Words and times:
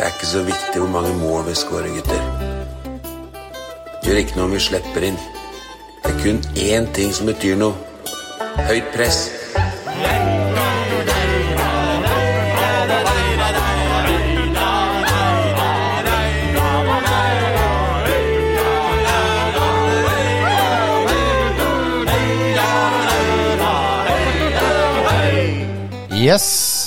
Det 0.00 0.06
er 0.06 0.12
ikke 0.12 0.26
så 0.26 0.42
viktig 0.42 0.80
hvor 0.80 0.88
mange 0.88 1.18
mål 1.18 1.42
vi 1.48 1.54
skårer, 1.54 1.88
gutter. 1.92 2.22
Gjør 4.04 4.16
ikke 4.16 4.38
noe 4.38 4.46
om 4.46 4.54
vi 4.56 4.60
slipper 4.64 5.04
inn. 5.04 5.18
Det 6.06 6.14
er 6.14 6.22
kun 6.22 6.40
én 6.56 6.88
ting 6.96 7.12
som 7.12 7.28
betyr 7.28 7.60
noe. 7.60 7.76
Høyt 8.64 8.88
press. 8.96 9.28
Yes. 26.24 26.79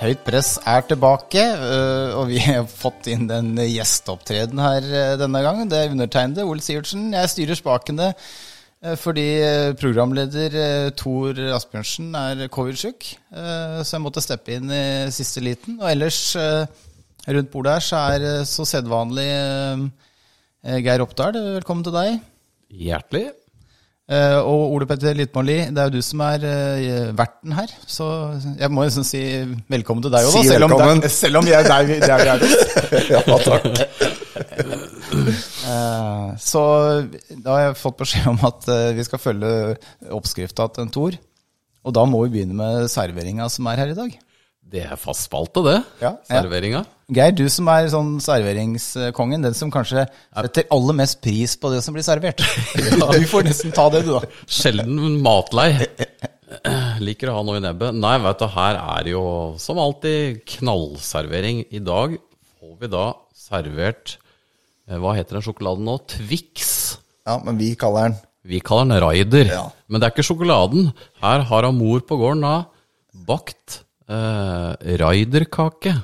Høyt 0.00 0.22
press 0.24 0.54
er 0.64 0.80
tilbake, 0.88 1.42
øh, 1.44 2.14
og 2.16 2.30
vi 2.30 2.38
har 2.46 2.64
fått 2.64 3.10
inn 3.12 3.26
en 3.34 3.50
gjesteopptreden 3.60 4.62
her 4.62 4.86
øh, 4.86 5.16
denne 5.20 5.42
gangen. 5.44 5.68
Det 5.68 5.76
er 5.76 5.92
undertegnede, 5.92 6.46
Ole 6.48 6.64
Sivertsen. 6.64 7.10
Jeg 7.12 7.28
styrer 7.28 7.58
spakene 7.58 8.06
øh, 8.14 8.96
fordi 8.96 9.26
programleder 9.80 10.88
Tor 10.96 11.36
Asbjørnsen 11.52 12.14
er 12.16 12.46
covid-sjuk, 12.48 13.10
så 13.28 13.92
jeg 13.92 14.02
måtte 14.06 14.24
steppe 14.24 14.56
inn 14.56 14.72
i 14.72 15.12
siste 15.12 15.44
liten. 15.44 15.76
Og 15.82 15.90
ellers 15.90 16.22
rundt 17.28 17.52
bordet 17.52 17.76
her 17.76 17.84
så 17.84 18.00
er 18.16 18.48
så 18.48 18.64
sedvanlig 18.64 19.28
Geir 20.80 21.04
Oppdal. 21.04 21.36
Velkommen 21.60 21.84
til 21.84 21.96
deg. 21.98 22.16
Hjertelig. 22.72 23.26
Eh, 24.10 24.38
og 24.42 24.72
Ole 24.74 24.86
Petter 24.90 25.14
Litmåli, 25.14 25.56
det 25.70 25.78
er 25.78 25.86
jo 25.86 26.00
du 26.00 26.02
som 26.02 26.18
er 26.26 26.42
eh, 26.42 27.10
verten 27.14 27.52
her. 27.54 27.70
Så 27.86 28.06
jeg 28.58 28.70
må 28.74 28.82
liksom 28.82 29.04
si 29.06 29.20
velkommen 29.70 30.02
til 30.02 30.10
deg 30.10 30.26
òg, 30.26 30.32
Si 30.34 30.48
selv, 30.48 30.66
om 30.66 30.98
det- 31.04 31.10
selv 31.22 31.38
om 31.38 31.46
vi 31.46 31.54
er 31.54 31.62
der 31.68 31.86
vi, 31.86 31.98
er 32.02 32.24
Der. 32.26 32.40
Ja, 33.14 33.20
takk. 33.38 33.68
Eh, 35.70 36.26
så 36.42 36.62
da 37.38 37.54
har 37.54 37.62
jeg 37.68 37.78
fått 37.84 38.00
beskjed 38.02 38.26
om 38.32 38.40
at 38.50 38.66
vi 38.98 39.06
skal 39.06 39.22
følge 39.22 39.52
oppskrifta 40.10 40.66
til 40.74 40.86
en 40.88 40.92
Tor. 40.94 41.18
Og 41.86 41.94
da 41.96 42.02
må 42.04 42.24
vi 42.26 42.34
begynne 42.40 42.56
med 42.58 42.90
serveringa 42.92 43.46
som 43.52 43.70
er 43.70 43.78
her 43.84 43.94
i 43.94 43.96
dag. 43.96 44.18
Det 44.70 44.82
er 44.86 44.98
fast 45.00 45.26
spalte, 45.30 45.62
det. 45.66 45.78
Ja. 46.02 46.12
Serveringa. 46.28 46.82
Geir, 47.10 47.32
du 47.34 47.44
som 47.50 47.66
er 47.72 47.88
sånn 47.90 48.12
serveringskongen, 48.22 49.42
den 49.42 49.56
som 49.56 49.70
kanskje 49.74 50.04
setter 50.06 50.68
aller 50.74 50.96
mest 51.00 51.18
pris 51.24 51.56
på 51.58 51.72
det 51.72 51.80
som 51.82 51.96
blir 51.96 52.06
servert. 52.06 52.42
Du 53.20 53.26
får 53.28 53.46
nesten 53.48 53.74
ta 53.74 53.88
det, 53.92 54.04
du, 54.06 54.12
da. 54.14 54.22
Sjelden 54.46 55.18
matlei. 55.24 55.72
Liker 57.02 57.30
å 57.32 57.40
ha 57.40 57.42
noe 57.46 57.58
i 57.58 57.64
nebbet. 57.64 57.96
Nei, 57.98 58.14
vet 58.22 58.42
du, 58.42 58.46
her 58.54 58.78
er 58.78 59.10
jo 59.10 59.22
som 59.62 59.80
alltid 59.82 60.40
knallservering. 60.56 61.64
I 61.74 61.82
dag 61.82 62.16
får 62.60 62.74
vi 62.80 62.90
da 62.92 63.04
servert 63.36 64.16
eh, 64.86 64.98
Hva 65.00 65.14
heter 65.18 65.38
den 65.38 65.46
sjokoladen 65.46 65.86
nå? 65.88 65.96
Twix. 66.14 66.72
Ja, 67.26 67.38
men 67.44 67.58
vi 67.60 67.72
kaller 67.78 68.10
den 68.10 68.18
Vi 68.50 68.62
kaller 68.64 68.90
den 68.90 69.02
Raider. 69.04 69.50
Ja. 69.50 69.64
Men 69.90 70.00
det 70.02 70.08
er 70.08 70.14
ikke 70.14 70.26
sjokoladen. 70.30 70.92
Her 71.22 71.46
har 71.50 71.66
han 71.68 71.78
mor 71.78 72.02
på 72.06 72.18
gården 72.20 72.46
da 72.46 72.54
bakt 73.26 73.80
eh, 74.10 74.96
Raiderkake. 75.02 75.94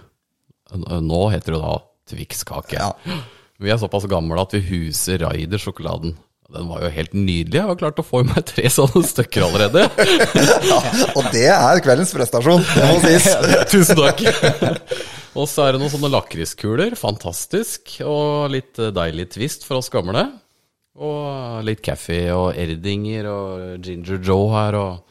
Nå 0.74 1.22
heter 1.32 1.56
det 1.56 1.62
da 1.62 1.74
Twix-kake. 2.10 2.78
Ja. 2.78 2.92
Vi 3.62 3.70
er 3.72 3.78
såpass 3.80 4.04
gamle 4.10 4.36
at 4.42 4.52
vi 4.52 4.60
huser 4.68 5.22
Raider-sjokoladen. 5.22 6.10
Den 6.52 6.66
var 6.68 6.82
jo 6.84 6.90
helt 6.92 7.14
nydelig. 7.16 7.56
Jeg 7.56 7.64
har 7.70 7.78
klart 7.80 7.98
å 7.98 8.04
få 8.04 8.20
i 8.20 8.26
meg 8.28 8.42
tre 8.50 8.68
sånne 8.74 9.00
stykker 9.08 9.46
allerede. 9.46 9.86
ja, 10.68 10.76
Og 11.16 11.30
det 11.32 11.46
er 11.54 11.80
kveldens 11.82 12.12
prestasjon, 12.12 12.60
det 12.74 12.90
må 12.90 12.98
sies. 13.06 13.30
Tusen 13.72 13.96
takk. 13.96 14.20
Og 15.36 15.48
så 15.48 15.64
er 15.64 15.72
det 15.74 15.80
noen 15.80 15.94
sånne 15.94 16.12
lakriskuler. 16.12 16.92
Fantastisk. 17.00 17.96
Og 18.04 18.52
litt 18.52 18.76
deilig 18.76 19.30
twist 19.38 19.64
for 19.64 19.80
oss 19.80 19.88
gamle. 19.92 20.26
Og 21.00 21.64
litt 21.66 21.80
kaffe 21.84 22.20
og 22.36 22.60
erdinger 22.60 23.26
og 23.32 23.84
Ginger 23.84 24.20
Joe 24.24 24.46
her 24.52 24.78
og 24.78 25.02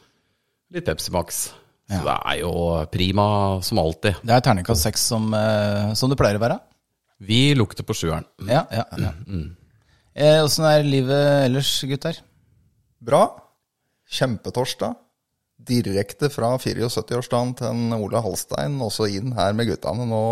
litt 0.74 0.86
Pepsi 0.86 1.12
Max. 1.14 1.48
Så 1.86 2.02
det 2.02 2.16
er 2.16 2.38
jo 2.40 2.52
prima 2.90 3.26
som 3.62 3.78
alltid. 3.78 4.18
Det 4.26 4.34
er 4.34 4.42
terningkast 4.42 4.82
seks 4.88 5.04
som, 5.12 5.28
eh, 5.34 5.92
som 5.94 6.10
det 6.10 6.18
pleier 6.18 6.40
å 6.40 6.42
være. 6.42 6.58
Vi 7.22 7.54
lukter 7.54 7.86
på 7.86 7.94
sjueren. 7.96 8.26
Ja, 8.48 8.66
ja, 8.74 8.84
ja. 8.98 9.12
Mm. 9.26 9.54
Åssen 10.44 10.66
er 10.68 10.84
livet 10.84 11.46
ellers, 11.46 11.70
gutter? 11.88 12.18
Bra. 13.04 13.22
Kjempetorsdag. 14.10 14.96
Direkte 15.66 16.28
fra 16.30 16.52
74-årsdagen 16.60 17.54
til 17.58 17.70
en 17.70 17.94
Ole 17.96 18.20
Halstein, 18.22 18.76
også 18.84 19.08
inn 19.08 19.32
her 19.36 19.54
med 19.56 19.70
guttene 19.70 20.04
nå. 20.08 20.24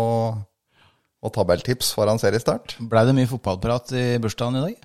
Og 1.25 1.33
tabelltips 1.33 1.89
foran 1.97 2.21
seriestart. 2.21 2.77
Blei 2.85 3.05
det 3.07 3.15
mye 3.17 3.29
fotballprat 3.29 3.95
i 3.97 4.05
bursdagen 4.21 4.59
i 4.59 4.65
dag? 4.67 4.75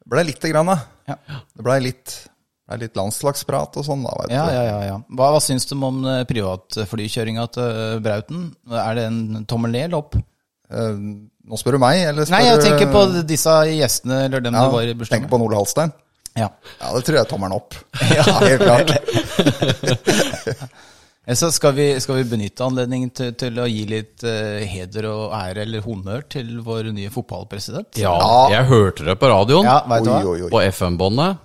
Det 0.00 0.08
ble 0.14 0.24
lite 0.30 0.50
grann, 0.52 0.70
da. 0.72 0.78
Ja. 1.10 1.18
Det 1.52 1.66
blei 1.66 1.76
litt, 1.84 2.14
ble 2.70 2.78
litt 2.86 2.96
landslagsprat 2.98 3.76
og 3.80 3.86
sånn, 3.86 4.02
da, 4.06 4.14
vet 4.22 4.32
Ja, 4.34 4.44
du. 4.46 4.54
ja, 4.56 4.62
ja. 4.70 4.78
ja. 4.92 4.96
Hva, 5.18 5.30
hva 5.34 5.40
syns 5.44 5.66
du 5.70 5.76
om 5.78 6.00
eh, 6.06 6.22
privatflykjøringa 6.30 7.46
til 7.56 7.66
eh, 7.84 7.98
Brauten? 8.04 8.46
Er 8.70 8.94
det 8.98 9.04
en 9.10 9.44
tommel 9.50 9.74
ned 9.76 9.88
eller 9.90 10.00
opp? 10.04 10.16
Eh, 10.70 10.94
nå 11.50 11.58
spør 11.58 11.76
du 11.78 11.82
meg, 11.82 12.04
eller 12.12 12.28
spør 12.28 12.36
Nei, 12.38 12.44
jeg 12.46 12.62
tenker 12.68 12.92
på 12.94 13.02
disse 13.26 13.54
gjestene, 13.74 14.24
eller 14.28 14.44
dem 14.44 14.54
ja, 14.54 14.62
du 14.68 14.76
var 14.78 14.86
i 14.86 14.94
bursdagen. 14.94 15.24
Tenker 15.26 15.32
på 15.34 15.42
Ole 15.48 15.58
Halstein? 15.58 15.90
Ja. 16.38 16.46
Ja, 16.78 16.92
det 16.94 17.00
tror 17.08 17.16
jeg 17.18 17.24
er 17.26 17.30
tommelen 17.32 17.56
opp. 17.58 17.74
Ja, 18.16 18.22
helt 18.44 18.62
klart. 18.62 18.90
Eh, 21.26 21.34
Så 21.36 21.50
skal 21.52 21.74
vi, 21.76 21.84
skal 22.00 22.16
vi 22.16 22.24
benytte 22.30 22.64
anledningen 22.64 23.10
til, 23.12 23.34
til 23.38 23.58
å 23.60 23.66
gi 23.68 23.82
litt 23.90 24.22
uh, 24.24 24.62
heder 24.66 25.04
og 25.10 25.34
ære 25.36 25.66
eller 25.66 25.82
honnør 25.84 26.22
til 26.32 26.54
vår 26.64 26.88
nye 26.96 27.10
fotballpresident? 27.12 27.98
Ja, 28.00 28.14
jeg 28.54 28.64
hørte 28.70 29.04
det 29.04 29.18
på 29.20 29.28
radioen. 29.28 29.68
Ja, 29.68 29.82
Oi, 29.84 30.00
oi, 30.24 30.38
oi. 30.46 30.50
På 30.50 30.62
FM-båndet. 30.64 31.36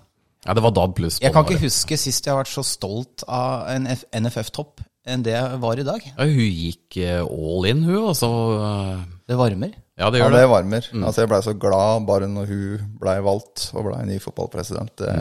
Ja, 0.45 0.53
det 0.53 0.61
var 0.63 0.71
DAB 0.77 0.95
pluss. 0.99 1.19
Jeg 1.21 1.33
kan 1.33 1.45
ikke 1.45 1.63
huske 1.65 1.97
sist 1.97 2.25
jeg 2.27 2.33
har 2.35 2.43
vært 2.43 2.51
så 2.53 2.63
stolt 2.65 3.23
av 3.27 3.67
en 3.73 3.87
NFF-topp 3.89 4.83
enn 5.05 5.21
det 5.25 5.33
jeg 5.35 5.57
var 5.61 5.77
i 5.81 5.85
dag. 5.85 6.01
Ja, 6.17 6.25
hun 6.25 6.49
gikk 6.49 6.97
eh, 7.01 7.21
all 7.25 7.65
in, 7.69 7.83
hun. 7.85 8.07
Altså, 8.09 8.29
eh, 8.61 9.03
Det 9.29 9.37
varmer. 9.37 9.73
ja, 9.97 10.09
det 10.09 10.21
gjør 10.21 10.31
det 10.33 10.41
det. 10.41 10.49
varmer. 10.49 10.87
Altså, 11.03 11.21
jeg 11.23 11.29
blei 11.29 11.41
så 11.45 11.53
glad 11.61 12.05
bare 12.07 12.27
når 12.29 12.47
hun 12.53 12.91
blei 13.01 13.19
valgt 13.25 13.71
og 13.73 13.85
blei 13.89 14.03
ny 14.09 14.17
fotballpresident. 14.21 14.95
Det, 15.01 15.11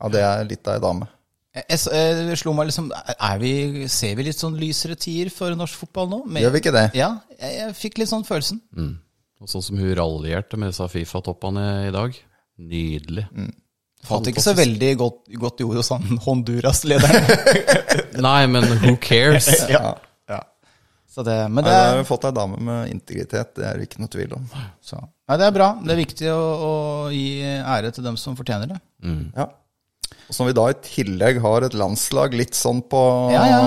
ja, 0.00 0.08
det 0.12 0.22
er 0.24 0.44
litt 0.48 0.68
av 0.68 0.78
ei 0.78 0.84
dame. 0.84 1.08
Jeg, 1.58 1.78
jeg, 1.90 2.16
jeg 2.28 2.38
slo 2.38 2.52
meg 2.54 2.68
liksom 2.68 2.90
er 2.94 3.38
vi, 3.40 3.52
Ser 3.90 4.12
vi 4.18 4.26
litt 4.28 4.38
sånn 4.38 4.54
lysere 4.60 4.94
tider 5.00 5.30
for 5.34 5.56
norsk 5.58 5.80
fotball 5.80 6.06
nå? 6.12 6.18
Med- 6.28 6.44
Gjør 6.44 6.52
vi 6.54 6.60
ikke 6.62 6.74
det? 6.76 6.84
Ja, 6.94 7.08
jeg, 7.40 7.54
jeg 7.58 7.74
fikk 7.80 7.98
litt 8.02 8.10
sånn 8.12 8.26
følelsen. 8.28 8.60
Og 9.40 9.48
sånn 9.50 9.62
som 9.64 9.78
hun 9.80 9.94
raljerte 9.96 10.58
med 10.60 10.70
disse 10.72 10.86
Fifa-toppene 10.92 11.64
i 11.88 11.94
dag. 11.94 12.14
Nydelig. 12.58 13.26
Falt 14.06 14.28
ikke 14.30 14.42
så 14.44 14.52
veldig 14.56 14.92
godt, 15.00 15.16
godt 15.42 15.60
i 15.60 15.64
ord 15.66 15.80
hos 15.80 15.88
han 15.90 16.20
Honduras-lederen. 16.24 17.26
Nei, 18.28 18.42
men 18.46 18.64
who 18.84 18.94
cares? 19.02 19.48
ja. 19.74 19.94
ja. 20.30 20.38
Så 21.10 21.24
det, 21.26 21.34
men 21.50 21.64
Nei, 21.66 21.70
det, 21.72 21.76
Vi 21.82 21.90
har 21.90 22.00
jo 22.02 22.06
fått 22.08 22.28
ei 22.30 22.34
dame 22.36 22.60
med 22.62 22.92
integritet, 22.94 23.54
det 23.58 23.66
er 23.66 23.80
det 23.80 23.88
ikke 23.88 24.00
noe 24.04 24.12
tvil 24.12 24.36
om. 24.38 24.44
så. 24.84 25.00
Nei, 25.28 25.36
det 25.42 25.48
er 25.48 25.56
bra. 25.58 25.70
Det 25.82 25.92
er 25.96 26.00
viktig 26.00 26.30
å, 26.32 26.42
å 26.68 26.74
gi 27.12 27.26
ære 27.44 27.90
til 27.96 28.06
dem 28.06 28.16
som 28.20 28.36
fortjener 28.38 28.70
det. 28.76 28.78
Ja. 29.36 29.48
Og 30.28 30.36
som 30.36 30.48
vi 30.48 30.54
da 30.56 30.68
i 30.70 30.76
tillegg 30.84 31.40
har 31.44 31.66
et 31.66 31.74
landslag 31.76 32.36
litt 32.38 32.56
sånn 32.56 32.80
på 32.88 33.00
Ja, 33.34 33.42
ja. 33.50 33.60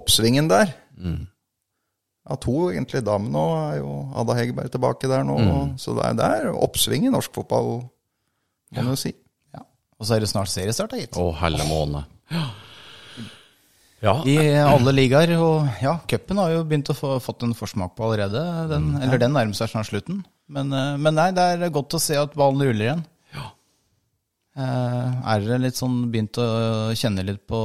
oppsvingen 0.00 0.48
der. 0.50 0.72
Ja, 1.00 2.36
to 2.38 2.68
egentlig 2.70 3.02
damer 3.06 3.30
nå 3.34 3.44
er 3.58 3.78
jo 3.80 3.94
Ada 4.22 4.36
Hegerberg 4.38 4.70
tilbake 4.74 5.08
der 5.10 5.24
nå. 5.26 5.38
Så 5.82 5.94
det 5.98 6.04
er, 6.08 6.18
det 6.18 6.28
er 6.40 6.50
oppsving 6.54 7.06
i 7.08 7.12
norsk 7.14 7.34
fotball, 7.34 7.80
kan 8.76 8.90
du 8.90 8.96
si. 8.98 9.12
Ja. 9.54 9.64
Og 9.98 10.06
så 10.08 10.16
er 10.16 10.24
det 10.24 10.30
snart 10.30 10.52
seriestart, 10.52 10.96
gitt. 10.98 11.18
Å, 11.18 11.30
helle 11.42 11.66
måne. 11.68 12.04
Ja. 14.00 14.14
I 14.24 14.36
alle 14.62 14.94
ligaer. 14.96 15.32
Og 15.36 15.82
ja, 15.82 15.98
cupen 16.08 16.40
har 16.40 16.54
jo 16.54 16.66
begynt 16.68 16.92
å 16.92 16.96
få 16.96 17.18
fått 17.22 17.44
en 17.44 17.56
forsmak 17.56 17.96
på 17.98 18.06
allerede. 18.08 18.42
Den, 18.70 18.92
Eller 19.02 19.20
den 19.20 19.34
nærmer 19.36 19.56
seg 19.58 19.72
snart 19.72 19.90
slutten. 19.90 20.22
Men, 20.50 20.72
eh, 20.74 20.96
men 20.98 21.14
nei, 21.14 21.30
det 21.36 21.46
er 21.54 21.74
godt 21.74 21.94
å 21.94 22.02
se 22.02 22.16
at 22.18 22.36
ballen 22.38 22.64
ruller 22.64 22.86
igjen. 22.88 23.04
Eh, 24.60 25.10
er 25.30 25.44
dere 25.44 25.60
litt 25.62 25.78
sånn 25.78 26.08
begynt 26.10 26.38
å 26.42 26.46
kjenne 26.98 27.22
litt 27.24 27.44
på 27.48 27.60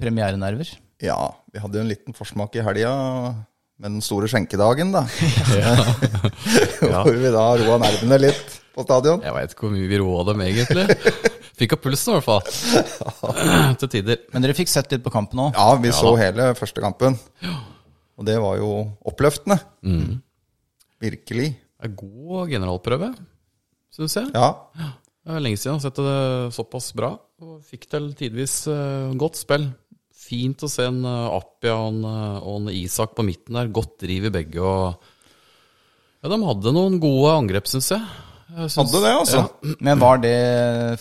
premierenerver? 0.00 0.74
Ja, 1.00 1.16
vi 1.52 1.62
hadde 1.62 1.78
jo 1.78 1.84
en 1.86 1.90
liten 1.90 2.16
forsmak 2.16 2.54
i 2.58 2.64
helga 2.64 2.92
med 3.80 3.94
den 3.96 4.04
store 4.04 4.28
skjenkedagen, 4.28 4.92
da. 4.92 5.06
Ja. 5.60 5.72
Hvor 7.06 7.16
vi 7.16 7.32
da 7.32 7.46
roa 7.62 7.78
nervene 7.80 8.20
litt 8.26 8.49
på 8.80 8.86
stadion. 8.88 9.22
Jeg 9.24 9.36
veit 9.36 9.54
ikke 9.54 9.66
hvor 9.68 9.74
mye 9.76 9.90
vi 9.90 10.00
roa 10.00 10.24
dem 10.30 10.42
egentlig. 10.48 10.86
Fikk 11.60 11.76
opp 11.76 11.82
pulsen 11.84 12.14
i 12.14 12.16
hvert 12.16 12.26
fall. 12.26 13.76
Til 13.80 13.92
tider. 13.92 14.22
Men 14.32 14.44
dere 14.46 14.56
fikk 14.56 14.70
sett 14.72 14.90
litt 14.94 15.04
på 15.04 15.12
kampen 15.12 15.42
òg? 15.44 15.58
Ja, 15.58 15.74
vi 15.82 15.92
så 15.92 16.14
hele 16.16 16.50
første 16.56 16.80
kampen. 16.80 17.18
Og 18.16 18.24
det 18.28 18.38
var 18.40 18.56
jo 18.56 18.70
oppløftende. 19.10 19.58
Virkelig. 21.00 21.50
Det 21.52 21.88
er 21.88 21.94
god 21.96 22.50
generalprøve, 22.52 23.10
syns 23.92 24.16
jeg. 24.18 24.32
Ja. 24.36 24.50
Det 25.20 25.36
er 25.36 25.44
lenge 25.44 25.60
siden 25.60 25.74
jeg 25.74 25.78
har 25.78 25.84
sett 25.86 26.00
det 26.00 26.56
såpass 26.56 26.90
bra. 26.96 27.14
Og 27.44 27.60
fikk 27.64 27.86
til 27.92 28.10
tidvis 28.16 28.62
eh, 28.72 29.12
godt 29.20 29.38
spill. 29.40 29.68
fint 30.20 30.64
å 30.64 30.68
se 30.68 30.84
en 30.88 31.00
eh, 31.08 31.36
Appia 31.36 31.76
og 31.76 31.92
en, 31.94 32.02
eh, 32.08 32.40
og 32.40 32.58
en 32.60 32.72
Isak 32.72 33.14
på 33.16 33.24
midten 33.24 33.56
der. 33.56 33.72
Godt 33.72 33.98
driv 34.04 34.28
i 34.28 34.34
begge. 34.34 34.60
og 34.60 34.96
ja, 36.20 36.28
De 36.32 36.40
hadde 36.44 36.74
noen 36.76 37.00
gode 37.00 37.32
angrep, 37.36 37.68
syns 37.68 37.92
jeg. 37.94 38.04
Synes, 38.56 38.76
Hadde 38.76 39.00
det, 39.04 39.14
altså. 39.14 39.40
Ja, 39.44 39.74
Men 39.80 40.02
var 40.02 40.20
det 40.22 40.36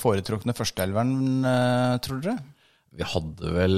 foretrukne 0.01 0.55
førsteelveren, 0.57 1.13
eh, 1.45 1.97
tror 2.05 2.23
dere? 2.23 2.39
vi 2.99 3.05
hadde 3.05 3.51
vel 3.53 3.75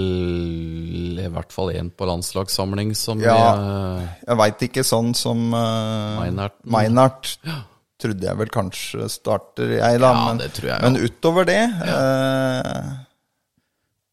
i 1.19 1.27
hvert 1.29 1.51
fall 1.53 1.73
én 1.75 1.91
på 1.93 2.07
landslagssamling 2.07 2.93
som 2.97 3.19
Ja. 3.21 3.35
vi, 3.35 4.07
Jeg 4.27 4.37
veit 4.39 4.63
ikke 4.69 4.83
sånn 4.87 5.13
som 5.13 5.53
uh, 5.53 6.23
Meinert. 6.63 7.37
Ja. 7.45 7.59
Trodde 8.01 8.25
jeg 8.25 8.37
vel 8.39 8.49
kanskje 8.49 9.09
starter, 9.11 9.75
jeg, 9.77 9.99
da. 10.01 10.09
Ja, 10.09 10.25
men, 10.25 10.37
det 10.41 10.53
tror 10.55 10.69
jeg, 10.71 10.79
ja. 10.79 10.89
men 10.89 10.97
utover 11.05 11.45
det 11.45 11.59
uh, 11.85 13.05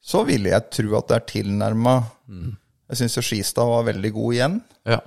så 0.09 0.25
ville 0.29 0.51
jeg 0.53 0.69
tro 0.77 0.99
at 0.99 1.09
det 1.09 1.21
er 1.21 1.29
tilnærma 1.35 1.99
Mm. 2.29 2.59
Jeg 2.91 2.99
syns 2.99 3.15
jo 3.17 3.23
Skistad 3.25 3.65
var 3.65 3.87
veldig 3.87 4.11
god 4.13 4.35
igjen. 4.35 4.57
Ja. 4.85 4.99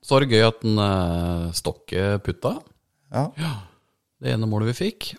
Så 0.00 0.14
var 0.14 0.24
det 0.24 0.30
gøy 0.32 0.44
at 0.46 0.62
den, 0.62 0.78
uh, 0.80 1.52
Stokke 1.52 2.04
putta. 2.24 2.54
Ja. 3.12 3.26
Det 4.26 4.32
ene 4.34 4.46
målet 4.50 4.72
vi 4.72 4.80
fikk. 4.88 5.12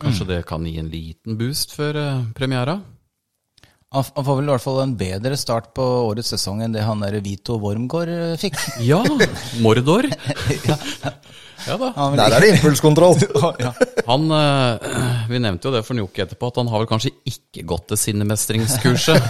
Kanskje 0.00 0.24
det 0.30 0.38
kan 0.48 0.64
gi 0.64 0.78
en 0.80 0.88
liten 0.88 1.36
boost 1.36 1.74
før 1.76 1.98
eh, 2.00 2.22
premiera? 2.32 2.78
Han 3.92 4.06
han 4.16 4.24
får 4.24 4.38
vel 4.38 4.46
i 4.46 4.52
hvert 4.54 4.64
fall 4.64 4.78
en 4.80 4.94
bedre 4.96 5.36
start 5.36 5.74
på 5.76 5.84
årets 6.06 6.30
sesong 6.32 6.62
enn 6.64 6.72
det 6.72 6.86
han 6.86 7.02
der 7.04 7.18
Vito 7.20 7.58
Wormgård 7.60 8.08
eh, 8.08 8.38
fikk. 8.40 8.56
Ja! 8.90 9.02
Mordor. 9.60 10.08
ja 11.68 11.76
da. 11.76 11.90
Han, 11.98 12.16
Der 12.16 12.38
er 12.38 12.46
det 12.46 12.54
impulskontroll! 12.54 13.20
ja. 13.66 13.74
Han 14.08 14.32
eh, 14.32 14.88
Vi 15.28 15.42
nevnte 15.44 15.68
jo 15.68 15.74
det 15.76 15.84
for 15.84 16.00
Njoki 16.00 16.24
etterpå, 16.24 16.48
at 16.48 16.62
han 16.62 16.72
har 16.72 16.86
vel 16.86 16.90
kanskje 16.94 17.12
ikke 17.28 17.66
gått 17.74 17.90
til 17.92 18.00
sinnemestringskurset. 18.06 19.20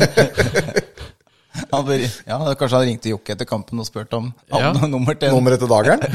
Han 1.72 1.84
bør, 1.86 2.02
ja, 2.26 2.38
kanskje 2.58 2.76
han 2.80 2.86
ringte 2.88 3.10
Jokke 3.12 3.32
etter 3.36 3.46
kampen 3.48 3.78
og 3.82 3.86
spurte 3.86 4.16
om 4.18 4.32
Ja. 4.52 4.72
nummer 4.86 5.14
til 5.18 5.30
Nummeret 5.34 5.58
til 5.62 5.68
dageren? 5.70 6.00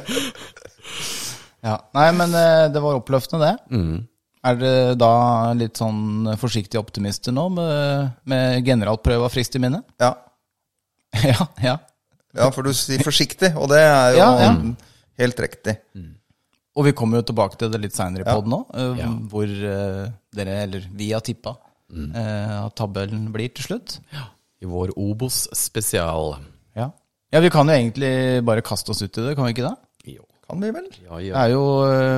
Ja. 1.60 1.74
Nei, 1.92 2.06
men 2.16 2.32
eh, 2.32 2.66
det 2.72 2.80
var 2.80 2.96
oppløftende, 2.96 3.50
det. 3.50 3.76
Mm. 3.76 3.98
Er 4.48 4.56
dere 4.56 4.94
da 4.96 5.10
litt 5.52 5.76
sånn 5.76 6.30
forsiktige 6.40 6.80
optimister 6.80 7.34
nå, 7.36 7.42
med, 7.52 8.14
med 8.32 8.62
generalprøva 8.64 9.28
frist 9.32 9.58
i 9.58 9.60
minne? 9.60 9.82
Ja. 10.00 10.14
ja, 11.32 11.36
ja. 11.60 11.74
ja, 12.38 12.46
for 12.54 12.64
du 12.64 12.72
sier 12.76 13.04
forsiktig, 13.04 13.52
og 13.60 13.68
det 13.74 13.82
er 13.84 14.14
jo 14.16 14.22
Ja, 14.22 14.30
ja. 14.46 14.54
helt 15.20 15.42
riktig. 15.44 15.76
Og 16.78 16.86
vi 16.86 16.94
kommer 16.96 17.20
jo 17.20 17.26
tilbake 17.28 17.58
til 17.60 17.68
det 17.74 17.80
litt 17.82 17.96
seinere 17.98 18.24
i 18.24 18.28
Ja. 18.30 18.38
poden 18.38 18.56
òg, 18.56 18.72
Ja. 19.02 19.10
hvor 19.28 19.44
eh, 19.44 20.04
dere, 20.38 20.56
eller 20.64 20.88
vi 20.96 21.10
har 21.12 21.20
tippa 21.26 21.58
eh, 21.90 22.56
at 22.64 22.76
tabellen 22.78 23.28
blir 23.34 23.52
til 23.54 23.70
slutt. 23.70 23.98
I 24.60 24.68
vår 24.68 24.94
Obos 25.00 25.46
spesial. 25.56 26.34
Ja. 26.76 26.90
ja, 27.32 27.40
vi 27.40 27.52
kan 27.52 27.70
jo 27.70 27.76
egentlig 27.76 28.42
bare 28.44 28.64
kaste 28.66 28.92
oss 28.92 29.02
ut 29.02 29.16
i 29.16 29.28
det, 29.28 29.36
kan 29.38 29.48
vi 29.48 29.56
ikke 29.56 29.68
det? 29.68 29.76
Jo. 30.16 30.26
Kan 30.50 30.64
vi 30.64 30.72
vel? 30.74 30.86
Ja, 31.06 31.18
Det 31.20 31.34
er 31.38 31.52
jo 31.52 31.66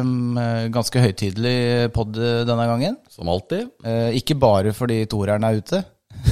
um, 0.01 0.39
ganske 0.73 1.03
høytidelig 1.05 1.91
pod 1.93 2.17
denne 2.17 2.65
gangen. 2.71 2.97
Som 3.13 3.29
alltid. 3.29 3.69
Eh, 3.85 4.17
ikke 4.17 4.39
bare 4.41 4.73
fordi 4.73 5.03
toeren 5.05 5.45
er 5.45 5.61
ute. 5.61 5.83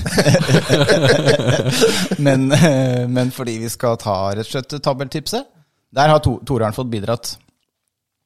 men, 2.26 2.52
eh, 2.52 3.08
men 3.08 3.31
fordi 3.34 3.58
vi 3.58 3.69
skal 3.72 3.96
ta 4.00 4.14
rett 4.32 4.46
og 4.46 4.52
slett 4.54 4.82
tabeltipset. 4.82 5.44
Der 5.92 6.08
har 6.12 6.19
to, 6.25 6.38
fått 6.46 6.90
bidratt. 6.90 7.38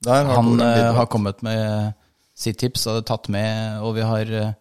Der 0.05 0.25
har 0.25 0.35
Han 0.37 0.53
eh, 0.53 0.57
bidratt. 0.61 0.97
har 0.97 1.07
kommet 1.07 1.43
med 1.43 1.93
sitt 2.35 2.59
tips 2.59 2.87
og 2.91 3.07
tatt 3.07 3.29
med, 3.29 3.81
og 3.83 3.95
vi 3.97 4.03
har 4.03 4.55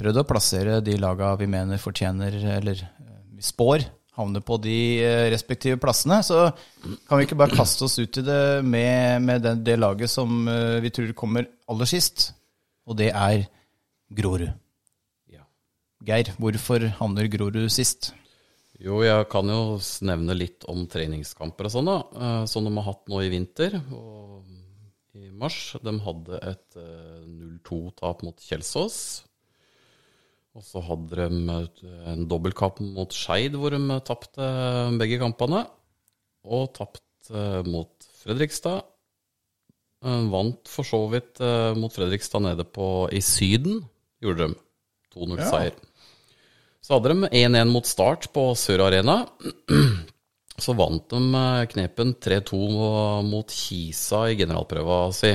prøvd 0.00 0.22
å 0.22 0.26
plassere 0.28 0.80
de 0.84 0.96
laga 1.00 1.34
vi 1.40 1.48
mener 1.50 1.80
fortjener, 1.80 2.36
eller 2.58 2.82
eh, 2.82 3.14
vi 3.36 3.44
spår, 3.44 3.86
havner 4.16 4.44
på 4.44 4.58
de 4.64 4.76
eh, 5.04 5.24
respektive 5.32 5.80
plassene. 5.80 6.20
Så 6.24 6.48
kan 7.08 7.18
vi 7.18 7.26
ikke 7.28 7.38
bare 7.38 7.56
kaste 7.56 7.86
oss 7.88 7.98
ut 8.00 8.20
i 8.20 8.26
det 8.26 8.42
med, 8.66 9.24
med 9.24 9.44
det, 9.44 9.56
det 9.66 9.78
laget 9.80 10.12
som 10.12 10.46
eh, 10.50 10.78
vi 10.84 10.92
tror 10.94 11.16
kommer 11.18 11.48
aller 11.70 11.90
sist, 11.90 12.30
og 12.86 12.98
det 13.00 13.10
er 13.12 13.48
Grorud. 14.16 14.52
Geir, 16.06 16.28
hvorfor 16.38 16.84
havner 17.00 17.26
Grorud 17.26 17.64
sist? 17.72 18.12
Jo, 18.78 19.00
jeg 19.02 19.24
kan 19.32 19.48
jo 19.50 19.78
nevne 20.06 20.36
litt 20.36 20.62
om 20.70 20.84
treningskamper 20.86 21.66
og 21.66 21.72
sånn, 21.72 21.88
da. 21.88 22.28
Som 22.46 22.68
de 22.68 22.70
har 22.76 22.86
hatt 22.86 23.08
nå 23.10 23.22
i 23.24 23.30
vinter 23.32 23.74
og 23.88 24.44
i 25.16 25.30
mars. 25.32 25.74
De 25.82 25.94
hadde 26.04 26.40
et 26.44 26.78
eh, 26.80 27.24
0-2-tap 27.26 28.22
mot 28.26 28.46
Kjelsås. 28.48 28.98
Og 30.56 30.64
så 30.64 30.80
hadde 30.80 31.26
de 31.28 31.56
en 32.08 32.22
dobbeltkamp 32.30 32.80
mot 32.80 33.12
Skeid, 33.12 33.58
hvor 33.60 33.74
de 33.74 34.00
tapte 34.08 34.46
begge 34.96 35.18
kampene. 35.20 35.66
Og 36.48 36.70
tapte 36.76 37.42
mot 37.68 38.06
Fredrikstad. 38.22 38.86
Eh, 40.04 40.22
Vant 40.32 40.70
for 40.70 40.86
så 40.86 41.02
vidt 41.12 41.42
eh, 41.44 41.72
mot 41.76 41.92
Fredrikstad 41.92 42.44
nede 42.44 42.64
på 42.68 43.08
i 43.12 43.20
Syden, 43.24 43.82
gjorde 44.22 44.48
de. 44.48 44.58
2-0-seier. 45.16 45.76
Så 46.84 46.96
hadde 46.96 47.14
de 47.14 47.30
1-1 47.40 47.72
mot 47.72 47.88
Start 47.88 48.28
på 48.34 48.50
Sør 48.58 48.86
Arena. 48.90 49.22
Så 50.64 50.72
vant 50.76 51.04
de 51.12 51.20
eh, 51.40 51.66
knepen 51.72 52.14
3-2 52.22 52.60
mot 53.28 53.52
Kisa 53.52 54.26
i 54.30 54.38
generalprøva 54.40 55.00
si. 55.16 55.34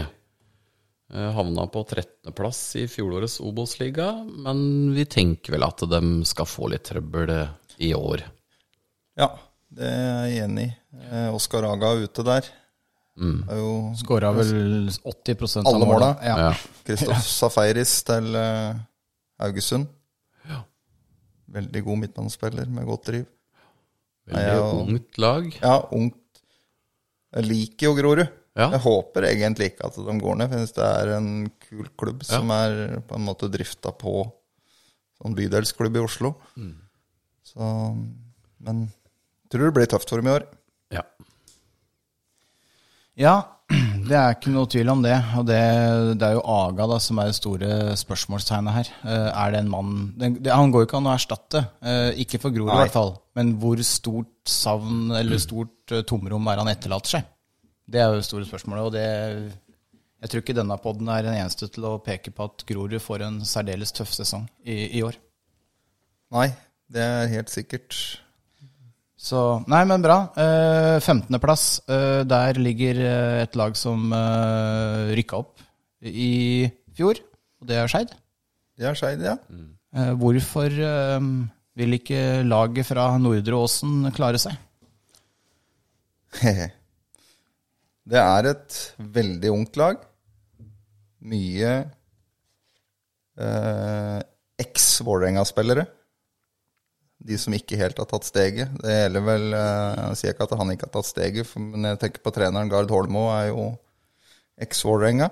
Eh, 1.14 1.32
Havna 1.36 1.66
på 1.68 1.84
13.-plass 1.84 2.60
i 2.80 2.86
fjorårets 2.88 3.40
Obos-liga, 3.44 4.12
men 4.46 4.94
vi 4.96 5.04
tenker 5.12 5.58
vel 5.58 5.66
at 5.68 5.84
de 5.92 6.02
skal 6.28 6.48
få 6.48 6.70
litt 6.72 6.86
trøbbel 6.88 7.34
eh, 7.34 7.50
i 7.84 7.92
år. 7.98 8.24
Ja, 9.20 9.28
det 9.76 9.90
er 9.92 10.30
jeg 10.32 10.46
enig 10.46 10.68
i. 10.70 10.74
Eh, 11.12 11.28
Oskar 11.36 11.68
Aga 11.68 11.92
er 11.98 12.06
ute 12.08 12.24
der. 12.28 12.48
Mm. 13.22 13.42
Skåra 14.00 14.32
vel 14.34 14.88
80% 15.04 15.68
av 15.68 15.74
Alle 15.76 15.86
måla? 15.90 16.14
Ja. 16.24 16.36
Ja. 16.48 16.52
Kristoff 16.88 17.26
Safaris 17.28 17.98
til 18.08 18.32
Haugesund. 19.42 19.90
Ja. 20.48 20.62
Veldig 21.52 21.82
god 21.90 22.00
midtbanespiller 22.06 22.72
med 22.72 22.88
godt 22.88 23.10
driv. 23.12 23.26
Veldig 24.32 24.46
jeg, 24.48 24.62
og- 24.64 24.80
ungt 24.88 25.20
lag. 25.20 25.52
Ja, 25.60 25.76
ungt. 25.92 26.16
Jeg 27.36 27.46
liker 27.52 27.90
jo 27.90 27.98
Grorud. 28.00 28.32
Ja. 28.58 28.68
Jeg 28.74 28.82
håper 28.84 29.30
egentlig 29.30 29.72
ikke 29.72 29.88
at 29.88 29.96
de 29.96 30.16
går 30.20 30.40
ned, 30.42 30.50
for 30.52 30.60
jeg 30.60 30.68
synes 30.68 30.76
det 30.76 30.88
er 30.88 31.12
en 31.16 31.30
kul 31.70 31.86
klubb 32.00 32.26
som 32.28 32.52
er 32.52 32.98
på 33.08 33.16
en 33.16 33.24
måte 33.24 33.48
drifta 33.52 33.94
på 33.96 34.26
sånn 35.22 35.38
bydelsklubb 35.38 35.96
i 35.96 36.04
Oslo. 36.04 36.34
Mm. 36.60 36.74
Så, 37.48 37.70
men 38.66 38.84
tror 39.52 39.70
det 39.70 39.76
blir 39.78 39.90
tøft 39.92 40.12
for 40.12 40.20
dem 40.22 40.32
i 40.32 40.36
år. 40.36 40.46
Ja. 40.92 41.06
Ja, 43.20 43.34
det 44.10 44.16
er 44.18 44.36
ikke 44.36 44.52
noe 44.54 44.70
tvil 44.72 44.92
om 44.92 45.04
det. 45.04 45.16
Og 45.40 45.48
det, 45.48 45.60
det 46.20 46.28
er 46.28 46.38
jo 46.38 46.44
Aga 46.52 46.88
da, 46.92 47.00
som 47.04 47.20
er 47.22 47.32
det 47.32 47.38
store 47.38 47.72
spørsmålstegnet 48.00 48.78
her. 48.78 48.92
Eh, 49.04 49.28
Er 49.46 49.54
det 49.54 49.62
en 49.64 49.72
mann 49.72 49.92
det, 50.20 50.32
Han 50.52 50.74
går 50.74 50.84
jo 50.86 50.90
ikke 50.90 51.02
an 51.02 51.12
å 51.12 51.16
erstatte, 51.16 51.66
eh, 51.84 52.10
ikke 52.24 52.42
for 52.42 52.56
Grorud 52.56 52.74
i 52.74 52.80
hvert 52.84 52.96
fall. 52.96 53.14
Men 53.38 53.56
hvor 53.62 53.80
stort 53.88 54.32
savn 54.50 55.12
eller 55.16 55.40
stort 55.44 55.96
eh, 55.96 56.04
tomrom 56.08 56.52
er 56.52 56.64
han 56.64 56.72
etterlater 56.72 57.18
seg? 57.20 57.31
Det 57.92 58.00
er 58.00 58.10
jo 58.10 58.22
det 58.22 58.28
store 58.28 58.48
spørsmålet. 58.48 58.88
Og 58.88 58.94
det, 58.96 59.06
jeg 60.22 60.32
tror 60.32 60.44
ikke 60.44 60.58
denne 60.58 60.78
poden 60.82 61.12
er 61.12 61.26
den 61.28 61.38
eneste 61.38 61.68
til 61.72 61.88
å 61.90 61.98
peke 62.04 62.34
på 62.36 62.48
at 62.48 62.66
Grorud 62.70 62.98
får 63.04 63.26
en 63.28 63.40
særdeles 63.48 63.94
tøff 63.96 64.14
sesong 64.16 64.48
i, 64.64 64.86
i 65.00 65.04
år. 65.06 65.18
Nei, 66.32 66.48
det 66.92 67.04
er 67.04 67.32
helt 67.34 67.52
sikkert. 67.52 67.98
Så, 69.22 69.40
nei, 69.70 69.84
men 69.86 70.02
bra. 70.02 70.18
Eh, 70.40 70.98
15.-plass. 70.98 71.66
Eh, 71.92 72.22
der 72.26 72.58
ligger 72.58 73.02
eh, 73.06 73.42
et 73.44 73.58
lag 73.60 73.76
som 73.78 74.08
eh, 74.18 75.12
rykka 75.20 75.44
opp 75.44 75.62
i 76.02 76.66
fjor, 76.98 77.20
og 77.62 77.70
det 77.70 77.78
er 77.78 77.92
Skeid. 77.92 78.16
Det 78.80 78.88
er 78.90 78.98
Skeid, 78.98 79.22
ja. 79.22 79.36
Eh, 79.94 80.14
hvorfor 80.18 80.74
eh, 80.74 81.30
vil 81.78 81.98
ikke 82.00 82.42
laget 82.48 82.90
fra 82.90 83.12
Nordre 83.22 83.62
Åsen 83.62 84.10
klare 84.16 84.42
seg? 84.42 84.58
Det 88.02 88.20
er 88.20 88.50
et 88.50 88.78
veldig 88.98 89.52
ungt 89.54 89.78
lag. 89.78 90.00
Mye 91.22 91.74
eh, 93.38 94.20
eks-Vålerenga-spillere. 94.62 95.86
De 97.22 97.38
som 97.38 97.54
ikke 97.54 97.78
helt 97.78 98.00
har 98.02 98.10
tatt 98.10 98.26
steget. 98.26 98.74
Det 98.82 98.96
gjelder 98.96 99.26
vel 99.28 99.54
eh, 99.54 100.02
Jeg 100.08 100.18
sier 100.22 100.34
ikke 100.34 100.50
at 100.50 100.58
han 100.58 100.74
ikke 100.74 100.90
har 100.90 100.96
tatt 100.98 101.12
steget, 101.12 101.54
men 101.62 101.92
jeg 101.92 102.02
tenker 102.02 102.26
på 102.26 102.34
treneren 102.34 102.72
Gard 102.72 102.90
Holmo, 102.94 103.28
er 103.36 103.52
jo 103.52 103.70
eks-Vålerenga. 104.62 105.30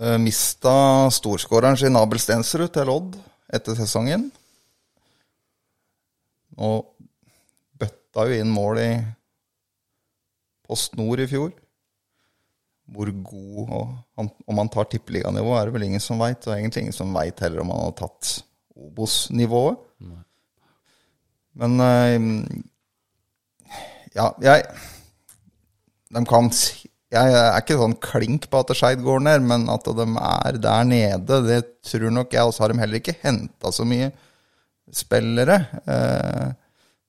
Eh, 0.00 0.18
mista 0.22 1.10
storskåreren 1.12 1.76
sin 1.76 1.98
Abel 1.98 2.22
Stensrud 2.22 2.70
til 2.72 2.88
Odd 2.94 3.18
etter 3.52 3.74
sesongen. 3.76 4.30
Og 6.60 6.86
bøtta 7.80 8.30
jo 8.30 8.38
inn 8.38 8.54
mål 8.54 8.78
i 8.80 8.92
Post 10.70 10.94
snor 10.94 11.18
i 11.18 11.26
fjor. 11.30 11.50
hvor 12.90 13.06
god 13.22 13.68
og 13.70 13.90
han, 14.18 14.28
Om 14.50 14.58
han 14.58 14.70
tar 14.70 14.88
tippeliganivå, 14.90 15.54
er 15.54 15.66
det 15.66 15.74
vel 15.74 15.86
ingen 15.88 16.02
som 16.02 16.18
veit. 16.22 16.46
Og 16.46 16.54
egentlig 16.54 16.86
ingen 16.86 16.96
som 16.96 17.14
veit 17.14 17.38
heller 17.42 17.62
om 17.62 17.72
han 17.74 17.88
har 17.88 17.96
tatt 17.98 18.40
Obos-nivået. 18.80 19.78
Men 21.60 21.80
eh, 21.82 22.18
ja, 24.14 24.30
jeg 24.40 24.62
De 26.10 26.22
kan 26.26 26.48
Jeg 27.10 27.34
er 27.34 27.58
ikke 27.58 27.78
sånn 27.78 27.96
klink 27.98 28.46
på 28.50 28.62
at 28.62 28.70
Skeid 28.78 29.02
går 29.02 29.22
ned, 29.26 29.42
men 29.42 29.66
at 29.70 29.84
de 29.84 30.06
er 30.06 30.58
der 30.62 30.84
nede, 30.86 31.40
det 31.46 31.60
tror 31.82 32.10
nok 32.14 32.32
jeg. 32.32 32.46
Og 32.46 32.54
så 32.54 32.62
har 32.64 32.72
de 32.72 32.78
heller 32.78 33.02
ikke 33.02 33.18
henta 33.22 33.72
så 33.74 33.86
mye 33.86 34.12
spillere. 34.94 35.56
Eh, 35.90 36.52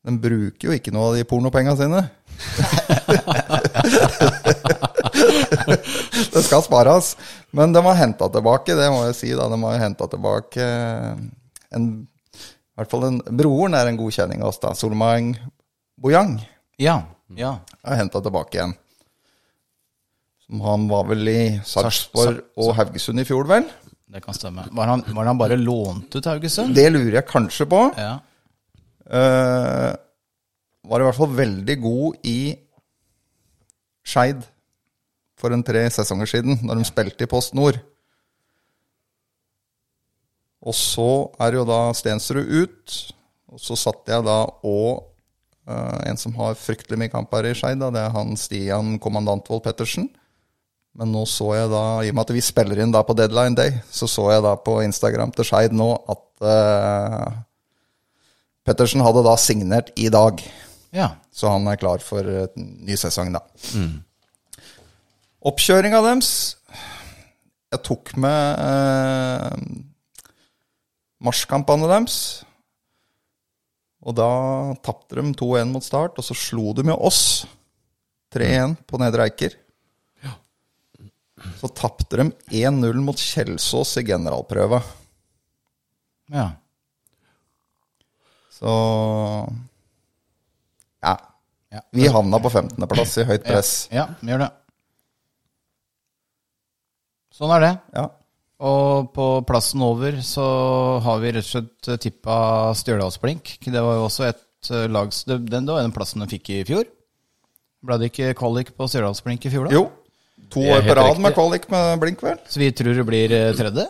de 0.02 0.18
bruker 0.18 0.68
jo 0.68 0.74
ikke 0.74 0.94
noe 0.94 1.12
av 1.12 1.20
de 1.20 1.28
pornopengene 1.30 1.78
sine. 1.78 2.02
det 6.34 6.44
skal 6.46 6.64
spares. 6.66 7.16
Men 7.52 7.74
de 7.76 7.84
har 7.86 7.98
henta 8.00 8.30
tilbake, 8.32 8.76
det 8.78 8.90
må 8.94 9.04
jeg 9.10 9.18
si. 9.18 9.32
da, 9.38 9.50
De 9.52 9.60
har 9.64 9.82
henta 9.84 10.08
tilbake 10.12 10.68
en, 11.72 11.88
i 12.04 12.80
hvert 12.80 12.92
fall 12.92 13.08
en, 13.08 13.20
Broren 13.40 13.76
er 13.78 13.90
en 13.92 14.00
godkjenning 14.00 14.44
av 14.44 14.52
oss, 14.52 14.62
da. 14.64 14.74
Solmang 14.78 15.34
Bojang 16.02 16.38
Ja. 16.82 16.98
ja. 17.38 17.58
har 17.86 18.00
henta 18.00 18.22
tilbake 18.24 18.58
igjen. 18.58 18.74
Som 20.48 20.64
han 20.66 20.88
var 20.92 21.04
vel 21.12 21.28
i 21.32 21.42
Sarpsborg 21.68 22.42
og 22.60 22.74
Haugesund 22.80 23.22
i 23.22 23.28
fjor, 23.28 23.46
vel? 23.48 23.68
Det 24.12 24.20
kan 24.26 24.36
stemme. 24.36 24.66
Var 24.76 24.90
han, 24.90 25.04
var 25.16 25.26
han 25.30 25.40
bare 25.40 25.56
lånt 25.60 26.16
ut 26.18 26.26
Haugesund? 26.28 26.76
Det 26.76 26.90
lurer 26.92 27.22
jeg 27.22 27.30
kanskje 27.30 27.66
på. 27.72 27.86
Ja. 27.96 28.18
Eh, 29.12 29.92
var 30.92 31.02
i 31.02 31.08
hvert 31.08 31.20
fall 31.20 31.38
veldig 31.38 31.78
god 31.82 32.28
i 32.28 32.40
Skeid 34.04 34.44
for 35.40 35.54
en 35.56 35.64
tre 35.66 35.86
sesonger 35.94 36.30
siden, 36.30 36.60
når 36.66 36.82
de 36.82 36.90
spilte 36.90 37.26
i 37.26 37.30
Post 37.32 37.56
Nord. 37.58 37.80
Og 40.62 40.76
så 40.78 41.12
er 41.42 41.58
jo 41.58 41.66
da 41.66 41.88
Stensrud 41.98 42.46
ut, 42.46 42.98
og 43.50 43.62
så 43.62 43.78
satte 43.80 44.14
jeg 44.14 44.28
da 44.28 44.44
òg 44.68 45.08
en 46.10 46.18
som 46.20 46.34
har 46.40 46.58
fryktelig 46.58 46.98
mye 47.00 47.12
kamp 47.12 47.32
her 47.36 47.48
i 47.48 47.54
Skeid, 47.56 47.82
det 47.82 48.02
er 48.02 48.14
han 48.14 48.36
Stian 48.40 48.98
Kommandantvold 49.02 49.64
Pettersen. 49.66 50.10
Men 50.98 51.14
nå 51.14 51.24
så 51.30 51.54
jeg 51.56 51.70
da, 51.72 51.84
i 52.04 52.10
og 52.12 52.18
med 52.18 52.26
at 52.26 52.34
vi 52.36 52.44
spiller 52.44 52.82
inn 52.84 52.92
da 52.92 53.04
på 53.08 53.16
deadline 53.16 53.56
day, 53.56 53.78
så 53.94 54.10
så 54.12 54.28
jeg 54.34 54.44
da 54.44 54.58
på 54.60 54.82
Instagram 54.84 55.32
til 55.36 55.48
Skeid 55.48 55.76
nå 55.78 55.88
at 56.12 56.26
uh, 56.44 57.38
Pettersen 58.68 59.04
hadde 59.06 59.24
da 59.24 59.38
signert 59.40 59.94
i 59.96 60.10
dag. 60.12 60.44
Ja. 60.96 61.10
Så 61.32 61.50
han 61.52 61.68
er 61.72 61.80
klar 61.80 62.04
for 62.04 62.28
en 62.28 62.72
ny 62.86 62.98
sesong, 63.00 63.32
da. 63.36 63.42
Oppkjøringa 65.42 66.04
deres 66.06 66.32
Jeg 67.72 67.82
tok 67.88 68.12
med 68.20 68.60
eh, 68.62 69.56
marsjkampene 71.24 71.88
deres. 71.90 72.18
Og 74.02 74.18
da 74.18 74.30
tapte 74.84 75.16
de 75.20 75.32
2-1 75.38 75.72
mot 75.72 75.86
start, 75.86 76.18
og 76.18 76.26
så 76.26 76.36
slo 76.36 76.74
de 76.76 76.84
med 76.90 76.98
oss 76.98 77.46
3-1 78.34 78.76
på 78.90 79.00
Nedre 79.00 79.30
Eiker. 79.30 79.56
Så 81.62 81.70
tapte 81.74 82.18
de 82.20 82.28
1-0 82.62 83.02
mot 83.02 83.18
Kjelsås 83.18 83.96
i 84.02 84.06
generalprøva. 84.06 84.82
ja. 86.34 86.52
Så. 88.62 88.72
Ja. 91.72 91.82
Vi 91.96 92.08
havna 92.12 92.40
på 92.44 92.50
15.-plass 92.52 93.18
i 93.22 93.28
høyt 93.30 93.46
press. 93.48 93.72
Ja, 93.96 94.10
vi 94.20 94.34
gjør 94.34 94.44
det. 94.46 94.50
Sånn 97.36 97.54
er 97.56 97.64
det. 97.64 97.72
Ja. 97.96 98.08
Og 98.62 99.08
på 99.16 99.28
plassen 99.50 99.82
over 99.82 100.20
så 100.26 100.44
har 101.02 101.22
vi 101.24 101.32
rett 101.34 101.48
og 101.48 101.50
slett 101.50 102.02
tippa 102.04 102.36
Stjørdalsblink. 102.78 103.56
Det 103.66 103.82
var 103.82 103.98
jo 103.98 104.04
også 104.10 104.28
et 104.30 104.70
eh, 104.70 104.88
lag 104.92 105.10
det- 105.10 105.40
Den 105.50 105.66
det 105.66 105.74
var 105.74 105.82
den 105.82 105.96
plassen 105.96 106.22
de 106.22 106.28
fikk 106.30 106.50
i 106.54 106.64
fjor. 106.68 106.86
Ble 107.82 107.98
det 107.98 108.12
ikke 108.12 108.36
kvalik 108.38 108.76
på 108.78 108.86
Stjørdalsblink 108.92 109.46
i 109.48 109.50
fjor, 109.50 109.66
da? 109.70 109.74
Jo. 109.80 109.88
To 110.52 110.60
år 110.68 110.84
på 110.86 110.96
rad 111.00 111.18
med 111.24 111.34
kvalik 111.34 111.70
med 111.72 112.00
blink, 112.04 112.22
vel? 112.22 112.38
Så 112.52 112.60
vi 112.60 112.70
tror 112.76 112.94
det 113.00 113.06
blir 113.08 113.32
eh, 113.32 113.54
tredje. 113.58 113.88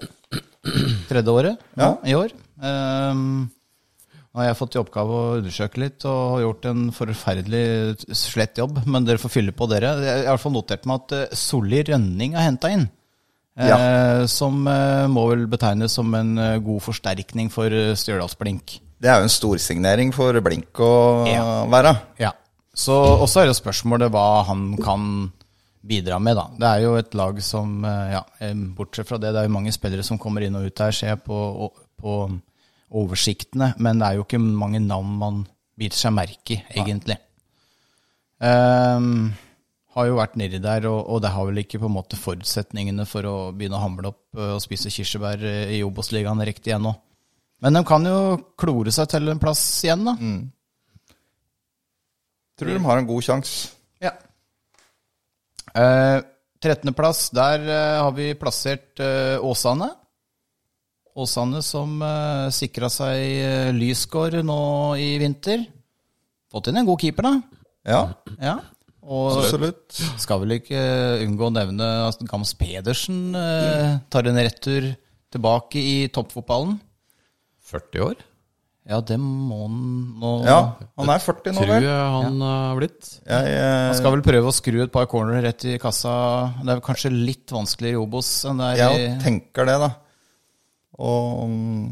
Tredje 1.09 1.33
året 1.33 1.57
Ja. 1.75 1.97
i 2.05 2.13
år. 2.15 2.31
Um, 2.61 3.49
nå 4.31 4.39
har 4.39 4.47
jeg 4.47 4.57
fått 4.61 4.75
i 4.77 4.79
oppgave 4.79 5.11
å 5.11 5.37
undersøke 5.41 5.81
litt 5.81 6.05
og 6.07 6.19
har 6.37 6.41
gjort 6.45 6.65
en 6.69 6.83
forferdelig 6.95 7.63
slett 8.15 8.61
jobb, 8.61 8.79
men 8.87 9.03
dere 9.07 9.19
får 9.19 9.33
fylle 9.33 9.51
på, 9.51 9.67
dere. 9.67 9.89
Jeg 9.99 10.13
har 10.13 10.23
i 10.23 10.29
hvert 10.31 10.43
fall 10.45 10.55
notert 10.55 10.85
meg 10.87 11.01
at 11.03 11.15
eh, 11.17 11.35
Solli 11.35 11.81
Rønning 11.89 12.35
er 12.39 12.47
henta 12.47 12.71
inn. 12.71 12.85
Eh, 13.59 14.23
som 14.31 14.61
eh, 14.71 15.07
må 15.11 15.25
vel 15.33 15.43
betegnes 15.51 15.91
som 15.99 16.13
en 16.15 16.31
eh, 16.39 16.55
god 16.63 16.79
forsterkning 16.85 17.49
for 17.51 17.67
Stjørdals 17.99 18.37
Blink. 18.39 18.77
Det 19.01 19.09
er 19.11 19.19
jo 19.19 19.27
en 19.27 19.33
storsignering 19.33 20.13
for 20.15 20.37
blink 20.45 20.79
å 20.79 20.91
Ja. 21.27 21.43
være. 21.67 21.91
Ja. 22.21 22.31
Så 22.73 22.95
også 23.25 23.41
er 23.43 23.49
det 23.51 23.57
spørsmålet 23.57 24.13
hva 24.13 24.45
han 24.47 24.77
kan 24.79 25.31
bidra 25.83 26.19
med, 26.21 26.37
da. 26.37 26.45
Det 26.61 26.69
er 26.69 26.83
jo 26.85 26.93
et 27.01 27.15
lag 27.17 27.41
som, 27.43 27.83
eh, 27.83 28.13
ja, 28.13 28.23
eh, 28.39 28.53
bortsett 28.77 29.09
fra 29.09 29.17
det, 29.19 29.33
det 29.33 29.41
er 29.43 29.49
jo 29.49 29.55
mange 29.57 29.73
spillere 29.75 30.05
som 30.07 30.17
kommer 30.21 30.45
inn 30.45 30.55
og 30.55 30.69
ut 30.69 30.79
her, 30.85 30.91
ser 30.95 31.07
jeg 31.15 31.23
på, 31.25 31.69
på 31.99 32.15
oversiktene, 32.91 33.71
men 33.79 34.01
det 34.01 34.07
er 34.07 34.17
jo 34.17 34.25
ikke 34.25 34.41
mange 34.41 34.81
navn 34.83 35.13
man 35.19 35.43
biter 35.79 35.97
seg 35.97 36.15
merke 36.15 36.57
i, 36.57 36.59
egentlig. 36.75 37.17
Um, 38.41 39.31
har 39.95 40.07
jo 40.07 40.17
vært 40.17 40.37
nedi 40.39 40.59
der, 40.63 40.87
og, 40.89 40.99
og 41.11 41.21
det 41.23 41.33
har 41.33 41.47
vel 41.47 41.61
ikke 41.63 41.81
på 41.81 41.89
en 41.89 41.95
måte 41.97 42.19
forutsetningene 42.19 43.05
for 43.09 43.27
å 43.27 43.35
begynne 43.55 43.77
å 43.79 43.83
hamle 43.83 44.11
opp 44.13 44.39
eh, 44.39 44.53
og 44.55 44.63
spise 44.63 44.91
kirsebær 44.93 45.43
eh, 45.43 45.73
i 45.77 45.81
Obos-ligaen 45.83 46.43
riktig 46.47 46.73
ennå. 46.77 46.93
Men 47.61 47.77
de 47.77 47.83
kan 47.85 48.07
jo 48.07 48.19
klore 48.59 48.93
seg 48.95 49.09
til 49.11 49.29
en 49.29 49.41
plass 49.41 49.61
igjen, 49.85 50.07
da. 50.07 50.15
Tror 52.57 52.71
de 52.71 52.83
har 52.87 53.01
en 53.01 53.09
god 53.09 53.25
sjanse. 53.25 53.73
Ja. 54.01 54.15
Uh, 55.75 56.23
13.-plass, 56.61 57.27
der 57.35 57.63
uh, 57.67 57.99
har 58.07 58.15
vi 58.17 58.31
plassert 58.39 59.01
uh, 59.01 59.43
Åsane. 59.45 59.91
Åsane 61.19 61.59
som 61.65 61.97
uh, 62.01 62.47
sikra 62.55 62.87
seg 62.91 63.19
eh, 63.19 63.71
Lysgård 63.75 64.37
nå 64.47 64.59
i 65.01 65.17
vinter. 65.19 65.65
Fått 66.51 66.69
inn 66.71 66.79
en 66.81 66.87
god 66.87 67.01
keeper, 67.03 67.27
da. 67.27 67.61
Ja, 67.87 68.03
Ja. 68.39 68.59
Og 69.01 69.39
absolutt. 69.41 69.97
skal 70.21 70.43
vel 70.43 70.59
ikke 70.59 70.79
unngå 71.25 71.47
å 71.49 71.53
nevne 71.55 71.85
at 72.05 72.19
Gams 72.29 72.51
Pedersen 72.55 73.33
eh, 73.35 73.95
tar 74.13 74.29
en 74.29 74.37
retur 74.37 74.91
tilbake 75.33 75.81
i 75.81 75.95
toppfotballen. 76.13 76.75
40 77.71 78.03
år, 78.05 78.21
Ja, 78.91 78.99
det 79.01 79.17
må 79.21 79.63
han 79.65 79.81
nå 80.21 80.31
Ja, 80.45 80.59
han 80.99 81.09
er 81.13 81.21
40 81.23 81.53
nå, 81.55 81.63
vel. 81.65 81.69
tror 81.81 81.87
jeg 81.87 82.13
han 82.13 82.39
har 82.45 82.77
blitt. 82.77 83.09
Jeg, 83.25 83.57
Han 83.57 83.89
eh, 83.89 83.97
skal 83.97 84.15
vel 84.15 84.23
prøve 84.25 84.51
å 84.51 84.55
skru 84.55 84.79
et 84.85 84.93
par 84.93 85.09
corner 85.11 85.41
rett 85.47 85.65
i 85.65 85.75
kassa. 85.81 86.13
Det 86.61 86.75
er 86.75 86.85
kanskje 86.85 87.11
litt 87.13 87.51
vanskeligere 87.55 87.97
i 87.97 88.01
Obos 88.05 88.31
enn 88.49 88.61
det 88.61 88.69
er 88.69 88.77
i 88.77 89.01
jeg 89.01 89.19
tenker 89.25 89.69
det, 89.69 89.79
da. 89.81 89.91
Og 90.99 91.45
mm, 91.49 91.85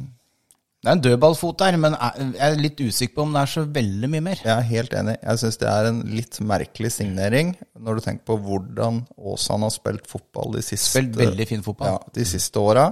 Det 0.80 0.88
er 0.90 0.96
en 0.96 1.04
dødballfot 1.04 1.60
der, 1.60 1.78
men 1.78 1.96
jeg 2.00 2.40
er 2.46 2.60
litt 2.60 2.80
usikker 2.80 3.16
på 3.18 3.24
om 3.28 3.34
det 3.36 3.42
er 3.42 3.52
så 3.52 3.64
veldig 3.78 4.10
mye 4.12 4.26
mer. 4.30 4.42
jeg 4.44 4.54
er 4.56 4.68
helt 4.70 4.94
enig. 4.96 5.16
Jeg 5.22 5.42
syns 5.44 5.60
det 5.60 5.70
er 5.72 5.90
en 5.90 6.02
litt 6.08 6.40
merkelig 6.40 6.92
signering, 6.96 7.54
når 7.80 8.00
du 8.00 8.06
tenker 8.06 8.26
på 8.32 8.38
hvordan 8.46 9.04
Åsan 9.18 9.68
har 9.68 9.74
spilt 9.76 10.08
fotball 10.08 10.56
de 10.56 10.64
siste 10.64 10.94
Spilt 10.94 11.20
veldig 11.20 11.48
fin 11.50 11.66
fotball. 11.66 11.98
Ja, 12.00 12.14
de 12.16 12.28
siste 12.28 12.64
åra. 12.64 12.90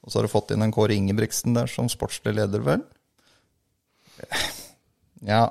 Og 0.00 0.12
så 0.12 0.18
har 0.18 0.28
du 0.28 0.32
fått 0.32 0.52
inn 0.54 0.64
en 0.64 0.72
Kåre 0.72 0.96
Ingebrigtsen 0.96 1.56
der 1.56 1.68
som 1.68 1.88
sportslig 1.92 2.36
leder, 2.38 2.64
vel? 2.64 2.84
Ja. 5.26 5.42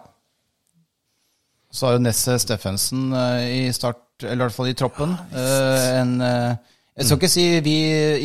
Så 1.70 1.86
har 1.86 1.98
jo 1.98 2.02
Nesse 2.02 2.38
Steffensen 2.42 3.12
eh, 3.14 3.44
i 3.68 3.74
start, 3.74 4.02
eller 4.24 4.40
i 4.40 4.46
hvert 4.48 4.56
fall 4.56 4.72
i 4.72 4.78
troppen. 4.78 5.14
ja, 5.34 6.00
en, 6.00 6.16
eh, 6.26 6.78
jeg 7.00 7.08
skal 7.08 7.20
ikke 7.20 7.32
si 7.32 7.44
vi 7.64 7.76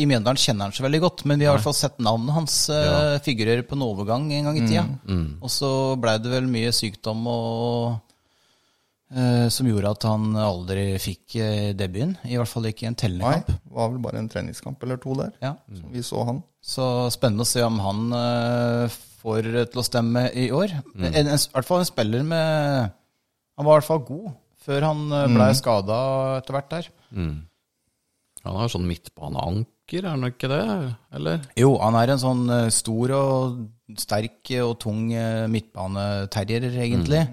i 0.01 0.05
Mjøndalen 0.09 0.39
kjenner 0.39 0.67
han 0.67 0.75
så 0.75 0.83
veldig 0.83 0.99
godt, 1.05 1.23
men 1.29 1.39
vi 1.39 1.47
har 1.47 1.55
i 1.55 1.57
hvert 1.57 1.67
fall 1.69 1.77
sett 1.77 2.01
navnet 2.03 2.35
hans 2.35 2.57
uh, 2.67 3.15
figurere 3.23 3.63
på 3.63 3.77
en 3.77 3.85
overgang 3.85 4.27
en 4.35 4.49
gang 4.49 4.59
i 4.59 4.65
tida. 4.67 4.83
Og 5.39 5.51
så 5.53 5.69
blei 6.01 6.17
det 6.19 6.33
vel 6.33 6.49
mye 6.51 6.73
sykdom 6.75 7.23
og 7.31 7.95
uh, 9.15 9.47
som 9.53 9.69
gjorde 9.69 9.93
at 9.95 10.07
han 10.09 10.35
aldri 10.43 10.85
fikk 11.01 11.37
uh, 11.39 11.71
debuten. 11.77 12.17
I 12.27 12.35
hvert 12.39 12.51
fall 12.51 12.67
ikke 12.67 12.87
i 12.87 12.91
en 12.91 12.99
tellende 12.99 13.31
Nei, 13.31 13.41
det 13.47 13.77
var 13.79 13.93
vel 13.93 14.03
bare 14.03 14.21
en 14.23 14.29
treningskamp 14.31 14.83
eller 14.83 14.99
to 15.01 15.15
der. 15.21 15.31
Ja. 15.43 15.55
som 15.71 15.95
Vi 15.95 16.03
så 16.03 16.27
han. 16.27 16.43
Så 16.65 16.91
spennende 17.15 17.45
å 17.45 17.49
se 17.49 17.63
om 17.63 17.79
han 17.79 18.05
uh, 18.11 19.01
får 19.23 19.51
til 19.71 19.81
å 19.81 19.87
stemme 19.87 20.27
i 20.35 20.49
år. 20.53 20.75
En, 20.99 21.11
en, 21.13 21.33
I 21.35 21.53
hvert 21.55 21.71
fall 21.71 21.83
en 21.83 21.87
spiller 21.93 22.25
med 22.27 22.91
Han 23.55 23.65
var 23.67 23.77
i 23.77 23.79
hvert 23.79 23.93
fall 23.93 24.07
god 24.07 24.33
før 24.65 24.87
han 24.91 25.03
uh, 25.13 25.27
ble 25.29 25.51
skada 25.55 25.97
etter 26.41 26.57
hvert 26.57 26.73
der. 26.73 26.95
Han 28.45 28.59
har 28.61 28.69
sånn 28.71 28.85
midtbaneanker, 28.89 30.03
er 30.03 30.11
han 30.11 30.27
ikke 30.27 30.49
det? 30.51 30.61
Eller? 31.17 31.41
Jo, 31.57 31.71
han 31.81 31.97
er 31.99 32.13
en 32.13 32.21
sånn 32.21 32.43
eh, 32.53 32.67
stor 32.73 33.13
og 33.17 33.59
sterk 34.01 34.51
og 34.63 34.75
tung 34.81 35.07
uh, 35.13 35.45
midtbaneterrier, 35.51 36.67
egentlig. 36.85 37.23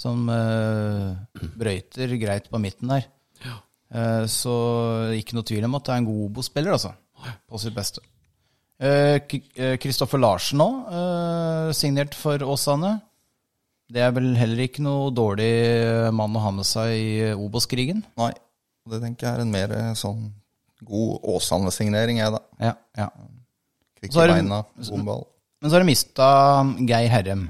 Som 0.00 0.28
uh, 0.32 1.16
brøyter 1.60 2.14
greit 2.20 2.48
på 2.52 2.60
midten 2.62 2.92
der. 2.92 3.08
Eh, 3.90 4.24
Så 4.30 4.54
ikke 5.18 5.34
noe 5.36 5.44
tvil 5.46 5.66
om 5.66 5.74
at 5.76 5.88
det 5.88 5.92
er 5.92 6.00
en 6.00 6.08
god 6.08 6.24
Obos-spiller, 6.28 6.76
altså. 6.76 6.94
På 7.50 7.58
sitt 7.60 7.74
beste. 7.76 8.00
Kristoffer 8.80 9.60
eh, 9.60 9.76
Kristoffer 9.82 10.22
Larsen 10.22 10.62
òg, 10.64 10.92
signert 11.76 12.14
for 12.16 12.40
Åsane. 12.48 12.94
Det 13.90 14.00
er 14.06 14.14
vel 14.14 14.30
heller 14.38 14.62
ikke 14.64 14.84
noe 14.86 15.10
dårlig 15.12 15.50
mann 16.16 16.38
å 16.38 16.44
ha 16.46 16.52
med 16.54 16.68
seg 16.68 16.94
i 16.94 17.10
Obos-krigen. 17.34 18.04
Nei. 18.16 18.30
Det 18.90 19.02
tenker 19.02 19.26
jeg 19.26 19.36
er 19.36 19.44
en 19.44 19.52
mer 19.52 19.74
eh, 19.76 19.90
sånn 19.98 20.30
god 20.86 21.28
Åsane-signering, 21.34 22.18
jeg, 22.22 22.32
da. 22.36 22.40
Ja, 22.70 22.74
ja. 22.98 23.08
Kvikk 24.00 24.14
i 24.16 24.26
beina, 24.32 24.62
god 24.88 25.04
ball. 25.06 25.24
Men 25.60 25.70
så 25.70 25.76
har 25.76 25.82
du 25.84 25.88
mista 25.90 26.28
Geir 26.88 27.10
Herrem. 27.12 27.48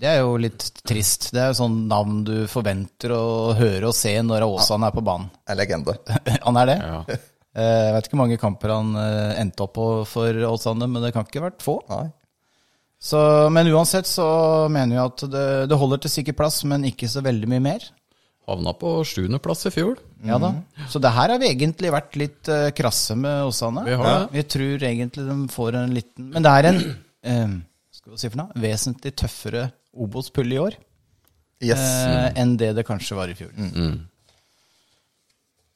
Det 0.00 0.08
er 0.08 0.22
jo 0.22 0.36
litt 0.40 0.64
trist. 0.88 1.28
Det 1.34 1.42
er 1.42 1.50
jo 1.52 1.58
sånn 1.60 1.74
navn 1.90 2.22
du 2.24 2.46
forventer 2.48 3.12
å 3.12 3.52
høre 3.58 3.90
og 3.90 3.94
se 3.94 4.14
når 4.24 4.46
Åsane 4.48 4.88
er 4.88 4.94
på 4.96 5.02
banen. 5.04 5.28
Er 5.50 5.58
legende. 5.60 5.94
Han 6.46 6.56
er 6.56 6.70
det? 6.72 6.78
Ja. 6.80 7.02
Eh, 7.10 7.82
Jeg 7.90 7.92
vet 7.96 8.08
ikke 8.08 8.16
hvor 8.16 8.22
mange 8.24 8.38
kamper 8.40 8.72
han 8.72 8.94
eh, 8.96 9.34
endte 9.42 9.66
opp 9.66 9.74
på 9.76 9.86
for 10.08 10.40
Åsane, 10.50 10.88
men 10.88 11.04
det 11.04 11.12
kan 11.14 11.28
ikke 11.28 11.42
ha 11.42 11.50
vært 11.50 11.62
få. 11.66 11.76
Nei. 11.92 12.06
Så, 13.00 13.20
men 13.52 13.68
uansett 13.72 14.08
så 14.08 14.26
mener 14.72 14.96
jeg 14.98 15.04
at 15.12 15.22
det, 15.32 15.44
det 15.70 15.78
holder 15.80 16.02
til 16.04 16.12
sikker 16.16 16.36
plass, 16.36 16.58
men 16.68 16.82
ikke 16.88 17.08
så 17.08 17.22
veldig 17.24 17.48
mye 17.48 17.62
mer. 17.64 17.86
Havna 18.50 18.72
på 18.74 18.92
sjuendeplass 19.06 19.66
i 19.70 19.72
fjor. 19.74 19.98
Ja 20.26 20.36
da. 20.42 20.50
Så 20.90 20.98
det 21.02 21.12
her 21.14 21.30
har 21.32 21.38
vi 21.40 21.48
egentlig 21.52 21.92
vært 21.94 22.16
litt 22.18 22.50
uh, 22.50 22.68
krasse 22.76 23.14
med 23.16 23.46
Åsane. 23.46 23.84
Vi 23.86 23.94
har 23.96 24.08
det. 24.10 24.28
Vi 24.34 24.42
tror 24.54 24.86
egentlig 24.90 25.26
de 25.28 25.36
får 25.54 25.78
en 25.80 25.94
liten 25.94 26.30
Men 26.34 26.44
det 26.46 26.52
er 26.58 26.68
en 26.72 26.80
uh, 27.30 27.54
skal 27.94 28.14
vi 28.16 28.20
si 28.22 28.30
for 28.32 28.42
noe, 28.42 28.62
vesentlig 28.66 29.14
tøffere 29.22 29.68
Obos-pull 30.00 30.54
i 30.54 30.60
år 30.62 30.78
Yes. 31.60 31.80
eh, 31.82 32.40
enn 32.40 32.54
det 32.56 32.70
det 32.78 32.86
kanskje 32.88 33.16
var 33.18 33.28
i 33.28 33.34
fjor. 33.36 33.50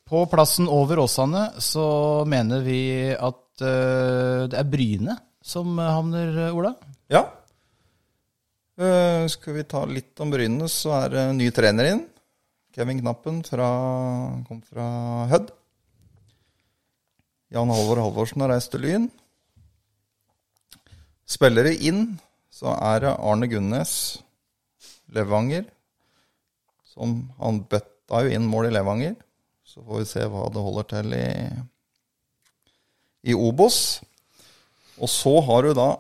På 0.09 0.23
plassen 0.33 0.69
over 0.73 1.03
Åsane 1.03 1.43
så 1.61 1.85
mener 2.31 2.63
vi 2.65 2.79
at 3.13 3.41
det 3.61 4.57
er 4.57 4.71
Bryne 4.71 5.19
som 5.45 5.77
havner, 5.77 6.39
Ola. 6.57 6.73
Ja. 7.13 7.27
Eh, 8.81 9.27
skal 9.31 9.59
vi 9.59 9.67
ta 9.69 9.85
litt 9.87 10.19
om 10.25 10.33
Bryne, 10.33 10.67
så 10.73 10.95
er 11.03 11.13
det 11.13 11.25
ny 11.37 11.51
trener 11.55 11.91
inn. 11.93 12.01
Kevin 12.75 12.99
Knappen 13.01 13.43
fra, 13.47 13.69
kom 14.49 14.61
fra 14.67 14.87
Hødd. 15.31 15.53
Jan 17.55 17.71
Halvor 17.71 18.01
Halvorsen 18.03 18.43
har 18.43 18.51
reist 18.51 18.73
til 18.75 18.83
Lyn. 18.83 19.05
Spillere 21.25 21.71
inn, 21.87 22.17
så 22.51 22.75
er 22.75 23.05
det 23.05 23.13
Arne 23.15 23.49
Gunnes, 23.51 23.93
Levanger. 25.15 25.69
Som 26.91 27.29
han 27.39 27.63
bøtta 27.71 28.25
jo 28.27 28.35
inn 28.35 28.49
mål 28.51 28.69
i 28.71 28.75
Levanger. 28.75 29.15
Så 29.63 29.85
får 29.87 30.03
vi 30.03 30.09
se 30.11 30.27
hva 30.31 30.49
det 30.51 30.65
holder 30.67 30.91
til 30.91 31.15
i, 31.15 31.29
i 33.31 33.39
Obos. 33.39 33.79
Og 34.99 35.11
så 35.11 35.39
har 35.47 35.63
du 35.63 35.73
da 35.79 35.93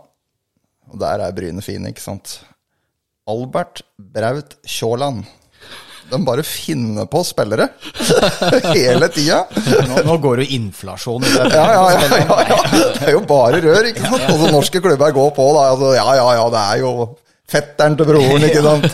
og 0.90 1.00
der 1.00 1.23
er 1.25 1.33
Bryne 1.33 1.62
fine, 1.64 1.90
ikke 1.90 2.02
sant? 2.02 2.37
Albert 3.31 3.83
Braut 3.97 4.59
Kjåland. 4.69 5.25
De 6.14 6.21
bare 6.26 6.44
finner 6.47 7.09
på 7.11 7.21
spillere 7.26 7.66
hele 8.76 9.11
tida. 9.14 9.42
Nå, 9.90 10.04
nå 10.06 10.16
går 10.23 10.40
det 10.40 10.47
jo 10.49 10.61
inflasjon 10.61 11.26
i 11.26 11.35
det. 11.35 11.50
Ja, 11.52 11.66
ja, 11.75 11.85
ja, 11.90 12.23
ja, 12.23 12.38
ja. 12.54 12.62
Det 12.94 13.11
er 13.11 13.12
jo 13.18 13.25
bare 13.28 13.61
rør, 13.64 13.90
ikke 13.90 14.06
sant? 14.06 14.25
Og 14.30 14.40
så 14.47 14.54
norske 14.54 14.80
klubber 14.85 15.12
går 15.18 15.35
på, 15.37 15.50
da. 15.59 15.68
Altså, 15.75 15.92
ja, 15.99 16.09
ja, 16.21 16.30
ja, 16.38 16.49
det 16.54 16.64
er 16.71 16.83
jo 16.87 16.94
fetteren 17.54 17.92
til 17.99 18.06
broren, 18.09 18.44
ikke 18.47 18.62
sant? 18.64 18.87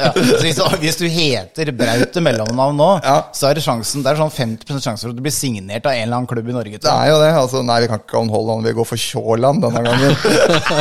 Hvis, 0.42 0.58
hvis 0.82 0.96
du 0.98 1.04
heter 1.06 1.68
Braut 1.78 2.10
til 2.16 2.24
mellomnavn 2.26 2.74
nå, 2.80 2.88
Ja. 3.06 3.18
så 3.36 3.46
er 3.46 3.54
det 3.56 3.62
sjansen 3.62 4.02
Det 4.02 4.10
er 4.10 4.18
sånn 4.18 4.32
50 4.34 4.80
sjanse 4.82 5.06
for 5.06 5.12
at 5.14 5.20
du 5.20 5.22
blir 5.22 5.32
signert 5.34 5.86
av 5.86 5.94
en 5.94 6.02
eller 6.08 6.16
annen 6.18 6.28
klubb 6.32 6.50
i 6.50 6.56
Norge. 6.56 6.80
Det 6.82 6.90
er 6.90 7.12
jo 7.12 7.20
det. 7.22 7.28
altså, 7.44 7.62
Nei, 7.62 7.78
vi 7.84 7.90
kan 7.92 8.02
ikke 8.02 8.18
ha 8.18 8.24
Holland, 8.34 8.66
vi 8.66 8.74
går 8.80 8.88
for 8.90 8.98
Kjåland 9.04 9.62
denne 9.62 9.84
gangen. 9.86 10.18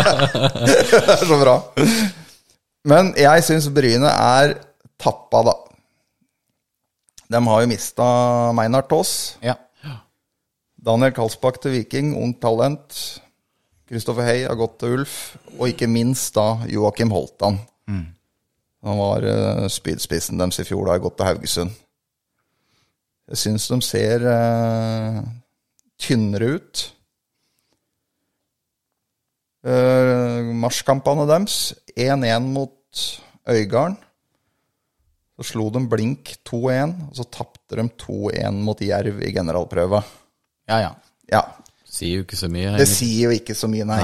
det 0.65 1.03
er 1.13 1.24
så 1.29 1.38
bra. 1.43 1.55
Men 2.89 3.13
jeg 3.19 3.46
syns 3.46 3.69
Bryne 3.75 4.11
er 4.18 4.55
tappa, 5.00 5.44
da. 5.51 5.53
De 7.29 7.42
har 7.46 7.61
jo 7.61 7.70
mista 7.70 8.05
Meinhard 8.57 8.89
Tås, 8.89 9.37
Ja. 9.46 9.55
Daniel 10.79 11.11
Kalsbakk 11.11 11.59
til 11.61 11.75
Viking, 11.75 12.13
ungt 12.15 12.39
talent. 12.42 12.96
Kristoffer 13.89 14.24
Hei 14.24 14.46
har 14.46 14.55
gått 14.55 14.79
til 14.79 14.96
Ulf. 15.00 15.35
Og 15.57 15.68
ikke 15.74 15.89
minst 15.92 16.37
da 16.37 16.63
Joakim 16.72 17.11
Holtan. 17.11 17.59
Han 18.87 18.98
var 19.01 19.25
uh, 19.27 19.68
spydspissen 19.68 20.39
deres 20.39 20.61
i 20.61 20.63
fjor, 20.63 20.85
da 20.87 20.96
har 20.96 21.03
gått 21.03 21.18
til 21.20 21.27
Haugesund. 21.27 21.74
Jeg 23.29 23.42
syns 23.44 23.68
de 23.70 23.79
ser 23.85 24.24
uh, 24.24 25.20
tynnere 26.00 26.53
ut. 26.55 26.85
Uh, 29.68 30.53
Marsjkampene 30.63 31.27
deres 31.29 31.59
1-1 31.98 32.48
mot 32.55 33.03
Øygarden. 33.50 34.00
Så 35.40 35.46
slo 35.54 35.70
de 35.72 35.80
blink 35.88 36.34
2-1, 36.44 36.96
og 37.08 37.16
så 37.16 37.24
tapte 37.32 37.80
de 37.80 37.86
2-1 38.04 38.58
mot 38.66 38.82
Jerv 38.84 39.22
i 39.24 39.32
generalprøva. 39.36 40.04
ja, 40.68 40.82
ja. 40.84 40.96
Ja, 41.30 41.44
Sier 41.86 42.20
jo 42.20 42.24
ikke 42.25 42.38
så 42.40 42.48
mye. 42.50 42.72
det 42.78 42.88
sier 42.90 43.30
jo 43.30 43.36
ikke 43.38 43.54
så 43.58 43.68
mye, 43.70 43.86
nei. 43.86 44.00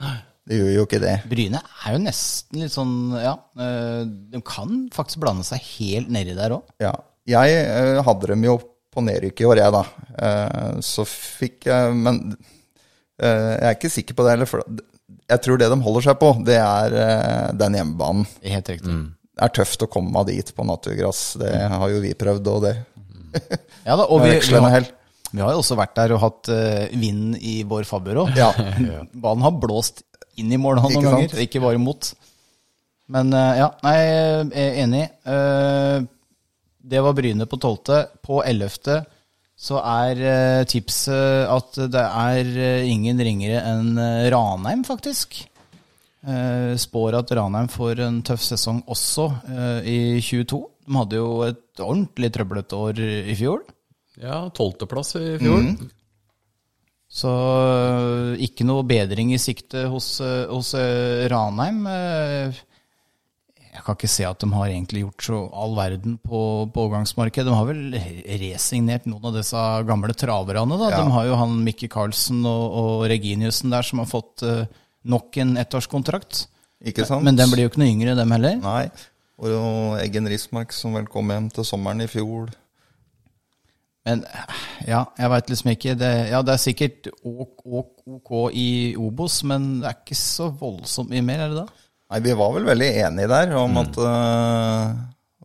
Nei. 0.00 0.14
Det 0.44 0.58
gjør 0.58 0.70
jo 0.74 0.84
ikke 0.84 1.00
det. 1.00 1.14
Bryne 1.28 1.60
er 1.60 1.94
jo 1.94 2.00
nesten 2.04 2.60
litt 2.60 2.72
sånn 2.74 3.14
Ja, 3.16 3.34
eh, 3.60 4.02
de 4.32 4.40
kan 4.44 4.86
faktisk 4.92 5.22
blande 5.22 5.44
seg 5.46 5.62
helt 5.78 6.10
nedi 6.12 6.34
der 6.36 6.56
òg. 6.58 6.66
Ja. 6.84 6.92
Jeg 7.28 7.54
eh, 7.62 8.00
hadde 8.04 8.32
dem 8.34 8.44
jo 8.44 8.58
på 8.92 9.04
nedrykk 9.04 9.40
i 9.40 9.46
år, 9.48 9.60
jeg, 9.62 9.72
da. 9.76 9.84
Eh, 10.26 10.82
så 10.84 11.06
fikk 11.08 11.70
jeg 11.70 11.94
Men 11.96 12.20
eh, 12.34 13.54
jeg 13.56 13.68
er 13.70 13.78
ikke 13.78 13.92
sikker 13.96 14.18
på 14.18 14.26
det 14.26 14.34
heller, 14.34 14.50
for 14.50 14.64
jeg 15.24 15.40
tror 15.44 15.60
det 15.60 15.70
de 15.72 15.80
holder 15.80 16.04
seg 16.10 16.18
på, 16.20 16.30
det 16.44 16.56
er 16.60 16.94
den 17.56 17.76
hjemmebanen. 17.78 18.26
Helt 18.44 18.68
riktig. 18.68 18.92
Det 18.92 19.23
er 19.42 19.54
tøft 19.54 19.82
å 19.82 19.90
komme 19.90 20.22
dit 20.28 20.50
på 20.54 20.66
naturgress. 20.66 21.22
Det 21.40 21.52
har 21.72 21.88
jo 21.90 22.02
vi 22.02 22.12
prøvd, 22.18 22.50
og 22.52 22.66
det 22.66 22.74
Ja 23.88 23.96
da, 23.98 24.06
og 24.06 24.22
vi, 24.22 24.36
vi, 24.38 24.60
har, 24.62 24.86
vi 25.32 25.42
har 25.42 25.54
jo 25.54 25.62
også 25.62 25.78
vært 25.78 25.96
der 25.98 26.14
og 26.14 26.22
hatt 26.22 26.50
uh, 26.54 26.84
vind 26.94 27.38
i 27.42 27.56
vår 27.68 27.86
fabber 27.88 28.20
òg. 28.22 28.36
Ja. 28.38 28.52
Ballen 29.24 29.44
har 29.44 29.56
blåst 29.58 30.04
inn 30.38 30.52
i 30.54 30.58
mål 30.58 30.80
noen 30.80 30.94
Ikke 30.94 31.14
sant? 31.16 31.34
ikke 31.46 31.62
bare 31.64 31.80
mot. 31.82 32.12
Men 33.14 33.34
uh, 33.34 33.52
ja, 33.58 33.72
nei, 33.84 33.96
jeg 34.00 34.46
er 34.64 34.78
enig. 34.84 35.02
Uh, 35.26 36.06
Det 36.84 37.02
var 37.02 37.16
Bryne 37.16 37.48
på 37.50 37.58
tolvte. 37.60 38.04
På 38.24 38.42
ellevte 38.46 39.02
så 39.64 39.78
er 39.78 40.66
tipset 40.66 41.46
at 41.46 41.76
det 41.88 42.02
er 42.02 42.48
ingen 42.90 43.20
ringere 43.22 43.60
enn 43.70 43.94
Ranheim, 44.34 44.82
faktisk. 44.84 45.36
Eh, 46.24 46.72
Spår 46.80 47.18
at 47.18 47.32
Ranheim 47.36 47.68
får 47.68 48.00
en 48.06 48.22
tøff 48.24 48.40
sesong 48.44 48.80
også 48.88 49.26
eh, 49.44 49.88
i 49.90 49.98
22. 50.24 50.60
De 50.84 50.96
hadde 50.96 51.18
jo 51.20 51.28
et 51.44 51.82
ordentlig 51.84 52.30
trøblete 52.32 52.78
år 52.80 53.02
i 53.04 53.36
fjor. 53.36 53.64
Ja, 54.20 54.44
tolvteplass 54.54 55.16
i 55.20 55.36
fjor. 55.42 55.68
Så 57.14 57.30
øh, 57.30 58.30
ikke 58.42 58.66
noe 58.66 58.86
bedring 58.88 59.34
i 59.34 59.40
sikte 59.42 59.86
hos, 59.92 60.16
hos 60.50 60.74
Ranheim. 61.30 61.84
Jeg 63.74 63.82
kan 63.82 63.96
ikke 63.98 64.10
se 64.10 64.24
at 64.26 64.38
de 64.40 64.48
har 64.54 64.70
egentlig 64.70 65.02
gjort 65.02 65.26
så 65.26 65.38
all 65.60 65.74
verden 65.76 66.16
på, 66.22 66.40
på 66.70 66.84
overgangsmarkedet. 66.86 67.48
De 67.48 67.56
har 67.58 67.68
vel 67.68 67.96
resignert 68.40 69.08
noen 69.10 69.28
av 69.28 69.36
disse 69.36 69.64
gamle 69.88 70.14
traverne. 70.16 70.78
da. 70.78 70.92
Ja. 70.94 71.02
De 71.02 71.14
har 71.16 71.28
jo 71.28 71.38
han 71.40 71.58
Mikke 71.66 71.90
Karlsen 71.92 72.44
og, 72.46 72.64
og 72.80 73.04
Reginiussen 73.10 73.74
der 73.74 73.86
som 73.86 74.00
har 74.02 74.10
fått 74.10 74.46
øh, 74.46 74.64
nok 75.04 75.38
en 75.42 75.56
ettårskontrakt. 75.60 76.46
Ikke 76.84 77.06
sant? 77.08 77.24
Men 77.24 77.38
den 77.38 77.52
blir 77.52 77.66
jo 77.66 77.72
ikke 77.72 77.82
noe 77.82 77.92
yngre, 77.92 78.16
dem 78.18 78.34
heller. 78.34 78.58
Nei. 78.62 78.88
Og 79.44 79.96
Eggen 79.98 80.28
Rismark 80.30 80.74
som 80.76 80.94
vel 80.96 81.08
kom 81.10 81.32
hjem 81.32 81.48
til 81.54 81.66
sommeren 81.66 82.04
i 82.04 82.10
fjor. 82.10 82.52
Men 84.04 84.20
ja, 84.84 85.00
jeg 85.16 85.30
veit 85.32 85.50
liksom 85.50 85.70
ikke. 85.72 85.94
Det, 85.96 86.10
ja, 86.28 86.42
det 86.44 86.54
er 86.54 86.60
sikkert 86.60 87.08
ok, 87.24 87.64
ok, 88.18 88.34
i 88.52 88.68
Obos, 89.00 89.40
men 89.48 89.78
det 89.80 89.88
er 89.88 89.96
ikke 90.02 90.18
så 90.18 90.50
voldsomt 90.52 91.12
mye 91.12 91.24
mer, 91.24 91.46
er 91.46 91.54
det 91.54 91.62
da? 91.62 91.86
Nei, 92.12 92.20
vi 92.26 92.36
var 92.36 92.52
vel 92.52 92.68
veldig 92.68 92.90
enige 93.06 93.30
der 93.32 93.54
om 93.56 93.78
at 93.80 93.96
øh, 93.96 94.90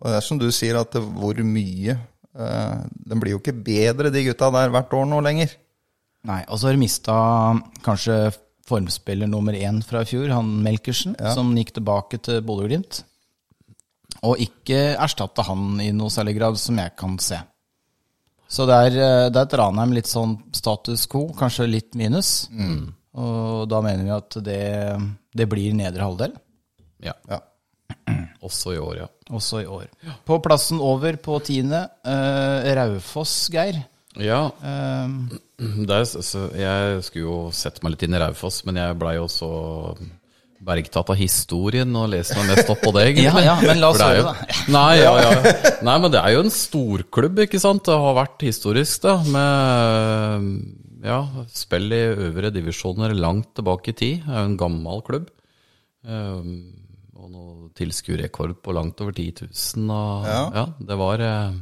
Og 0.02 0.10
det 0.12 0.17
er 0.17 0.26
som 0.26 0.41
du 0.41 0.50
sier, 0.52 0.76
at 0.76 0.91
det, 0.91 1.02
hvor 1.02 1.39
mye 1.39 1.95
uh, 1.95 2.84
Den 3.08 3.22
blir 3.24 3.38
jo 3.38 3.39
ikke 3.39 3.56
bedre, 3.56 4.12
de 4.12 4.26
gutta 4.28 4.52
der, 4.54 4.74
hvert 4.76 4.93
år 4.93 5.08
nå 5.08 5.22
lenger. 5.24 5.56
Nei, 6.28 6.41
og 6.52 6.60
så 6.60 6.67
har 6.67 6.76
de 6.76 6.84
mista 6.84 7.15
kanskje 7.86 8.19
formspiller 8.69 9.29
nummer 9.29 9.58
én 9.58 9.82
fra 9.86 10.03
i 10.05 10.10
fjor, 10.10 10.29
han 10.34 10.49
Melkersen, 10.63 11.17
som 11.36 11.51
gikk 11.58 11.73
tilbake 11.79 12.21
til 12.25 12.43
Bodø-Glimt. 12.45 13.03
Og 14.27 14.41
ikke 14.43 14.97
erstatte 14.99 15.45
han 15.47 15.79
i 15.84 15.91
noe 15.95 16.12
særlig 16.13 16.36
grad, 16.39 16.60
som 16.60 16.79
jeg 16.82 16.95
kan 16.99 17.17
se. 17.23 17.39
Så 18.49 18.65
det 18.65 18.77
er, 18.88 18.95
eh, 18.97 19.27
det 19.29 19.38
er 19.38 19.45
et 19.45 19.58
Ranheim 19.62 19.93
litt 19.93 20.10
sånn 20.10 20.39
status 20.58 21.05
quo, 21.10 21.27
kanskje 21.38 21.69
litt 21.69 21.97
minus. 21.99 22.49
Og 23.19 23.69
da 23.69 23.82
mener 23.86 24.08
vi 24.08 24.15
at 24.15 24.39
det, 24.45 24.63
det 25.38 25.47
blir 25.49 25.75
nedre 25.77 26.08
halvdel. 26.08 26.34
Ja. 27.05 27.13
Ja. 27.29 27.39
Også 28.45 28.73
i 28.73 28.79
år, 28.82 28.95
ja. 29.03 29.08
også 29.29 29.62
i 29.62 29.67
år. 29.69 29.88
På 30.25 30.39
plassen 30.41 30.79
over 30.82 31.17
på 31.21 31.38
tiende, 31.45 31.84
eh, 32.08 32.69
Raufoss, 32.77 33.49
Geir. 33.53 33.82
Ja, 34.17 34.50
Um, 34.65 35.30
det 35.60 35.91
er, 35.93 36.06
så 36.08 36.48
jeg 36.58 37.04
skulle 37.06 37.26
jo 37.28 37.36
sette 37.54 37.84
meg 37.84 37.93
litt 37.93 38.04
inn 38.08 38.15
i 38.15 38.19
Raufoss, 38.24 38.63
men 38.65 38.80
jeg 38.80 38.95
blei 39.00 39.17
jo 39.19 39.28
så 39.30 39.50
bergtatt 40.60 41.12
av 41.13 41.15
historien 41.19 41.93
og 41.95 42.10
leste 42.12 42.36
meg 42.39 42.50
mest 42.52 42.72
opp 42.74 42.82
på 42.84 42.91
det, 42.95 43.04
egentlig. 43.12 43.28
Ja, 43.30 43.43
ja, 43.45 43.56
men 43.62 43.80
la 43.80 43.89
oss 43.93 44.02
høre, 44.02 44.24
jo- 44.24 44.56
Nei, 44.76 44.98
ja, 45.00 45.13
ja. 45.24 45.54
Nei, 45.88 45.98
men 46.04 46.12
det 46.15 46.19
er 46.24 46.34
jo 46.36 46.41
en 46.45 46.52
storklubb, 46.52 47.39
ikke 47.45 47.62
sant? 47.63 47.86
Det 47.88 47.95
har 47.95 48.17
vært 48.17 48.43
historisk, 48.48 49.04
da, 49.06 49.13
med 49.24 51.06
ja, 51.06 51.22
spill 51.56 51.88
i 51.95 52.02
øvre 52.28 52.50
divisjoner 52.52 53.13
langt 53.15 53.54
tilbake 53.56 53.93
i 53.93 53.95
tid. 54.02 54.26
Det 54.26 54.34
er 54.36 54.41
jo 54.43 54.50
en 54.52 54.60
gammel 54.60 55.04
klubb. 55.08 55.30
Um, 56.04 56.52
og 57.19 57.32
noe 57.32 57.69
tilskuerrekord 57.76 58.58
på 58.63 58.74
langt 58.76 59.00
over 59.04 59.15
10 59.15 59.45
000. 59.48 59.89
Og, 59.91 60.28
Ja. 60.28 60.41
ja, 60.56 60.65
det 60.91 60.98
var 61.00 61.24
eh, 61.24 61.58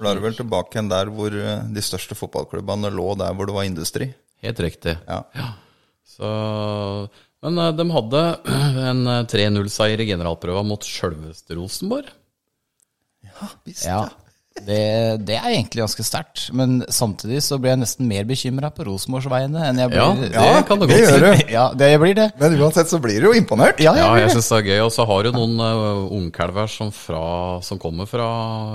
For 0.00 0.06
Da 0.08 0.14
er 0.14 0.16
du 0.16 0.24
vel 0.24 0.36
tilbake 0.38 0.72
igjen 0.72 0.86
der 0.88 1.10
hvor 1.12 1.34
eh, 1.36 1.66
de 1.76 1.82
største 1.84 2.16
fotballklubbene 2.16 2.88
lå 2.88 3.10
der 3.20 3.34
hvor 3.36 3.50
det 3.50 3.56
var 3.58 3.66
industri. 3.68 4.06
helt 4.40 4.60
riktig. 4.64 4.94
Ja. 5.04 5.50
Så, 6.08 6.30
men 7.44 7.58
eh, 7.60 7.74
de 7.76 7.84
hadde 7.92 8.22
en 8.94 9.02
eh, 9.12 9.26
3-0-seier 9.28 10.00
i 10.00 10.06
generalprøva 10.08 10.62
mot 10.64 10.88
sjølveste 10.88 11.58
Rosenborg. 11.58 12.08
Ja, 13.28 13.50
Visst, 13.68 13.84
ja, 13.84 14.00
det, 14.66 14.80
det 15.28 15.36
er 15.38 15.48
egentlig 15.54 15.80
ganske 15.82 16.04
sterkt. 16.06 16.42
Men 16.56 16.80
samtidig 16.92 17.40
så 17.46 17.58
blir 17.60 17.72
jeg 17.74 17.80
nesten 17.82 18.08
mer 18.10 18.26
bekymra 18.28 18.70
på 18.74 18.84
Rosenborgs 18.88 19.28
vegne 19.32 19.62
enn 19.68 19.80
jeg 19.82 19.90
blir 19.92 20.00
Ja, 20.00 20.10
det 20.58 20.66
kan 20.68 20.80
du 20.82 20.86
det 20.86 20.98
godt 21.00 21.14
gjør 21.14 21.24
du. 21.24 21.52
Ja, 21.54 21.64
det 21.82 21.88
blir 22.02 22.14
det. 22.18 22.26
Men 22.40 22.56
uansett 22.60 22.92
så 22.92 23.00
blir 23.02 23.18
du 23.22 23.28
jo 23.30 23.34
imponert. 23.38 23.80
Ja, 23.82 23.94
Ja, 23.98 24.10
jeg 24.14 24.26
jeg 24.26 24.28
det. 24.28 24.34
syns 24.36 24.50
det 24.52 24.58
er 24.60 24.68
gøy. 24.70 24.80
Og 24.86 24.92
så 24.94 25.06
har 25.10 25.24
du 25.26 25.30
noen 25.36 25.56
uh, 25.64 26.04
ungkalver 26.20 26.70
som, 26.70 26.92
fra- 26.94 27.60
som 27.66 27.80
kommer 27.82 28.06
fra 28.10 28.28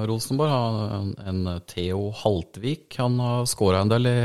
Rosenborg. 0.09 0.57
En, 0.99 1.13
en 1.29 1.61
Theo 1.69 2.09
Haltvik. 2.23 2.89
Han 2.99 3.19
har 3.23 3.45
skåra 3.49 3.81
en 3.85 3.91
del 3.93 4.09
i, 4.11 4.17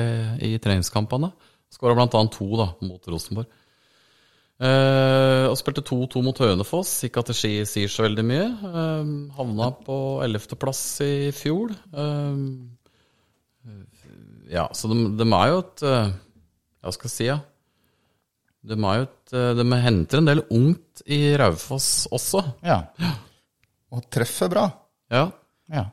i 0.55 0.59
treningskampene. 0.63 1.33
Skåra 1.71 1.95
annet 2.03 2.33
to 2.35 2.49
da, 2.59 2.73
mot 2.83 3.07
Rosenborg. 3.13 3.47
Eh, 4.61 5.47
og 5.49 5.57
spilte 5.57 5.81
2-2 5.87 6.21
mot 6.25 6.41
Hønefoss. 6.43 6.93
Ikke 7.07 7.23
at 7.23 7.31
det 7.33 7.39
sier 7.39 7.89
så 7.89 8.05
veldig 8.05 8.25
mye. 8.29 8.49
Uh, 8.61 9.13
havna 9.39 9.71
på 9.87 9.97
11.-plass 10.27 10.83
i 11.07 11.15
fjor. 11.33 11.73
Uh, 11.95 12.61
ja, 14.51 14.67
så 14.77 14.91
de, 14.91 14.99
de 15.17 15.25
er 15.25 15.53
jo 15.53 15.63
et 15.63 15.83
Hva 15.85 16.93
skal 16.93 17.09
jeg 17.09 17.15
si, 17.15 17.27
ja. 17.29 17.39
De, 18.61 18.77
er 18.77 18.99
jo 18.99 19.07
et, 19.07 19.35
de 19.57 19.65
henter 19.81 20.21
en 20.21 20.29
del 20.29 20.43
ungt 20.53 21.05
i 21.09 21.23
Raufoss 21.41 22.11
også. 22.13 22.43
Ja. 22.67 22.83
Og 23.95 24.05
treffer 24.13 24.51
bra. 24.53 24.67
Ja. 25.11 25.25
ja. 25.73 25.87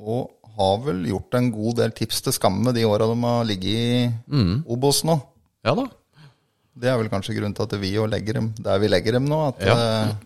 Og 0.00 0.38
har 0.58 0.80
vel 0.86 1.04
gjort 1.10 1.36
en 1.36 1.50
god 1.52 1.82
del 1.82 1.92
tips 1.98 2.24
til 2.24 2.34
skamme 2.38 2.72
de 2.74 2.86
åra 2.88 3.10
de 3.10 3.18
har 3.26 3.44
ligget 3.46 3.74
i 3.74 4.48
Obos 4.70 5.04
nå. 5.06 5.18
ja 5.66 5.76
da. 5.76 5.84
Det 6.78 6.86
er 6.92 6.96
vel 7.00 7.08
kanskje 7.10 7.34
grunnen 7.34 7.54
til 7.58 7.64
at 7.66 7.72
vi 7.82 7.88
jo 7.96 8.04
legger 8.06 8.36
dem 8.38 8.48
der 8.62 8.78
vi 8.78 8.86
legger 8.90 9.16
dem 9.16 9.24
nå. 9.26 9.38
At, 9.48 9.62
Ja. 9.66 9.74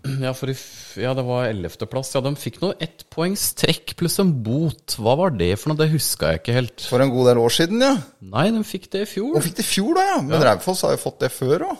eh, 0.04 0.16
Ja, 0.26 0.32
for 0.36 0.50
i, 0.52 0.56
ja, 1.00 1.14
det 1.16 1.24
var 1.24 1.46
11.-plass. 1.48 2.10
Ja, 2.14 2.20
de 2.26 2.32
fikk 2.36 2.58
noe 2.60 2.74
ettpoengstrekk 2.84 3.94
pluss 3.96 4.18
en 4.20 4.34
bot. 4.44 4.96
Hva 5.00 5.14
var 5.16 5.30
det 5.36 5.54
for 5.58 5.72
noe? 5.72 5.78
Det 5.80 5.88
huska 5.94 6.32
jeg 6.34 6.42
ikke 6.42 6.56
helt. 6.58 6.84
for 6.90 7.00
en 7.00 7.10
god 7.14 7.30
del 7.30 7.40
år 7.40 7.54
siden, 7.56 7.80
ja. 7.80 7.94
Nei, 8.20 8.50
de 8.52 8.62
fikk 8.68 8.90
det 8.92 9.06
i 9.06 9.10
fjor. 9.14 9.32
De 9.38 9.44
fikk 9.46 9.56
det 9.62 9.64
i 9.64 9.70
fjor, 9.70 9.94
da, 9.96 10.04
ja. 10.12 10.20
Men 10.28 10.44
Raufoss 10.44 10.82
har 10.84 10.92
jo 10.96 11.00
fått 11.06 11.18
det 11.24 11.32
før 11.32 11.66
òg. 11.70 11.78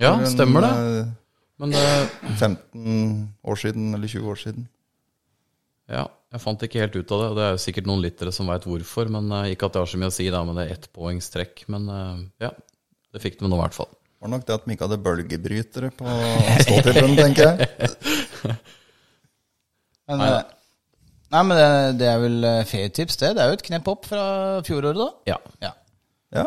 Ja, 0.00 0.12
stemmer 0.28 0.60
det. 0.68 0.74
eh, 1.00 1.10
Men 1.60 1.70
det 1.76 1.86
15 2.38 3.34
år 3.44 3.56
siden, 3.60 3.94
eller 3.94 4.08
20 4.08 4.30
år 4.32 4.38
siden. 4.44 4.68
ja, 5.90 6.06
jeg 6.32 6.40
fant 6.40 6.62
ikke 6.62 6.78
helt 6.80 6.94
ut 6.96 7.10
av 7.12 7.20
det. 7.20 7.28
Det 7.36 7.42
er 7.44 7.50
jo 7.56 7.60
sikkert 7.64 7.86
noen 7.90 8.00
lyttere 8.04 8.32
som 8.32 8.46
veit 8.46 8.62
hvorfor. 8.64 9.08
Men 9.10 9.30
eh, 9.32 9.50
Ikke 9.56 9.66
at 9.66 9.72
det 9.74 9.80
har 9.82 9.86
så 9.90 9.98
mye 9.98 10.08
å 10.12 10.14
si, 10.14 10.28
da, 10.30 10.44
men 10.44 10.54
det 10.56 10.68
er 10.68 10.76
ettpoengstrekk. 10.78 11.64
Men 11.68 11.88
eh, 11.90 12.20
ja, 12.46 12.50
det 13.14 13.22
fikk 13.22 13.40
de 13.40 13.48
nå 13.50 13.58
i 13.58 13.62
hvert 13.64 13.76
fall. 13.76 13.90
Det 14.20 14.26
var 14.26 14.32
nok 14.34 14.42
det 14.44 14.52
at 14.52 14.64
de 14.66 14.74
ikke 14.74 14.84
hadde 14.84 15.00
bølgebrytere 15.00 15.88
på 15.96 16.14
ståtippen, 16.66 17.14
tenker 17.16 17.46
jeg. 17.48 17.68
Men, 20.10 20.18
Nei 20.20 20.26
eh, 20.28 20.40
nei, 21.32 21.40
men 21.46 21.54
det, 21.56 21.68
det 22.02 22.08
er 22.10 22.18
vel 22.20 22.44
eh, 22.44 22.64
ferietips, 22.68 23.16
det. 23.22 23.30
Det 23.38 23.40
er 23.40 23.48
jo 23.48 23.56
et 23.56 23.64
knep 23.70 23.86
opp 23.88 24.08
fra 24.10 24.24
fjoråret, 24.66 24.98
da. 25.00 25.06
Ja. 25.30 25.38
Ja. 25.64 25.70
Ja. 26.36 26.42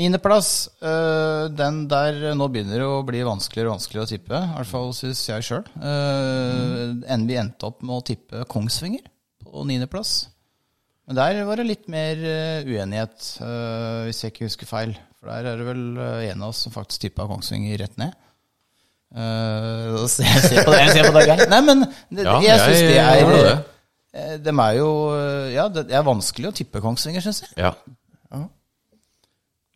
Niendeplass. 0.00 0.48
øh, 0.82 1.44
den 1.54 1.84
der 1.90 2.18
nå 2.38 2.48
begynner 2.50 2.82
det 2.82 2.88
å 2.88 3.04
bli 3.06 3.20
vanskeligere 3.26 3.70
og 3.70 3.76
vanskeligere 3.76 4.08
å 4.08 4.10
tippe. 4.10 4.40
I 4.40 4.56
hvert 4.56 4.70
fall 4.72 4.90
syns 4.96 5.22
jeg 5.28 5.46
sjøl. 5.46 5.68
Uh, 5.78 7.22
vi 7.28 7.38
endte 7.38 7.68
opp 7.68 7.84
med 7.86 8.00
å 8.00 8.06
tippe 8.10 8.42
Kongsvinger 8.50 9.06
på 9.44 9.62
niendeplass. 9.68 10.24
Men 11.06 11.20
der 11.20 11.44
var 11.46 11.62
det 11.62 11.68
litt 11.68 11.86
mer 11.90 12.18
uenighet, 12.66 13.30
hvis 14.06 14.20
jeg 14.22 14.34
ikke 14.34 14.46
husker 14.46 14.70
feil. 14.70 14.98
For 15.20 15.28
der 15.28 15.50
er 15.52 15.60
det 15.60 15.66
vel 15.68 15.82
øh, 16.00 16.22
en 16.30 16.42
av 16.42 16.54
oss 16.54 16.62
som 16.64 16.72
faktisk 16.72 17.02
tippa 17.04 17.26
Kongsvinger 17.28 17.76
rett 17.82 17.96
ned. 18.00 18.14
Uh, 19.10 20.06
se, 20.06 20.22
se 20.22 20.62
på 20.62 20.70
det, 20.70 20.80
jeg 20.96 21.08
på 21.08 21.14
deg, 21.18 21.26
Geir. 21.28 21.48
Nei, 21.50 21.60
men 21.66 21.80
det, 21.84 22.22
Ja, 22.24 22.36
jeg 22.44 22.60
syns 22.62 22.82
det 22.86 22.98
er 23.02 23.16
ja, 23.18 23.30
det. 23.34 23.54
eh, 24.14 24.36
De 24.38 24.52
er 24.54 24.76
jo 24.78 24.90
Ja, 25.50 25.64
det 25.74 25.88
er 25.90 26.04
vanskelig 26.06 26.52
å 26.52 26.54
tippe 26.54 26.82
Kongsvinger, 26.84 27.24
syns 27.24 27.42
jeg. 27.42 27.50
ja. 27.58 27.74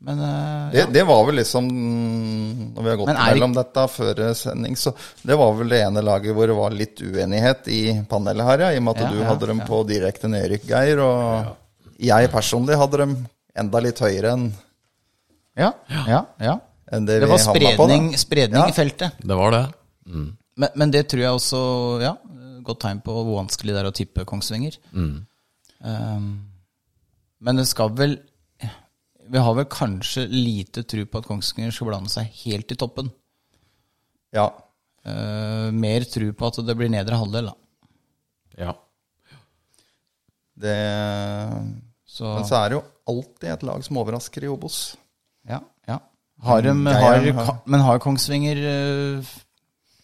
Men 0.04 0.18
uh, 0.20 0.68
Det, 0.72 0.85
det 0.92 1.02
var 1.09 1.22
vel 1.24 1.38
liksom 1.40 1.68
Når 1.72 2.83
vi 2.83 2.90
har 2.90 2.98
gått 3.00 3.12
er 3.14 3.20
mellom 3.35 3.54
dette 3.57 3.85
før 3.88 4.18
sending, 4.37 4.76
så 4.76 4.92
det 5.24 5.38
var 5.40 5.54
vel 5.57 5.70
det 5.72 5.78
ene 5.87 6.02
laget 6.04 6.37
hvor 6.37 6.50
det 6.50 6.57
var 6.59 6.76
litt 6.76 7.00
uenighet 7.00 7.70
i 7.72 7.80
panelet 8.11 8.44
her, 8.48 8.64
ja. 8.66 8.72
I 8.74 8.80
og 8.83 8.85
med 8.87 8.98
at 8.98 9.04
Ja, 9.07 9.12
du 9.14 9.22
ja, 9.22 9.28
hadde 9.30 9.48
dem 9.50 9.62
på 9.64 9.80
direkte 9.88 10.28
nedrykk, 10.30 10.66
Geir. 10.68 11.00
Og 11.04 11.96
jeg 12.04 12.30
personlig 12.35 12.76
hadde 12.80 13.00
dem 13.00 13.16
enda 13.57 13.80
litt 13.83 14.02
høyere 14.02 14.35
enn 14.37 14.46
Ja, 15.57 15.71
ja, 16.09 16.21
ja. 16.43 16.55
enn 16.93 17.07
det, 17.07 17.21
Det 17.23 17.29
var 17.31 17.38
spredning, 17.38 18.11
på. 18.12 18.19
spredning, 18.19 18.61
Ja. 18.61 18.69
i 18.69 18.75
feltet. 18.77 19.21
Det 19.23 19.37
var 19.38 19.51
det. 19.55 19.64
Men, 20.07 20.69
men 20.75 20.90
det 20.90 21.07
tror 21.09 21.23
jeg 21.23 21.33
også 21.38 21.61
Ja, 22.03 22.17
godt 22.67 22.81
tegn 22.85 23.01
på 23.05 23.14
hvor 23.14 23.38
vanskelig 23.40 23.73
det 23.75 23.81
er 23.83 23.88
å 23.88 23.95
tippe 23.95 24.25
Kongsvinger. 24.29 24.77
Um, 24.95 26.29
men 27.45 27.57
det 27.61 27.67
skal 27.69 27.90
vel 27.93 28.14
Vi 29.29 29.38
har 29.40 29.55
vel 29.57 29.67
kanskje 29.73 30.27
lite 30.29 30.83
tro 30.88 31.05
på 31.09 31.19
at 31.23 31.27
Kongsvinger 31.29 31.73
skal 31.73 31.88
blande 31.90 32.11
seg 32.12 32.29
helt 32.45 32.73
i 32.73 32.77
toppen. 32.77 33.11
Ja. 34.37 34.51
Uh, 35.07 35.71
mer 35.73 36.05
tro 36.09 36.29
på 36.37 36.47
at 36.51 36.61
det 36.67 36.77
blir 36.77 36.90
nedre 36.93 37.17
halvdel, 37.21 37.49
da. 37.49 37.55
Ja. 38.59 38.75
Det, 40.55 40.77
Så, 42.07 42.29
men 42.37 42.45
så 42.47 42.61
er 42.61 42.69
det 42.71 42.77
jo 42.79 42.85
alltid 43.11 43.49
et 43.51 43.64
lag 43.67 43.83
som 43.85 43.99
overrasker 44.03 44.45
i 44.47 44.51
Obos. 44.53 44.97
Ja, 45.48 45.61
ja. 45.88 45.98
Har 46.44 46.62
de, 46.62 46.72
Mm, 46.74 46.87
har, 46.87 47.26
har- 47.44 47.59
men 47.66 47.80
har 47.80 47.98
Kongsvinger 48.02 48.59
uh, 48.64 49.24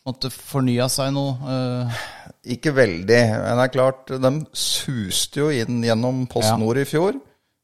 måtte 0.07 0.31
fornya 0.33 0.87
seg 0.93 1.13
noe? 1.13 1.35
Uh, 1.45 1.99
Ikke 2.55 2.73
veldig. 2.77 3.19
Men 3.31 3.59
det 3.61 3.65
er 3.67 3.75
klart, 3.75 4.07
de 4.23 4.31
suste 4.57 5.43
jo 5.43 5.51
inn 5.53 5.83
gjennom 5.85 6.27
Post 6.31 6.49
Ja. 6.55 6.57
I 6.81 6.85
fjor. 6.89 7.19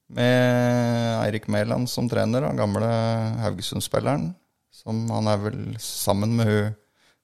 Med 0.08 1.24
Eirik 1.24 1.48
Mæland 1.50 1.88
som 1.90 2.06
trener, 2.08 2.44
den 2.46 2.56
gamle 2.60 2.86
Haugesund-spilleren. 3.42 4.34
Som 4.70 5.08
han 5.10 5.26
er 5.32 5.40
vel 5.42 5.60
sammen 5.82 6.36
med 6.36 6.46
hun 6.46 6.74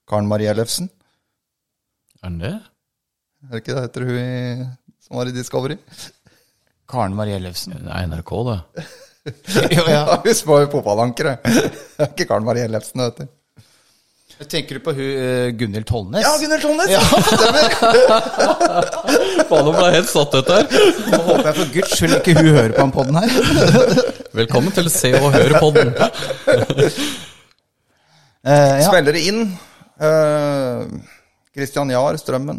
Karen 0.09 0.27
Marie 0.27 0.51
Ellefsen. 0.51 0.89
Er 2.25 2.31
det? 2.41 2.55
Er 3.43 3.53
det 3.53 3.61
ikke 3.63 3.75
det 3.77 3.85
heter 3.85 4.05
hun 4.09 4.19
i, 4.19 4.67
som 5.03 5.17
var 5.19 5.27
i 5.31 5.35
Discovery? 5.37 5.77
Karen 6.91 7.15
Marie 7.15 7.37
Ellefsen. 7.39 7.77
Det 7.77 7.93
er 7.93 8.07
NRK, 8.11 8.33
det. 8.51 8.87
Jo, 9.25 9.33
ja. 9.87 9.91
Ja, 9.91 10.23
hun 10.25 10.35
var 10.47 10.61
jo 10.65 10.69
fotballankere. 10.73 11.37
Det 11.45 11.51
er 12.03 12.07
ikke 12.11 12.27
Karen 12.27 12.45
Marie 12.47 12.65
Ellefsen, 12.67 12.99
det 13.01 13.07
heter. 13.13 13.27
Tenker 14.51 14.75
du 14.75 14.81
på 14.83 14.91
hun 14.97 15.11
uh, 15.23 15.49
Gunhild 15.55 15.87
Tollnes? 15.87 16.23
Ja, 16.25 16.33
Gunhild 16.41 16.63
Tollnes! 16.65 16.91
Faen, 19.51 19.65
nå 19.69 19.73
ble 19.77 19.85
jeg 19.87 19.95
helt 20.01 20.11
satt 20.11 20.35
ut 20.35 20.49
her. 20.51 20.65
Nå 21.13 21.19
håper 21.29 21.47
jeg 21.47 21.55
for 21.61 21.69
guds 21.77 21.93
skyld 21.95 22.15
ikke 22.17 22.35
hun 22.41 22.49
hører 22.49 22.73
på 22.75 22.83
den 22.83 22.95
poden 22.97 23.17
her. 23.21 23.31
Velkommen 24.41 24.73
til 24.75 24.87
Se 24.91 25.11
og 25.21 25.31
Hør-poden. 25.37 25.89
uh, 25.95 26.01
ja. 28.51 28.83
Spillere 28.89 29.21
inn. 29.31 29.41
Uh, 30.03 30.81
Christian 31.55 31.87
Jahr, 31.95 32.19
Strømmen. 32.19 32.59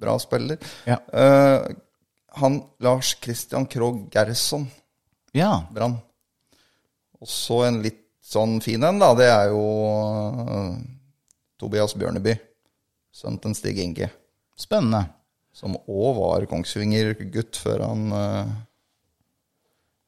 Bra 0.00 0.14
spiller. 0.18 0.58
Ja. 0.90 0.96
Uh, 1.14 1.60
han 2.40 2.62
Lars 2.82 3.14
Christian 3.22 3.62
Krogh 3.70 4.08
Gerson, 4.10 4.66
ja. 5.36 5.50
Brann. 5.74 5.98
Og 7.20 7.28
så 7.28 7.62
en 7.66 7.80
litt 7.84 8.06
sånn 8.24 8.58
fin 8.64 8.82
en, 8.86 9.00
da. 9.02 9.12
Det 9.18 9.28
er 9.28 9.50
jo 9.52 9.60
uh, 9.60 10.74
Tobias 11.60 11.96
Bjørneby. 11.98 12.36
Sønnen 13.14 13.40
til 13.42 13.56
Stig 13.58 13.80
Inge. 13.82 14.10
Spennende. 14.58 15.04
Som 15.52 15.74
òg 15.80 16.16
var 16.20 16.46
Kongsvinger-gutt 16.48 17.58
før 17.58 17.84
han 17.88 18.06
uh, 18.14 18.52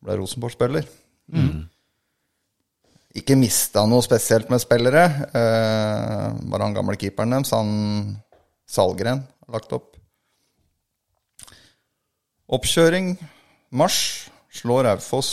ble 0.02 0.18
Rosenborg-spiller. 0.20 0.88
ikke 3.18 3.36
mista 3.36 3.84
noe 3.88 4.02
spesielt 4.04 4.50
med 4.52 4.62
spillere. 4.62 5.04
Eh, 5.36 6.26
bare 6.48 6.64
han 6.64 6.76
gamle 6.76 6.96
keeperen 6.96 7.34
deres, 7.36 7.52
han 7.52 8.16
Salgren, 8.68 9.22
har 9.44 9.58
lagt 9.58 9.74
opp. 9.76 9.98
Oppkjøring. 12.52 13.14
Mars 13.72 14.30
slår 14.52 14.84
Raufoss 14.84 15.32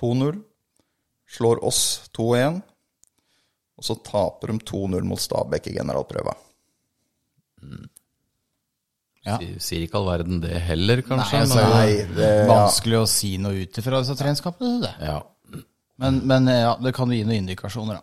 2-0. 0.00 0.40
Slår 1.32 1.62
oss 1.64 2.10
2-1. 2.16 2.60
Og 3.78 3.84
så 3.86 3.96
taper 4.04 4.52
de 4.52 4.58
2-0 4.68 5.02
mot 5.08 5.18
Stabæk 5.22 5.70
i 5.70 5.76
generalprøva. 5.78 6.34
Ja. 9.22 9.36
Sier- 9.62 9.84
ikke 9.86 9.94
all 10.00 10.08
verden 10.10 10.40
det 10.42 10.56
heller, 10.66 10.96
Nei, 10.98 11.06
kanskje. 11.06 11.40
altså, 11.44 11.56
men- 11.62 11.70
Nei, 11.70 12.14
det- 12.16 12.30
er 12.42 12.48
Vanskelig 12.48 12.98
å 13.02 13.06
si 13.08 13.36
noe 13.38 13.52
ut 13.62 13.78
ifra 13.78 14.00
disse 14.02 14.16
treningskampene. 14.18 14.80
Det. 14.82 14.94
ja. 15.06 15.20
Men, 15.98 16.26
men 16.26 16.46
ja, 16.46 16.74
det 16.82 16.92
kan 16.94 17.06
jo 17.08 17.14
gi 17.14 17.22
noen 17.24 17.46
indikasjoner, 17.46 17.94
da. 17.94 18.00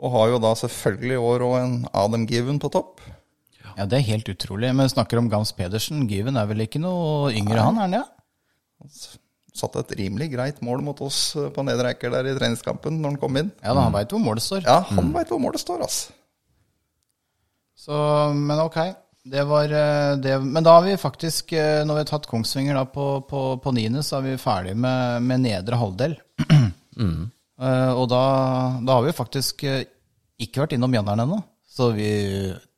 Og 0.00 0.12
har 0.12 0.28
jo 0.30 0.38
da 0.38 0.54
selvfølgelig 0.54 1.12
i 1.12 1.24
år 1.28 1.40
òg 1.40 1.56
en 1.62 1.86
Adam 1.92 2.24
Given 2.26 2.58
på 2.58 2.70
topp. 2.72 3.00
Ja, 3.76 3.84
Det 3.86 3.98
er 3.98 4.02
helt 4.12 4.24
utrolig. 4.28 4.74
Men 4.74 4.88
snakker 4.88 5.18
om 5.18 5.28
Gams 5.28 5.52
Pedersen. 5.52 6.08
Given 6.08 6.36
er 6.36 6.46
vel 6.46 6.58
ikke 6.66 6.80
noe 6.80 7.30
yngre, 7.32 7.58
han? 7.60 7.76
er 7.76 7.80
han 7.80 7.92
ja? 7.92 8.04
Satte 9.52 9.82
et 9.84 9.90
rimelig 9.98 10.30
greit 10.32 10.62
mål 10.64 10.80
mot 10.86 11.00
oss 11.04 11.34
eh, 11.36 11.50
på 11.52 11.60
Nedre 11.66 11.90
Eiker 11.92 12.10
der 12.14 12.30
i 12.30 12.34
treningskampen 12.38 12.96
når 13.02 13.10
han 13.14 13.20
kom 13.20 13.36
inn. 13.36 13.50
Ja, 13.60 13.74
da, 13.76 13.82
Han 13.88 13.92
veit 13.92 14.10
hvor 14.14 14.22
målet 14.24 14.42
står. 14.46 14.62
Ja, 14.64 14.78
han 14.88 15.10
veit 15.12 15.28
hvor 15.32 15.40
målet 15.42 15.60
står, 15.60 15.82
altså. 15.84 16.14
Så, 17.82 17.94
men 18.34 18.60
ok. 18.62 18.78
Det 19.22 19.44
var 19.46 19.70
eh, 19.70 20.16
det. 20.18 20.36
Men 20.42 20.64
da 20.66 20.72
har 20.78 20.82
vi 20.86 20.96
faktisk, 20.98 21.52
eh, 21.54 21.82
når 21.86 21.94
vi 21.94 22.02
har 22.02 22.08
tatt 22.10 22.26
Kongsvinger 22.30 22.74
da 22.80 22.86
på, 22.90 23.04
på, 23.30 23.42
på 23.62 23.72
niende, 23.76 24.02
så 24.02 24.18
er 24.18 24.24
vi 24.32 24.38
ferdig 24.40 24.72
med, 24.78 25.22
med 25.28 25.44
nedre 25.46 25.78
halvdel. 25.82 26.16
Eh, 27.62 27.92
og 27.94 28.08
da, 28.10 28.18
da 28.82 28.94
har 28.98 29.04
vi 29.04 29.12
faktisk 29.14 29.60
ikke 30.42 30.62
vært 30.64 30.72
innom 30.74 30.90
Mjøndalen 30.90 31.22
ennå. 31.28 31.36
Så 31.70 31.90
vi 31.94 32.08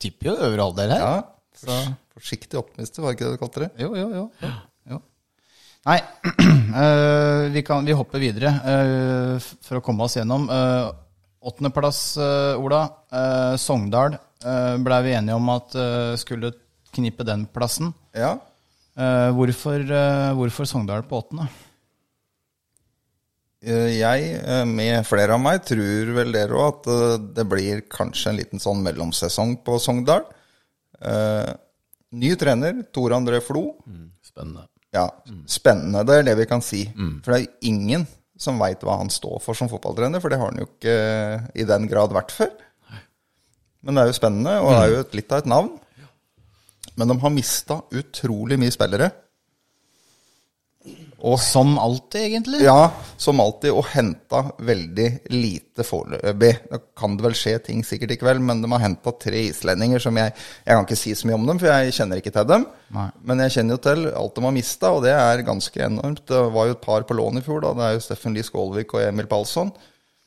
tipper 0.02 0.28
jo 0.28 0.34
øvre 0.50 0.66
halvdel 0.66 0.92
her. 0.92 1.00
Ja, 1.00 1.14
fors- 1.56 1.94
Forsiktig 2.18 2.58
optimister, 2.60 3.00
var 3.02 3.14
ikke 3.16 3.24
det 3.30 3.38
du 3.38 3.40
kalte 3.40 3.62
det? 3.64 3.68
Jo, 3.80 3.88
jo, 3.96 4.04
jo. 4.12 4.26
jo, 4.42 4.50
jo. 4.50 4.50
Nei, 5.84 5.98
uh, 6.00 7.50
vi, 7.54 7.62
kan, 7.66 7.84
vi 7.84 7.92
hopper 7.96 8.22
videre 8.22 8.54
uh, 8.64 9.36
for 9.64 9.78
å 9.80 9.84
komme 9.84 10.06
oss 10.06 10.16
gjennom. 10.16 10.46
Uh, 10.48 10.88
Åttendeplass, 11.44 12.00
uh, 12.16 12.56
Ola. 12.56 12.86
Uh, 13.12 13.52
Sogndal 13.60 14.16
uh, 14.16 14.76
blei 14.80 15.02
vi 15.04 15.12
enige 15.18 15.36
om 15.36 15.50
at 15.52 15.74
eh, 15.76 16.14
skulle 16.20 16.54
knipe 16.94 17.26
den 17.26 17.44
plassen. 17.50 17.90
Ja. 18.16 18.36
Eh, 18.94 19.30
hvorfor, 19.34 19.82
eh, 19.82 20.28
hvorfor 20.38 20.68
Sogndal 20.70 21.02
på 21.10 21.18
åttende? 21.18 21.48
Eh, 23.64 23.96
Jeg, 23.98 24.28
eh, 24.38 24.62
med 24.68 25.02
flere 25.08 25.34
av 25.34 25.42
meg, 25.42 25.64
tror 25.66 26.12
vel 26.14 26.30
dere 26.36 26.54
òg 26.54 26.68
at 26.68 26.86
eh, 26.94 27.16
det 27.40 27.46
blir 27.50 27.82
kanskje 27.90 28.30
en 28.30 28.38
liten 28.38 28.62
sånn 28.62 28.84
mellomsesong 28.86 29.56
på 29.66 29.80
Sogndal. 29.82 30.22
Eh, 31.02 31.50
Ny 32.14 32.30
trener, 32.38 32.84
Tor 32.94 33.16
André 33.16 33.40
Flo. 33.42 33.64
Spennende. 34.22 34.68
Ja, 34.94 35.08
spennende. 35.50 36.04
Det 36.06 36.20
er 36.20 36.28
det 36.28 36.36
vi 36.38 36.46
kan 36.50 36.62
si. 36.62 36.84
For 37.24 37.34
det 37.34 37.38
er 37.40 37.46
jo 37.46 37.72
ingen 37.72 38.06
som 38.38 38.58
veit 38.58 38.82
hva 38.82 38.98
han 39.00 39.10
står 39.10 39.40
for 39.42 39.58
som 39.58 39.70
fotballtrener, 39.70 40.22
for 40.22 40.30
det 40.30 40.38
har 40.40 40.50
han 40.50 40.60
jo 40.62 40.66
ikke 40.68 40.94
eh, 40.94 41.48
i 41.62 41.66
den 41.68 41.88
grad 41.90 42.14
vært 42.14 42.34
før. 42.34 42.52
Men 43.84 43.94
det 43.98 44.02
er 44.04 44.10
jo 44.10 44.16
spennende, 44.16 44.54
og 44.62 44.70
det 44.72 44.80
er 44.80 44.92
jo 44.94 45.02
et, 45.04 45.16
litt 45.18 45.34
av 45.34 45.42
et 45.42 45.50
navn. 45.50 45.72
Men 46.94 47.10
de 47.10 47.18
har 47.20 47.34
mista 47.34 47.80
utrolig 47.94 48.58
mye 48.60 48.74
spillere. 48.74 49.10
Og 51.24 51.38
Som 51.40 51.78
alltid, 51.80 52.20
egentlig. 52.28 52.58
ja, 52.60 52.90
som 53.16 53.38
alltid, 53.40 53.70
og 53.72 53.86
henta 53.94 54.42
veldig 54.60 55.06
lite 55.32 55.86
foreløpig. 55.88 56.50
Da 56.68 56.78
kan 57.00 57.14
det 57.16 57.24
vel 57.24 57.36
skje 57.38 57.54
ting 57.64 57.80
sikkert 57.86 58.12
i 58.12 58.18
kveld, 58.20 58.42
men 58.44 58.60
de 58.60 58.68
har 58.74 58.82
henta 58.82 59.12
tre 59.16 59.46
islendinger 59.48 60.02
som 60.04 60.16
jeg 60.20 60.34
Jeg 60.34 60.74
kan 60.76 60.84
ikke 60.84 60.98
si 61.00 61.14
så 61.16 61.26
mye 61.30 61.38
om 61.38 61.46
dem, 61.48 61.58
for 61.62 61.70
jeg 61.72 61.94
kjenner 61.96 62.20
ikke 62.20 62.32
til 62.34 62.44
dem. 62.50 62.66
Nei. 62.92 63.06
Men 63.24 63.40
jeg 63.46 63.54
kjenner 63.56 63.78
jo 63.78 63.82
til 63.88 64.04
alt 64.12 64.34
de 64.36 64.44
har 64.44 64.52
mista, 64.58 64.90
og 64.92 65.02
det 65.06 65.14
er 65.16 65.42
ganske 65.48 65.80
enormt. 65.86 66.26
Det 66.28 66.42
var 66.52 66.66
jo 66.68 66.76
et 66.76 66.84
par 66.84 67.02
på 67.08 67.16
lån 67.16 67.40
i 67.40 67.44
fjor, 67.46 67.62
da. 67.64 67.72
Det 67.78 67.86
er 67.88 67.94
jo 67.96 68.04
Steffen 68.04 68.34
Lie 68.36 68.44
Skålvik 68.44 68.92
og 68.94 69.06
Emil 69.08 69.26
Palsson. 69.30 69.72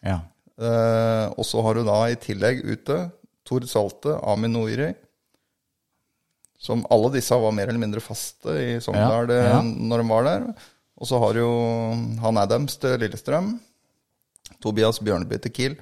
Ja. 0.02 0.18
Eh, 0.58 1.26
og 1.38 1.46
så 1.46 1.62
har 1.62 1.78
du 1.78 1.84
da 1.86 2.00
i 2.10 2.16
tillegg 2.18 2.64
ute 2.66 3.12
Tord 3.46 3.68
Salte, 3.70 4.18
Amin 4.26 4.58
Noiri. 4.58 4.90
Som 6.58 6.82
alle 6.90 7.12
disse 7.14 7.38
var 7.38 7.54
mer 7.54 7.70
eller 7.70 7.84
mindre 7.84 8.02
faste 8.02 8.50
i 8.58 8.80
Sogndal 8.82 9.30
Ja, 9.30 9.44
ja. 9.46 9.60
eh, 9.62 9.70
når 9.92 10.02
de 10.02 10.08
var 10.10 10.26
der. 10.26 10.48
Og 10.98 11.08
så 11.10 11.20
har 11.22 11.34
du 11.36 11.40
jo 11.44 11.54
han 12.24 12.40
Adams 12.42 12.78
til 12.82 12.98
Lillestrøm. 13.00 13.54
Tobias 14.64 15.00
Bjørneby 15.04 15.38
til 15.44 15.54
Kiel. 15.54 15.76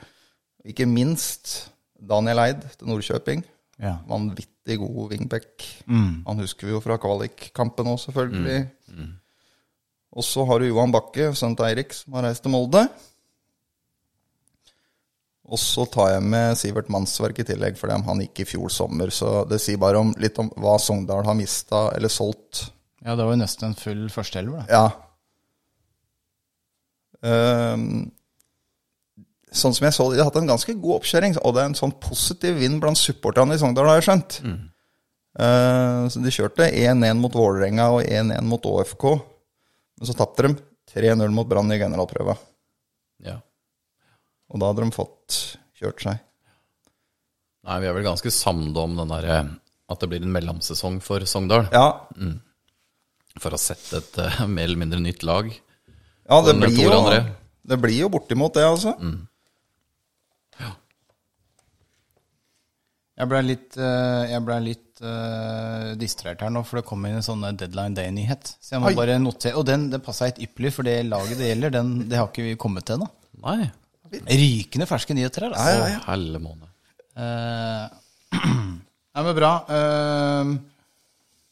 Ikke 0.66 0.88
minst 0.90 1.70
Daniel 1.96 2.42
Eid 2.44 2.66
til 2.78 2.90
Nordkjøping. 2.90 3.44
ja. 3.80 3.98
Vanvittig 4.10 4.80
god 4.82 5.12
wingback. 5.12 5.64
Mm. 5.86 6.24
Han 6.28 6.40
husker 6.42 6.68
vi 6.68 6.74
jo 6.74 6.82
fra 6.84 6.98
kvalikkampen 6.98 7.88
òg, 7.92 8.00
selvfølgelig. 8.02 8.66
Og 10.16 10.24
så 10.24 10.46
har 10.48 10.60
du 10.60 10.66
Johan 10.70 10.92
Bakke, 10.96 11.30
sønnen 11.36 11.58
til 11.60 11.68
Eirik, 11.68 11.94
som 11.94 12.14
har 12.18 12.24
reist 12.28 12.42
til 12.44 12.52
Molde. 12.54 12.86
Og 15.46 15.60
så 15.62 15.86
tar 15.92 16.16
jeg 16.16 16.24
med 16.26 16.56
Sivert 16.58 16.88
Mannsverk 16.90 17.38
i 17.44 17.46
tillegg, 17.46 17.76
fordi 17.78 18.00
han 18.08 18.22
gikk 18.24 18.42
i 18.42 18.48
fjor 18.50 18.72
sommer. 18.74 19.12
Så 19.14 19.44
det 19.50 19.60
sier 19.62 19.78
bare 19.78 20.00
om, 20.02 20.14
litt 20.18 20.40
om 20.42 20.50
hva 20.58 20.80
Sogndal 20.82 21.26
har 21.28 21.38
mista 21.38 21.90
eller 21.96 22.10
solgt. 22.10 22.72
ja, 23.06 23.14
det 23.14 23.22
var 23.28 23.36
jo 23.36 23.42
nesten 23.44 23.70
en 23.70 23.78
full 23.78 24.08
førsteelver, 24.10 24.66
da. 24.66 24.72
Ja. 24.72 25.05
Ehm, 27.26 28.12
sånn 29.56 29.74
som 29.76 29.88
jeg 29.88 29.96
så, 29.96 30.08
de 30.12 30.20
har 30.20 30.30
hatt 30.30 30.38
en 30.42 30.52
ganske 30.52 30.76
god 30.78 31.00
oppkjøring, 31.00 31.38
og 31.42 31.56
det 31.56 31.64
er 31.64 31.70
en 31.72 31.78
sånn 31.80 31.96
positiv 32.04 32.58
vind 32.60 32.82
blant 32.84 33.00
supporterne 33.00 33.56
i 33.56 33.62
Sogndal, 33.62 33.90
har 33.90 34.02
jeg 34.02 34.08
skjønt. 34.10 34.40
Ehm, 35.40 36.10
så 36.12 36.22
de 36.24 36.34
kjørte 36.36 36.70
1-1 36.70 37.20
mot 37.22 37.34
Vålerenga 37.36 37.90
og 37.98 38.04
1-1 38.04 38.46
mot 38.50 38.70
ÅFK, 38.72 39.08
men 39.96 40.10
så 40.10 40.16
tapte 40.18 40.48
de 40.48 40.56
3-0 40.96 41.34
mot 41.34 41.48
Brann 41.50 41.72
i 41.74 41.80
generalprøva. 41.82 42.38
Ja. 43.26 43.40
Og 44.52 44.62
da 44.62 44.70
hadde 44.70 44.86
de 44.86 44.96
fått 44.96 45.58
kjørt 45.80 46.04
seg. 46.04 46.22
Nei, 47.66 47.80
vi 47.82 47.88
er 47.90 47.96
vel 47.98 48.06
ganske 48.06 48.30
samde 48.30 48.78
om 48.78 48.94
den 49.00 49.10
derre 49.10 49.38
at 49.90 50.02
det 50.02 50.10
blir 50.10 50.24
en 50.24 50.34
mellomsesong 50.34 51.00
for 51.04 51.24
Sogndal. 51.30 51.68
Ja, 51.74 51.88
For 53.42 53.56
å 53.56 53.60
sette 53.60 54.00
et 54.00 54.20
eh, 54.22 54.44
mer 54.48 54.70
eller 54.70 54.80
mindre 54.84 55.02
nytt 55.02 55.26
lag. 55.28 55.50
Ja 56.30 56.42
det, 56.46 56.56
blir 56.62 56.80
jo, 56.82 57.00
det 57.70 57.78
blir 57.82 58.00
jo 58.00 58.12
bortimot 58.14 58.56
det, 58.58 58.66
altså. 58.66 58.96
Jeg 63.16 63.32
ble 63.32 63.40
litt, 63.48 63.78
jeg 63.80 64.42
ble 64.44 64.58
litt 64.66 64.86
uh, 65.04 65.94
distrahert 66.00 66.44
her 66.44 66.52
nå, 66.54 66.64
for 66.68 66.80
det 66.80 66.88
kom 66.88 67.06
inn 67.08 67.18
en 67.20 67.26
sånn 67.26 67.44
deadline 67.58 67.96
day-nyhet. 67.98 68.54
Så 68.60 68.76
jeg 68.76 68.84
må 68.84 68.92
Oi. 68.92 68.98
bare 68.98 69.18
notere. 69.22 69.56
Og 69.60 69.66
den 69.68 69.90
det 69.92 70.02
passa 70.06 70.30
helt 70.30 70.42
ypperlig, 70.44 70.74
for 70.76 70.88
det 70.88 70.98
laget 71.08 71.40
det 71.42 71.52
gjelder, 71.52 71.76
den, 71.78 71.96
det 72.12 72.20
har 72.20 72.30
ikke 72.30 72.48
vi 72.50 72.56
kommet 72.60 72.88
til 72.88 73.00
ennå. 73.00 73.10
Rykende 74.26 74.88
ferske 74.90 75.16
nyheter 75.18 75.48
her, 75.48 75.58
altså. 75.58 75.88
Å, 75.88 76.06
helle 76.10 76.42
måned. 76.44 76.72
Uh, 77.16 77.88
ja, 79.16 79.24
men 79.24 79.36
bra. 79.38 79.52
Uh, 79.70 80.56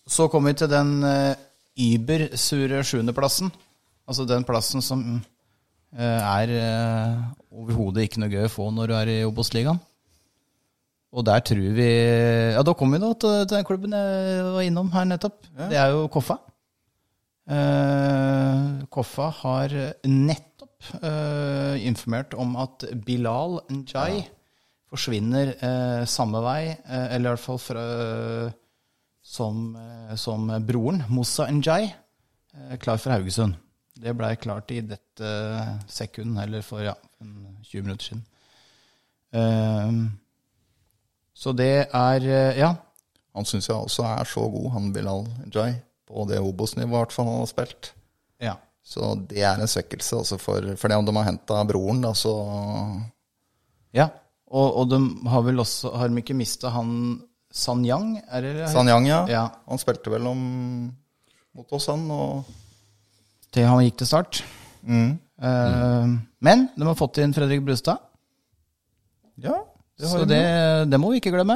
så 0.07 0.27
kommer 0.31 0.53
vi 0.53 0.61
til 0.63 0.71
den 0.71 0.95
uh, 1.03 1.33
übersure 1.79 2.83
sjuendeplassen. 2.87 3.51
Altså 4.09 4.25
den 4.27 4.45
plassen 4.47 4.83
som 4.83 5.03
eh, 5.95 6.21
er 6.21 6.53
eh, 6.57 7.25
overhodet 7.53 8.07
ikke 8.07 8.23
noe 8.23 8.33
gøy 8.33 8.47
å 8.47 8.51
få 8.51 8.69
når 8.75 8.91
du 8.91 8.95
er 8.99 9.11
i 9.13 9.19
Obos-ligaen. 9.27 9.79
Og 11.13 11.21
der 11.27 11.43
tror 11.45 11.61
vi 11.77 11.89
Ja, 12.55 12.63
da 12.65 12.73
kom 12.73 12.95
vi 12.95 12.99
nå 13.01 13.11
til, 13.21 13.43
til 13.45 13.59
den 13.59 13.67
klubben 13.67 13.93
jeg 13.93 14.47
var 14.55 14.65
innom 14.65 14.89
her 14.95 15.05
nettopp. 15.05 15.43
Det 15.69 15.77
er 15.77 15.93
jo 15.93 16.07
Koffa. 16.13 16.39
Eh, 17.53 18.85
Koffa 18.93 19.29
har 19.43 19.75
nettopp 20.09 20.95
eh, 21.03 21.85
informert 21.87 22.33
om 22.39 22.55
at 22.59 22.87
Bilal 23.05 23.59
Njay 23.69 24.23
forsvinner 24.93 25.53
eh, 25.53 26.03
samme 26.09 26.41
vei, 26.45 26.61
eh, 26.73 27.07
eller 27.15 27.29
i 27.29 27.33
hvert 27.33 27.45
fall 27.45 27.61
fra, 27.61 27.83
som, 29.23 29.63
som 30.19 30.49
broren, 30.65 31.03
Moussa 31.09 31.47
Njay, 31.49 31.91
klar 32.81 32.99
for 33.01 33.15
Haugesund. 33.15 33.55
Det 33.93 34.13
blei 34.17 34.35
klart 34.41 34.71
i 34.73 34.81
dette 34.81 35.29
sekund, 35.87 36.39
eller 36.41 36.63
for 36.65 36.81
ja, 36.81 36.95
20 37.21 37.81
minutter 37.85 38.05
siden. 38.09 38.23
Eh, 39.33 39.91
så 41.33 41.53
det 41.57 41.71
er 41.89 42.25
eh, 42.29 42.57
Ja. 42.59 42.75
Han 43.33 43.45
syns 43.49 43.65
jeg 43.65 43.75
også 43.75 44.03
er 44.05 44.27
så 44.29 44.43
god, 44.45 44.67
han 44.75 44.91
Bilal 44.93 45.23
Jai, 45.49 45.71
på 46.05 46.25
det 46.29 46.37
Obos-nivået 46.37 47.07
hvert 47.07 47.13
fall 47.15 47.25
han 47.31 47.41
har 47.41 47.49
spilt. 47.49 47.93
ja. 48.41 48.55
Så 48.83 49.13
det 49.29 49.39
er 49.39 49.55
en 49.55 49.69
svekkelse 49.71 50.17
altså 50.17 50.35
for, 50.37 50.65
for 50.75 50.91
det 50.91 50.97
om 50.99 51.05
de 51.07 51.13
har 51.15 51.23
henta 51.23 51.61
broren, 51.63 52.01
da, 52.03 52.11
så 52.13 52.33
Ja, 53.95 54.09
og, 54.51 54.75
og 54.81 54.89
de 54.91 54.99
har 55.31 55.41
vel 55.45 55.61
også 55.63 55.93
Har 55.95 56.09
de 56.11 56.19
ikke 56.19 56.35
mista 56.35 56.69
han 56.75 57.21
Sanyang? 57.53 58.17
Er 58.27 58.41
det 58.43 58.67
Sanyang, 58.73 59.07
ja. 59.07 59.21
Ja. 59.31 59.43
Han 59.69 59.79
spilte 59.79 60.11
vel 60.11 60.27
om 60.27 60.43
mot 61.55 61.73
oss, 61.77 61.87
han. 61.87 62.03
Og 62.11 62.43
Til 63.53 63.67
han 63.69 63.83
gikk 63.85 63.99
til 64.01 64.09
start? 64.09 64.41
Eh, 64.83 66.07
men 66.43 66.65
de 66.75 66.87
har 66.87 66.97
fått 66.99 67.19
inn 67.23 67.33
Fredrik 67.35 67.63
Brustad, 67.65 67.99
Ja, 69.41 69.55
det 69.97 70.09
har 70.09 70.19
så 70.21 70.25
det, 70.29 70.41
det 70.91 70.99
må 71.01 71.09
vi 71.13 71.17
ikke 71.21 71.31
glemme. 71.33 71.55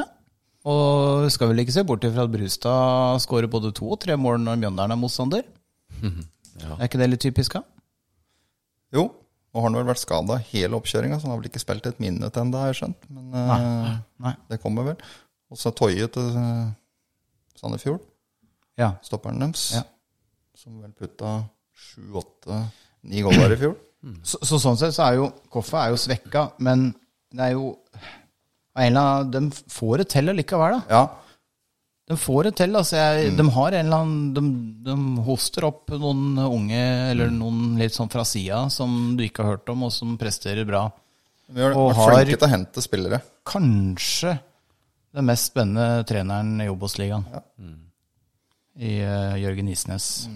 Og 0.67 1.23
vi 1.25 1.29
skal 1.31 1.51
vel 1.51 1.62
ikke 1.62 1.75
se 1.75 1.83
bort 1.88 2.03
ifra 2.07 2.25
at 2.25 2.31
Brustad 2.33 3.21
skårer 3.23 3.47
både 3.51 3.69
to 3.77 3.91
og 3.93 3.99
tre 4.03 4.15
mål 4.19 4.41
når 4.43 4.57
Mjøndalen 4.63 4.95
er 4.95 4.99
motstander. 4.99 5.45
Er 6.57 6.88
ikke 6.88 6.97
det 6.97 7.05
litt 7.12 7.21
typisk? 7.21 7.53
da? 7.53 7.62
Jo, 8.97 9.03
og 9.53 9.60
har 9.62 9.67
han 9.67 9.75
vel 9.77 9.86
vært 9.91 10.01
skada 10.01 10.39
hele 10.49 10.73
oppkjøringa, 10.79 11.19
så 11.19 11.27
han 11.27 11.36
har 11.36 11.38
vel 11.43 11.49
ikke 11.51 11.62
spilt 11.62 11.86
et 11.86 11.99
minutt 12.01 12.33
ennå, 12.41 12.57
har 12.57 12.71
jeg 12.71 12.79
skjønt. 12.79 13.05
Men 13.13 13.27
eh, 13.38 13.91
Nei. 14.25 14.31
det 14.49 14.57
kommer 14.63 14.88
vel. 14.89 14.97
Og 15.53 15.60
så 15.62 15.69
Toje 15.77 16.07
til 16.15 16.31
eh, 16.41 16.71
Sandefjord, 17.62 18.01
Ja. 18.81 18.95
stopperen 19.05 19.38
deres, 19.45 19.67
Ja. 19.77 19.83
som 20.57 20.81
vel 20.81 20.91
putta 20.97 21.36
sju, 21.78 22.08
åtte, 22.22 22.62
ni 23.08 23.24
goller 23.26 23.54
i 23.54 23.60
fjor. 23.60 23.78
Så, 24.24 24.40
så 24.46 24.60
sånn 24.62 24.78
sett 24.80 24.96
så 24.96 25.08
er 25.08 25.18
jo 25.18 25.30
Koffa 25.52 25.84
er 25.84 25.94
jo 25.94 26.00
svekka, 26.00 26.44
men 26.63 26.92
det 27.34 27.48
er 27.48 27.56
jo 27.56 27.72
av 28.78 29.32
De 29.34 29.42
får 29.74 30.04
det 30.04 30.06
til 30.13 30.30
allikevel, 30.32 30.78
da. 30.78 30.82
Ja, 30.94 31.34
De 32.08 32.18
får 32.22 32.44
det 32.48 32.54
til. 32.62 32.76
altså 32.78 33.00
jeg, 33.00 33.32
De 33.36 33.46
har 33.56 33.74
en 33.74 33.88
eller 33.88 34.04
annen 34.04 34.34
de, 34.36 34.44
de 34.86 35.24
hoster 35.26 35.66
opp 35.68 35.90
noen 35.98 36.38
unge, 36.46 36.84
eller 37.12 37.34
noen 37.34 37.74
litt 37.82 37.98
sånn 37.98 38.12
fra 38.13 38.24
sida, 38.24 38.68
som 38.70 39.18
du 39.18 39.26
ikke 39.26 39.44
har 39.44 39.58
hørt 39.58 39.74
om, 39.74 39.88
og 39.90 39.92
som 39.96 40.13
presterer 40.22 40.68
bra. 40.70 40.86
vi 41.50 41.66
har 41.66 41.74
vært 41.74 42.04
flinke 42.04 42.38
til 42.38 42.48
å 42.48 42.54
hente 42.54 42.86
spillere. 42.86 43.22
Kanskje 43.50 44.38
den 45.18 45.26
mest 45.26 45.50
spennende 45.50 46.06
treneren 46.08 46.62
i 46.62 46.70
Obos-ligaen. 46.70 47.26
I 48.78 49.00
uh, 49.02 49.34
Jørgen 49.42 49.72
Isnes. 49.74 50.28
Eh, 50.30 50.36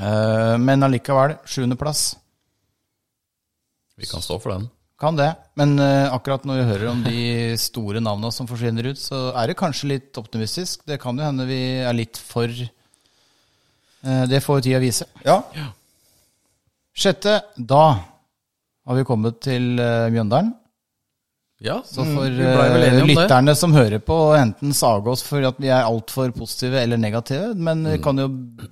men 0.00 0.82
allikevel, 0.86 1.34
sjuendeplass. 1.44 2.16
Vi 4.00 4.06
kan 4.08 4.22
stå 4.24 4.38
for 4.40 4.54
den. 4.54 4.68
Kan 5.00 5.16
det. 5.16 5.30
Men 5.56 5.78
eh, 5.80 6.12
akkurat 6.12 6.44
når 6.48 6.58
vi 6.60 6.68
hører 6.70 6.88
om 6.90 7.02
de 7.04 7.20
store 7.60 8.00
navna 8.04 8.30
som 8.32 8.48
forsvinner 8.48 8.90
ut, 8.92 8.98
så 9.00 9.30
er 9.36 9.48
det 9.52 9.56
kanskje 9.60 9.88
litt 9.94 10.16
optimistisk. 10.20 10.82
Det 10.88 10.98
kan 11.00 11.16
jo 11.16 11.24
hende 11.24 11.46
vi 11.48 11.60
er 11.84 11.96
litt 11.96 12.16
for 12.20 12.48
eh, 12.48 14.24
Det 14.28 14.42
får 14.44 14.60
jo 14.60 14.64
tida 14.68 14.80
vise. 14.82 15.08
Ja, 15.24 15.38
Sjette, 17.00 17.38
da 17.56 17.84
har 17.96 18.96
vi 18.98 19.04
kommet 19.08 19.38
til 19.44 19.76
Mjøndalen. 19.78 20.50
Ja, 21.60 21.78
Så 21.84 22.04
for 22.08 22.24
eh, 22.24 22.60
om 22.60 22.80
det. 22.80 23.04
lytterne 23.12 23.52
som 23.56 23.72
hører 23.76 24.00
på, 24.04 24.16
enten 24.36 24.72
sage 24.76 25.12
oss 25.12 25.22
for 25.24 25.44
at 25.44 25.58
vi 25.60 25.68
er 25.68 25.84
altfor 25.84 26.32
positive 26.36 26.80
eller 26.80 26.96
negative, 27.00 27.54
men 27.54 27.84
Mm. 27.84 27.90
vi 27.92 27.98
kan 28.04 28.16
jo 28.18 28.28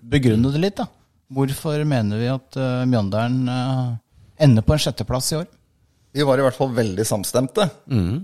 begrunne 0.09 0.53
det 0.53 0.61
litt, 0.61 0.77
da. 0.81 0.87
Hvorfor 1.29 1.85
mener 1.85 2.21
vi 2.21 2.29
at 2.33 2.57
uh, 2.57 2.87
Mjøndalen 2.89 3.49
uh, 3.53 3.97
ender 4.41 4.65
på 4.65 4.77
en 4.77 4.83
sjetteplass 4.83 5.33
i 5.35 5.41
år? 5.43 5.49
vi 6.19 6.25
var 6.27 6.41
i 6.41 6.45
hvert 6.47 6.57
fall 6.57 6.73
veldig 6.75 7.05
samstemte. 7.07 7.69
Mm. 7.93 8.23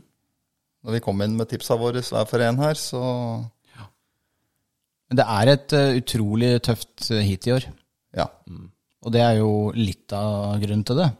Når 0.84 0.96
vi 0.96 1.02
kom 1.04 1.20
inn 1.24 1.36
med 1.38 1.48
tipsa 1.50 1.76
våre 1.78 2.02
hver 2.02 2.28
for 2.28 2.42
en 2.42 2.62
her, 2.62 2.78
så 2.80 3.02
Men 5.08 5.18
Det 5.20 5.26
er 5.28 5.48
et 5.52 5.72
uh, 5.76 5.96
utrolig 6.00 6.62
tøft 6.62 7.10
hit 7.12 7.46
i 7.46 7.52
år. 7.52 7.68
ja. 8.16 8.28
Og 9.04 9.12
det 9.12 9.20
er 9.20 9.34
jo 9.36 9.70
litt 9.76 10.12
av 10.16 10.56
grunnen 10.62 10.84
til 10.84 10.96
det. 10.96 11.10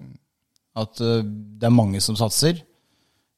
At 0.75 1.01
eh, 1.05 1.21
det 1.21 1.67
er 1.69 1.75
mange 1.75 2.01
som 2.01 2.17
satser. 2.17 2.63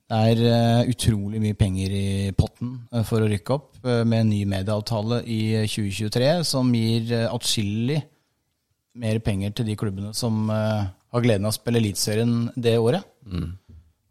Det 0.07 0.21
er 0.31 0.87
utrolig 0.87 1.41
mye 1.43 1.57
penger 1.59 1.91
i 1.91 2.31
potten 2.31 2.77
for 3.09 3.25
å 3.25 3.27
rykke 3.27 3.57
opp, 3.57 3.73
med 3.83 4.21
en 4.21 4.31
ny 4.31 4.45
medieavtale 4.47 5.25
i 5.27 5.41
eh, 5.65 5.67
2023 5.67 6.31
som 6.47 6.71
gir 6.79 7.11
uh, 7.11 7.35
atskillig 7.35 7.99
mer 8.97 9.21
penger 9.25 9.55
til 9.57 9.69
de 9.69 9.77
klubbene 9.79 10.13
som 10.17 10.47
uh, 10.51 10.87
har 11.13 11.25
gleden 11.25 11.47
av 11.47 11.55
å 11.55 11.57
spille 11.57 11.81
Eliteserien 11.83 12.49
det 12.57 12.77
året. 12.81 13.05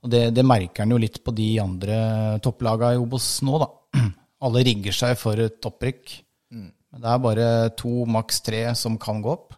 Og 0.06 0.12
det, 0.14 0.28
det 0.38 0.46
merker 0.46 0.86
en 0.86 0.94
jo 0.94 1.02
litt 1.02 1.22
på 1.26 1.34
de 1.34 1.56
andre 1.64 1.98
topplaga 2.46 2.94
i 2.94 3.02
Obos 3.02 3.28
nå, 3.46 3.58
da. 3.62 3.70
Alle 4.46 4.62
rigger 4.68 4.94
seg 4.94 5.16
for 5.18 5.40
et 5.42 5.66
opprykk. 5.66 6.20
Men 6.54 7.04
det 7.04 7.12
er 7.12 7.24
bare 7.24 7.48
to, 7.76 8.06
maks 8.08 8.44
tre 8.46 8.68
som 8.78 9.00
kan 9.02 9.24
gå 9.24 9.34
opp. 9.34 9.56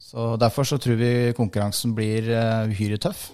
Så 0.00 0.34
Derfor 0.40 0.66
så 0.66 0.78
tror 0.80 0.96
vi 0.98 1.12
konkurransen 1.36 1.92
blir 1.94 2.32
uh, 2.32 2.66
uhyre 2.70 2.98
tøff. 2.98 3.28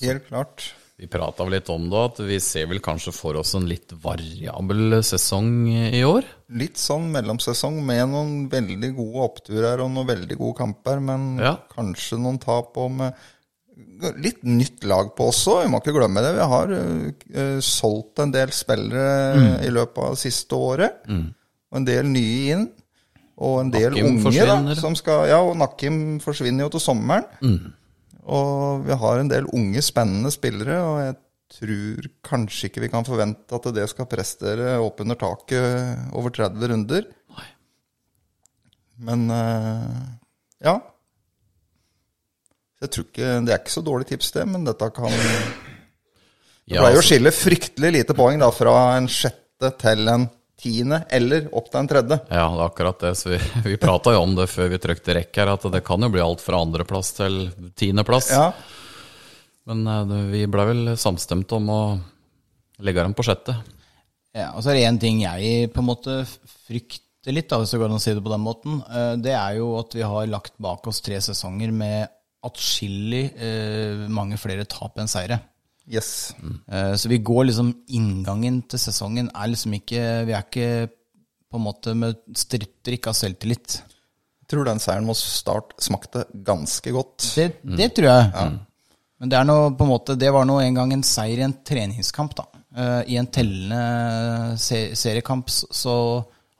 Helt 0.00 0.26
klart. 0.28 0.70
Vi 0.96 1.06
prata 1.12 1.44
litt 1.44 1.68
om 1.68 1.90
det, 1.92 2.02
at 2.08 2.20
vi 2.24 2.38
ser 2.40 2.70
vel 2.70 2.78
kanskje 2.80 3.12
for 3.12 3.36
oss 3.36 3.50
en 3.58 3.66
litt 3.68 3.92
variabel 4.00 5.02
sesong 5.04 5.50
i 5.92 6.00
år. 6.08 6.24
Litt 6.56 6.80
sånn 6.80 7.10
mellomsesong 7.12 7.82
med 7.84 8.06
noen 8.14 8.30
veldig 8.52 8.94
gode 8.96 9.26
oppturer 9.26 9.82
og 9.84 9.90
noen 9.92 10.08
veldig 10.08 10.38
gode 10.40 10.56
kamper, 10.62 11.02
men 11.04 11.36
Ja. 11.42 11.56
kanskje 11.76 12.16
noen 12.18 12.40
tap 12.40 12.76
og 12.80 12.90
med 12.96 13.12
litt 14.16 14.40
nytt 14.42 14.84
lag 14.88 15.12
på 15.14 15.28
også. 15.28 15.58
Vi 15.64 15.68
må 15.68 15.82
ikke 15.82 15.92
glemme 15.98 16.22
det. 16.24 16.32
Vi 16.38 16.48
har 16.48 16.72
øh, 16.72 17.60
solgt 17.60 18.18
en 18.24 18.32
del 18.32 18.48
spillere 18.56 19.60
i 19.66 19.70
løpet 19.70 20.00
av 20.00 20.16
siste 20.16 20.56
året. 20.56 21.02
Og 21.12 21.76
en 21.82 21.84
del 21.84 22.08
nye 22.08 22.52
inn. 22.56 22.68
Og 23.36 23.60
en 23.60 23.70
del 23.70 23.90
Nakim 23.92 24.24
unge, 24.24 24.46
da. 24.48 24.74
Som 24.80 24.94
skal, 24.96 25.26
ja, 25.28 25.42
og 25.44 25.58
Nakim 25.60 26.20
forsvinner 26.24 26.64
jo 26.64 26.70
til 26.78 26.80
sommeren. 26.80 27.26
Og 28.26 28.82
vi 28.86 28.96
har 28.98 29.20
en 29.20 29.30
del 29.30 29.46
unge, 29.54 29.82
spennende 29.84 30.32
spillere, 30.34 30.80
og 30.82 30.96
jeg 31.04 31.16
tror 31.56 32.08
kanskje 32.26 32.70
ikke 32.70 32.82
vi 32.82 32.90
kan 32.90 33.06
forvente 33.06 33.54
at 33.54 33.68
det 33.76 33.86
skal 33.92 34.08
prestere 34.10 34.80
opp 34.82 35.00
under 35.04 35.18
taket 35.20 36.10
over 36.16 36.34
30 36.34 36.72
runder. 36.72 37.06
Men 39.06 39.26
eh, 39.30 40.04
ja. 40.64 40.78
Jeg 42.80 42.92
tror 42.92 43.06
ikke, 43.06 43.28
Det 43.44 43.52
er 43.52 43.60
ikke 43.60 43.74
så 43.76 43.84
dårlig 43.84 44.08
tips, 44.10 44.32
det, 44.36 44.44
men 44.48 44.64
dette 44.66 44.88
kan 44.96 45.12
Det 45.12 45.36
Ja, 46.66 46.80
pleier 46.80 46.96
å 46.96 46.98
altså, 46.98 47.12
skille 47.12 47.30
fryktelig 47.30 47.92
lite 47.94 48.16
poeng 48.16 48.40
da, 48.42 48.50
fra 48.50 48.74
en 48.96 49.06
sjette 49.12 49.70
til 49.78 50.08
en 50.10 50.26
tiende, 50.60 51.02
eller 51.12 51.48
opp 51.52 51.66
til 51.70 51.80
en 51.82 51.88
tredje. 51.90 52.16
ja, 52.30 52.46
det 52.48 52.62
er 52.62 52.64
akkurat 52.66 53.02
det. 53.04 53.12
Så 53.20 53.30
vi, 53.34 53.38
vi 53.70 53.76
prata 53.80 54.14
jo 54.16 54.22
om 54.24 54.34
det 54.38 54.48
før 54.48 54.70
vi 54.72 54.78
trykte 54.82 55.16
rekk 55.18 55.36
her, 55.42 55.52
at 55.52 55.66
det 55.72 55.82
kan 55.84 56.00
jo 56.02 56.08
bli 56.12 56.22
alt 56.24 56.40
fra 56.44 56.62
andreplass 56.64 57.12
til 57.18 57.40
tiendeplass. 57.76 58.30
Ja, 58.32 58.50
Men 59.68 59.86
eh, 59.86 60.12
vi 60.32 60.44
ble 60.50 60.64
vel 60.72 60.92
samstemte 61.00 61.58
om 61.58 61.68
å 61.74 61.80
legge 62.86 63.02
dem 63.04 63.14
på 63.16 63.24
sjette. 63.26 63.56
Ja, 64.36 64.50
og 64.52 64.60
så 64.62 64.70
er 64.72 64.76
det 64.78 64.86
én 64.90 64.98
ting 65.00 65.22
jeg 65.24 65.70
på 65.72 65.80
en 65.80 65.88
måte 65.88 66.18
frykter 66.66 67.32
litt, 67.32 67.48
da, 67.50 67.56
hvis 67.58 67.72
det 67.72 67.78
går 67.80 67.88
an 67.88 67.96
å 67.96 68.02
si 68.04 68.12
det 68.14 68.22
på 68.22 68.30
den 68.32 68.44
måten. 68.44 68.80
Eh, 68.86 69.14
Det 69.24 69.32
er 69.34 69.56
jo 69.58 69.72
at 69.80 69.96
vi 69.96 70.04
har 70.04 70.28
lagt 70.30 70.54
bak 70.62 70.86
oss 70.86 71.00
tre 71.04 71.16
sesonger 71.24 71.72
med 71.72 72.08
atskillig 72.46 73.24
eh, 73.42 74.04
mange 74.12 74.36
flere 74.38 74.64
tap 74.70 75.00
enn 75.02 75.08
seire. 75.10 75.40
Yes. 75.88 76.34
Eh, 76.68 76.94
Så 76.98 77.08
vi 77.08 77.18
går 77.18 77.46
liksom 77.48 77.72
Inngangen 77.88 78.62
til 78.68 78.78
sesongen 78.82 79.30
er 79.34 79.50
liksom 79.52 79.74
ikke 79.78 80.02
Vi 80.26 80.32
er 80.34 80.42
ikke 80.44 80.90
på 81.50 81.60
en 81.60 81.64
måte 81.64 81.94
med 81.94 82.16
strittrykk 82.36 83.06
av 83.06 83.14
selvtillit. 83.14 83.76
Jeg 84.42 84.48
tror 84.50 84.66
den 84.66 84.80
seieren 84.82 85.06
mot 85.06 85.16
Start 85.16 85.76
smakte 85.80 86.24
ganske 86.44 86.90
godt. 86.92 87.22
Det, 87.38 87.46
det 87.78 87.92
tror 87.96 88.08
jeg. 88.10 88.50
Men 89.16 89.30
det, 89.32 89.38
er 89.38 89.46
noe, 89.48 89.70
på 89.78 89.86
en 89.86 89.92
måte, 89.94 90.16
det 90.20 90.28
var 90.34 90.44
nå 90.44 90.58
en 90.60 90.76
gang 90.76 90.92
en 90.92 91.04
seier 91.06 91.38
i 91.40 91.46
en 91.46 91.54
treningskamp. 91.64 92.34
da. 92.36 92.44
Eh, 92.76 93.14
I 93.14 93.16
en 93.22 93.30
tellende 93.32 94.58
se 94.60 94.82
seriekamp 94.98 95.48
så, 95.54 95.70
så 95.72 95.94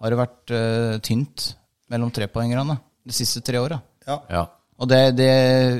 har 0.01 0.15
det 0.15 0.21
vært 0.23 0.55
eh, 0.57 0.95
tynt 1.05 1.51
mellom 1.93 2.11
trepoengerne 2.15 2.79
de 3.07 3.15
siste 3.15 3.43
tre 3.45 3.59
åra. 3.61 3.83
Ja. 4.07 4.21
Ja. 4.31 4.45
Og 4.77 4.89
det, 4.91 5.03
det 5.17 5.31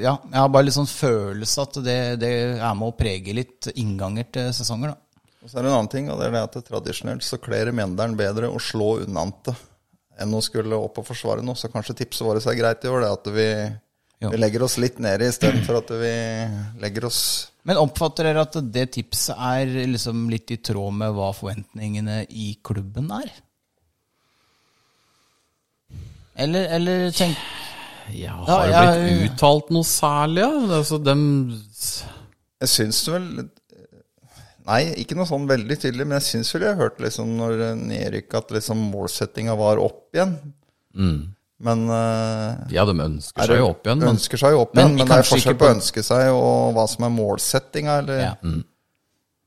Ja, 0.03 0.17
jeg 0.17 0.39
har 0.41 0.53
bare 0.53 0.69
litt 0.69 0.77
sånn 0.77 0.89
følelse 0.89 1.65
at 1.67 1.81
det, 1.85 1.99
det 2.23 2.33
er 2.57 2.77
med 2.79 2.89
å 2.89 2.97
prege 2.97 3.35
litt 3.37 3.69
innganger 3.75 4.31
til 4.33 4.53
sesonger, 4.57 4.95
da. 4.95 5.03
Og 5.47 5.51
så 5.51 5.61
er 5.61 5.67
det 5.67 5.71
en 5.71 5.77
annen 5.77 5.91
ting, 5.93 6.07
og 6.11 6.19
det 6.19 6.27
er 6.27 6.33
det 6.35 6.45
at 6.49 6.57
tradisjonelt 6.67 7.23
så 7.23 7.39
kler 7.39 7.69
Mjendalen 7.71 8.17
bedre 8.19 8.49
å 8.51 8.59
slå 8.59 8.97
unnante 9.05 9.53
enn 10.19 10.33
å 10.35 10.41
skulle 10.43 10.79
opp 10.81 10.97
og 10.99 11.07
forsvare 11.07 11.45
noe. 11.45 11.59
Så 11.59 11.71
kanskje 11.71 12.01
tipset 12.01 12.25
vårt 12.27 12.43
er 12.43 12.57
greit 12.59 12.83
i 12.83 12.91
år, 12.91 13.05
det 13.05 13.11
at 13.15 13.29
vi, 13.37 13.47
vi 14.25 14.41
legger 14.41 14.65
oss 14.67 14.75
litt 14.83 14.99
nede 15.05 15.29
istedenfor 15.31 15.79
at 15.83 15.93
vi 16.01 16.15
legger 16.83 17.07
oss 17.07 17.21
Men 17.69 17.79
oppfatter 17.79 18.27
dere 18.27 18.43
at 18.47 18.59
det 18.75 18.89
tipset 18.97 19.37
er 19.37 19.71
liksom 19.93 20.25
litt 20.33 20.51
i 20.51 20.59
tråd 20.59 20.97
med 20.99 21.15
hva 21.15 21.31
forventningene 21.37 22.25
i 22.33 22.49
klubben 22.65 23.13
er? 23.15 23.31
Eller, 26.43 26.67
eller 26.81 27.07
tenk 27.17 27.39
Ja, 28.15 28.37
Ja, 28.47 28.57
har 28.61 28.95
det 28.97 29.05
blitt 29.05 29.33
uttalt 29.33 29.71
noe 29.75 29.87
særlig? 29.89 30.43
Ja? 30.45 30.79
Altså, 30.79 30.99
dem 31.03 31.23
Jeg 32.61 32.73
syns 32.73 33.01
vel 33.11 33.31
Nei, 34.67 34.81
ikke 34.99 35.15
noe 35.15 35.29
sånn 35.29 35.45
veldig 35.47 35.77
tydelig, 35.79 36.07
men 36.09 36.17
jeg 36.19 36.27
syns 36.27 36.49
vel 36.57 36.65
jeg 36.67 36.79
hørte 36.81 37.05
liksom 37.05 37.37
når 37.39 37.61
nedrykk 37.79 38.35
at 38.35 38.55
liksom 38.57 38.81
målsettinga 38.91 39.55
var 39.55 39.79
opp 39.79 40.17
igjen. 40.17 40.33
Men 41.63 41.85
eh, 41.89 42.73
Ja, 42.75 42.83
de 42.89 42.97
ønsker 43.01 43.45
er 43.45 43.53
seg 43.53 43.61
jo 43.63 43.69
opp 43.71 43.87
igjen, 43.87 44.01
men 44.03 44.17
Ønsker 44.17 44.43
seg 44.43 44.57
jo 44.57 44.65
opp 44.65 44.75
igjen, 44.75 44.97
men 44.99 45.07
det 45.09 45.21
er 45.21 45.29
forskjell 45.29 45.57
på 45.61 45.69
å 45.69 45.75
ønske 45.77 46.03
seg 46.05 46.33
og 46.35 46.75
hva 46.77 46.87
som 46.91 47.07
er 47.07 47.15
målsettinga, 47.15 48.01
eller 48.03 48.25
Ja. 48.25 48.33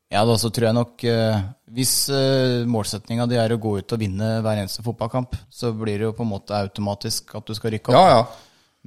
Ja, 0.09 0.23
da 0.25 0.35
så 0.41 0.49
tror 0.49 0.65
jeg 0.71 0.73
nok 0.73 1.03
eh, 1.05 1.41
Hvis 1.69 1.91
uh, 2.09 2.65
målsettinga 2.65 3.27
di 3.29 3.37
er 3.37 3.53
å 3.53 3.59
gå 3.61 3.75
ut 3.77 3.93
og 3.93 3.99
vinne 4.01 4.39
hver 4.41 4.57
eneste 4.57 4.81
fotballkamp, 4.81 5.35
så 5.53 5.69
blir 5.77 5.99
det 5.99 6.07
jo 6.07 6.15
på 6.17 6.25
en 6.25 6.31
måte 6.31 6.55
automatisk 6.57 7.35
at 7.37 7.45
du 7.45 7.53
skal 7.53 7.75
rykke 7.75 7.91
opp. 7.91 7.99
Ja, 7.99 8.15
ja. 8.15 8.23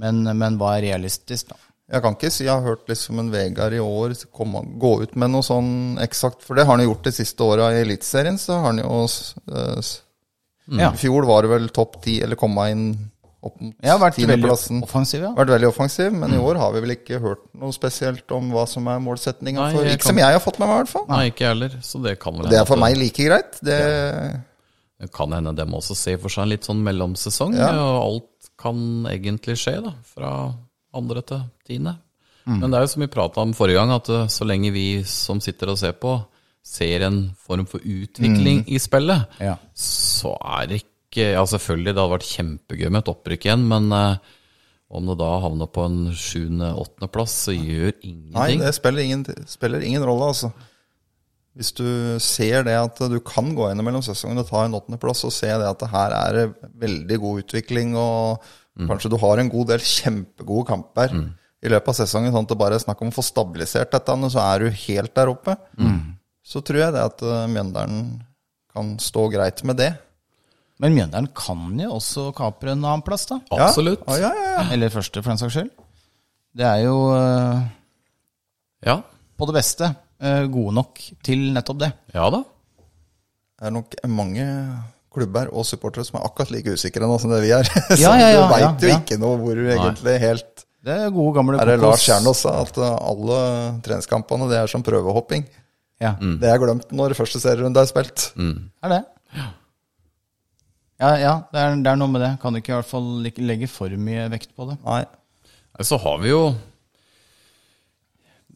Men, 0.02 0.24
men 0.38 0.58
hva 0.60 0.74
er 0.78 0.88
realistisk, 0.90 1.52
da? 1.54 1.56
Jeg 1.92 2.00
kan 2.04 2.14
ikke 2.16 2.30
si 2.32 2.44
jeg 2.46 2.52
har 2.54 2.64
hørt 2.64 2.86
liksom 2.88 3.18
en 3.20 3.30
Vegard 3.32 3.74
i 3.76 3.80
år 3.82 4.14
komme, 4.32 4.62
gå 4.80 4.92
ut 5.02 5.16
med 5.20 5.30
noe 5.34 5.44
sånn 5.44 5.98
eksakt, 6.00 6.40
for 6.46 6.56
det 6.56 6.64
har 6.64 6.76
han 6.78 6.82
jo 6.84 6.92
gjort 6.94 7.04
de 7.10 7.12
siste 7.12 7.44
åra 7.44 7.66
i 7.74 7.82
Eliteserien. 7.82 8.38
Så 8.40 8.56
har 8.56 8.70
han 8.70 8.78
jo 8.80 9.02
s- 9.04 9.34
Ja. 10.70 10.92
I 10.92 10.96
fjor 10.96 11.26
var 11.26 11.42
det 11.42 11.50
vel 11.50 11.68
topp 11.74 12.00
ti, 12.04 12.20
eller 12.22 12.36
komma 12.38 12.70
inn 12.70 12.86
opp 13.42 13.60
mot 13.60 13.74
har 13.84 13.98
vært 13.98 14.14
tiendeplassen. 14.14 14.80
offensiv, 14.86 15.20
ja. 15.26 15.32
Vært 15.34 15.50
veldig 15.50 15.68
offensiv, 15.68 16.12
men 16.14 16.32
i 16.32 16.38
år 16.38 16.56
har 16.62 16.72
vi 16.72 16.80
vel 16.84 16.94
ikke 16.96 17.18
hørt 17.20 17.42
noe 17.58 17.72
spesielt 17.74 18.30
om 18.32 18.52
hva 18.54 18.66
som 18.70 18.86
er 18.88 19.00
målsettinga 19.02 19.72
for 19.74 19.82
Ikke 19.84 19.98
kan- 19.98 20.08
som 20.12 20.16
jeg 20.22 20.32
har 20.32 20.40
fått 20.40 20.58
med 20.60 20.68
meg, 20.68 20.76
i 20.76 20.80
hvert 20.84 20.88
fall. 20.94 21.06
Nei, 21.08 21.30
ikke 21.30 21.44
jeg 21.44 21.48
heller. 21.48 21.68
Så 21.82 22.00
det 22.02 22.18
kan 22.20 22.32
vel 22.38 22.48
Det 22.48 22.58
er 22.60 22.64
for 22.64 22.76
meg 22.76 22.96
like 22.96 23.16
greit. 23.26 23.58
Det, 23.60 23.80
Det 25.02 25.12
kan 25.12 25.32
hende 25.32 25.54
dem 25.56 25.72
også 25.74 25.96
ser 25.96 26.16
for 26.22 26.28
seg 26.30 26.44
en 26.44 26.48
litt 26.50 26.62
sånn 26.62 26.80
mellomsesong. 26.86 27.56
Ja. 27.58 27.72
Og 27.74 28.02
alt 28.06 28.28
kan 28.62 28.78
egentlig 29.10 29.58
skje, 29.60 29.76
da. 29.84 29.92
Fra 30.14 30.32
andre 30.94 31.22
til 31.26 31.42
tiende. 31.66 31.96
Men 32.46 32.70
det 32.72 32.74
er 32.80 32.82
jo 32.86 32.90
som 32.90 33.02
vi 33.04 33.10
prata 33.12 33.38
om 33.44 33.52
forrige 33.54 33.78
gang, 33.78 33.92
at 33.94 34.08
eh, 34.10 34.24
så 34.32 34.46
lenge 34.48 34.72
vi 34.74 34.86
som 35.06 35.38
sitter 35.42 35.70
og 35.70 35.78
ser 35.78 35.92
på, 36.02 36.16
ser 36.62 37.04
en 37.06 37.20
form 37.42 37.66
for 37.70 37.82
utvikling 37.82 38.64
i 38.70 38.78
spillet, 38.82 39.28
Ja. 39.42 39.56
så 39.74 40.36
er 40.60 40.66
det 40.70 40.80
ikke 40.84 40.88
Ja, 41.34 41.42
selvfølgelig, 41.44 41.92
det 41.92 42.00
hadde 42.00 42.14
vært 42.14 42.28
kjempegøy 42.32 42.88
med 42.90 43.02
et 43.02 43.08
opprykk 43.12 43.44
igjen, 43.44 43.64
men 43.68 43.90
eh, 43.92 44.16
om 44.92 45.06
det 45.10 45.18
da 45.20 45.26
havner 45.44 45.68
på 45.68 45.84
en 45.84 45.98
sjuende-åttendeplass, 46.16 47.34
så 47.46 47.52
gjør 47.54 47.92
ingenting. 48.00 48.32
nei, 48.32 48.56
det 48.60 48.74
spiller 48.76 49.02
ingen, 49.04 49.24
spiller 49.48 49.84
ingen 49.84 50.02
rolle, 50.08 50.30
altså. 50.32 50.52
Hvis 51.52 51.72
du 51.76 51.84
ser 52.24 52.64
det 52.64 52.72
at 52.78 52.96
du 53.12 53.18
kan 53.20 53.50
gå 53.54 53.66
inn 53.68 53.82
mellom 53.84 54.00
sesongene 54.04 54.40
og 54.40 54.48
ta 54.48 54.62
en 54.64 54.72
åttendeplass, 54.78 55.24
og 55.28 55.34
se 55.36 55.50
det 55.50 55.66
at 55.68 55.82
det 55.82 55.90
her 55.92 56.14
er 56.16 56.38
veldig 56.80 57.18
god 57.20 57.42
utvikling, 57.44 57.92
og 58.00 58.40
kanskje 58.88 59.10
du 59.12 59.18
har 59.20 59.42
en 59.42 59.50
god 59.52 59.68
del 59.74 59.82
kjempegode 59.84 60.64
kamper 60.70 61.12
i 61.62 61.68
løpet 61.70 61.92
av 61.92 61.98
sesongen, 62.00 62.32
sånn 62.32 62.46
at 62.48 62.54
det 62.54 62.58
bare 62.58 62.78
er 62.78 62.82
snakk 62.82 63.02
om 63.04 63.10
å 63.12 63.14
få 63.14 63.22
stabilisert 63.26 63.92
dette, 63.92 64.16
og 64.16 64.32
så 64.32 64.40
er 64.46 64.64
du 64.64 64.70
helt 64.86 65.12
der 65.14 65.28
oppe, 65.34 65.58
så 66.42 66.62
tror 66.64 66.80
jeg 66.80 66.94
det 66.96 67.02
at 67.04 67.20
eh, 67.22 67.44
Mjøndalen 67.52 68.00
kan 68.72 68.96
stå 68.98 69.28
greit 69.30 69.60
med 69.68 69.76
det. 69.78 69.92
Men 70.82 70.96
Mjøndalen 70.96 71.28
kan 71.36 71.76
jo 71.78 71.92
også 72.00 72.30
kapre 72.34 72.72
en 72.72 72.80
annen 72.82 73.04
plass, 73.06 73.28
da. 73.30 73.36
Ja. 73.52 73.68
Absolutt. 73.68 74.02
Ja, 74.08 74.16
ja, 74.24 74.32
ja, 74.34 74.48
ja. 74.56 74.64
Eller 74.74 74.90
første, 74.90 75.22
for 75.22 75.30
den 75.30 75.38
saks 75.38 75.54
skyld. 75.54 75.70
Det 76.58 76.66
er 76.66 76.80
jo 76.88 76.96
uh, 77.12 77.60
Ja. 78.88 78.96
på 79.38 79.46
det 79.52 79.54
beste 79.60 79.92
gode 80.52 80.74
nok 80.76 81.00
til 81.26 81.48
nettopp 81.54 81.78
det. 81.82 81.92
Ja 82.14 82.28
da. 82.32 82.42
Det 83.58 83.68
er 83.68 83.74
nok 83.74 83.94
mange 84.10 84.44
klubber 85.12 85.50
og 85.52 85.66
supportere 85.68 86.06
som 86.06 86.18
er 86.18 86.26
akkurat 86.26 86.52
like 86.54 86.72
usikre 86.74 87.06
nå 87.06 87.16
som 87.20 87.32
det 87.34 87.42
vi 87.44 87.52
er. 87.54 87.68
Så 87.92 88.00
Ja, 88.00 88.12
ja, 88.18 88.28
ja, 88.32 88.44
du 88.44 88.52
veit 88.54 88.64
ja, 88.64 88.72
jo 88.88 89.00
ikke 89.00 89.18
noe 89.22 89.40
hvor 89.42 89.58
du 89.58 89.66
egentlig 89.68 90.14
helt 90.22 90.64
Det 90.82 90.94
er 90.96 91.10
gode, 91.14 91.34
gamle 91.36 91.58
Er 91.60 91.68
det 91.68 91.78
kokos. 91.78 91.88
Lars 91.90 92.06
Kjernås 92.08 92.44
sa 92.46 92.54
at 92.62 92.78
uh, 92.80 92.88
alle 93.12 93.40
treningskampene 93.86 94.48
det 94.50 94.62
er 94.62 94.72
som 94.72 94.84
prøvehopping? 94.86 95.44
Ja, 96.02 96.16
Det 96.18 96.48
er 96.50 96.58
glemt 96.58 96.90
når 96.90 97.14
første 97.14 97.38
serierunde 97.38 97.78
er 97.78 97.86
spilt. 97.86 98.32
er 98.34 98.90
det. 98.90 99.02
Ja, 100.98 101.10
ja 101.18 101.34
det, 101.52 101.60
er, 101.60 101.76
det 101.84 101.92
er 101.92 102.00
noe 102.00 102.10
med 102.10 102.24
det. 102.24 102.32
Kan 102.42 102.54
du 102.54 102.58
ikke 102.58 102.72
i 102.72 102.78
hvert 102.80 102.90
fall 102.90 103.06
legge 103.22 103.68
for 103.70 103.94
mye 103.94 104.26
vekt 104.32 104.50
på 104.58 104.66
det. 104.70 104.80
Nei. 104.82 105.04
Så 105.86 106.00
har 106.02 106.18
vi 106.22 106.32
jo 106.32 106.42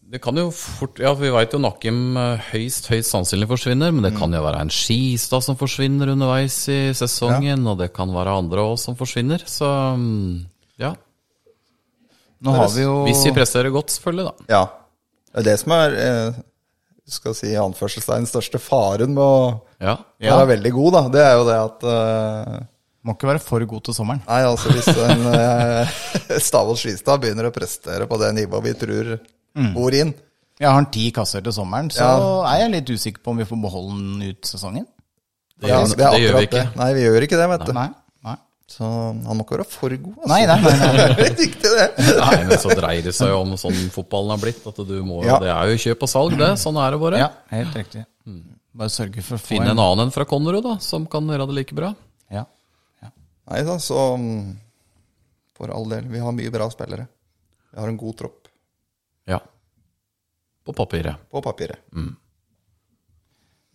Det 0.06 0.20
kan 0.22 0.36
jo 0.38 0.50
fort 0.54 1.00
Ja, 1.02 1.10
vi 1.18 1.32
veit 1.34 1.54
jo 1.54 1.58
Nakkim 1.58 2.16
eh, 2.20 2.44
høyst, 2.52 2.86
høyst 2.92 3.10
sannsynlig 3.10 3.48
forsvinner, 3.50 3.90
men 3.94 4.04
det 4.06 4.12
kan 4.14 4.30
jo 4.34 4.42
være 4.44 4.60
en 4.62 4.70
Skistad 4.70 5.42
som 5.42 5.58
forsvinner 5.58 6.12
underveis 6.12 6.60
i 6.70 6.78
sesongen, 6.94 7.64
og 7.66 7.80
det 7.80 7.88
kan 7.96 8.12
være 8.14 8.36
andre 8.38 8.62
òg 8.70 8.76
som 8.78 8.94
forsvinner, 8.98 9.42
så 9.50 9.66
mm, 9.98 10.44
ja. 10.82 10.92
Nå 12.46 12.54
har 12.54 12.70
vi 12.70 12.84
jo 12.84 13.00
Hvis 13.08 13.24
vi 13.26 13.34
presterer 13.34 13.72
godt, 13.74 13.90
selvfølgelig, 13.96 14.28
da. 14.30 14.46
Ja. 14.52 14.62
Det 15.32 15.42
er 15.42 15.48
det 15.50 15.58
som 15.64 15.74
er 15.74 15.98
eh, 16.04 16.38
skal 17.16 17.34
si 17.38 17.52
anførselstegn 17.58 18.26
største 18.30 18.62
faren 18.62 19.12
med 19.16 19.22
å 19.26 19.36
Ja. 19.82 19.98
være 20.22 20.52
veldig 20.54 20.72
god, 20.78 20.92
da. 21.00 21.02
Det 21.16 21.22
er 21.26 21.34
jo 21.36 21.44
det 21.50 21.58
at 21.66 21.86
eh, 21.92 22.56
Må 23.06 23.14
ikke 23.14 23.28
være 23.34 23.42
for 23.42 23.62
god 23.70 23.84
til 23.86 23.94
sommeren. 23.94 24.22
Nei, 24.26 24.40
altså 24.46 24.70
hvis 24.74 24.88
en 24.90 25.26
eh, 25.34 25.98
Stavås 26.46 26.82
Skistad 26.82 27.20
begynner 27.22 27.50
å 27.50 27.54
prestere 27.54 28.06
på 28.10 28.18
det 28.22 28.32
nivået 28.38 28.70
vi 28.70 28.78
tror 28.80 29.12
bor 29.74 29.94
inn 29.96 30.14
Jeg 30.60 30.68
har 30.68 30.74
han 30.78 30.86
ti 30.92 31.10
kasser 31.12 31.42
til 31.44 31.52
sommeren, 31.52 31.90
så 31.92 32.00
Ja. 32.06 32.54
er 32.54 32.62
jeg 32.64 32.70
litt 32.78 32.90
usikker 32.96 33.20
på 33.22 33.30
om 33.34 33.36
vi 33.42 33.44
får 33.44 33.58
beholde 33.60 33.96
den 33.98 34.30
ut 34.30 34.48
sesongen. 34.48 34.86
Det, 35.60 35.68
ja, 35.68 35.82
det, 35.84 35.96
det 35.96 36.20
gjør 36.20 36.36
vi 36.38 36.46
ikke. 36.46 36.62
det. 36.62 36.76
Nei, 36.76 36.88
vi 36.96 37.02
gjør 37.06 37.24
ikke 37.26 37.36
det, 37.40 37.48
vet 37.50 37.64
du. 37.66 37.72
Nei. 37.76 37.86
nei. 38.24 38.36
Så 38.68 38.84
han 38.84 39.36
må 39.36 39.44
ikke 39.44 39.58
være 39.58 39.66
for 39.70 39.92
god, 39.94 40.16
altså. 40.16 40.30
Nei, 40.32 40.40
nei, 40.48 40.56
nei, 40.64 40.72
nei. 40.80 41.06
Det 41.20 41.28
riktig, 41.38 41.70
det. 41.70 41.86
Nei, 42.24 42.38
men 42.48 42.58
så 42.58 42.72
dreier 42.76 43.04
det 43.06 43.14
seg 43.16 43.30
jo 43.30 43.38
om 43.44 43.52
sånn 43.60 43.78
fotballen 43.94 44.32
har 44.34 44.40
blitt, 44.42 44.64
at 44.66 44.80
du 44.88 44.96
må 45.06 45.20
Ja. 45.24 45.36
Det 45.44 45.52
er 45.52 45.70
jo 45.70 45.78
kjøp 45.84 46.02
og 46.08 46.10
salg, 46.10 46.36
det. 46.40 46.50
Sånn 46.60 46.80
er 46.82 46.96
det 46.96 47.00
bare. 47.04 47.20
Ja, 47.20 47.28
helt 47.52 47.76
riktig. 47.78 48.02
Bare 48.76 48.92
sørge 48.92 49.22
for 49.24 49.36
å 49.38 49.40
få 49.40 49.54
Finne 49.54 49.70
en 49.72 49.80
annen 49.80 50.06
enn 50.06 50.12
fra 50.12 50.26
Konro 50.28 50.60
da, 50.64 50.74
som 50.84 51.06
kan 51.08 51.24
gjøre 51.30 51.46
det 51.48 51.54
like 51.60 51.76
bra. 51.78 51.92
Ja. 52.32 52.42
ja. 53.04 53.12
Nei 53.52 53.62
da, 53.64 53.78
så 53.80 54.02
mm, 54.20 54.50
for 55.56 55.72
all 55.72 55.88
del. 55.92 56.08
Vi 56.12 56.20
har 56.20 56.34
mye 56.36 56.52
bra 56.52 56.66
spillere. 56.72 57.06
Vi 57.70 57.80
har 57.80 57.88
en 57.92 57.96
god 58.00 58.18
tropp 58.18 58.45
Ja. 59.26 59.40
På 60.66 60.74
papiret. 60.74 61.28
på 61.30 61.42
papiret. 61.42 61.78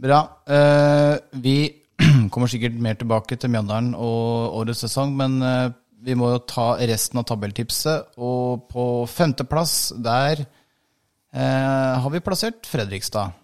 Bra. 0.02 0.22
Eh, 0.47 1.16
vi 1.43 1.58
kommer 2.32 2.49
sikkert 2.49 2.80
mer 2.82 2.97
tilbake 2.97 3.38
til 3.38 3.52
Mjøndalen 3.54 3.93
og 3.95 4.58
årets 4.62 4.82
sesong, 4.88 5.14
men 5.18 5.38
eh, 5.45 5.74
vi 6.02 6.16
må 6.18 6.32
jo 6.34 6.41
ta 6.49 6.74
resten 6.80 7.22
av 7.22 7.28
tabelltipset. 7.30 8.18
Og 8.18 8.66
på 8.72 8.86
femteplass, 9.12 9.93
der 10.02 10.41
eh, 10.41 11.93
har 12.02 12.10
vi 12.14 12.24
plassert 12.26 12.66
Fredrikstad. 12.70 13.38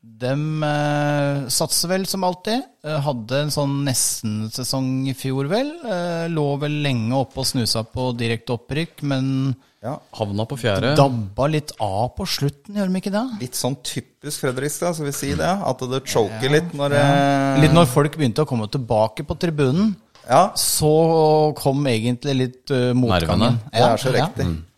De 0.00 0.32
eh, 0.64 1.48
satser 1.52 1.90
vel 1.92 2.06
som 2.08 2.22
alltid. 2.24 2.62
Eh, 2.84 3.00
hadde 3.04 3.40
en 3.44 3.50
sånn 3.52 3.74
nesten-sesong 3.84 5.08
i 5.10 5.14
fjor, 5.16 5.48
vel. 5.50 5.74
Eh, 5.84 6.28
lå 6.32 6.46
vel 6.62 6.78
lenge 6.84 7.18
oppe 7.18 7.42
og 7.42 7.48
snusa 7.50 7.82
på 7.84 8.06
direkte 8.16 8.56
opprykk, 8.56 9.02
men 9.12 9.26
Ja, 9.84 9.94
Havna 10.16 10.44
på 10.48 10.56
fjerde. 10.60 10.94
dabba 10.96 11.46
litt 11.48 11.72
av 11.80 12.14
på 12.16 12.24
slutten, 12.28 12.76
gjør 12.76 12.88
de 12.92 13.00
ikke 13.00 13.12
det? 13.12 13.24
Litt 13.40 13.56
sånn 13.56 13.76
typisk 13.84 14.42
Fredrikstad, 14.44 14.96
skal 14.96 15.06
vi 15.08 15.12
si 15.16 15.30
det? 15.34 15.52
At 15.68 15.78
det 15.88 16.02
choker 16.04 16.52
litt 16.52 16.72
når 16.76 16.96
eh, 16.96 17.60
Litt 17.64 17.72
når 17.76 17.88
folk 17.88 18.16
begynte 18.16 18.44
å 18.44 18.48
komme 18.48 18.68
tilbake 18.72 19.24
på 19.24 19.36
tribunen, 19.40 19.94
Ja, 20.28 20.50
så 20.54 21.54
kom 21.56 21.80
egentlig 21.88 22.34
litt 22.36 22.70
uh, 22.70 22.92
motgangen. 22.94 23.56
Nervene. 23.56 23.70
det 23.72 23.80
er 23.86 23.96
så 24.00 24.12
riktig. 24.14 24.44
Ja. 24.48 24.69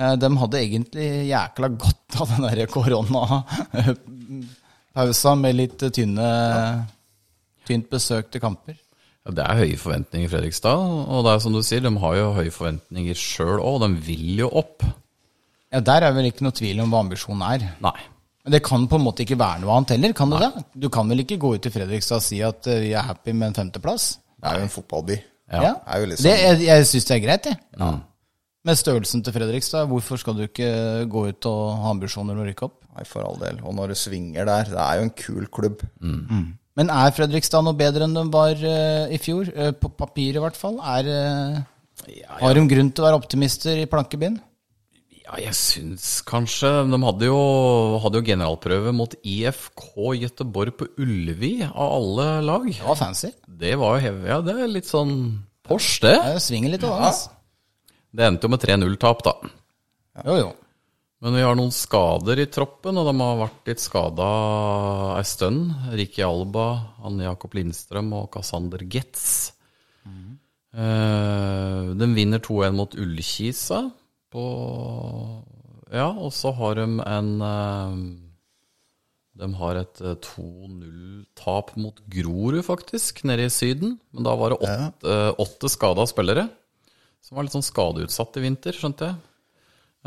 Eh, 0.00 0.14
De 0.16 0.28
hadde 0.40 0.56
egentlig 0.64 1.08
jækla 1.28 1.68
godt 1.76 2.16
av 2.22 2.28
den 2.32 2.46
derre 2.48 2.64
koronapausa 2.72 5.34
med 5.38 5.54
litt 5.58 5.80
tynne, 5.94 6.28
tynt 7.68 7.90
besøkte 7.92 8.40
kamper. 8.42 8.74
Ja, 9.26 9.30
det 9.36 9.44
er 9.44 9.58
høye 9.60 9.76
forventninger 9.78 10.26
i 10.26 10.30
Fredrikstad, 10.32 10.78
og 10.80 11.24
det 11.26 11.32
er 11.34 11.40
som 11.44 11.52
du 11.52 11.60
sier, 11.66 11.82
de 11.84 11.92
har 12.02 12.14
jo 12.16 12.32
høye 12.38 12.52
forventninger 12.54 13.14
sjøl 13.18 13.58
òg. 13.60 13.76
De 13.84 13.88
vil 14.08 14.30
jo 14.40 14.48
opp. 14.62 14.78
Ja, 15.70 15.78
Der 15.84 16.00
er 16.08 16.12
vel 16.16 16.26
ikke 16.30 16.44
noe 16.46 16.56
tvil 16.56 16.80
om 16.82 16.90
hva 16.90 17.00
ambisjonen 17.04 17.44
er. 17.46 17.60
Nei. 17.84 18.00
Men 18.40 18.50
det 18.56 18.62
kan 18.64 18.88
på 18.88 18.96
en 18.96 19.04
måte 19.04 19.20
ikke 19.26 19.36
være 19.38 19.60
noe 19.60 19.74
annet 19.76 19.92
heller, 19.92 20.12
kan 20.16 20.30
det 20.32 20.38
det? 20.40 20.52
Du 20.80 20.88
kan 20.88 21.04
vel 21.12 21.20
ikke 21.26 21.36
gå 21.42 21.48
ut 21.54 21.60
til 21.62 21.72
Fredrikstad 21.74 22.18
og 22.22 22.24
si 22.24 22.38
at 22.42 22.66
eh, 22.72 22.80
vi 22.86 22.92
er 22.96 23.04
happy 23.04 23.32
med 23.36 23.46
en 23.50 23.58
femteplass? 23.58 24.04
Det 24.40 24.48
er 24.48 24.54
jo 24.56 24.64
en 24.64 24.72
fotballby. 24.72 25.16
Ja. 25.52 25.60
Det 25.60 25.74
er 25.92 25.96
jo 26.00 26.06
liksom 26.08 26.24
det, 26.30 26.36
jeg 26.40 26.52
jeg 26.64 26.86
syns 26.88 27.06
det 27.10 27.14
er 27.18 27.22
greit, 27.26 27.44
jeg. 27.52 27.58
Med 28.68 28.76
størrelsen 28.76 29.22
til 29.24 29.32
Fredrikstad, 29.32 29.86
hvorfor 29.88 30.20
skal 30.20 30.36
du 30.36 30.42
ikke 30.44 30.66
gå 31.08 31.22
ut 31.30 31.46
og 31.48 31.60
ha 31.80 31.92
ambisjoner 31.94 32.36
om 32.36 32.42
å 32.42 32.48
rykke 32.50 32.66
opp? 32.66 32.74
Nei, 32.92 33.06
for 33.08 33.24
all 33.24 33.38
del. 33.40 33.60
Og 33.64 33.72
når 33.78 33.94
det 33.94 33.96
svinger 34.02 34.44
der, 34.48 34.68
det 34.68 34.82
er 34.82 34.98
jo 35.00 35.06
en 35.06 35.14
kul 35.16 35.46
klubb. 35.48 35.84
Men 36.76 36.92
er 36.92 37.14
Fredrikstad 37.16 37.64
noe 37.64 37.76
bedre 37.78 38.04
enn 38.04 38.18
de 38.18 38.26
var 38.34 38.52
uh, 38.60 39.08
i 39.08 39.16
fjor? 39.22 39.48
Uh, 39.56 39.70
på 39.80 39.88
papir 39.96 40.36
i 40.36 40.42
hvert 40.44 40.58
fall. 40.60 40.76
Er, 40.98 41.08
eh, 41.08 42.20
Har 42.42 42.54
de 42.56 42.66
grunn 42.68 42.92
til 42.92 43.04
å 43.04 43.08
være 43.08 43.20
optimister 43.22 43.80
i 43.80 43.88
plankebind? 43.90 44.38
Ja, 45.20 45.36
jeg 45.38 45.54
syns 45.54 46.06
kanskje 46.26 46.68
De 46.90 46.98
hadde 47.04 47.28
jo, 47.28 47.40
hadde 48.02 48.18
jo 48.18 48.26
generalprøve 48.26 48.92
mot 48.96 49.12
IFK 49.22 49.90
Gøteborg 50.20 50.76
på 50.80 50.88
Ullevi, 51.00 51.54
av 51.64 51.96
alle 51.96 52.30
lag. 52.44 52.68
Det 52.76 52.84
var 52.92 52.98
fancy. 53.06 53.32
Det 53.46 53.72
var 53.80 53.96
jo 53.96 54.04
hev- 54.08 54.24
Ja, 54.34 54.40
det 54.44 54.56
er 54.58 54.72
litt 54.76 54.88
sånn 54.90 55.14
Porsche, 55.64 56.02
det. 56.10 56.16
Det 56.34 56.42
svinger 56.44 56.76
litt. 56.76 56.84
av 56.84 56.98
Altså. 57.08 57.30
Det 58.10 58.26
endte 58.26 58.48
jo 58.48 58.52
med 58.52 58.62
3-0-tap, 58.64 59.22
da. 59.26 59.36
Jo, 60.26 60.36
jo. 60.40 60.50
Men 61.20 61.36
vi 61.36 61.42
har 61.44 61.56
noen 61.58 61.72
skader 61.74 62.40
i 62.40 62.48
troppen, 62.48 62.96
og 62.96 63.06
de 63.10 63.12
har 63.20 63.40
vært 63.42 63.68
litt 63.68 63.82
skada 63.82 64.28
ei 65.18 65.24
stund. 65.28 65.74
Ricky 65.92 66.24
Alba, 66.24 66.68
Anne 67.04 67.26
Jakob 67.26 67.54
Lindstrøm 67.58 68.08
og 68.16 68.30
Cassander 68.32 68.86
Getz. 68.88 69.52
Eh, 70.70 71.90
de 71.98 72.08
vinner 72.14 72.40
2-1 72.40 72.76
mot 72.78 72.92
Ullkisa 72.94 73.82
på 74.30 74.44
Ja, 75.90 76.06
og 76.14 76.30
så 76.30 76.52
har 76.54 76.78
de 76.78 76.84
en 77.02 77.30
eh, 77.42 77.96
De 79.42 79.48
har 79.58 79.80
et 79.80 80.02
eh, 80.04 80.14
2-0-tap 80.14 81.74
mot 81.74 81.98
Grorud, 82.14 82.62
faktisk, 82.64 83.24
nede 83.26 83.48
i 83.48 83.52
Syden. 83.52 83.98
Men 84.14 84.28
da 84.28 84.36
var 84.38 84.54
det 84.54 84.60
åtte, 84.62 85.10
eh, 85.10 85.32
åtte 85.42 85.72
skada 85.74 86.06
spillere, 86.06 86.46
som 87.24 87.36
var 87.36 87.46
litt 87.46 87.54
sånn 87.54 87.66
skadeutsatt 87.66 88.38
i 88.40 88.44
vinter, 88.44 88.76
skjønte 88.76 89.10
jeg. 89.10 89.18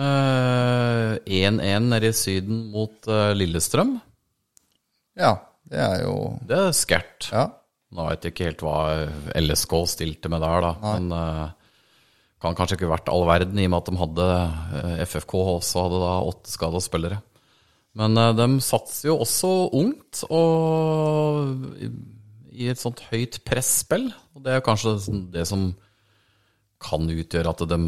Eh, 0.03 1.16
1-1 1.45 1.89
nede 1.91 2.09
i 2.09 2.16
Syden 2.18 2.64
mot 2.74 3.09
eh, 3.09 3.34
Lillestrøm. 3.38 3.97
Ja, 5.20 5.36
det 5.70 5.82
er 5.82 5.99
jo 6.07 6.16
Det 6.49 6.57
er 6.57 6.78
skært. 6.78 7.30
Ja. 7.30 7.49
Nå 7.93 8.07
vet 8.09 8.26
jeg 8.26 8.34
ikke 8.34 8.47
helt 8.49 8.64
hva 8.66 8.78
LSK 9.38 9.76
stilte 9.91 10.32
med 10.34 10.41
der, 10.41 10.66
da. 10.66 10.72
Men 10.82 11.11
eh, 11.14 11.51
kan 12.43 12.57
kanskje 12.57 12.80
ikke 12.80 12.91
vært 12.91 13.11
all 13.14 13.28
verden, 13.30 13.59
i 13.61 13.68
og 13.70 13.76
med 13.76 13.84
at 13.84 13.91
de 13.91 14.01
hadde 14.01 14.26
eh, 14.80 15.03
FFK 15.05 15.38
også 15.43 15.86
hadde 15.86 16.01
da 16.01 16.16
åtte 16.32 16.51
skada 16.51 16.82
spillere. 16.84 17.22
Men 17.99 18.18
eh, 18.18 18.34
de 18.39 18.49
satser 18.66 19.11
jo 19.11 19.20
også 19.24 19.53
ungt, 19.78 20.26
og 20.34 21.78
i, 21.78 21.91
i 22.66 22.74
et 22.74 22.82
sånt 22.82 23.05
høyt 23.11 23.39
presspill. 23.45 24.09
Og 24.34 24.43
det 24.45 24.57
er 24.57 24.66
kanskje 24.66 24.97
det 25.34 25.45
som 25.49 25.70
kan 26.84 27.07
utgjøre 27.09 27.53
at 27.53 27.63
de 27.71 27.79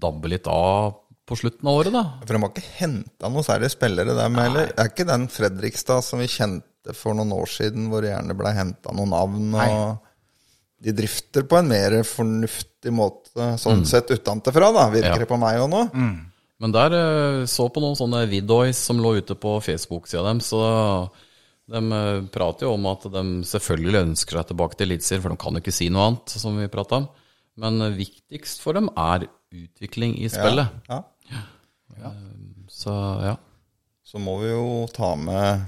dabber 0.00 0.32
litt 0.32 0.48
av 0.50 0.96
på 1.26 1.34
slutten 1.40 1.66
av 1.66 1.80
året, 1.80 1.90
da. 1.94 2.02
For 2.22 2.36
de 2.36 2.42
har 2.44 2.52
ikke 2.52 2.74
henta 2.78 3.30
noe 3.32 3.42
særlig 3.46 3.72
spillere, 3.72 4.14
dem 4.14 4.36
heller. 4.38 4.68
Er 4.78 4.90
ikke 4.92 5.06
den 5.08 5.24
Fredrikstad 5.32 6.04
som 6.06 6.20
vi 6.22 6.28
kjente 6.30 6.94
for 6.94 7.16
noen 7.18 7.32
år 7.34 7.48
siden, 7.50 7.88
hvor 7.90 8.04
det 8.04 8.12
gjerne 8.12 8.36
ble 8.38 8.52
henta 8.54 8.92
noen 8.94 9.10
navn. 9.10 9.48
og 9.58 10.84
De 10.86 10.94
drifter 10.94 11.42
på 11.50 11.58
en 11.58 11.66
mer 11.72 11.96
fornuftig 12.06 12.92
måte, 12.94 13.48
sånn 13.58 13.82
sett 13.88 14.12
utenfra, 14.14 14.70
virker 14.92 15.16
Ja. 15.16 15.18
det 15.18 15.26
på 15.32 15.38
meg 15.40 15.58
òg 15.64 15.70
nå. 15.72 15.82
Men 16.62 16.72
der 16.72 16.94
eh, 16.94 17.44
så 17.50 17.66
på 17.68 17.82
noen 17.82 17.98
sånne 17.98 18.22
videoer 18.30 18.70
som 18.72 18.96
lå 19.02 19.16
ute 19.18 19.34
på 19.34 19.58
Facebook-sida 19.60 20.22
dem, 20.24 20.38
så 20.40 21.10
de 21.68 21.82
eh, 21.82 22.22
prater 22.32 22.64
jo 22.68 22.76
om 22.78 22.86
at 22.86 23.02
de 23.12 23.24
selvfølgelig 23.44 24.04
ønsker 24.06 24.38
seg 24.38 24.46
tilbake 24.52 24.78
til 24.78 24.86
Eliteserien, 24.92 25.22
for 25.26 25.34
de 25.34 25.36
kan 25.42 25.52
jo 25.58 25.60
ikke 25.60 25.74
si 25.74 25.90
noe 25.90 26.06
annet, 26.06 26.28
som 26.38 26.56
vi 26.56 26.68
prata 26.72 27.02
om. 27.02 27.08
Men 27.60 27.80
eh, 27.84 27.96
viktigst 27.96 28.62
for 28.64 28.76
dem 28.76 28.90
er 28.92 29.28
utvikling 29.56 30.16
i 30.20 30.28
spillet. 30.32 30.72
Ja. 30.90 31.02
Så 32.72 32.92
ja. 33.24 33.36
Så 34.06 34.20
må 34.22 34.36
vi 34.42 34.52
jo 34.52 34.86
ta 34.94 35.14
med 35.18 35.64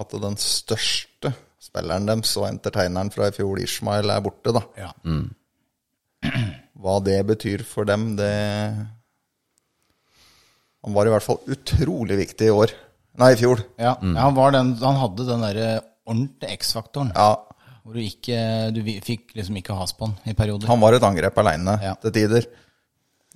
at 0.00 0.12
den 0.22 0.36
største 0.38 1.32
spilleren 1.60 2.06
deres 2.08 2.32
og 2.38 2.46
entertaineren 2.48 3.10
fra 3.12 3.28
i 3.28 3.34
fjor, 3.34 3.58
Ishmael, 3.60 4.10
er 4.12 4.22
borte, 4.24 4.54
da. 4.54 4.62
Ja. 4.78 4.90
Hva 6.80 6.96
det 7.04 7.18
betyr 7.28 7.64
for 7.68 7.88
dem, 7.88 8.14
det 8.16 8.30
Han 10.80 10.96
var 10.96 11.08
i 11.08 11.12
hvert 11.12 11.24
fall 11.26 11.40
utrolig 11.52 12.16
viktig 12.22 12.48
i 12.48 12.54
år. 12.54 12.72
Nei, 13.20 13.34
i 13.34 13.40
fjor. 13.40 13.60
Ja, 13.76 13.96
ja, 14.00 14.14
han, 14.22 14.36
var 14.36 14.54
den, 14.54 14.72
han 14.80 14.96
hadde 14.96 15.26
den 15.28 15.42
derre 15.44 15.70
ordentlige 16.08 16.56
X-faktoren. 16.56 17.10
Ja, 17.12 17.34
Hvor 17.90 17.98
du 17.98 18.04
ikke 18.06 18.40
Du 18.76 18.80
fikk 19.02 19.32
liksom 19.34 19.56
ikke 19.58 19.74
has 19.74 19.90
på 19.98 20.06
han 20.06 20.14
i 20.30 20.34
perioder. 20.38 20.68
han 20.70 20.78
var 20.80 20.94
et 20.94 21.02
angrep 21.02 21.38
aleine 21.42 21.74
Ja. 21.82 21.94
til 21.98 22.12
tider. 22.14 22.46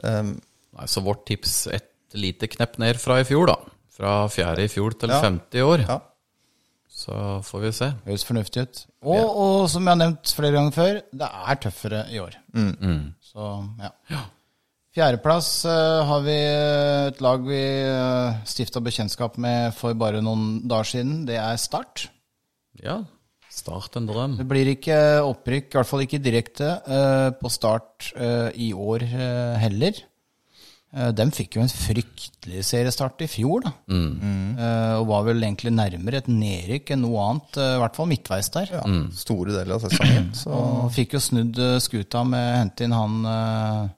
Um, 0.04 0.36
Nei, 0.74 0.86
så 0.90 1.02
vårt 1.02 1.24
tips 1.26 1.66
et 1.74 1.90
lite 2.14 2.46
knepp 2.50 2.78
ned 2.78 2.96
fra 3.02 3.18
i 3.20 3.24
fjor, 3.26 3.46
da. 3.50 3.56
Fra 3.94 4.14
fjerde 4.30 4.64
i 4.64 4.68
fjor 4.70 4.94
til 4.98 5.10
Ja. 5.10 5.20
femte 5.22 5.58
i 5.58 5.62
år. 5.66 5.84
ja. 5.88 5.98
Så 6.94 7.42
får 7.42 7.60
vi 7.64 7.70
se. 7.74 7.88
Høres 8.06 8.22
fornuftig 8.24 8.62
ut. 8.62 8.86
Og, 9.02 9.36
og 9.36 9.68
som 9.70 9.82
jeg 9.82 9.90
har 9.90 9.98
nevnt 9.98 10.30
flere 10.30 10.52
ganger 10.54 10.70
før, 10.76 11.00
det 11.12 11.28
er 11.50 11.56
tøffere 11.56 12.04
i 12.14 12.20
år. 12.22 12.36
Så 13.20 13.48
ja. 13.82 13.90
Fjerdeplass 14.94 15.48
uh, 15.66 16.04
har 16.06 16.20
vi 16.22 16.36
et 17.10 17.20
lag 17.20 17.42
vi 17.42 17.58
uh, 17.82 18.36
stifta 18.46 18.78
bekjentskap 18.80 19.36
med 19.42 19.74
for 19.74 19.94
bare 19.98 20.20
noen 20.22 20.60
dager 20.70 20.84
siden. 20.92 21.24
Det 21.26 21.34
er 21.34 21.56
Start. 21.58 22.04
Ja, 22.82 23.00
start 23.54 23.98
en 24.00 24.08
drøm. 24.08 24.38
Det 24.40 24.46
blir 24.50 24.72
ikke 24.74 24.96
opprykk, 25.24 25.70
i 25.70 25.78
hvert 25.78 25.90
fall 25.90 26.02
ikke 26.06 26.22
direkte, 26.22 26.72
eh, 26.86 27.28
på 27.38 27.52
Start 27.52 28.10
eh, 28.16 28.50
i 28.66 28.72
år 28.74 29.06
eh, 29.06 29.54
heller. 29.62 30.02
Uh, 30.94 31.08
de 31.10 31.24
fikk 31.34 31.56
jo 31.56 31.62
en 31.64 31.70
fryktelig 31.72 32.60
seriestart 32.68 33.24
i 33.24 33.26
fjor, 33.26 33.64
da. 33.64 33.72
Eh, 33.90 34.92
og 35.00 35.08
var 35.08 35.24
vel 35.26 35.42
egentlig 35.42 35.72
nærmere 35.74 36.20
et 36.20 36.28
nedrykk 36.30 36.92
enn 36.94 37.02
noe 37.02 37.24
annet, 37.24 37.58
i 37.58 37.80
hvert 37.82 37.98
fall 37.98 38.06
midtveis 38.12 38.50
der. 38.54 38.70
ja. 38.76 38.84
Store 39.18 39.56
deler 39.56 39.74
av 39.74 39.82
sesongen. 39.82 40.30
Så 40.44 40.54
Og 40.54 40.86
fikk 40.94 41.16
jo 41.16 41.22
snudd 41.24 41.58
skuta 41.82 42.22
med 42.28 42.38
å 42.46 42.56
hente 42.60 42.86
inn 42.86 42.94
han 42.94 43.26
uh, 43.26 43.90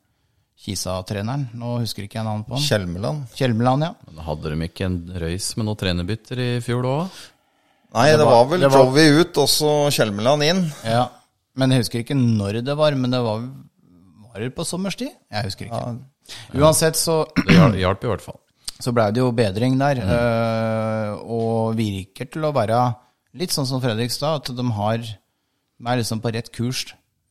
Kisa-treneren. 0.64 1.50
Nå 1.60 1.76
husker 1.82 2.06
ikke 2.06 2.22
jeg 2.22 2.26
navnet 2.30 2.48
på 2.48 2.56
han. 2.56 2.64
Kjelmeland 2.64 3.36
Kjelmeland, 3.36 3.84
ja. 3.90 3.92
Men 4.08 4.24
hadde 4.30 4.54
de 4.54 4.68
ikke 4.70 4.88
en 4.88 5.00
røys 5.20 5.52
med 5.58 5.68
noen 5.68 5.82
trenerbytter 5.84 6.40
i 6.46 6.50
fjor 6.64 6.88
òg? 6.94 7.20
Nei, 7.96 8.10
det, 8.12 8.24
var- 8.26 8.32
var 8.44 8.50
vel 8.52 8.60
det 8.60 8.70
var- 8.72 8.84
Jovi 8.84 9.06
ut, 9.22 9.38
og 9.42 9.48
så 9.48 9.70
Kjelmeland 9.96 10.44
inn. 10.46 10.64
ja. 10.84 11.06
Men 11.56 11.70
jeg 11.72 11.80
husker 11.86 12.02
ikke 12.02 12.14
når 12.18 12.58
det 12.66 12.74
var, 12.76 12.92
men 13.00 13.10
det 13.14 13.22
var, 13.24 13.40
var 13.40 14.42
det 14.42 14.50
på 14.54 14.64
sommerstid? 14.68 15.08
Jeg 15.32 15.44
husker 15.46 15.70
ikke. 15.70 15.94
Uansett 16.60 16.98
så 17.00 17.22
Det 17.38 17.54
hjal- 17.56 17.78
hjalp 17.80 18.04
i 18.04 18.10
hvert 18.10 18.20
fall. 18.26 18.36
så 18.84 18.92
blei 18.92 19.06
det 19.16 19.22
jo 19.22 19.30
bedring 19.32 19.78
der. 19.80 19.96
eh, 20.04 21.14
og 21.24 21.76
virker 21.78 22.28
til 22.28 22.44
å 22.44 22.52
være 22.52 22.82
litt 23.40 23.54
sånn 23.56 23.64
som 23.68 23.80
Fredrikstad, 23.80 24.42
at 24.42 24.52
de 24.56 24.66
har 24.76 24.98
de 24.98 25.88
er 25.88 25.96
liksom 26.02 26.20
på 26.20 26.32
rett 26.36 26.52
kurs. 26.52 26.84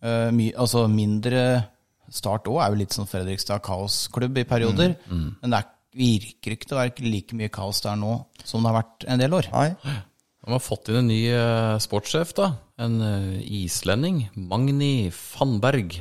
Uh, 0.05 0.29
my, 0.33 0.51
altså 0.57 0.87
mindre 0.89 1.65
Start 2.13 2.45
òg 2.45 2.59
er 2.61 2.69
jo 2.73 2.77
litt 2.81 2.93
sånn 2.93 3.07
Fredrikstad 3.09 3.61
kaosklubb 3.65 4.37
i 4.37 4.43
perioder. 4.45 4.91
Men 5.09 5.49
det 5.53 5.57
er, 5.61 5.69
virker 5.97 6.53
ikke 6.53 6.67
til 6.69 6.77
å 6.77 6.81
være 6.83 7.05
like 7.09 7.33
mye 7.37 7.49
kaos 7.49 7.79
der 7.81 7.95
nå 7.97 8.11
som 8.45 8.61
det 8.61 8.69
har 8.73 8.77
vært 8.83 9.05
en 9.09 9.21
del 9.23 9.33
år. 9.37 9.49
Nei. 9.53 9.69
De 10.45 10.51
har 10.53 10.61
fått 10.61 10.89
inn 10.91 10.99
en 11.01 11.07
ny 11.09 11.21
eh, 11.33 11.77
sportssjef, 11.81 12.33
da. 12.37 12.51
En 12.77 12.99
eh, 13.01 13.39
islending. 13.63 14.27
Magni 14.35 15.09
Fannberg. 15.11 15.95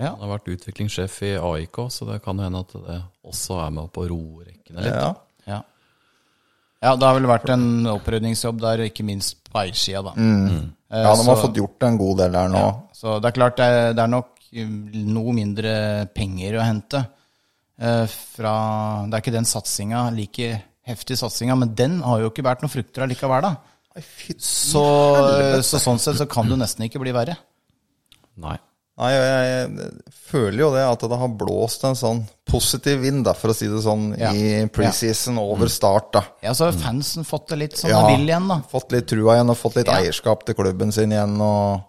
Ja. 0.00 0.14
Han 0.14 0.22
har 0.24 0.38
vært 0.38 0.48
utviklingssjef 0.54 1.18
i 1.28 1.34
AIK, 1.36 1.82
så 1.92 2.06
det 2.08 2.22
kan 2.24 2.38
hende 2.40 2.62
at 2.64 2.72
det 2.72 2.96
også 3.28 3.58
er 3.66 3.74
med 3.76 3.90
på 3.92 4.06
rorekkene 4.08 4.80
litt. 4.86 4.94
Ja. 4.96 5.10
Ja. 5.50 5.58
ja, 6.82 6.92
det 6.96 7.04
har 7.08 7.18
vel 7.18 7.28
vært 7.28 7.50
en 7.52 7.66
opprydningsjobb 7.92 8.62
der, 8.62 8.86
ikke 8.88 9.04
minst 9.04 9.42
på 9.52 9.60
eiersida, 9.60 10.00
da. 10.08 10.14
Eh, 10.16 11.02
ja, 11.02 11.12
de 11.12 11.26
har 11.26 11.36
så- 11.36 11.42
fått 11.44 11.60
gjort 11.60 11.84
en 11.88 11.98
god 12.00 12.18
del 12.24 12.32
der 12.32 12.48
nå. 12.48 12.62
Så 12.96 13.18
det 13.20 13.28
er 13.32 13.36
klart 13.40 13.56
det 13.60 13.66
er, 13.66 13.92
det 13.92 14.02
er 14.06 14.12
nok 14.14 14.30
um, 14.56 14.78
noe 15.12 15.32
mindre 15.36 15.74
penger 16.14 16.56
å 16.60 16.64
hente. 16.64 17.04
eh, 17.82 18.06
fra, 18.06 18.54
det 19.08 19.14
er 19.16 19.20
ikke 19.24 19.32
den 19.34 19.44
satsinga, 19.48 20.10
like 20.14 20.62
heftig 20.86 21.16
satsinga, 21.18 21.56
men 21.58 21.74
den 21.74 22.00
har 22.02 22.20
jo 22.20 22.30
ikke 22.30 22.44
vært 22.46 22.62
noen 22.62 22.70
frukter 22.70 23.02
allikevel, 23.02 23.42
da. 23.42 23.56
Så, 24.38 24.82
så 25.62 25.80
sånn 25.82 25.98
sett 26.00 26.16
så 26.20 26.26
kan 26.30 26.48
du 26.48 26.56
nesten 26.60 26.86
ikke 26.88 27.00
bli 27.02 27.12
verre. 27.14 27.36
Nei. 28.40 28.56
Nei, 29.00 29.08
jeg, 29.14 29.68
jeg 29.72 30.12
føler 30.28 30.58
jo 30.60 30.66
det 30.74 30.82
at 30.84 31.04
det 31.08 31.16
har 31.18 31.30
blåst 31.40 31.84
en 31.88 31.96
sånn 31.96 32.18
positiv 32.48 33.00
vind, 33.00 33.22
da, 33.24 33.32
for 33.36 33.50
å 33.50 33.54
si 33.56 33.66
det 33.72 33.80
sånn, 33.82 34.10
Ja. 34.20 34.30
i 34.36 34.66
preseason 34.68 35.38
over 35.40 35.70
start. 35.72 36.10
da. 36.12 36.22
Ja, 36.44 36.52
så 36.54 36.68
har 36.68 36.76
fansen 36.76 37.24
fått 37.24 37.48
det 37.48 37.58
litt 37.62 37.76
som 37.80 37.88
Ja. 37.90 38.02
de 38.06 38.16
vil 38.18 38.28
igjen, 38.28 38.48
da. 38.52 38.60
Fått 38.70 38.92
litt 38.92 39.08
trua 39.08 39.38
igjen, 39.38 39.50
og 39.50 39.56
fått 39.56 39.76
litt 39.80 39.88
Ja. 39.88 39.96
eierskap 40.00 40.44
til 40.44 40.54
klubben 40.54 40.92
sin 40.92 41.10
igjen. 41.10 41.40
og... 41.40 41.82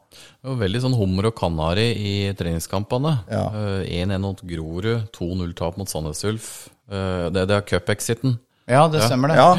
Det 0.43 0.49
var 0.49 0.56
veldig 0.68 0.82
sånn 0.82 0.97
hummer 0.97 1.26
og 1.28 1.36
kanari 1.36 1.86
i 1.95 2.34
treningskampene. 2.36 3.14
Ja. 3.32 3.45
Eh, 3.49 4.04
1-1 4.04 4.22
mot 4.22 4.41
Grorud, 4.41 5.10
2-0-tap 5.12 5.78
mot 5.78 5.88
Sandnes 5.89 6.24
Ulf. 6.24 6.70
Eh, 6.89 7.30
det, 7.32 7.47
det 7.47 7.56
er 7.58 7.62
cup-exiten. 7.68 8.39
Ja, 8.68 8.88
det 8.88 9.01
stemmer 9.04 9.28
det. 9.32 9.38
Ja, 9.38 9.56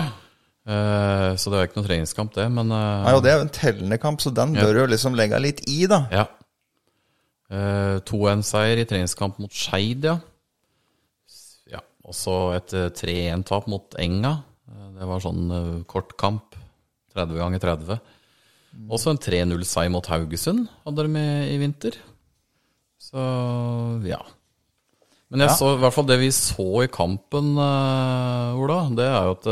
Eh, 0.64 1.30
så 1.36 1.50
det 1.52 1.58
er 1.58 1.66
ikke 1.68 1.80
noe 1.82 1.88
treningskamp, 1.88 2.32
det. 2.36 2.46
Men 2.52 2.70
uh, 2.72 3.04
Nei, 3.04 3.12
og 3.18 3.22
det 3.24 3.32
er 3.32 3.36
jo 3.40 3.46
en 3.48 3.52
tellende 3.52 3.98
kamp, 4.00 4.22
så 4.24 4.32
den 4.32 4.54
bør 4.56 4.82
jo 4.82 4.86
liksom 4.94 5.16
legge 5.18 5.40
litt 5.44 5.60
i, 5.68 5.84
da. 5.90 6.04
ja. 6.12 6.24
Uh, 7.52 8.00
2-1-seier 8.08 8.80
i 8.80 8.86
treningskamp 8.88 9.36
mot 9.38 9.52
Skeid, 9.52 10.06
ja. 10.08 10.16
ja. 11.70 11.82
Og 12.08 12.16
så 12.16 12.32
et 12.56 12.72
eh, 12.74 12.88
3-1-tap 12.96 13.68
mot 13.70 13.94
Enga. 14.00 14.32
Eh, 14.72 14.88
det 14.96 15.06
var 15.10 15.22
sånn 15.22 15.44
eh, 15.52 15.68
kort 15.90 16.16
kamp. 16.20 16.56
30 17.14 17.38
ganger 17.38 17.62
30. 17.62 18.00
Også 18.90 19.12
en 19.12 19.20
3-0-seier 19.22 19.92
mot 19.94 20.08
Haugesund 20.10 20.64
hadde 20.82 21.04
de 21.06 21.12
med 21.14 21.52
i 21.52 21.60
vinter. 21.60 22.00
Så 22.98 23.20
ja. 24.08 24.18
Men 25.30 25.44
jeg 25.44 25.52
Ja. 25.52 25.54
så 25.60 25.74
i 25.76 25.80
hvert 25.84 25.94
fall 25.94 26.08
det 26.08 26.18
vi 26.24 26.32
så 26.34 26.66
i 26.82 26.90
kampen, 26.90 27.52
eh, 27.60 28.58
Ola, 28.64 28.80
det 28.96 29.06
er 29.06 29.28
jo 29.28 29.36
at 29.36 29.48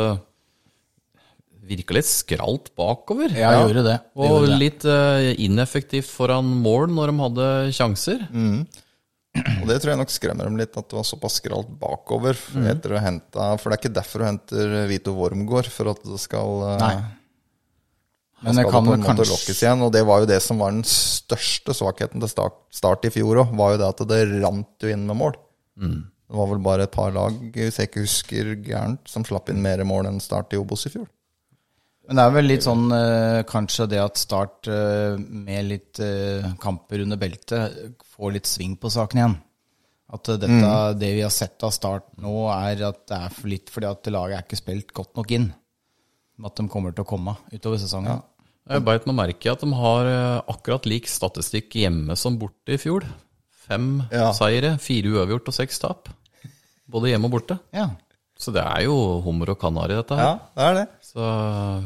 virka 1.73 1.97
litt 1.97 2.09
skralt 2.09 2.71
bakover. 2.79 3.33
Ja, 3.35 3.57
ja. 3.57 3.67
gjorde 3.67 3.85
det. 3.89 3.99
Det 3.99 4.23
Og 4.23 4.31
gjorde 4.31 4.53
det. 4.53 4.61
litt 4.63 4.87
uh, 4.89 5.33
ineffektivt 5.49 6.09
foran 6.13 6.49
mål 6.63 6.93
når 6.93 7.13
de 7.13 7.23
hadde 7.27 7.51
sjanser. 7.77 8.27
Og 9.33 9.65
det 9.65 9.79
tror 9.81 9.95
jeg 9.95 10.01
nok 10.03 10.13
skremmer 10.13 10.49
dem 10.49 10.59
litt, 10.61 10.75
at 10.77 10.91
det 10.91 10.99
var 10.99 11.07
såpass 11.09 11.39
skralt 11.41 11.71
bakover. 11.81 12.37
Mm. 12.53 12.67
etter 12.75 12.93
å 12.93 13.01
hente, 13.01 13.49
For 13.63 13.73
det 13.73 13.79
er 13.79 13.83
ikke 13.83 13.97
derfor 13.97 14.23
du 14.23 14.29
henter 14.29 14.75
Vito 14.91 15.15
Wormgård, 15.17 15.71
for 15.73 15.93
at 15.95 16.03
det 16.05 16.21
skal 16.21 16.65
eh, 16.69 16.79
Nei. 16.83 16.95
Men 18.43 18.59
det 18.59 18.65
kan 18.67 18.85
på 18.85 18.97
en 18.97 19.05
måte 19.07 19.25
lokkes 19.31 19.63
igjen. 19.63 19.85
Og 19.87 19.93
det 19.95 20.03
var 20.05 20.23
jo 20.23 20.29
det 20.29 20.41
som 20.43 20.61
var 20.61 20.75
den 20.75 20.85
største 20.89 21.75
svakheten 21.79 22.23
til 22.23 22.31
start, 22.31 22.59
start 22.75 23.07
i 23.07 23.13
fjor 23.15 23.45
òg, 23.45 23.55
var 23.57 23.77
jo 23.77 23.81
det 23.81 23.91
at 23.95 24.05
det 24.11 24.23
rant 24.43 24.85
jo 24.85 24.91
inn 24.93 25.07
med 25.09 25.21
mål. 25.21 25.39
Mm. 25.81 26.01
Det 26.33 26.39
var 26.41 26.49
vel 26.51 26.63
bare 26.65 26.87
et 26.89 26.95
par 26.95 27.13
lag, 27.15 27.35
hvis 27.55 27.79
jeg 27.79 27.91
ikke 27.91 28.05
husker 28.07 28.53
gærent, 28.67 29.03
som 29.09 29.25
slapp 29.29 29.51
inn 29.53 29.63
mer 29.65 29.83
mål 29.89 30.09
enn 30.11 30.21
Start 30.21 30.53
i 30.57 30.61
Obos 30.61 30.87
i 30.89 30.93
fjor. 30.93 31.07
Men 32.13 32.19
det 32.19 32.25
er 32.29 32.33
vel 32.35 32.45
litt 32.51 32.65
sånn 32.67 32.83
eh, 32.93 33.39
kanskje 33.49 33.87
det 33.89 34.01
at 34.03 34.19
Start 34.21 34.69
eh, 34.69 35.15
med 35.17 35.65
litt 35.65 35.97
eh, 36.05 36.45
kamper 36.61 37.01
under 37.07 37.17
beltet 37.17 38.03
får 38.13 38.35
litt 38.35 38.51
sving 38.51 38.75
på 38.77 38.91
saken 38.93 39.21
igjen. 39.23 39.37
At 40.13 40.29
dette, 40.43 40.73
det 41.01 41.09
vi 41.17 41.23
har 41.25 41.33
sett 41.33 41.65
av 41.65 41.73
Start 41.73 42.11
nå, 42.21 42.35
er 42.53 42.83
at 42.91 43.01
det 43.09 43.17
er 43.17 43.33
for 43.33 43.49
litt 43.49 43.73
fordi 43.73 43.89
at 43.89 44.13
laget 44.13 44.37
er 44.37 44.45
ikke 44.45 44.61
spilt 44.61 44.93
godt 44.93 45.17
nok 45.17 45.33
inn. 45.39 45.49
At 46.45 46.61
de 46.61 46.69
kommer 46.69 46.93
til 46.93 47.07
å 47.07 47.09
komme 47.15 47.39
utover 47.49 47.81
sesongen. 47.81 48.21
Jeg 48.69 48.85
beit 48.85 49.09
meg 49.09 49.17
merke 49.23 49.49
i 49.49 49.55
at 49.55 49.65
de 49.65 49.73
har 49.81 50.13
akkurat 50.53 50.85
lik 50.93 51.09
statistikk 51.09 51.81
hjemme 51.81 52.13
som 52.21 52.37
borte 52.37 52.77
i 52.77 52.83
fjor. 52.83 53.09
Fem 53.65 54.03
Ja. 54.13 54.35
seire, 54.37 54.77
fire 54.85 55.17
uavgjort 55.17 55.49
og 55.49 55.57
seks 55.63 55.81
tap. 55.81 56.13
Både 56.93 57.09
hjemme 57.15 57.33
og 57.33 57.39
borte. 57.39 57.57
Ja. 57.73 57.89
Så 58.43 58.51
det 58.55 58.63
er 58.67 58.85
jo 58.89 58.97
hummer 59.23 59.53
og 59.55 59.61
kanari, 59.63 59.95
dette 59.95 60.17
her. 60.19 60.33
Ja, 60.33 60.35
det 60.59 60.65
er 60.67 60.79
det. 60.81 60.87
Så 61.07 61.27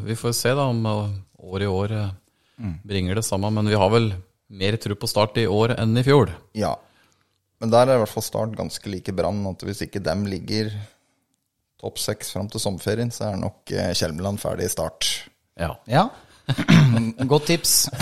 vi 0.07 0.17
får 0.17 0.33
se 0.39 0.55
da 0.57 0.65
om 0.73 0.81
eh, 0.89 1.11
år 1.53 1.65
i 1.67 1.69
år 1.69 1.93
eh, 1.99 2.73
bringer 2.89 3.19
det 3.21 3.27
samme. 3.29 3.51
Men 3.53 3.69
vi 3.69 3.77
har 3.77 3.91
vel 3.93 4.11
mer 4.57 4.79
tro 4.81 4.97
på 4.97 5.11
start 5.11 5.37
i 5.43 5.47
år 5.51 5.75
enn 5.77 5.93
i 6.01 6.05
fjor. 6.07 6.33
Ja. 6.57 6.73
Men 7.61 7.73
der 7.73 7.89
er 7.89 7.99
i 7.99 8.03
hvert 8.05 8.13
fall 8.13 8.25
Start 8.25 8.57
ganske 8.57 8.89
like 8.93 9.13
Brann. 9.17 9.43
At 9.51 9.65
hvis 9.69 9.85
ikke 9.85 10.01
dem 10.05 10.25
ligger 10.29 10.73
topp 11.81 12.01
seks 12.01 12.33
fram 12.33 12.49
til 12.53 12.63
sommerferien, 12.63 13.13
så 13.13 13.31
er 13.31 13.41
nok 13.41 13.73
eh, 13.77 13.93
Kjelmeland 13.97 14.41
ferdig 14.41 14.71
i 14.71 14.73
start. 14.73 15.11
Ja. 15.61 15.75
Ja. 15.93 16.07
Godt 17.33 17.51
tips. 17.53 17.77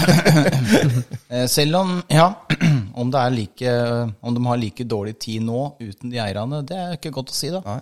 Eh, 1.34 1.46
Selv 1.50 1.76
om, 1.80 1.96
ja, 2.12 2.28
om, 3.00 3.08
det 3.10 3.18
er 3.18 3.32
like, 3.34 3.70
om 4.22 4.34
de 4.36 4.42
har 4.46 4.58
like 4.60 4.84
dårlig 4.86 5.16
tid 5.18 5.42
nå 5.42 5.72
uten 5.80 6.12
de 6.12 6.20
eierne, 6.22 6.60
det 6.68 6.76
er 6.78 6.92
ikke 6.98 7.10
godt 7.16 7.32
å 7.32 7.34
si, 7.34 7.48
da. 7.50 7.62
Nei. 7.64 7.80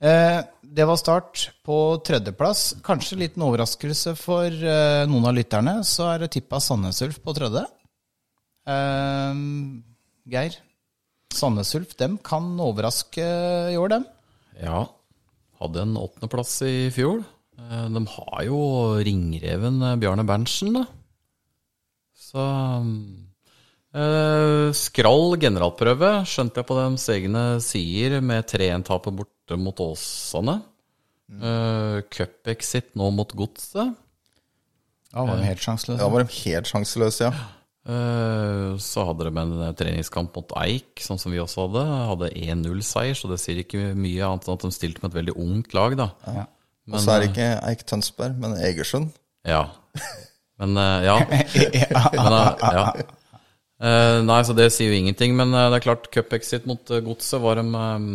Eh, 0.00 0.40
Det 0.62 0.84
var 0.86 0.96
start 1.00 1.48
på 1.64 1.76
tredjeplass. 2.06 2.76
Kanskje 2.84 3.16
en 3.16 3.22
liten 3.24 3.42
overraskelse 3.42 4.12
for 4.20 4.46
eh, 4.46 5.06
noen 5.08 5.26
av 5.30 5.34
lytterne, 5.34 5.78
så 5.84 6.10
er 6.12 6.18
det 6.22 6.28
tippa 6.36 6.60
Sandnes 6.62 7.00
Ulf 7.02 7.18
på 7.24 7.34
tredje. 7.34 7.64
Eh, 8.68 9.40
Geir, 10.28 10.58
Sandnes 11.34 11.72
Ulf, 11.78 11.96
dem 11.98 12.18
kan 12.22 12.52
overraske 12.60 13.24
i 13.72 13.76
år, 13.80 13.88
dem. 13.96 14.06
ja. 14.62 14.84
Hadde 15.58 15.80
en 15.82 15.96
åttendeplass 15.98 16.52
i 16.62 16.74
fjor. 16.94 17.24
De 17.58 18.00
har 18.12 18.42
jo 18.46 18.58
ringreven 19.02 19.80
Bjarne 19.98 20.22
Berntsen, 20.28 20.76
da. 20.76 20.84
Så 22.14 22.44
eh, 23.98 24.68
Skrall 24.78 25.34
generalprøve 25.42 26.12
skjønte 26.30 26.60
jeg 26.62 26.68
på 26.68 26.76
deres 26.78 27.08
egne 27.16 27.42
sider 27.64 28.20
med 28.22 28.46
3-1-tapet 28.52 29.18
borte 29.48 29.60
mot 29.60 29.80
Åsane. 29.80 30.60
Eh, 31.28 32.02
Cup-exit 32.10 32.94
nå 32.96 33.10
mot 33.10 33.32
Godset. 33.32 33.94
Ja, 35.12 35.24
var 35.24 35.38
de 35.38 35.46
helt 35.48 35.62
sjanseløse? 35.62 36.02
Ja, 36.02 36.08
var 36.12 36.24
de 36.24 36.42
helt 36.44 36.68
sjanseløse, 36.68 37.30
ja. 37.30 37.46
Uh, 37.88 38.76
Så 38.76 39.00
hadde 39.08 39.24
de 39.24 39.40
en 39.40 39.52
eh, 39.64 39.72
treningskamp 39.72 40.34
mot 40.36 40.50
Eik, 40.60 41.00
sånn 41.00 41.20
som 41.20 41.32
vi 41.32 41.40
også 41.40 41.64
hadde. 41.64 41.84
Hadde 42.10 42.32
1-0-seier, 42.36 43.16
så 43.16 43.30
det 43.30 43.38
sier 43.40 43.62
ikke 43.62 43.94
mye 43.96 44.26
annet 44.26 44.44
enn 44.44 44.58
at 44.58 44.66
de 44.66 44.72
stilte 44.76 45.00
med 45.00 45.14
et 45.14 45.20
veldig 45.22 45.36
ungt 45.40 45.76
lag, 45.76 45.96
da. 45.96 46.10
Ja. 46.26 46.44
Og 46.88 47.00
så 47.00 47.14
er 47.14 47.22
det 47.22 47.30
ikke 47.30 47.48
Eik 47.68 47.86
Tønsberg, 47.88 48.36
men 48.40 48.58
Egersund. 48.60 49.16
Ja. 49.48 49.70
Men 50.60 50.76
ja. 51.04 51.16
Men, 51.28 52.36
ja. 52.60 52.84
Uh, 53.78 54.20
nei, 54.26 54.38
så 54.42 54.56
det 54.56 54.70
sier 54.74 54.90
jo 54.90 54.96
ingenting. 54.98 55.36
Men 55.38 55.52
det 55.54 55.78
er 55.78 55.84
klart, 55.84 56.08
cup-exit 56.12 56.64
mot 56.68 56.80
Godset 57.06 57.40
var 57.44 57.60
de 57.60 57.68
eh, 57.68 58.08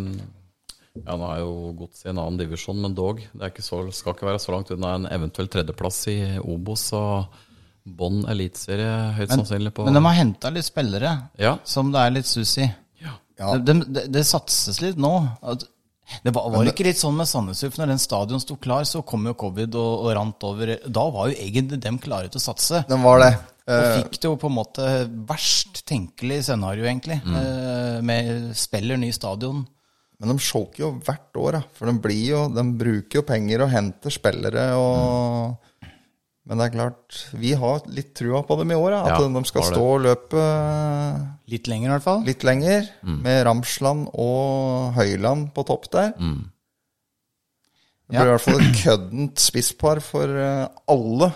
Ja, 0.93 1.15
nå 1.17 1.25
er 1.33 1.39
jo 1.41 1.53
Godset 1.77 2.05
i 2.05 2.11
en 2.11 2.19
annen 2.21 2.37
divisjon, 2.37 2.77
men 2.83 2.93
dog. 2.93 3.23
Det 3.33 3.41
er 3.41 3.49
ikke 3.49 3.65
så, 3.65 3.79
skal 3.95 4.13
ikke 4.13 4.27
være 4.29 4.41
så 4.43 4.53
langt 4.53 4.69
unna 4.75 4.93
en 4.99 5.07
eventuell 5.09 5.49
tredjeplass 5.51 6.03
i 6.13 6.17
Obos 6.43 6.85
og 6.97 7.39
bånn 7.83 8.21
eliteserie, 8.31 8.91
høyst 9.17 9.33
sannsynlig 9.33 9.73
på 9.75 9.83
Men 9.87 9.97
de 9.97 10.03
har 10.05 10.15
henta 10.21 10.51
litt 10.53 10.67
spillere 10.69 11.15
Ja. 11.41 11.57
som 11.67 11.89
det 11.91 11.99
er 11.99 12.13
litt 12.15 12.29
sus 12.29 12.53
i. 12.61 12.67
Ja. 13.03 13.17
Det 13.57 13.65
Det, 13.65 13.75
de, 13.89 14.03
de 14.13 14.23
satses 14.23 14.79
litt 14.85 15.01
nå. 15.01 15.11
Det 16.23 16.31
var, 16.35 16.45
var 16.53 16.69
ikke 16.69 16.85
litt 16.85 16.99
sånn 17.01 17.17
med 17.17 17.27
Sandnes 17.27 17.63
Ulf, 17.65 17.79
når 17.79 17.95
den 17.95 17.99
stadion 17.99 18.39
sto 18.43 18.55
klar, 18.61 18.85
så 18.85 19.01
kom 19.01 19.25
jo 19.25 19.33
covid 19.33 19.73
og, 19.79 20.05
og 20.05 20.13
rant 20.15 20.45
over. 20.45 20.75
Da 20.85 21.07
var 21.15 21.31
jo 21.31 21.39
egentlig 21.41 21.81
dem 21.81 21.97
klare 21.97 22.29
til 22.29 22.37
å 22.39 22.45
satse. 22.45 22.83
Den 22.91 23.01
var 23.03 23.23
det. 23.23 23.33
Og 23.33 23.49
Eh, 23.63 23.93
fikk 24.01 24.17
det 24.19 24.27
jo 24.27 24.35
på 24.35 24.49
en 24.49 24.57
måte 24.57 24.85
verst 25.29 25.85
tenkelig 25.87 26.41
scenario, 26.49 26.83
egentlig. 26.83 27.21
Mm. 27.23 28.03
Med 28.03 28.49
spiller 28.59 28.99
ny 28.99 29.07
stadion. 29.15 29.61
Men 30.21 30.31
de 30.33 30.43
sjoker 30.43 30.79
jo 30.85 30.89
hvert 31.03 31.35
år, 31.41 31.51
da. 31.57 31.61
For 31.75 31.89
de, 31.89 31.93
blir 32.03 32.21
jo, 32.29 32.41
de 32.53 32.63
bruker 32.79 33.19
jo 33.19 33.23
penger 33.27 33.63
og 33.65 33.71
henter 33.73 34.13
spillere 34.13 34.69
og 34.79 35.57
Men 36.45 36.59
det 36.59 36.65
er 36.65 36.73
klart, 36.73 37.17
vi 37.39 37.53
har 37.55 37.85
litt 37.87 38.09
trua 38.19 38.41
på 38.43 38.57
dem 38.59 38.71
i 38.71 38.75
år, 38.75 38.91
da. 38.91 39.01
At 39.03 39.21
Ja, 39.21 39.27
de 39.31 39.43
skal 39.47 39.63
stå 39.63 39.83
og 39.93 40.01
løpe 40.03 40.41
eh, 40.43 41.21
Litt 41.53 41.67
lenger, 41.71 41.87
i 41.87 41.93
hvert 41.95 42.03
fall. 42.03 42.23
litt 42.27 42.43
lenger. 42.43 42.89
Med 43.03 43.45
Ramsland 43.47 44.09
og 44.13 44.91
Høyland 44.97 45.53
på 45.55 45.63
topp 45.67 45.87
der. 45.95 46.11
Det 48.11 48.19
blir 48.19 48.27
i 48.27 48.33
hvert 48.35 48.43
fall 48.43 48.59
et 48.59 48.75
køddent 48.83 49.39
spisspar 49.39 50.01
for 50.03 50.27
alle 50.27 50.75
alle. 50.91 51.31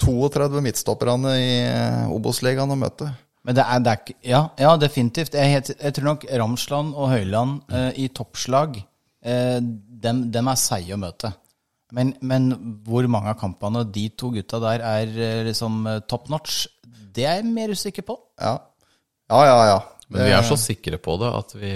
32 0.00 0.62
midtstopperne 0.64 1.32
i 1.38 1.50
eh, 1.68 2.10
Obos-ligaen 2.14 2.70
å 2.72 2.78
møte. 2.78 3.10
Men 3.46 3.56
det 3.56 3.64
er, 3.64 3.84
det 3.84 3.92
er 3.92 4.16
ja, 4.28 4.40
ja, 4.60 4.72
definitivt. 4.76 5.36
Jeg, 5.38 5.52
heter, 5.54 5.78
jeg 5.80 5.96
tror 5.96 6.10
nok 6.10 6.26
Ramsland 6.42 6.92
og 6.94 7.12
Høyland 7.14 7.60
eh, 7.72 8.02
i 8.04 8.08
toppslag, 8.12 8.82
eh, 9.24 9.60
dem, 10.04 10.26
dem 10.32 10.50
er 10.52 10.60
seige 10.60 10.96
å 10.96 11.00
møte. 11.00 11.32
Men, 11.96 12.12
men 12.22 12.50
hvor 12.86 13.06
mange 13.10 13.32
av 13.32 13.38
kampene 13.40 13.82
de 13.90 14.04
to 14.18 14.30
gutta 14.34 14.60
der 14.62 14.84
er 14.86 15.14
eh, 15.16 15.40
liksom 15.48 15.80
eh, 15.90 16.02
top 16.10 16.28
notch, 16.30 16.66
det 16.84 17.24
er 17.26 17.40
jeg 17.40 17.48
mer 17.50 17.72
usikker 17.74 18.06
på. 18.06 18.18
Ja, 18.38 18.58
ja, 19.32 19.40
ja. 19.48 19.64
ja. 19.72 19.80
Men 20.10 20.24
vi 20.26 20.32
er 20.34 20.42
så 20.42 20.56
sikre 20.58 20.98
på 20.98 21.14
det 21.20 21.28
at 21.38 21.52
vi 21.54 21.68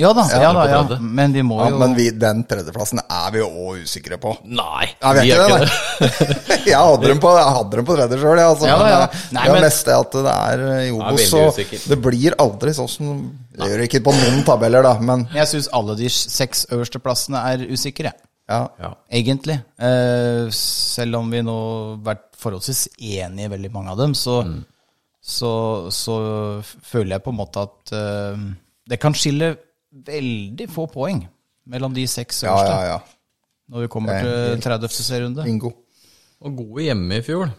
Ja 0.00 0.14
da, 0.16 0.22
ja, 0.32 0.52
da, 0.56 0.62
ja. 0.70 0.96
men 1.04 1.34
vi 1.34 1.42
må 1.44 1.58
jo 1.60 1.66
ja 1.68 1.76
men 1.82 1.92
vi, 1.98 2.06
den 2.16 2.38
tredjeplassen 2.48 3.02
er 3.04 3.26
vi 3.34 3.42
jo 3.42 3.48
òg 3.50 3.82
usikre 3.84 4.16
på. 4.22 4.32
Nei, 4.48 4.86
Jeg 4.94 5.18
vi 5.18 5.32
er 5.34 5.42
ikke 5.42 5.42
ikke 5.44 5.58
det, 5.58 6.06
det. 6.48 6.56
jeg 6.72 6.78
hadde 6.80 7.10
dem 7.12 7.20
på, 7.20 7.34
jeg 7.36 7.52
hadde 7.58 7.76
dem 7.82 7.88
på 7.90 7.96
tredje 7.98 8.20
sjøl, 8.22 8.40
altså. 8.46 8.70
Ja, 8.70 8.78
da, 8.80 8.88
ja. 8.94 9.02
eh, 9.04 9.28
Nei, 9.36 9.44
det 9.44 9.50
er 9.52 9.58
men- 9.58 9.66
mest 9.68 9.84
det 9.90 9.98
at 9.98 10.16
det 10.16 10.34
er 10.38 10.64
eh, 10.70 10.80
i 10.86 10.88
er 10.88 10.96
Obos, 10.96 11.28
så 11.28 11.44
det 11.92 12.00
blir 12.08 12.38
aldri 12.46 12.74
sånn 12.80 12.88
som 12.96 13.22
Det 13.60 13.68
gjør 13.74 13.84
ikke 13.90 14.02
på 14.08 14.16
noen 14.16 14.40
tabeller, 14.48 14.88
da, 14.88 14.94
men 15.12 15.26
Jeg 15.36 15.52
syns 15.52 15.68
alle 15.76 15.98
de 16.00 16.08
seks 16.16 16.64
øverste 16.72 17.02
plassene 17.04 17.44
er 17.52 17.66
usikre. 17.68 18.14
ja. 18.48 18.62
Ja. 18.80 18.94
Egentlig. 19.12 19.60
Eh, 19.78 20.48
selv 20.56 21.20
om 21.20 21.28
vi 21.30 21.44
nå 21.44 21.60
har 21.60 21.96
vært 22.14 22.28
forholdsvis 22.42 22.86
enige 22.98 23.44
i 23.46 23.52
veldig 23.52 23.70
mange 23.76 23.92
av 23.92 24.00
dem, 24.00 24.16
så, 24.18 24.40
så, 25.22 25.52
så 25.94 26.16
føler 26.64 27.16
jeg 27.16 27.22
på 27.22 27.30
en 27.30 27.38
måte 27.38 27.62
at 27.62 27.92
uh, 27.94 28.42
det 28.90 28.98
kan 29.02 29.14
skille 29.14 29.52
veldig 29.92 30.66
få 30.72 30.88
poeng 30.90 31.22
mellom 31.70 31.94
de 31.94 32.06
seks 32.10 32.42
Ja, 32.42 32.50
øverste 32.50 32.74
ja, 32.74 32.96
ja. 32.96 32.98
når 33.70 33.84
vi 33.84 33.90
kommer 33.92 34.16
er 34.18 34.26
til 34.56 34.64
30. 34.66 34.88
serierunde. 34.96 35.44
Bingo. 35.46 35.70
Og 36.42 36.56
gode 36.58 36.88
hjemme 36.88 37.20
i 37.20 37.22
fjor. 37.22 37.52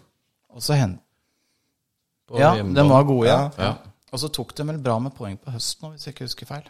Og 0.51 0.61
så 0.65 0.75
hen... 0.75 0.97
på 2.27 2.39
Ja, 2.39 2.53
hjemmebane. 2.57 2.83
de 2.83 2.89
var 2.91 3.03
gode, 3.07 3.27
ja. 3.29 3.49
Ja. 3.57 3.73
Og 4.11 4.19
så 4.19 4.27
tok 4.29 4.51
de 4.57 4.65
vel 4.67 4.77
bra 4.83 4.97
med 4.99 5.15
poeng 5.15 5.39
på 5.39 5.51
høsten, 5.55 5.89
hvis 5.93 6.05
jeg 6.07 6.13
ikke 6.13 6.27
husker 6.27 6.49
feil. 6.49 6.67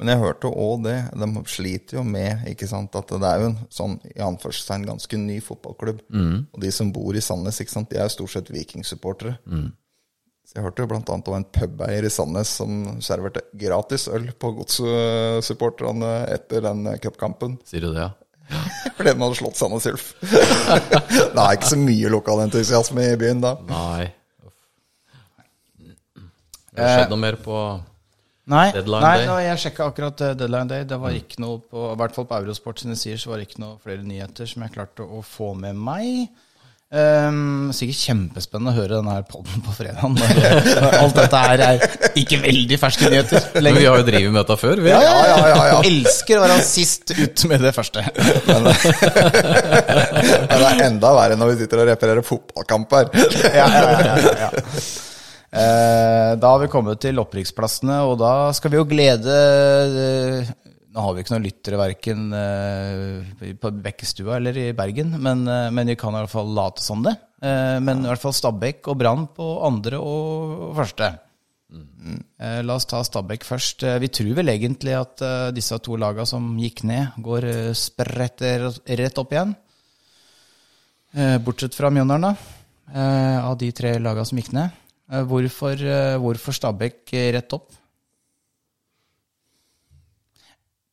Men 0.00 0.10
jeg 0.10 0.22
hørte 0.24 0.50
òg 0.50 0.82
det. 0.88 0.96
De 1.14 1.28
sliter 1.46 2.00
jo 2.00 2.02
med 2.06 2.48
ikke 2.50 2.66
sant, 2.70 2.96
at 2.98 3.12
det 3.14 3.28
er 3.28 3.42
jo 3.42 3.52
en 3.52 3.56
sånn 3.72 3.94
i 4.10 4.18
anførselstegn 4.26 4.88
ganske 4.88 5.20
ny 5.20 5.38
fotballklubb. 5.44 6.02
Og 6.50 6.60
de 6.64 6.72
som 6.74 6.90
bor 6.94 7.14
i 7.14 7.22
Sandnes, 7.22 7.60
ikke 7.62 7.76
sant, 7.76 7.90
de 7.92 8.00
er 8.00 8.08
jo 8.08 8.16
stort 8.16 8.34
sett 8.34 8.50
Viking-supportere. 8.54 9.36
Så 10.44 10.58
jeg 10.58 10.66
hørte 10.66 10.84
jo 10.84 10.90
annet 10.92 11.30
om 11.30 11.38
en 11.38 11.46
pubeier 11.56 12.04
i 12.04 12.10
Sandnes 12.12 12.50
som 12.58 12.82
serverte 13.04 13.40
gratis 13.56 14.08
øl 14.12 14.26
på 14.36 14.50
godssupporterne 14.58 16.10
etter 16.34 16.66
den 16.66 16.84
cupkampen. 17.00 17.56
Sier 17.64 17.86
du 17.86 17.94
det, 17.94 18.04
ja? 18.04 18.10
Fordi 18.98 19.08
de 19.14 19.22
hadde 19.22 19.38
slått 19.38 19.56
Sandnes 19.56 19.86
Ulf. 19.88 20.10
det 20.20 21.32
er 21.32 21.56
ikke 21.56 21.70
så 21.70 21.80
mye 21.80 22.12
lokalentusiasme 22.12 23.06
i 23.14 23.16
byen 23.22 23.40
da. 23.46 23.54
Nei. 23.70 24.10
Uff. 24.44 24.58
Det 26.74 26.82
har 26.82 26.96
skjedd 26.98 27.14
noe 27.14 27.22
mer 27.24 27.38
på 27.40 27.62
Nei, 28.52 28.66
Deadline 28.76 29.00
nei 29.00 29.18
day. 29.22 29.28
nå, 29.30 29.36
jeg 29.40 29.60
sjekka 29.62 29.86
akkurat 29.88 30.24
eh, 30.26 30.34
Deadline 30.36 30.68
Day. 30.68 30.82
Det 30.88 30.98
var 31.00 31.14
ikke 31.16 31.40
noe 31.40 31.62
på, 31.64 31.84
I 31.94 31.98
hvert 32.00 32.16
fall 32.16 32.26
på 32.28 32.40
Eurosport 32.42 32.82
sine 32.82 32.96
sider 33.00 33.20
så 33.22 33.30
var 33.32 33.40
det 33.40 33.48
ikke 33.48 33.62
noe 33.62 33.78
flere 33.80 34.04
nyheter 34.04 34.48
som 34.50 34.66
jeg 34.66 34.74
klarte 34.74 35.06
å 35.06 35.22
få 35.24 35.54
med 35.56 35.78
meg. 35.80 36.26
Um, 36.94 37.72
sikkert 37.74 37.98
kjempespennende 38.04 38.70
å 38.70 38.76
høre 38.76 38.98
denne 39.00 39.14
her 39.16 39.24
podden 39.26 39.62
på 39.64 39.72
fredag. 39.74 40.04
Når, 40.14 40.34
når 40.84 40.96
alt 41.00 41.16
dette 41.16 41.40
her 41.40 41.62
er 41.64 41.86
ikke 42.20 42.38
veldig 42.44 42.76
ferske 42.78 43.08
nyheter 43.10 43.48
Men 43.64 43.74
vi 43.80 43.86
har 43.88 43.98
jo 43.98 44.04
drevet 44.06 44.30
med 44.30 44.38
dette 44.38 44.56
før, 44.60 44.82
vi. 44.84 44.92
Ja, 44.92 45.00
ja, 45.02 45.14
ja, 45.26 45.38
ja, 45.48 45.64
ja. 45.72 45.80
Elsker 45.90 46.38
å 46.38 46.44
være 46.44 46.60
sist 46.68 47.10
ut 47.16 47.46
med 47.50 47.64
det 47.64 47.72
første. 47.74 48.04
Men 48.46 48.68
det 50.52 50.60
er 50.60 50.84
enda 50.84 51.10
verre 51.16 51.40
når 51.40 51.54
vi 51.54 51.58
sitter 51.64 51.82
og 51.82 51.90
reparerer 51.90 52.28
fotballkamper. 52.28 53.10
Ja, 53.48 53.66
ja, 53.66 53.66
ja, 53.72 54.14
ja, 54.20 54.36
ja. 54.44 54.52
Da 55.54 56.50
har 56.50 56.58
vi 56.64 56.70
kommet 56.72 56.98
til 57.04 57.20
opprykksplassene, 57.22 58.00
og 58.08 58.16
da 58.18 58.50
skal 58.56 58.72
vi 58.72 58.78
jo 58.80 58.86
glede 58.90 59.34
eh, 59.34 60.48
Nå 60.94 61.02
har 61.02 61.14
vi 61.16 61.22
ikke 61.24 61.32
noen 61.34 61.44
lyttere 61.46 61.78
verken 61.80 62.24
eh, 62.38 63.54
på 63.58 63.70
Bekkestua 63.82 64.36
eller 64.36 64.58
i 64.62 64.68
Bergen, 64.78 65.16
men, 65.22 65.40
eh, 65.50 65.68
men 65.74 65.90
vi 65.90 65.96
kan 65.98 66.14
i 66.14 66.20
hvert 66.22 66.30
fall 66.30 66.52
late 66.54 66.82
som 66.84 67.00
det. 67.02 67.16
Eh, 67.42 67.78
men 67.82 68.04
i 68.04 68.10
hvert 68.12 68.22
fall 68.22 68.34
Stabæk 68.36 68.86
og 68.92 69.00
Brann 69.00 69.24
på 69.34 69.48
andre 69.66 69.98
og 69.98 70.68
første. 70.78 71.08
Eh, 71.74 72.60
La 72.62 72.76
oss 72.78 72.86
ta 72.86 73.00
Stabæk 73.02 73.42
først. 73.46 73.82
Eh, 73.90 73.98
Vi 74.04 74.10
tror 74.14 74.36
vel 74.38 74.52
egentlig 74.54 74.94
at 74.94 75.22
eh, 75.26 75.48
disse 75.56 75.78
to 75.82 75.98
lagene 75.98 76.26
som 76.30 76.46
gikk 76.62 76.84
ned, 76.86 77.18
går 77.26 77.48
eh, 77.50 77.72
spredt 77.74 78.46
rett 78.86 79.18
opp 79.18 79.34
igjen. 79.34 79.56
Eh, 81.14 81.36
Bortsett 81.42 81.74
fra 81.74 81.90
Mjøndalen, 81.90 82.30
da. 82.30 82.94
eh, 82.94 83.38
Av 83.50 83.58
de 83.58 83.72
tre 83.74 83.96
lagene 83.98 84.30
som 84.30 84.38
gikk 84.38 84.54
ned. 84.54 84.80
Eh, 85.12 85.22
Hvorfor, 85.28 85.74
eh, 85.76 86.16
hvorfor 86.18 86.52
Stabæk 86.56 87.12
eh, 87.12 87.32
rett 87.36 87.52
opp? 87.52 87.72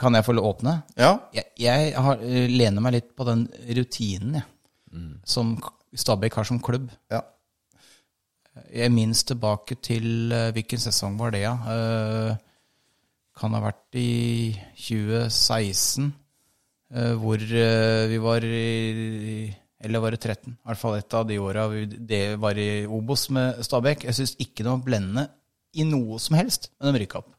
Kan 0.01 0.15
jeg 0.17 0.25
få 0.25 0.33
åpne? 0.41 0.81
Ja, 0.97 1.11
Jeg, 1.33 1.45
jeg 1.61 1.93
har, 1.95 2.17
lener 2.49 2.81
meg 2.81 2.95
litt 2.97 3.11
på 3.15 3.25
den 3.27 3.45
rutinen 3.77 4.39
jeg, 4.39 4.47
som 5.29 5.53
Stabæk 5.93 6.39
har 6.39 6.47
som 6.47 6.59
klubb. 6.63 6.89
ja. 7.11 7.21
Jeg 8.67 8.91
minnes 8.91 9.21
tilbake 9.23 9.77
til 9.79 10.27
Hvilken 10.51 10.79
sesong 10.83 11.13
var 11.19 11.31
det, 11.31 11.39
ja? 11.45 11.53
Kan 13.39 13.53
ha 13.55 13.61
vært 13.63 13.95
i 13.95 14.51
2016, 14.75 16.09
eh, 16.91 17.13
hvor 17.15 17.39
vi 17.39 18.17
var 18.19 18.43
i 18.43 19.55
Eller 19.81 20.03
var 20.03 20.13
det 20.13 20.21
13? 20.21 20.53
I 20.53 20.69
hvert 20.69 20.81
fall 20.81 20.97
et 20.99 21.17
av 21.17 21.27
de 21.29 21.39
åra 21.41 21.67
det 22.11 22.23
var 22.41 22.57
i 22.59 22.85
Obos 22.85 23.27
med 23.33 23.61
Stabæk. 23.65 24.05
Jeg 24.09 24.17
syns 24.19 24.35
ikke 24.37 24.63
det 24.63 24.71
var 24.71 24.85
blendende 24.85 25.27
i 25.73 25.85
noe 25.87 26.19
som 26.19 26.35
helst, 26.37 26.69
men 26.79 26.93
de 26.93 27.03
rykka 27.03 27.21
opp. 27.21 27.33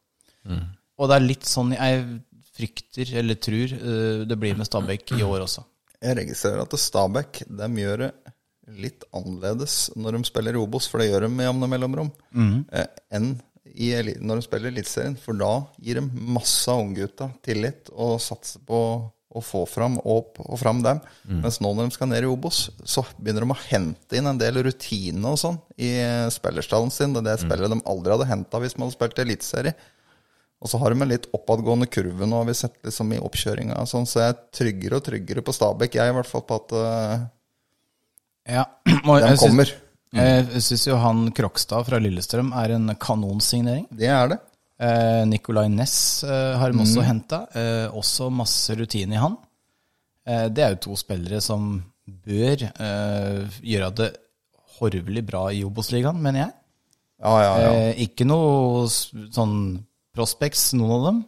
Og 0.99 1.11
det 1.11 1.17
er 1.17 1.27
litt 1.27 1.49
sånn 1.49 1.75
jeg 1.75 2.05
frykter, 2.53 3.15
eller 3.21 3.39
tror, 3.41 3.73
eh, 3.73 4.25
det 4.29 4.39
blir 4.39 4.57
med 4.59 4.69
Stabæk 4.69 5.15
i 5.17 5.23
år 5.25 5.47
også. 5.47 5.65
Jeg 6.03 6.19
registrerer 6.19 6.65
at 6.65 6.79
Stabæk 6.79 7.45
de 7.47 7.69
gjør 7.81 8.07
det 8.07 8.13
litt 8.83 9.05
annerledes 9.15 9.91
når 9.99 10.19
de 10.19 10.29
spiller 10.29 10.57
i 10.57 10.61
Obos, 10.61 10.89
for 10.91 11.03
det 11.03 11.11
gjør 11.11 11.27
de 11.27 11.33
med 11.33 11.49
jevne 11.49 11.69
mellomrom, 11.71 12.13
mm. 12.35 12.59
enn 13.15 13.33
i, 13.73 13.89
når 14.21 14.41
de 14.41 14.45
spiller 14.45 14.73
Eliteserien. 14.73 15.17
For 15.19 15.39
da 15.39 15.53
gir 15.83 16.01
de 16.01 16.05
masse 16.35 16.71
av 16.71 16.83
unggutta 16.83 17.31
tillit 17.45 17.91
og 17.93 18.19
satser 18.23 18.63
på 18.69 18.81
å 19.33 19.41
få 19.45 19.63
fram 19.69 19.97
opp 19.99 20.41
og 20.45 20.59
fram 20.61 20.83
dem. 20.85 21.01
Mens 21.41 21.59
nå 21.63 21.73
når 21.73 21.89
de 21.89 21.97
skal 21.97 22.11
ned 22.11 22.27
i 22.27 22.31
Obos, 22.31 22.67
så 22.85 23.05
begynner 23.17 23.47
de 23.47 23.55
å 23.55 23.63
hente 23.65 24.19
inn 24.19 24.29
en 24.29 24.41
del 24.41 24.61
rutine 24.67 25.33
og 25.33 25.41
sånn 25.41 25.59
i 25.81 25.95
spillerstallen 26.35 26.93
sin. 26.93 27.17
Det 27.17 27.25
er 27.25 27.41
det 27.49 27.59
mm. 27.59 27.79
de 27.79 27.81
aldri 27.95 28.17
hadde 28.17 28.29
henta 28.29 28.61
hvis 28.63 28.77
man 28.77 28.89
hadde 28.89 28.99
spilt 28.99 29.23
Eliteserie. 29.25 29.75
Og 30.63 30.71
så 30.71 30.79
har 30.79 30.95
de 30.95 31.03
en 31.03 31.11
litt 31.11 31.27
oppadgående 31.35 31.89
kurve 31.91 32.27
nå, 32.29 32.39
har 32.39 32.47
vi 32.47 32.55
sett 32.55 32.77
liksom 32.87 33.17
i 33.17 33.23
oppkjøringa. 33.23 33.81
Sånn, 33.91 34.07
så 34.07 34.21
jeg 34.23 34.35
er 34.35 34.43
tryggere 34.55 35.01
og 35.01 35.07
tryggere 35.09 35.43
på 35.43 35.55
Stabæk, 35.57 35.97
jeg 35.99 36.13
i 36.13 36.19
hvert 36.19 36.31
fall 36.31 36.45
på 36.47 36.59
at 36.61 36.77
uh, 36.77 37.25
Ja, 38.61 38.69
og 39.09 39.25
de 39.25 39.33
kommer. 39.43 39.73
Jeg 40.13 40.63
syns 40.63 40.87
jo 40.87 41.01
han 41.01 41.25
Krokstad 41.35 41.89
fra 41.89 41.99
Lillestrøm 42.03 42.53
er 42.61 42.77
en 42.77 42.95
kanonsignering. 43.01 43.89
Det 43.91 44.11
er 44.13 44.35
det. 44.35 44.39
Eh, 44.83 45.23
Nicolay 45.31 45.69
Næss 45.71 46.25
eh, 46.27 46.57
har 46.59 46.73
de 46.73 46.83
også 46.83 47.05
henta. 47.07 47.45
Eh, 47.55 47.87
også 47.95 48.31
masse 48.35 48.75
rutine 48.79 49.15
i 49.15 49.21
han. 49.23 49.37
Eh, 50.27 50.49
det 50.51 50.65
er 50.65 50.75
jo 50.75 50.81
to 50.89 50.97
spillere 50.99 51.39
som 51.45 51.77
bør 52.27 52.65
eh, 52.67 53.61
gjøre 53.63 53.91
det 54.01 54.09
horvelig 54.81 55.23
bra 55.29 55.45
i 55.55 55.63
Obos-ligaen, 55.67 56.19
mener 56.19 56.47
jeg. 56.47 56.55
Ja, 57.23 57.35
ja, 57.45 57.53
ja. 57.63 57.73
Eh, 57.93 58.01
ikke 58.09 58.27
noe 58.27 58.89
sånn 58.91 59.55
prospects, 60.13 60.73
noen 60.75 60.97
av 60.97 61.05
dem, 61.07 61.21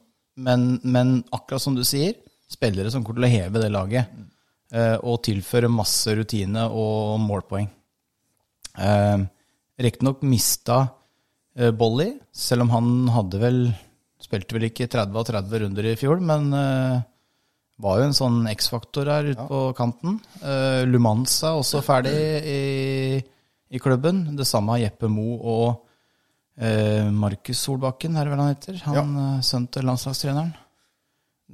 men, 0.44 0.64
men 0.82 1.12
akkurat 1.32 1.62
som 1.62 1.76
du 1.78 1.84
sier, 1.86 2.16
spillere 2.50 2.90
som 2.90 3.05
kommer 3.07 3.22
til 3.22 3.28
å 3.28 3.34
heve 3.36 3.62
det 3.62 3.70
laget. 3.70 4.11
eh, 4.74 4.96
og 5.07 5.20
tilføre 5.22 5.70
masse 5.70 6.11
rutine 6.18 6.66
og 6.74 7.20
målpoeng. 7.22 7.68
Eh, 8.82 9.22
Riktignok 9.84 10.20
mista 10.26 10.80
Bolly, 11.55 12.09
selv 12.34 12.64
om 12.64 12.72
han 12.74 12.86
hadde 13.14 13.38
vel 13.38 13.59
Spilte 14.24 14.57
vel 14.57 14.70
ikke 14.70 14.88
30 14.88 15.18
av 15.20 15.26
30 15.28 15.61
runder 15.64 15.86
i 15.90 15.98
fjor, 16.00 16.20
men 16.24 16.46
uh, 16.57 17.02
var 17.84 18.00
jo 18.00 18.07
en 18.09 18.16
sånn 18.16 18.38
X-faktor 18.55 19.11
her 19.11 19.30
ute 19.34 19.46
på 19.50 19.61
kanten. 19.76 20.16
Uh, 20.40 20.86
Lumanza 20.88 21.52
også 21.59 21.82
ferdig 21.84 22.14
i, 22.48 23.18
i 23.68 23.82
klubben. 23.82 24.22
Det 24.38 24.46
samme 24.48 24.76
har 24.76 24.86
Jeppe 24.86 25.11
Mo 25.12 25.36
og 25.36 25.66
uh, 25.76 27.11
Markus 27.12 27.61
Solbakken, 27.66 28.16
er 28.16 28.24
det 28.24 28.32
vel 28.32 28.44
han 28.46 28.55
heter? 28.55 28.80
Han 28.86 28.96
ja. 28.96 29.26
Sønnen 29.44 29.68
til 29.74 29.90
landslagstreneren. 29.90 30.55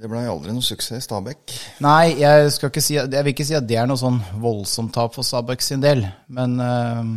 Det 0.00 0.08
blei 0.08 0.22
aldri 0.30 0.52
noe 0.54 0.64
suksess 0.64 1.02
i 1.02 1.04
Stabæk. 1.08 1.56
Nei, 1.82 2.12
jeg, 2.20 2.52
skal 2.54 2.70
ikke 2.70 2.84
si, 2.84 2.94
jeg 3.00 3.10
vil 3.10 3.32
ikke 3.34 3.48
si 3.48 3.56
at 3.58 3.66
det 3.66 3.80
er 3.80 3.88
noe 3.90 3.98
sånn 3.98 4.20
voldsomt 4.40 4.94
tap 4.94 5.16
for 5.16 5.26
Stabæk 5.26 5.64
sin 5.66 5.82
del. 5.82 6.04
Men, 6.30 6.54
eh, 6.62 7.10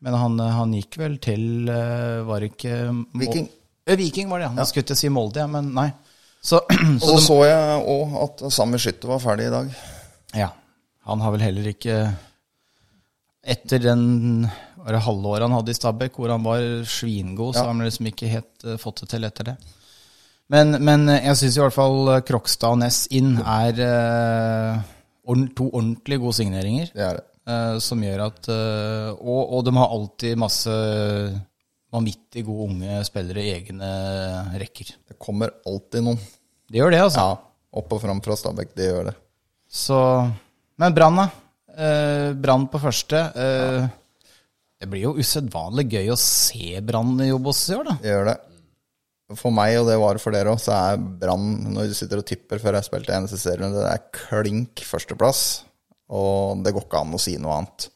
men 0.00 0.16
han, 0.16 0.38
han 0.40 0.76
gikk 0.76 0.96
vel 1.00 1.18
til 1.20 1.68
eh, 1.68 2.20
Var 2.24 2.46
ikke 2.46 2.76
Viking. 3.20 3.50
Eh, 3.84 3.98
Viking 4.00 4.30
var 4.30 4.40
det, 4.40 4.48
ja. 4.48 4.54
Nå 4.56 4.64
skulle 4.68 4.88
til 4.88 4.96
å 4.96 5.00
si 5.02 5.10
Molde, 5.12 5.42
ja, 5.42 5.48
men 5.50 5.72
nei. 5.76 5.90
Så, 6.40 6.62
Og 7.02 7.04
så 7.04 7.18
så 7.18 7.20
så 7.26 7.38
jeg 7.44 7.84
òg 7.94 8.16
at 8.24 8.42
samme 8.56 8.80
Skytte 8.80 9.10
var 9.10 9.20
ferdig 9.20 9.50
i 9.50 9.52
dag. 9.52 9.70
Ja. 10.38 10.48
Han 11.08 11.22
har 11.24 11.34
vel 11.34 11.44
heller 11.44 11.70
ikke 11.72 12.00
Etter 13.40 13.80
den 13.80 14.44
var 14.80 14.96
det 14.96 15.02
halvåret 15.04 15.44
han 15.44 15.54
hadde 15.56 15.72
i 15.72 15.76
Stabæk, 15.76 16.16
hvor 16.16 16.32
han 16.32 16.44
var 16.44 16.62
svingod, 16.88 17.54
så 17.54 17.64
har 17.64 17.72
han 17.72 17.84
liksom 17.84 18.08
ikke 18.10 18.30
helt 18.32 18.64
eh, 18.64 18.78
fått 18.80 19.02
det 19.02 19.10
til 19.12 19.26
etter 19.28 19.50
det. 19.50 19.56
Men, 20.52 20.76
men 20.82 21.08
eh, 21.08 21.26
jeg 21.28 21.40
syns 21.40 21.58
i 21.58 21.62
hvert 21.62 21.76
fall 21.76 22.12
eh, 22.14 22.22
Krokstad 22.26 22.76
og 22.76 22.80
Ness 22.82 23.04
inn 23.16 23.36
er 23.40 23.80
uh, 23.84 25.42
to 25.56 25.68
ordentlig 25.68 26.20
gode 26.22 26.38
signeringer. 26.40 26.92
Det 26.94 27.04
er 27.06 27.20
det. 27.20 27.26
Eh, 27.48 27.76
som 27.82 28.02
gjør 28.04 28.24
at 28.26 28.48
eh, 28.52 29.10
og, 29.20 29.40
og 29.56 29.64
de 29.68 29.74
har 29.78 29.94
alltid 29.96 30.40
masse 30.40 30.74
vanvittig 31.90 32.44
gode 32.46 32.68
unge 32.70 33.00
spillere 33.08 33.42
i 33.42 33.54
egne 33.56 33.88
rekker. 34.62 34.92
Det 35.10 35.16
kommer 35.18 35.50
alltid 35.66 36.04
noen. 36.06 36.20
Det 36.70 36.78
gjør 36.78 36.92
det, 36.94 37.00
altså. 37.02 37.24
Ja, 37.24 37.38
opp 37.80 37.94
og 37.96 38.02
fram 38.02 38.20
fra 38.22 38.36
Stabæk. 38.38 38.74
Det 38.78 38.90
gjør 38.92 39.08
det. 39.10 39.16
Så, 39.70 39.96
men 40.78 40.94
Brann, 40.94 41.18
da. 41.18 41.26
Eh, 41.74 42.28
Brann 42.38 42.68
på 42.70 42.78
første. 42.82 43.24
Eh, 43.34 43.88
Det 44.80 44.88
blir 44.88 45.02
jo 45.08 45.16
usedvanlig 45.20 45.84
gøy 45.92 46.06
å 46.14 46.16
se 46.16 46.78
Brann 46.80 47.18
i 47.20 47.32
Obos 47.34 47.66
i 47.68 47.74
år, 47.76 47.84
da. 47.90 47.96
Det 48.00 48.14
gjør 48.14 48.30
det. 48.30 48.36
For 49.38 49.52
meg, 49.54 49.76
og 49.78 49.86
det 49.90 49.98
var 50.00 50.18
for 50.18 50.34
dere 50.34 50.54
òg, 50.54 50.58
så 50.62 50.72
er 50.74 51.02
Brann, 51.20 51.50
når 51.74 51.90
du 51.90 51.94
sitter 51.98 52.22
og 52.22 52.26
tipper 52.26 52.58
før 52.62 52.78
jeg 52.78 52.86
spilte 52.88 53.12
eneste 53.14 53.38
serien, 53.38 53.74
det 53.76 53.84
er 53.86 54.06
klink 54.16 54.80
førsteplass. 54.86 55.42
Og 56.10 56.62
det 56.64 56.72
går 56.74 56.86
ikke 56.88 57.00
an 57.04 57.14
å 57.14 57.20
si 57.22 57.36
noe 57.38 57.56
annet. 57.60 57.88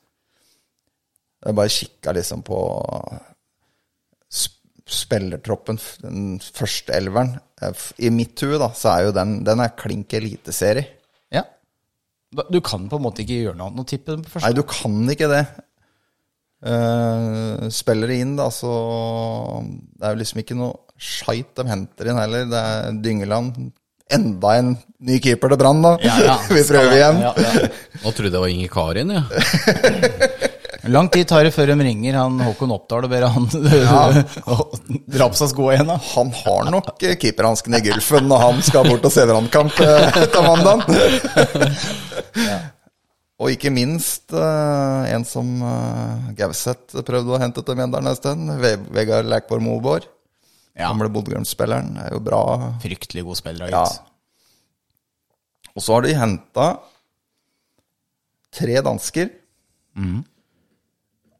Jeg 1.44 1.56
bare 1.58 1.72
kikka 1.74 2.12
liksom 2.16 2.44
på 2.46 2.58
sp- 4.30 4.60
spillertroppen, 4.86 5.80
den 6.04 6.38
første 6.44 6.94
elveren. 6.96 7.34
Eh, 7.62 7.84
I 8.06 8.12
mitt 8.14 8.38
hue, 8.44 8.58
da, 8.60 8.70
så 8.76 8.92
er 8.94 9.08
jo 9.08 9.14
den 9.16 9.38
Den 9.46 9.60
er 9.64 9.74
klink 9.78 10.14
eliteserie. 10.16 10.86
Ja. 11.34 11.42
Du 12.50 12.60
kan 12.64 12.88
på 12.90 12.96
en 13.00 13.04
måte 13.06 13.22
ikke 13.24 13.42
gjøre 13.42 13.58
noe 13.58 13.68
annet 13.70 13.78
enn 13.80 13.84
å 13.86 13.90
tippe 13.92 14.14
den 14.14 14.24
på 14.26 14.32
første. 14.36 14.48
Nei, 14.48 14.56
du 14.56 14.64
kan 14.68 15.14
ikke 15.14 15.30
det. 15.32 15.44
Uh, 16.64 17.66
spillere 17.68 18.16
inn, 18.22 18.36
da, 18.38 18.46
så 18.48 18.70
Det 19.68 20.06
er 20.06 20.14
jo 20.14 20.20
liksom 20.22 20.40
ikke 20.40 20.56
noe 20.56 20.78
skeit 20.96 21.50
de 21.58 21.66
henter 21.68 22.08
inn 22.08 22.16
heller. 22.20 22.46
Det 22.48 22.60
er 22.70 23.00
Dyngeland. 23.04 23.58
Enda 24.12 24.56
en 24.60 24.74
ny 25.00 25.16
keeper 25.22 25.48
til 25.52 25.60
Brann, 25.60 25.80
da. 25.84 25.94
Vi 26.56 26.64
prøver 26.68 26.92
igjen. 26.98 27.22
Ja, 27.24 27.32
ja. 27.40 27.68
Nå 28.02 28.12
trodde 28.12 28.28
jeg 28.28 28.34
det 28.34 28.42
var 28.42 28.52
Inge 28.52 28.68
Karin, 28.72 29.14
ja. 29.16 29.24
Lang 30.92 31.08
tid 31.08 31.24
tar 31.30 31.46
det 31.46 31.54
før 31.54 31.70
de 31.72 31.78
ringer 31.80 32.18
han 32.18 32.34
Håkon 32.44 32.74
Oppdal 32.74 33.06
og 33.06 33.12
ber 33.14 33.24
han 33.32 33.46
dra 35.08 35.30
på 35.32 35.38
seg 35.38 35.48
skoa 35.54 35.78
igjen, 35.78 35.88
da. 35.88 35.96
Han 36.10 36.28
har 36.42 36.68
nok 36.74 37.00
eh, 37.00 37.16
keeperhanskene 37.22 37.80
i 37.80 37.86
gulfen 37.86 38.28
når 38.28 38.42
han 38.42 38.60
skal 38.66 38.90
bort 38.90 39.08
og 39.08 39.14
se 39.14 39.24
Brannkamp 39.30 39.80
etter 39.80 40.28
til 40.34 40.44
mandag. 40.44 40.84
Og 43.42 43.50
ikke 43.50 43.72
minst 43.74 44.30
eh, 44.30 45.08
en 45.10 45.24
som 45.26 45.48
uh, 45.58 46.30
Gauseth 46.38 47.02
prøvde 47.02 47.34
å 47.34 47.40
hente 47.42 47.64
til 47.66 47.76
Mjøndalen 47.80 48.12
en 48.12 48.18
stund. 48.18 48.52
Vegard 48.94 49.26
Lækborg 49.26 49.64
Moborg. 49.64 50.06
Ja. 50.74 50.88
Gamle 50.90 51.08
Bodø-Glimt-spilleren. 51.14 51.94
Er 52.02 52.16
jo 52.16 52.20
bra. 52.24 52.40
Fryktelig 52.82 53.22
god 53.26 53.38
spiller, 53.38 53.70
Ja. 53.70 53.84
Og 55.74 55.82
så 55.82 55.94
har 55.96 56.02
de 56.06 56.14
henta 56.14 56.66
tre 58.54 58.76
dansker. 58.86 59.30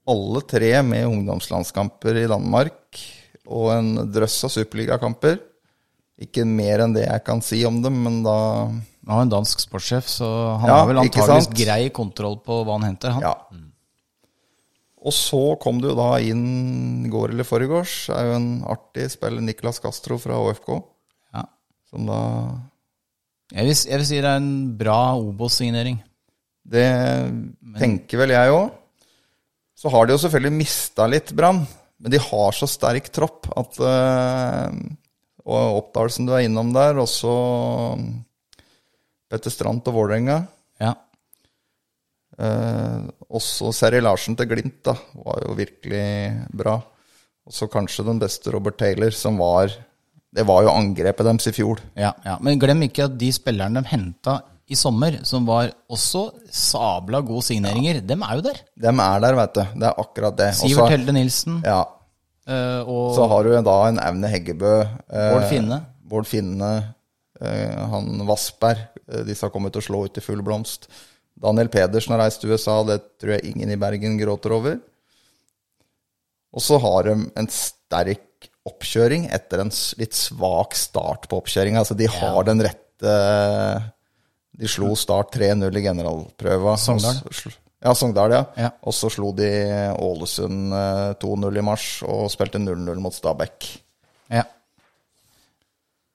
Alle 0.04 0.40
tre 0.50 0.70
med 0.82 1.06
ungdomslandskamper 1.06 2.18
i 2.24 2.26
Danmark. 2.30 2.98
Og 3.46 3.70
en 3.74 3.92
drøss 4.12 4.40
av 4.46 4.50
superligakamper. 4.54 5.38
Ikke 6.24 6.44
mer 6.46 6.84
enn 6.84 6.94
det 6.94 7.06
jeg 7.08 7.24
kan 7.26 7.40
si 7.42 7.64
om 7.66 7.80
dem, 7.82 7.96
men 8.04 8.22
da 8.22 8.34
Han 9.04 9.10
har 9.18 9.22
en 9.26 9.32
dansk 9.32 9.60
sportssjef, 9.60 10.06
så 10.08 10.26
han 10.62 10.68
Ja, 10.70 10.76
har 10.78 10.86
vel 10.88 10.98
antageligvis 11.02 11.50
grei 11.58 11.90
kontroll 11.92 12.38
på 12.40 12.62
hva 12.64 12.78
han 12.78 12.86
henter, 12.88 13.10
han. 13.12 13.22
Ja. 13.22 13.34
Og 15.04 15.12
så 15.12 15.40
kom 15.60 15.82
du 15.82 15.90
da 15.92 16.14
inn 16.24 17.04
i 17.04 17.10
går 17.12 17.34
eller 17.34 17.44
foregårs. 17.44 18.08
er 18.14 18.30
jo 18.30 18.36
en 18.38 18.48
artig 18.72 19.10
spiller, 19.12 19.44
Niklas 19.44 19.82
Castro 19.84 20.16
fra 20.20 20.38
ÅFK, 20.40 20.70
Ja. 21.34 21.44
som 21.90 22.06
da 22.08 22.20
Jeg 23.52 23.66
vil, 23.66 23.74
jeg 23.74 23.98
vil 24.00 24.06
si 24.08 24.20
det 24.22 24.30
er 24.30 24.40
en 24.40 24.76
bra 24.80 25.14
Obos-signering. 25.20 25.98
Det 26.64 26.86
tenker 27.76 28.22
vel 28.22 28.32
jeg 28.32 28.54
òg. 28.54 28.72
Så 29.76 29.90
har 29.92 30.06
de 30.06 30.14
jo 30.14 30.22
selvfølgelig 30.22 30.56
mista 30.56 31.06
litt 31.06 31.34
Brann, 31.36 31.66
men 32.00 32.10
de 32.10 32.18
har 32.18 32.56
så 32.56 32.66
sterk 32.70 33.10
tropp 33.12 33.50
at 33.58 33.76
øh, 33.84 34.78
Og 35.44 35.76
Oppdal, 35.82 36.08
du 36.24 36.32
er 36.32 36.46
innom 36.46 36.72
der, 36.72 36.96
også 36.96 37.34
Petter 39.28 39.52
Strand 39.52 39.84
og 39.90 39.92
Vålerenga. 39.98 40.46
Ja. 42.38 42.44
Eh, 42.44 43.10
også 43.30 43.72
Seri 43.74 44.00
Larsen 44.02 44.36
til 44.38 44.48
Glimt 44.50 44.82
da, 44.86 44.94
var 45.24 45.42
jo 45.46 45.54
virkelig 45.58 46.04
bra. 46.54 46.76
Og 47.44 47.52
så 47.52 47.68
kanskje 47.70 48.06
den 48.06 48.18
beste 48.22 48.50
Robert 48.54 48.78
Taylor, 48.80 49.10
som 49.12 49.36
var 49.38 49.68
Det 50.34 50.42
var 50.48 50.64
jo 50.64 50.70
angrepet 50.72 51.22
deres 51.28 51.46
i 51.46 51.52
fjor. 51.54 51.78
Ja, 51.94 52.08
ja. 52.24 52.38
Men 52.42 52.58
glem 52.58 52.80
ikke 52.88 53.04
at 53.04 53.12
de 53.20 53.28
spillerne 53.30 53.84
de 53.84 53.86
henta 53.92 54.40
i 54.66 54.74
sommer, 54.74 55.20
som 55.22 55.44
var 55.46 55.68
også 55.92 56.24
sabla 56.50 57.20
gode 57.22 57.44
signeringer, 57.46 58.00
dem 58.02 58.24
er 58.26 58.40
jo 58.40 58.42
der. 58.48 58.58
Dem 58.82 58.98
er 59.04 59.20
der, 59.22 59.36
vet 59.38 59.54
du. 59.54 59.60
Det 59.78 59.86
er 59.86 60.00
akkurat 60.02 60.36
det. 60.40 60.48
Sivert 60.58 60.90
Helde 60.90 61.14
Nilsen 61.14 61.60
Ja, 61.62 61.84
eh, 62.48 62.80
og 62.82 63.14
Så 63.14 63.28
har 63.30 63.44
du 63.44 63.52
da 63.62 63.76
en 63.88 64.00
Aune 64.00 64.32
Heggebø. 64.32 64.74
eh, 65.12 65.30
Bård 65.36 65.46
Finne. 65.52 65.80
Bård 66.02 66.26
Finne, 66.26 66.72
eh, 67.40 67.86
han 67.94 68.26
Vassberg. 68.26 68.88
Eh, 69.06 69.22
disse 69.28 69.46
har 69.46 69.50
kommet 69.54 69.72
til 69.72 69.82
å 69.84 69.86
slå 69.86 70.04
ut 70.08 70.18
i 70.18 70.24
full 70.24 70.42
blomst. 70.42 70.88
Daniel 71.34 71.70
Pedersen 71.72 72.14
har 72.14 72.22
reist 72.24 72.42
til 72.42 72.54
USA, 72.54 72.78
det 72.86 73.00
tror 73.20 73.36
jeg 73.36 73.54
ingen 73.54 73.72
i 73.74 73.78
Bergen 73.80 74.18
gråter 74.20 74.54
over. 74.54 74.78
Og 76.54 76.62
så 76.62 76.78
har 76.78 77.08
de 77.08 77.16
en 77.34 77.50
sterk 77.50 78.48
oppkjøring 78.64 79.26
etter 79.34 79.64
en 79.64 79.72
litt 79.98 80.16
svak 80.16 80.76
start 80.78 81.26
på 81.28 81.40
oppkjøringa. 81.42 81.82
Altså, 81.82 81.96
de 81.98 82.08
har 82.08 82.46
den 82.46 82.62
rette 82.64 83.16
De 84.54 84.70
slo 84.70 84.94
Start 84.96 85.34
3-0 85.34 85.66
i 85.80 85.82
generalprøva. 85.82 86.76
Sogndal. 86.78 87.18
Ja, 87.84 87.92
Sogndal, 87.98 88.32
ja. 88.32 88.44
Ja. 88.56 88.70
Og 88.86 88.94
så 88.96 89.10
slo 89.12 89.32
de 89.36 89.50
Ålesund 90.00 90.72
eh, 90.72 91.10
2-0 91.20 91.58
i 91.58 91.64
mars 91.66 91.88
og 92.06 92.30
spilte 92.32 92.62
0-0 92.62 93.02
mot 93.02 93.12
Stabæk. 93.12 93.66
Ja. 94.32 94.46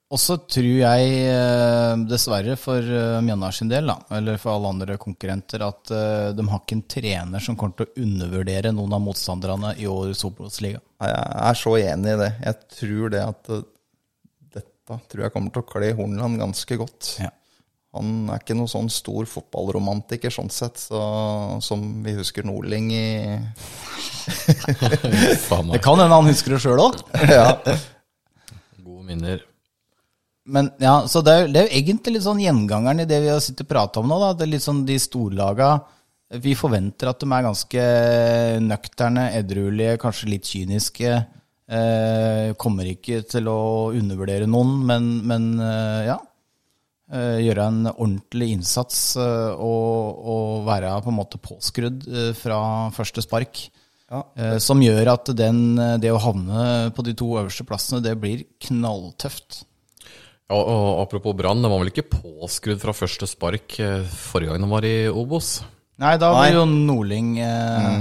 Og 0.09 0.17
så 0.17 0.39
tror 0.49 0.65
jeg, 0.65 1.09
eh, 1.29 2.03
dessverre 2.09 2.55
for 2.57 2.81
eh, 2.81 3.19
Mjøndalen 3.21 3.53
sin 3.53 3.69
del, 3.69 3.91
da, 3.91 3.99
eller 4.17 4.39
for 4.41 4.55
alle 4.55 4.71
andre 4.73 4.95
konkurrenter, 4.97 5.61
at 5.61 5.91
eh, 5.93 6.29
de 6.33 6.45
har 6.49 6.63
ikke 6.63 6.77
en 6.79 6.87
trener 6.89 7.43
som 7.45 7.57
kommer 7.59 7.77
til 7.77 7.85
å 7.85 8.05
undervurdere 8.07 8.71
noen 8.73 8.95
av 8.97 9.03
motstanderne 9.05 9.75
i 9.77 9.85
årets 9.89 10.25
Obos-liga. 10.25 10.81
Jeg 11.05 11.27
er 11.51 11.59
så 11.59 11.75
enig 11.77 12.15
i 12.15 12.21
det. 12.23 12.29
Jeg 12.47 12.57
tror 12.79 13.13
det 13.13 13.21
at 13.21 13.51
dette 14.57 14.97
tror 15.11 15.23
jeg 15.27 15.35
kommer 15.35 15.53
til 15.53 15.61
å 15.61 15.69
kle 15.75 15.91
Hornland 15.99 16.41
ganske 16.41 16.79
godt. 16.81 17.11
Ja. 17.21 17.29
Han 17.99 18.31
er 18.33 18.41
ikke 18.41 18.57
noen 18.57 18.69
sånn 18.69 18.89
stor 18.93 19.29
fotballromantiker 19.29 20.33
sånn 20.33 20.49
sett, 20.53 20.81
så, 20.81 21.03
som 21.65 21.85
vi 22.05 22.17
husker 22.17 22.45
Nordling 22.49 22.89
i 22.93 23.05
Det 25.69 25.81
kan 25.85 26.01
hende 26.01 26.13
han 26.13 26.29
husker 26.29 26.57
det 26.57 26.61
sjøl 26.65 26.81
òg. 26.81 26.99
Ja, 27.29 27.53
Gode 28.81 29.05
minner. 29.05 29.48
Men 30.49 30.71
ja, 30.81 30.95
så 31.09 31.21
det 31.25 31.33
er, 31.35 31.47
det 31.53 31.61
er 31.61 31.67
jo 31.67 31.79
egentlig 31.79 32.15
litt 32.15 32.25
sånn 32.25 32.41
gjengangeren 32.43 33.03
i 33.03 33.07
det 33.09 33.21
vi 33.23 33.31
har 33.31 33.41
sittet 33.43 33.67
og 33.67 33.71
prata 33.71 34.01
om 34.01 34.09
nå. 34.09 34.19
da, 34.21 34.33
det 34.35 34.45
er 34.47 34.53
litt 34.55 34.65
sånn 34.65 34.81
De 34.87 34.95
storlaga 35.01 35.71
Vi 36.41 36.55
forventer 36.57 37.11
at 37.11 37.21
de 37.21 37.29
er 37.29 37.45
ganske 37.45 37.83
nøkterne, 38.65 39.27
edruelige, 39.39 39.99
kanskje 40.01 40.31
litt 40.33 40.49
kyniske. 40.49 41.13
Eh, 41.69 42.55
kommer 42.57 42.87
ikke 42.89 43.21
til 43.29 43.49
å 43.49 43.59
undervurdere 43.93 44.49
noen, 44.49 44.75
men, 44.89 45.09
men 45.29 45.51
eh, 45.61 46.09
ja. 46.09 46.17
Eh, 47.09 47.39
gjøre 47.41 47.63
en 47.65 47.89
ordentlig 47.89 48.51
innsats 48.53 49.15
eh, 49.17 49.53
og, 49.57 50.19
og 50.29 50.67
være 50.67 50.91
på 51.01 51.09
en 51.09 51.17
måte 51.17 51.39
påskrudd 51.41 52.05
eh, 52.05 52.31
fra 52.37 52.59
første 52.93 53.23
spark. 53.25 53.63
Ja. 54.09 54.21
Eh, 54.37 54.57
som 54.61 54.81
gjør 54.81 55.15
at 55.15 55.31
den, 55.37 55.63
det 56.01 56.13
å 56.13 56.21
havne 56.21 56.91
på 56.93 57.05
de 57.05 57.15
to 57.17 57.31
øverste 57.39 57.65
plassene, 57.65 58.03
det 58.05 58.13
blir 58.21 58.45
knalltøft. 58.65 59.63
Ja, 60.49 60.57
og 60.57 61.03
apropos 61.03 61.35
Brann, 61.37 61.61
det 61.61 61.69
var 61.69 61.83
vel 61.83 61.91
ikke 61.91 62.07
påskrudd 62.09 62.79
fra 62.81 62.95
første 62.97 63.27
spark 63.29 63.75
eh, 63.83 64.07
forrige 64.09 64.55
gang 64.55 64.63
de 64.65 64.69
var 64.71 64.87
i 64.87 64.95
Obos? 65.11 65.59
Nei, 66.01 66.15
da 66.17 66.31
blir 66.33 66.55
jo 66.57 66.63
Nordling 66.65 67.35
eh, 67.43 67.99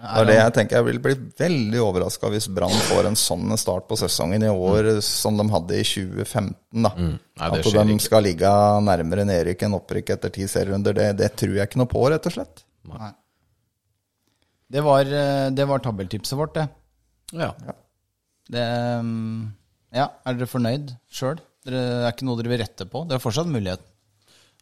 det 0.00 0.20
er 0.22 0.28
det 0.30 0.36
jeg 0.36 0.52
tenker. 0.56 0.78
Jeg 0.78 0.86
vil 0.86 1.00
bli 1.04 1.14
veldig 1.42 1.80
overraska 1.84 2.30
hvis 2.32 2.46
Brann 2.56 2.72
får 2.88 3.10
en 3.10 3.18
sånn 3.20 3.52
start 3.60 3.84
på 3.88 3.98
sesongen 4.00 4.46
i 4.46 4.48
år 4.48 4.94
som 5.04 5.36
de 5.36 5.44
hadde 5.52 5.76
i 5.76 5.84
2015. 5.84 6.54
da. 6.86 6.92
Nei, 6.96 7.18
det 7.52 7.60
At 7.60 7.68
de 7.68 7.96
ikke. 7.96 8.06
skal 8.06 8.24
ligge 8.24 8.52
nærmere 8.86 9.26
nedrykk 9.28 9.66
enn 9.66 9.76
opprykk 9.76 10.14
etter 10.16 10.32
ti 10.32 10.48
serierunder, 10.48 10.96
det, 10.96 11.10
det 11.20 11.28
tror 11.36 11.58
jeg 11.58 11.68
ikke 11.68 11.82
noe 11.82 11.90
på, 11.90 12.06
rett 12.08 12.30
og 12.30 12.36
slett. 12.36 12.64
Det 14.70 14.86
var, 14.86 15.12
eh, 15.20 15.50
det 15.52 15.68
var 15.68 15.84
tabeltipset 15.84 16.38
vårt, 16.38 16.56
det. 16.56 16.66
Ja. 17.36 17.52
det 18.50 18.66
mm, 19.04 19.52
ja, 20.00 20.08
er 20.24 20.38
dere 20.38 20.48
fornøyd 20.50 20.96
sjøl? 21.12 21.42
Det 21.66 21.76
er 21.76 22.08
ikke 22.12 22.24
noe 22.28 22.38
dere 22.40 22.52
vil 22.54 22.62
rette 22.62 22.86
på? 22.88 23.02
Det 23.08 23.16
er 23.18 23.22
fortsatt 23.22 23.48
mulighet. 23.50 23.82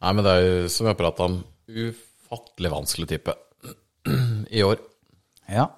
Nei, 0.02 0.12
men 0.14 0.24
det 0.26 0.32
er 0.34 0.44
jo, 0.46 0.68
som 0.72 0.86
vi 0.86 0.92
har 0.92 0.98
prata 0.98 1.26
om, 1.28 1.36
ufattelig 1.68 2.70
vanskelig 2.72 3.08
type 3.12 3.34
i 4.58 4.62
år. 4.66 4.80
Ja, 5.48 5.68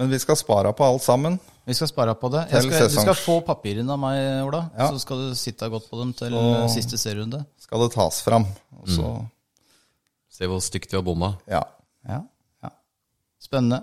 Men 0.00 0.08
vi 0.12 0.18
skal 0.22 0.36
spare 0.38 0.70
på 0.72 0.84
alt 0.86 1.02
sammen. 1.04 1.34
vi 1.66 1.74
skal 1.76 1.88
spare 1.90 2.14
på 2.16 2.28
det. 2.32 2.46
Jeg 2.52 2.62
skal, 2.64 2.86
du 2.88 2.94
skal 3.02 3.18
få 3.18 3.34
papirene 3.44 3.92
av 3.92 3.98
meg, 4.00 4.20
Ola. 4.46 4.62
Ja. 4.78 4.86
Så 4.92 5.02
skal 5.02 5.26
du 5.26 5.34
sitte 5.36 5.68
godt 5.68 5.90
på 5.90 5.98
dem 6.00 6.12
til 6.16 6.32
så 6.32 6.68
siste 6.72 6.96
serierunde. 7.00 7.42
Skal 7.60 7.84
det 7.84 7.90
tas 7.96 8.20
fram. 8.24 8.46
Og 8.80 8.88
så, 8.88 9.10
Se 10.30 10.48
hvor 10.48 10.62
stygt 10.64 10.92
vi 10.94 10.96
har 10.96 11.04
bomma. 11.04 11.34
ja. 11.50 11.60
Ja, 12.08 12.22
ja. 12.64 12.70
Spennende. 13.44 13.82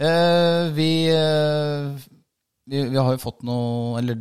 Eh, 0.00 0.70
vi, 0.72 0.86
eh, 1.12 1.90
vi, 2.64 2.80
vi 2.88 2.96
har 2.96 3.10
jo 3.12 3.18
fått 3.20 3.42
noe 3.44 3.98
Eller 3.98 4.14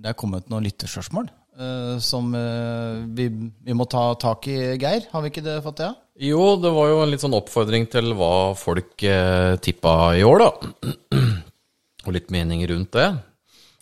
det 0.00 0.12
er 0.12 0.18
kommet 0.18 0.48
noen 0.50 0.66
lytterspørsmål 0.66 1.28
uh, 1.60 1.96
som 2.02 2.32
uh, 2.34 3.06
vi, 3.16 3.28
vi 3.66 3.76
må 3.76 3.86
ta 3.90 4.10
tak 4.20 4.48
i, 4.50 4.58
Geir. 4.80 5.08
Har 5.12 5.24
vi 5.24 5.32
ikke 5.32 5.44
det 5.44 5.60
fått 5.64 5.80
det? 5.82 5.90
Ja? 5.90 5.96
Jo, 6.30 6.44
det 6.60 6.72
var 6.74 6.90
jo 6.90 7.00
en 7.02 7.12
litt 7.12 7.22
sånn 7.24 7.36
oppfordring 7.36 7.86
til 7.92 8.12
hva 8.18 8.52
folk 8.58 9.06
uh, 9.08 9.56
tippa 9.62 10.14
i 10.18 10.24
år, 10.26 10.44
da. 10.44 11.24
Og 12.06 12.14
litt 12.16 12.30
mening 12.32 12.64
rundt 12.70 12.96
det. 12.96 13.08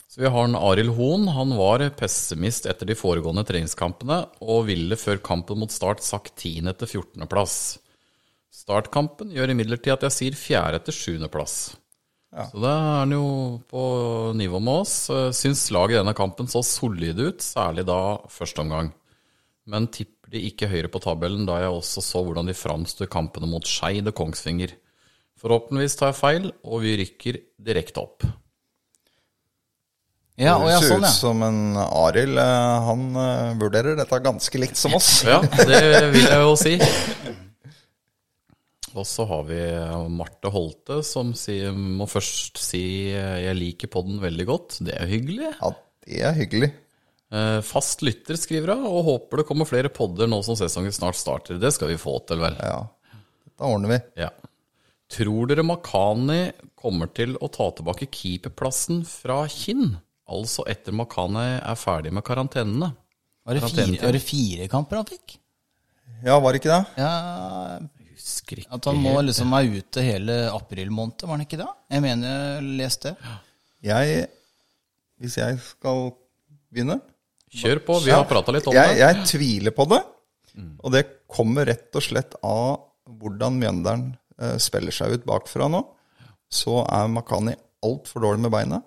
Så 0.09 0.23
vi 0.23 0.31
har 0.31 0.47
en 0.47 0.57
Arild 0.57 0.95
Hoen. 0.97 1.27
Han 1.31 1.53
var 1.55 1.83
pessimist 1.95 2.65
etter 2.67 2.89
de 2.89 2.97
foregående 2.97 3.45
treningskampene, 3.47 4.23
og 4.41 4.65
ville 4.67 4.97
før 4.99 5.21
kampen 5.23 5.61
mot 5.61 5.71
Start 5.71 6.03
sagt 6.03 6.33
10. 6.41 6.73
til 6.81 6.89
14. 6.99 7.27
plass. 7.31 7.59
Startkampen 8.59 9.31
gjør 9.31 9.53
imidlertid 9.53 9.93
at 9.93 10.07
jeg 10.07 10.15
sier 10.15 10.39
4. 10.39 10.81
til 10.87 10.97
7. 10.97 11.29
plass. 11.31 11.55
Så 12.29 12.61
da 12.61 12.69
er 12.75 12.97
han 13.01 13.13
jo 13.15 13.25
på 13.71 13.83
nivå 14.37 14.59
med 14.61 14.83
oss. 14.83 14.95
Eh, 15.09 15.31
Syns 15.33 15.67
laget 15.73 15.97
i 15.97 16.01
denne 16.03 16.13
kampen 16.17 16.49
så 16.51 16.61
solide 16.65 17.31
ut, 17.31 17.41
særlig 17.41 17.87
da 17.89 17.99
første 18.29 18.61
omgang 18.65 18.93
men 19.69 19.87
tipper 19.93 20.33
de 20.33 20.41
ikke 20.49 20.69
høyere 20.71 20.89
på 20.89 21.01
tabellen, 21.03 21.45
da 21.45 21.59
jeg 21.61 21.73
også 21.73 22.01
så 22.01 22.23
hvordan 22.25 22.47
de 22.49 22.55
framsto 22.57 23.05
i 23.05 23.11
kampene 23.11 23.49
mot 23.49 23.65
Skeid 23.69 24.07
og 24.09 24.15
Kongsvinger. 24.17 24.73
Forhåpentligvis 25.39 25.97
tar 25.99 26.09
jeg 26.11 26.17
feil, 26.19 26.47
og 26.65 26.81
vi 26.83 26.95
rykker 27.03 27.37
direkte 27.69 28.01
opp. 28.01 28.25
Ja, 30.39 30.55
og 30.55 30.69
ja, 30.71 30.79
det 30.79 30.87
ser 30.87 30.93
sånn, 30.95 31.05
ut 31.05 31.17
som 31.19 31.43
en 31.43 31.59
Arild. 31.83 32.39
eh, 32.39 32.87
Han 32.87 33.05
eh, 33.19 33.53
vurderer 33.59 33.97
dette 33.99 34.21
ganske 34.23 34.61
likt 34.63 34.79
som 34.79 34.95
oss. 34.97 35.09
Ja, 35.27 35.41
det 35.43 35.83
vil 36.15 36.23
jeg 36.23 36.41
jo 36.47 36.55
si. 36.59 36.77
Og 38.97 39.05
så 39.05 39.25
har 39.29 39.43
vi 39.45 39.59
Marte 40.09 40.49
Holte, 40.53 41.01
som 41.05 41.33
sier, 41.37 41.73
må 41.75 42.07
først 42.09 42.57
si 42.61 42.81
jeg 43.13 43.57
liker 43.57 43.91
podden 43.93 44.17
veldig 44.23 44.45
godt. 44.49 44.79
Det 44.87 44.95
er 44.97 45.09
hyggelig. 45.11 45.51
Ja, 45.59 45.73
det 46.07 46.21
er 46.25 46.37
hyggelig. 46.39 46.71
Eh, 47.29 47.59
Fast 47.65 48.01
lytter, 48.01 48.39
skriver 48.41 48.73
hun, 48.73 48.87
og 48.89 49.03
håper 49.05 49.41
det 49.43 49.47
kommer 49.49 49.69
flere 49.69 49.91
podder 49.93 50.29
nå 50.29 50.41
som 50.45 50.57
sesongen 50.57 50.95
snart 50.95 51.19
starter. 51.19 51.59
Det 51.61 51.69
skal 51.75 51.91
vi 51.91 51.99
få 52.01 52.15
til, 52.25 52.41
vel. 52.41 52.57
Ja, 52.57 52.79
dette 53.45 53.69
ordner 53.69 53.93
vi. 53.93 53.99
Ja. 54.23 54.31
Tror 55.09 55.49
dere 55.49 55.65
Makani 55.65 56.41
kommer 56.79 57.09
til 57.13 57.35
å 57.41 57.49
ta 57.53 57.69
tilbake 57.77 58.09
keeperplassen 58.13 59.03
fra 59.09 59.43
Kinn? 59.49 59.99
Altså 60.29 60.65
etter 60.69 60.93
Makani 60.93 61.45
er 61.59 61.77
ferdig 61.77 62.13
med 62.13 62.25
karantenene? 62.25 62.91
Var 63.45 63.57
det, 63.57 63.63
fire, 63.65 64.01
var 64.03 64.13
det 64.13 64.21
fire 64.21 64.67
kamper 64.69 64.99
han 64.99 65.07
fikk? 65.09 65.39
Ja, 66.25 66.35
var 66.41 66.53
det 66.53 66.59
ikke 66.61 66.73
det? 66.75 66.99
Ja, 67.01 67.79
Husker 68.29 68.61
At 68.69 68.85
han 68.85 68.99
må 69.01 69.15
liksom 69.25 69.53
være 69.55 69.81
ute 69.81 70.03
hele 70.05 70.35
april 70.53 70.91
måned, 70.93 71.25
var 71.25 71.33
han 71.37 71.45
ikke 71.47 71.57
det? 71.61 71.69
Jeg 71.89 72.03
mener 72.05 72.35
jeg 72.35 72.73
leste 72.79 73.13
det. 73.15 73.31
Jeg 73.89 74.27
Hvis 75.19 75.37
jeg 75.39 75.57
skal 75.65 76.11
begynne 76.69 76.99
Kjør 77.49 77.79
på, 77.81 77.95
vi 78.05 78.13
har 78.13 78.27
prata 78.29 78.53
litt 78.53 78.67
om 78.69 78.75
jeg, 78.77 78.93
det. 78.93 78.99
jeg 79.01 79.25
tviler 79.31 79.73
på 79.73 79.87
det. 79.89 80.03
Og 80.83 80.93
det 80.93 81.01
kommer 81.31 81.65
rett 81.65 81.95
og 81.97 82.03
slett 82.05 82.35
av 82.45 82.83
hvordan 83.19 83.57
Mjøndalen 83.57 84.11
eh, 84.37 84.57
spiller 84.61 84.93
seg 84.93 85.15
ut 85.17 85.25
bakfra 85.25 85.65
nå, 85.71 85.81
så 86.45 86.83
er 86.85 87.09
Makani 87.09 87.55
altfor 87.85 88.21
dårlig 88.25 88.43
med 88.45 88.53
beina 88.53 88.81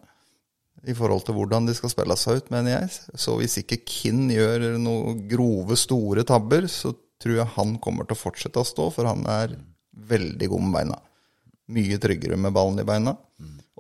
i 0.87 0.95
forhold 0.99 1.23
til 1.27 1.37
hvordan 1.39 1.67
de 1.67 1.75
skal 1.79 1.93
spille 1.93 2.17
seg 2.19 2.41
ut, 2.41 2.49
mener 2.55 2.75
jeg. 2.75 2.91
Så 3.19 3.37
hvis 3.39 3.59
ikke 3.61 3.81
Kinn 3.87 4.27
gjør 4.33 4.65
noen 4.83 5.25
grove, 5.31 5.79
store 5.79 6.25
tabber, 6.27 6.67
så 6.71 6.91
tror 7.23 7.39
jeg 7.39 7.55
han 7.57 7.77
kommer 7.83 8.09
til 8.09 8.17
å 8.19 8.23
fortsette 8.23 8.61
å 8.61 8.67
stå, 8.67 8.89
for 8.95 9.09
han 9.09 9.25
er 9.31 9.57
veldig 10.13 10.49
god 10.51 10.65
med 10.67 10.77
beina. 10.79 10.99
Mye 11.73 11.99
tryggere 12.03 12.39
med 12.41 12.55
ballen 12.55 12.83
i 12.83 12.87
beina. 12.89 13.15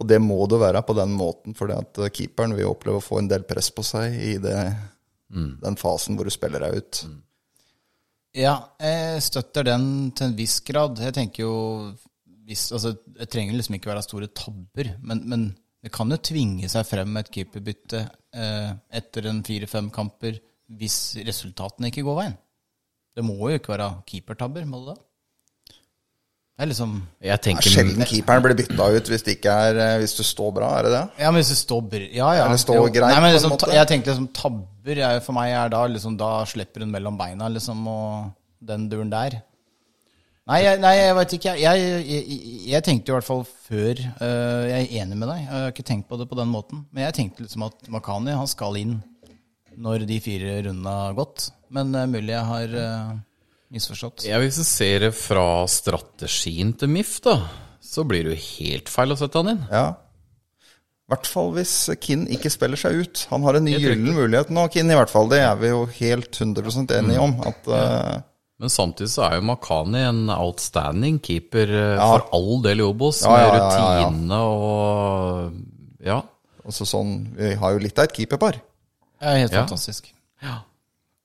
Og 0.00 0.08
det 0.08 0.18
må 0.22 0.38
det 0.48 0.60
være 0.62 0.82
på 0.86 0.96
den 0.96 1.12
måten, 1.14 1.56
fordi 1.56 1.76
at 1.76 2.00
keeperen 2.16 2.56
vil 2.56 2.70
oppleve 2.70 3.02
å 3.02 3.04
få 3.04 3.20
en 3.20 3.28
del 3.30 3.44
press 3.48 3.68
på 3.74 3.84
seg 3.86 4.16
i 4.16 4.36
det, 4.42 4.56
den 5.32 5.78
fasen 5.80 6.16
hvor 6.16 6.28
du 6.28 6.32
spiller 6.34 6.64
deg 6.64 6.80
ut. 6.80 7.02
Ja, 8.32 8.54
jeg 8.80 9.20
støtter 9.26 9.66
den 9.68 9.84
til 10.16 10.30
en 10.30 10.38
viss 10.38 10.60
grad. 10.64 11.00
Jeg 11.04 11.14
tenker 11.18 11.44
jo 11.44 11.56
hvis, 12.42 12.70
altså, 12.74 12.94
Det 13.06 13.28
trenger 13.30 13.54
liksom 13.54 13.76
ikke 13.76 13.92
være 13.92 14.04
store 14.04 14.30
tabber, 14.34 14.94
men, 15.04 15.20
men 15.28 15.44
det 15.82 15.92
kan 15.94 16.10
jo 16.10 16.18
tvinge 16.18 16.70
seg 16.70 16.86
frem 16.88 17.12
med 17.12 17.26
et 17.26 17.34
keeperbytte 17.36 18.00
eh, 18.34 18.72
etter 18.94 19.28
en 19.28 19.42
fire-fem 19.46 19.90
kamper 19.94 20.40
hvis 20.72 21.18
resultatene 21.26 21.90
ikke 21.90 22.04
går 22.06 22.18
veien. 22.18 22.36
Det 23.16 23.24
må 23.24 23.36
jo 23.50 23.58
ikke 23.58 23.74
være 23.74 23.88
keepertabber, 24.08 24.64
må 24.68 24.82
det 24.82 24.94
da? 24.94 25.00
Det 26.52 26.66
er 26.66 26.68
liksom 26.68 26.90
Jeg 27.24 27.40
Det 27.42 27.52
er 27.52 27.68
sjelden 27.74 28.06
keeperen 28.06 28.42
blir 28.44 28.54
bytta 28.58 28.88
ut 28.92 29.08
hvis 29.08 29.24
det 29.26 29.36
ikke 29.38 29.54
er 29.66 29.78
eh, 29.80 29.94
Hvis 30.02 30.12
du 30.18 30.22
står 30.22 30.50
bra, 30.54 30.68
er 30.78 30.86
det 30.86 30.92
det? 30.92 31.04
Ja, 31.24 31.30
men 31.30 31.40
hvis 31.40 31.52
du 31.54 31.58
står 31.58 31.80
bra 31.94 32.02
Ja, 32.04 32.28
ja. 32.36 32.44
Eller 32.46 32.60
står 32.60 32.90
greit 32.92 33.08
Nei, 33.08 33.20
men 33.20 33.24
på 33.24 33.30
en 33.30 33.36
liksom, 33.38 33.54
måte. 33.56 33.70
Jeg 33.72 33.88
tenkte 33.90 34.12
liksom 34.12 34.28
tabber 34.36 35.00
jeg, 35.04 35.22
for 35.24 35.36
meg 35.38 35.54
er 35.56 35.72
da 35.72 35.80
liksom 35.88 36.18
Da 36.20 36.34
slipper 36.48 36.84
hun 36.84 36.92
mellom 36.92 37.16
beina, 37.18 37.48
liksom, 37.48 37.86
og 37.88 38.30
den 38.62 38.84
duren 38.90 39.10
der. 39.10 39.40
Nei, 40.46 40.58
jeg, 40.62 40.78
nei, 40.82 40.92
jeg 40.98 41.14
veit 41.18 41.32
ikke. 41.36 41.52
Jeg, 41.58 41.80
jeg, 41.82 42.02
jeg, 42.06 42.52
jeg 42.70 42.84
tenkte 42.86 43.10
i 43.10 43.14
hvert 43.14 43.26
fall 43.26 43.42
før 43.46 44.02
uh, 44.20 44.62
Jeg 44.66 44.84
er 44.84 45.02
enig 45.02 45.18
med 45.18 45.30
deg. 45.30 45.40
Jeg 45.40 45.50
har 45.50 45.72
ikke 45.72 45.86
tenkt 45.86 46.08
på 46.10 46.18
det 46.20 46.28
på 46.30 46.38
den 46.38 46.50
måten. 46.50 46.84
Men 46.90 47.06
jeg 47.08 47.16
tenkte 47.18 47.46
liksom 47.46 47.66
at 47.66 47.90
Makani 47.90 48.34
han 48.38 48.50
skal 48.50 48.78
inn 48.78 48.96
når 49.76 50.06
de 50.08 50.20
fire 50.24 50.58
rundene 50.68 50.96
har 51.06 51.14
gått. 51.18 51.50
Men 51.72 51.94
uh, 51.96 52.06
mulig 52.10 52.34
jeg 52.34 52.44
har 52.48 52.76
uh, 52.76 53.12
misforstått. 53.72 54.26
Ja, 54.28 54.38
Hvis 54.42 54.60
du 54.60 54.64
ser 54.68 55.06
det 55.08 55.12
fra 55.16 55.64
strategien 55.70 56.72
til 56.78 56.90
MIF, 56.92 57.18
da, 57.24 57.38
så 57.82 58.04
blir 58.08 58.24
det 58.28 58.36
jo 58.36 58.46
helt 58.62 58.88
feil 58.92 59.14
å 59.14 59.18
sette 59.20 59.40
han 59.40 59.54
inn. 59.54 59.62
Ja. 59.72 59.86
I 61.02 61.12
hvert 61.12 61.26
fall 61.28 61.50
hvis 61.52 61.72
Kinn 62.00 62.22
ikke 62.32 62.48
spiller 62.52 62.78
seg 62.80 63.02
ut. 63.02 63.24
Han 63.32 63.42
har 63.44 63.58
en 63.58 63.66
ny 63.66 63.74
gyllen 63.76 64.14
mulighet 64.16 64.52
nå, 64.54 64.62
Kinn 64.72 64.88
i 64.88 64.96
hvert 64.96 65.10
fall. 65.12 65.26
Det 65.28 65.42
er 65.44 65.58
vi 65.60 65.68
jo 65.72 65.82
helt 65.98 66.38
100 66.40 66.94
enige 66.96 67.20
om. 67.20 67.34
At, 67.44 67.66
eh, 67.68 68.22
Men 68.62 68.72
samtidig 68.72 69.10
så 69.12 69.26
er 69.26 69.34
jo 69.36 69.44
Makani 69.50 70.04
en 70.06 70.22
outstanding 70.32 71.18
keeper 71.20 71.68
eh, 71.68 71.96
Ja. 71.98 72.06
for 72.14 72.28
all 72.32 72.62
del 72.64 72.80
i 72.80 72.86
Obos, 72.86 73.20
Ja, 73.26 73.34
med 73.34 73.42
ja, 73.42 73.52
ja, 73.52 73.58
ja, 73.58 73.92
ja. 73.98 74.06
rutine 74.08 74.38
og 74.46 75.52
Ja. 76.06 76.22
altså 76.64 76.86
sånn, 76.88 77.12
vi 77.36 77.54
har 77.60 77.72
jo 77.74 77.82
litt 77.82 77.98
av 77.98 78.04
et 78.08 78.16
keeperpar. 78.16 78.62
Er 79.22 79.38
helt 79.38 79.52
Ja. 79.54 79.62
fantastisk. 79.64 80.10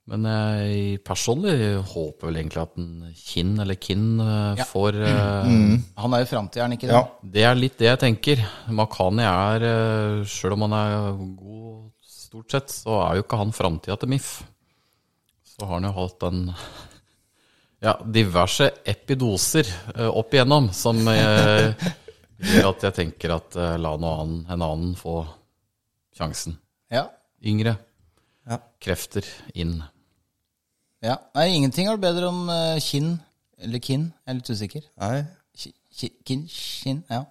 Men 0.08 0.24
jeg 0.24 1.02
personlig 1.04 1.52
håper 1.84 2.30
vel 2.30 2.38
egentlig 2.40 2.62
at 2.62 2.78
en 2.80 3.14
Kinn 3.18 3.58
eller 3.60 3.76
Kinn 3.76 4.22
eh, 4.24 4.56
Ja. 4.62 4.64
får 4.70 4.96
eh, 5.04 5.50
Han 6.00 6.14
er 6.16 6.22
jo 6.24 6.30
framtida, 6.30 6.68
ikke 6.72 6.88
det? 6.88 6.94
Ja. 6.96 7.02
Det 7.36 7.44
er 7.44 7.58
litt 7.60 7.76
det 7.82 7.90
jeg 7.90 8.00
tenker. 8.06 8.44
Makani 8.72 9.26
er, 9.28 9.66
eh, 9.68 10.22
sjøl 10.24 10.54
om 10.56 10.64
han 10.68 10.76
er 10.78 11.12
god 11.36 11.92
stort 12.08 12.56
sett, 12.56 12.72
så 12.72 13.02
er 13.04 13.18
jo 13.18 13.26
ikke 13.26 13.40
han 13.42 13.52
framtida 13.52 13.98
til 14.00 14.10
MIF. 14.14 14.30
Så 15.44 15.66
har 15.68 15.74
han 15.82 15.90
jo 15.90 15.92
hatt 15.98 16.24
en 16.30 16.40
ja, 17.84 17.98
diverse 18.06 18.70
epidoser 18.88 19.68
eh, 19.96 20.08
opp 20.08 20.32
igjennom 20.38 20.70
som 20.72 21.04
eh, 21.12 21.74
gjør 22.54 22.70
at 22.72 22.88
jeg 22.88 22.98
tenker 23.02 23.36
at 23.36 23.60
eh, 23.60 23.76
la 23.82 23.92
noe 24.00 24.22
annen, 24.24 24.40
en 24.56 24.62
annen 24.72 24.96
få 24.96 25.20
sjansen. 26.16 26.56
Ja. 26.96 27.10
Yngre. 27.44 27.76
Ja. 28.48 28.58
Krefter 28.84 29.26
inn. 29.60 29.82
ja. 31.04 31.18
Nei, 31.36 31.48
ingenting 31.58 31.90
er 31.92 31.98
bedre 32.00 32.30
om 32.32 32.46
uh, 32.50 32.78
Kinn, 32.84 33.18
eller 33.60 33.82
Kinn, 33.84 34.06
jeg 34.24 34.32
er 34.32 34.38
litt 34.40 34.52
usikker. 34.54 34.86
Nei. 35.04 35.26
Ki- 35.58 36.14
ki- 36.24 36.46
Kinn, 36.48 37.04
ja. 37.12 37.24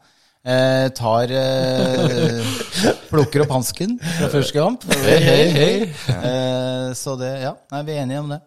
Eh, 0.46 0.88
tar 0.94 1.26
eh, 1.34 2.44
Plukker 3.10 3.42
opp 3.42 3.50
hansken 3.56 3.96
fra 3.98 4.28
første 4.30 4.54
kamp. 4.54 4.84
Hei, 5.02 5.16
hei, 5.24 5.40
hei. 5.56 5.72
Eh, 6.28 6.92
så 6.94 7.16
det, 7.18 7.32
ja. 7.42 7.50
Nei, 7.72 7.80
vi 7.88 7.96
er 7.96 8.04
enige 8.04 8.20
om 8.22 8.28
det. 8.30 8.38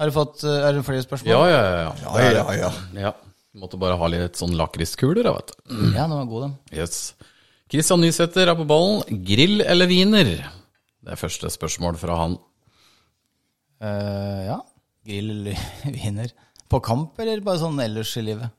Har 0.00 0.08
du 0.10 0.12
fått 0.12 0.42
eh, 0.44 0.58
Er 0.68 0.76
det 0.76 0.82
flere 0.84 1.00
spørsmål? 1.06 1.32
Ja, 1.32 1.40
ja, 1.48 1.62
ja. 1.64 1.94
Ja, 2.04 2.26
ja, 2.34 2.44
ja. 2.60 2.70
ja. 3.06 3.12
Måtte 3.56 3.80
bare 3.80 3.96
ha 3.98 4.10
litt 4.12 4.36
sånn 4.38 4.52
lakriskuler, 4.58 5.24
da, 5.26 5.32
vet 5.38 5.54
du. 5.56 5.62
Ja, 5.96 6.04
den 6.04 6.12
var 6.18 6.28
god, 6.28 6.44
den. 6.44 6.54
Yes. 6.76 7.00
Kristian 7.72 8.04
Nysæter 8.04 8.52
er 8.52 8.58
på 8.60 8.66
ballen. 8.68 9.22
Grill 9.26 9.64
eller 9.64 9.88
wiener? 9.90 10.34
Det 11.00 11.14
er 11.14 11.20
første 11.20 11.50
spørsmål 11.52 11.96
fra 12.00 12.16
han. 12.20 12.36
Uh, 13.80 14.40
ja. 14.44 14.58
Grill 15.08 15.30
eller 15.32 15.60
wiener. 15.96 16.32
På 16.70 16.80
kamp, 16.84 17.18
eller 17.18 17.40
bare 17.44 17.62
sånn 17.62 17.80
ellers 17.82 18.12
i 18.20 18.24
livet? 18.26 18.52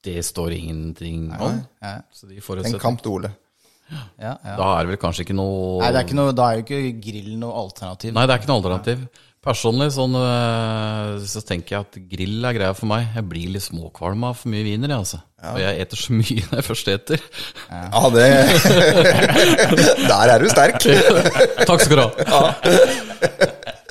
Det 0.00 0.20
står 0.24 0.54
ingenting 0.56 1.28
om. 1.36 1.58
Ja, 1.82 1.98
Så 2.14 2.28
de 2.30 2.38
En 2.40 2.78
kamp 2.80 3.02
til 3.02 3.18
Ole. 3.18 3.32
ja, 4.16 4.36
ja. 4.44 4.54
Da 4.56 4.68
er 4.78 4.86
det 4.86 4.94
vel 4.94 5.00
kanskje 5.02 5.26
ikke 5.26 5.36
noe 5.36 5.80
Nei, 5.82 5.90
det 5.90 5.98
er 5.98 6.06
ikke 6.06 6.16
noe, 6.16 6.32
da 6.32 6.46
er 6.46 6.60
jo 6.60 6.62
ikke 6.64 7.00
grill 7.04 7.34
noe 7.42 7.58
alternativ. 7.66 8.14
Nei, 8.14 8.24
det 8.24 8.32
er 8.34 8.40
ikke 8.40 8.48
noe 8.52 8.60
alternativ. 8.62 9.02
Personlig 9.40 9.86
sånn, 9.94 10.12
øh, 10.20 11.14
så 11.24 11.40
tenker 11.48 11.72
jeg 11.78 11.86
at 11.86 11.98
grill 12.10 12.44
er 12.44 12.56
greia 12.58 12.74
for 12.76 12.90
meg. 12.90 13.06
Jeg 13.16 13.24
blir 13.30 13.52
litt 13.54 13.64
småkvalm 13.64 14.26
av 14.28 14.34
for 14.36 14.52
mye 14.52 14.66
jeg, 14.66 14.92
altså. 14.92 15.22
Og 15.54 15.60
jeg 15.62 15.78
eter 15.80 15.96
så 16.02 16.12
mye 16.18 16.44
når 16.50 16.58
jeg 16.58 16.66
først 16.66 16.90
eter. 16.92 17.22
Ja, 17.70 18.02
det 18.12 18.26
Der 20.10 20.34
er 20.34 20.44
du 20.44 20.50
sterk. 20.52 20.84
Takk 21.70 21.86
skal 21.86 22.02
du 22.02 22.04
ha. 22.34 22.42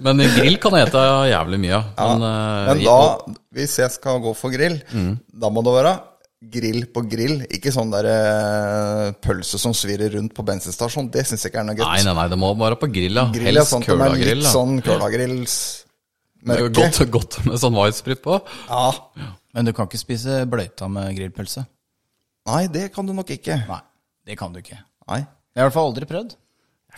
Men 0.06 0.22
grill 0.38 0.60
kan 0.62 0.78
jeg 0.78 0.92
ete 0.92 1.08
jævlig 1.32 1.62
mye 1.66 1.80
av. 1.80 1.90
Men, 1.98 2.28
øh, 2.30 2.70
Men 2.70 2.86
da, 2.86 3.00
hvis 3.58 3.80
jeg 3.82 3.98
skal 3.98 4.22
gå 4.22 4.36
for 4.38 4.54
grill, 4.54 4.78
da 5.34 5.50
må 5.50 5.66
det 5.66 5.76
være 5.80 5.98
grill 6.40 6.86
på 6.94 7.04
grill. 7.10 7.44
Ikke 7.52 7.72
sånn 7.76 7.92
der 7.92 8.08
uh, 8.08 9.10
pølse 9.24 9.60
som 9.62 9.74
svirrer 9.76 10.14
rundt 10.16 10.34
på 10.36 10.46
bensinstasjon. 10.48 11.10
Det 11.12 11.26
syns 11.28 11.44
jeg 11.46 11.52
ikke 11.54 11.64
er 11.64 11.68
noe 11.68 11.76
Nei, 11.76 11.84
godt. 11.84 12.08
nei, 12.08 12.16
nei, 12.22 12.28
det 12.32 12.40
må 12.40 12.54
være 12.60 12.80
på 12.80 12.90
grill, 12.94 13.20
da. 13.20 13.28
Grill 13.36 13.52
Helst 13.52 13.76
sånn 13.76 13.86
er 13.86 14.16
litt 14.16 14.48
sånn 14.48 14.80
kølagrills 14.86 15.58
er 16.40 16.54
mørke. 16.54 16.72
Godt, 16.80 17.02
godt 17.12 17.40
med 17.48 17.60
sånn 17.62 17.76
whitesprit 17.76 18.24
på. 18.24 18.40
Ja. 18.70 19.30
Men 19.56 19.68
du 19.68 19.74
kan 19.76 19.90
ikke 19.90 20.00
spise 20.02 20.44
bløyta 20.50 20.88
med 20.92 21.12
grillpølse. 21.18 21.66
Nei, 22.50 22.64
det 22.72 22.90
kan 22.96 23.06
du 23.06 23.14
nok 23.18 23.30
ikke. 23.36 23.60
Nei, 23.70 23.82
det 24.30 24.38
kan 24.40 24.54
du 24.54 24.62
ikke. 24.62 24.80
Nei. 25.10 25.24
Jeg 25.26 25.60
har 25.60 25.68
i 25.68 25.70
hvert 25.70 25.76
fall 25.76 25.90
aldri 25.92 26.08
prøvd. 26.10 26.38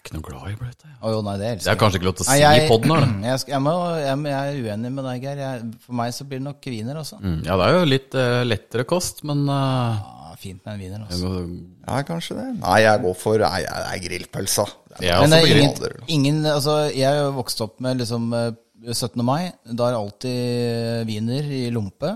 Er 0.02 0.08
ikke 0.10 0.16
noe 0.18 0.26
glad 0.26 0.46
i 0.50 0.56
bløte. 0.58 0.88
jeg. 0.88 0.96
Å 1.06 1.10
jo, 1.14 1.20
nei, 1.22 1.34
det 1.38 1.50
Det 1.62 1.68
er 1.70 1.76
kanskje 1.78 2.00
ikke 2.00 2.08
lov 2.10 2.16
til 2.18 2.26
å 2.26 2.30
Nei, 2.32 2.38
si 2.42 2.64
i 2.66 2.70
podden 2.72 2.92
her. 2.96 3.04
Jeg, 3.32 3.44
jeg, 3.52 3.62
må, 3.62 3.74
jeg, 4.02 4.16
jeg 4.32 4.56
er 4.56 4.64
uenig 4.72 4.92
med 4.96 5.06
deg, 5.06 5.22
Geir. 5.28 5.60
For 5.86 5.94
meg 6.00 6.16
så 6.18 6.26
blir 6.26 6.40
det 6.42 6.46
nok 6.48 6.66
wiener 6.74 6.98
også. 7.04 7.20
Mm, 7.22 7.36
Ja, 7.46 7.58
det 7.62 7.68
er 7.68 7.76
jo 7.78 7.84
litt 7.92 8.18
uh, 8.18 8.42
lettere 8.48 8.86
kost, 8.90 9.22
men 9.30 9.44
uh, 9.46 10.02
Ja, 10.02 10.34
fint 10.42 10.66
med 10.66 10.74
en 10.74 10.82
wiener 10.82 11.06
også. 11.06 11.44
Ja, 11.86 12.02
kanskje 12.08 12.40
det. 12.40 12.48
Nei, 12.64 12.80
jeg 12.82 13.04
går 13.06 13.16
for 13.22 13.46
Nei, 13.46 13.62
jeg 13.62 13.86
jeg 13.92 14.04
grillpølsa. 14.08 14.66
Det 14.90 14.98
er 15.06 15.08
Jeg 15.12 15.22
Men 15.22 15.30
det 15.36 15.40
er 15.44 15.54
ingen, 15.62 16.10
ingen 16.18 16.42
altså, 16.50 16.80
Jeg 16.98 17.30
vokste 17.38 17.68
opp 17.70 17.78
med 17.86 18.02
liksom 18.02 18.26
eh, 18.34 18.50
17. 18.92 19.22
mai. 19.24 19.52
Da 19.70 19.92
er 19.92 19.94
det 19.94 20.02
alltid 20.02 21.08
wiener 21.14 21.52
i 21.62 21.64
lompe, 21.70 22.16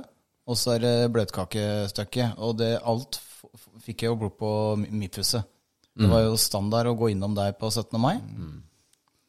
og 0.50 0.58
så 0.58 0.74
er 0.76 0.82
det 0.88 0.96
bløtkakestykket. 1.14 2.40
Og 2.42 2.58
det 2.60 2.74
alt 2.82 3.20
f- 3.22 3.46
f- 3.54 3.70
fikk 3.86 4.04
jeg 4.06 4.10
jo 4.12 4.18
blod 4.26 4.36
på 4.42 4.52
Miphuset. 4.90 5.46
Det 5.96 6.12
var 6.12 6.26
jo 6.26 6.38
standard 6.40 6.90
å 6.92 6.98
gå 7.00 7.14
innom 7.14 7.36
der 7.38 7.54
på 7.56 7.70
17. 7.72 7.96
mai. 8.02 8.18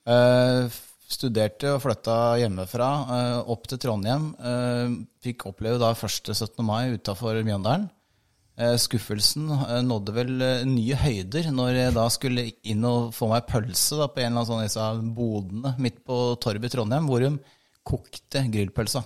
Uh, 0.07 0.67
studerte 1.07 1.77
og 1.77 1.83
flytta 1.85 2.37
hjemmefra 2.43 2.89
uh, 3.07 3.51
opp 3.55 3.69
til 3.71 3.81
Trondheim. 3.83 4.33
Uh, 4.39 5.05
fikk 5.23 5.47
oppleve 5.51 5.79
da 5.83 5.93
første 5.99 6.35
17. 6.35 6.59
mai 6.67 6.97
utafor 6.97 7.39
Mjøndalen. 7.47 7.91
Skuffelsen 8.81 9.51
nådde 9.85 10.13
vel 10.17 10.31
nye 10.65 10.97
høyder 10.97 11.51
når 11.53 11.75
jeg 11.77 11.93
da 11.93 12.07
skulle 12.09 12.47
inn 12.65 12.87
og 12.89 13.11
få 13.13 13.27
meg 13.29 13.45
pølse 13.51 13.99
da, 14.01 14.07
på 14.09 14.23
en 14.23 14.31
annen 14.31 14.47
sånn 14.49 14.63
disse 14.65 14.87
bodene 15.13 15.75
midt 15.77 15.99
på 16.09 16.17
torvet 16.41 16.71
i 16.71 16.73
Trondheim, 16.73 17.05
hvor 17.05 17.21
de 17.21 17.35
kokte 17.85 18.47
grillpølsa. 18.55 19.03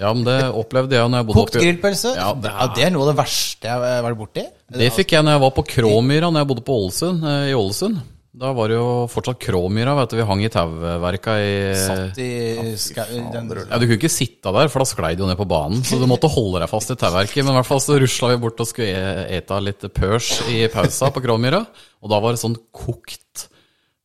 Ja, 0.00 0.12
men 0.14 0.24
det 0.24 0.38
opplevde 0.54 0.96
jeg 0.96 1.10
når 1.12 1.20
jeg 1.22 1.26
bodde 1.30 1.40
Kokt 1.40 1.56
oppe 1.56 1.62
i 1.62 1.66
grillpølse? 1.68 2.14
Ja, 2.16 2.28
Ja, 2.28 2.32
det 2.34 2.52
det, 2.76 2.84
er- 2.84 2.86
er 2.86 2.94
noe 2.94 3.02
av 3.08 3.12
det 3.14 3.18
verste 3.24 3.68
jeg 3.68 3.82
har 3.84 4.06
vært 4.08 4.18
borti. 4.22 4.46
Det 4.80 4.92
fikk 4.96 5.12
jeg 5.16 5.24
når 5.26 5.36
jeg 5.38 5.44
var 5.48 5.52
på 5.58 5.66
Kråmyra 5.74 6.30
når 6.32 6.40
jeg 6.44 6.50
bodde 6.54 6.64
på 6.70 6.78
Ålesund, 6.84 7.24
eh, 7.26 7.50
i 7.50 7.54
Ålesund. 7.58 8.00
Da 8.40 8.52
var 8.54 8.70
det 8.70 8.76
jo 8.78 9.08
fortsatt 9.10 9.40
Kråmyra, 9.42 9.92
vet 9.98 10.12
du. 10.12 10.16
Vi 10.20 10.24
hang 10.24 10.40
i 10.46 10.48
tauverka 10.48 11.32
i 11.42 11.74
Satt 11.74 12.20
i 12.22 12.76
skau... 12.78 13.04
den- 13.34 13.50
Ja, 13.66 13.76
Du 13.76 13.84
kunne 13.88 13.98
ikke 13.98 14.08
sitte 14.08 14.52
der, 14.54 14.70
for 14.70 14.78
da 14.80 14.86
sklei 14.86 15.10
det 15.18 15.24
jo 15.24 15.26
ned 15.28 15.36
på 15.36 15.48
banen. 15.50 15.82
Så 15.82 15.98
du 15.98 16.06
måtte 16.06 16.30
holde 16.30 16.62
deg 16.62 16.70
fast 16.70 16.92
i 16.94 16.96
tauverket. 16.96 17.42
Men 17.42 17.56
i 17.56 17.58
hvert 17.58 17.66
fall 17.66 17.82
så 17.82 17.98
rusla 18.00 18.30
vi 18.30 18.38
bort 18.46 18.62
og 18.62 18.70
skulle 18.70 18.94
e- 18.94 19.26
ete 19.40 19.58
litt 19.60 19.82
pørs 19.92 20.30
i 20.48 20.62
pausa 20.72 21.10
på 21.10 21.20
Kråmyra. 21.26 21.64
Og 22.00 22.08
da 22.14 22.20
var 22.22 22.32
det 22.32 22.40
sånn 22.40 22.54
kokt 22.72 23.48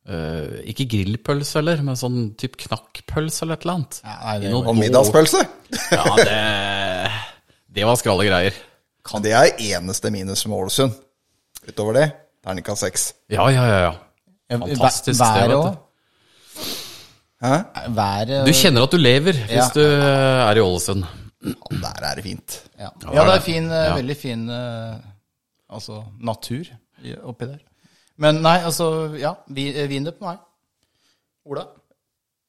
eh, 0.08 0.60
Ikke 0.72 0.86
grillpølse 0.90 1.58
heller, 1.60 1.82
men 1.86 1.98
sånn 1.98 2.20
type 2.38 2.58
knakkpølse 2.66 3.44
eller 3.44 3.58
et 3.58 3.66
eller 3.66 3.74
annet. 3.80 4.00
Ja, 4.04 4.16
nei, 4.24 4.36
det 4.44 4.52
Og 4.54 4.76
middagspølse. 4.78 5.42
Ja, 5.92 6.04
det 6.20 6.38
Det 7.76 7.84
var 7.84 7.98
skralle 8.00 8.24
greier. 8.28 8.54
Kan... 9.06 9.22
det 9.22 9.32
er 9.36 9.52
eneste 9.60 10.10
minus 10.10 10.46
med 10.48 10.56
Ålesund. 10.56 10.94
Utover 11.68 11.98
det, 11.98 12.06
terningkast 12.46 12.82
seks. 12.86 13.04
Ja, 13.30 13.48
ja, 13.50 13.66
ja. 13.66 13.78
ja. 13.86 13.92
Ja, 14.50 14.58
Fantastisk 14.62 15.18
sted, 15.18 15.50
vet 15.50 15.58
du. 15.58 15.82
Hæ? 17.42 17.54
Været 17.92 18.46
Du 18.46 18.52
kjenner 18.56 18.86
at 18.86 18.92
du 18.94 18.96
lever 18.96 19.32
hvis 19.36 19.50
Ja. 19.58 19.68
du 19.74 19.82
eh, 19.82 20.48
er 20.50 20.56
i 20.56 20.62
Ålesund. 20.64 21.04
Ja, 21.46 21.52
der 21.82 22.06
er 22.10 22.14
det 22.18 22.24
fint. 22.24 22.56
Ja, 22.78 22.88
det 23.02 23.34
er 23.36 23.40
fin, 23.44 23.66
eh, 23.70 23.84
Ja. 23.84 23.94
veldig 23.98 24.16
fin 24.16 24.48
altså, 25.70 26.04
natur 26.20 26.64
oppi 27.22 27.44
der. 27.50 27.58
Men 28.18 28.40
nei, 28.42 28.58
altså 28.64 28.86
Ja, 29.20 29.34
vi- 29.48 29.74
eh, 29.76 29.86
det 29.88 30.18
på 30.18 30.24
meg. 30.26 30.38
Ola? 31.46 31.66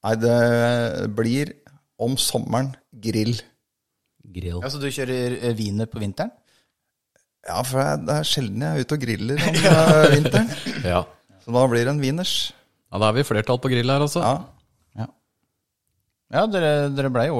Nei, 0.04 0.14
det 0.16 1.14
blir 1.14 1.52
om 1.98 2.16
sommeren 2.16 2.74
grill. 2.94 3.34
Grill. 4.32 4.60
Ja, 4.62 4.68
Så 4.68 4.78
du 4.80 4.86
kjører 4.88 5.38
eh, 5.42 5.54
wiener 5.54 5.86
på 5.86 5.98
vinteren? 6.00 6.30
Ja, 7.46 7.62
for 7.62 7.78
det 7.96 8.12
er 8.12 8.26
sjelden 8.28 8.60
jeg 8.60 8.76
er 8.76 8.84
ute 8.84 8.94
og 8.94 9.00
griller 9.00 9.40
om 9.48 9.54
eh, 9.72 10.10
vinteren. 10.16 10.48
Ja. 10.84 11.02
Så 11.44 11.52
da 11.54 11.66
blir 11.70 11.84
det 11.84 11.94
en 11.94 12.00
wieners. 12.02 12.52
ja, 12.92 12.98
da 12.98 13.08
er 13.08 13.12
vi 13.18 13.22
flertall 13.24 13.58
på 13.62 13.70
grill 13.72 13.88
her, 13.88 14.00
altså. 14.04 14.20
Ja. 14.20 14.44
Ja. 14.98 15.06
Ja, 16.32 16.46
dere, 16.46 16.90
dere 16.94 17.10
ble 17.10 17.26
i 17.28 17.32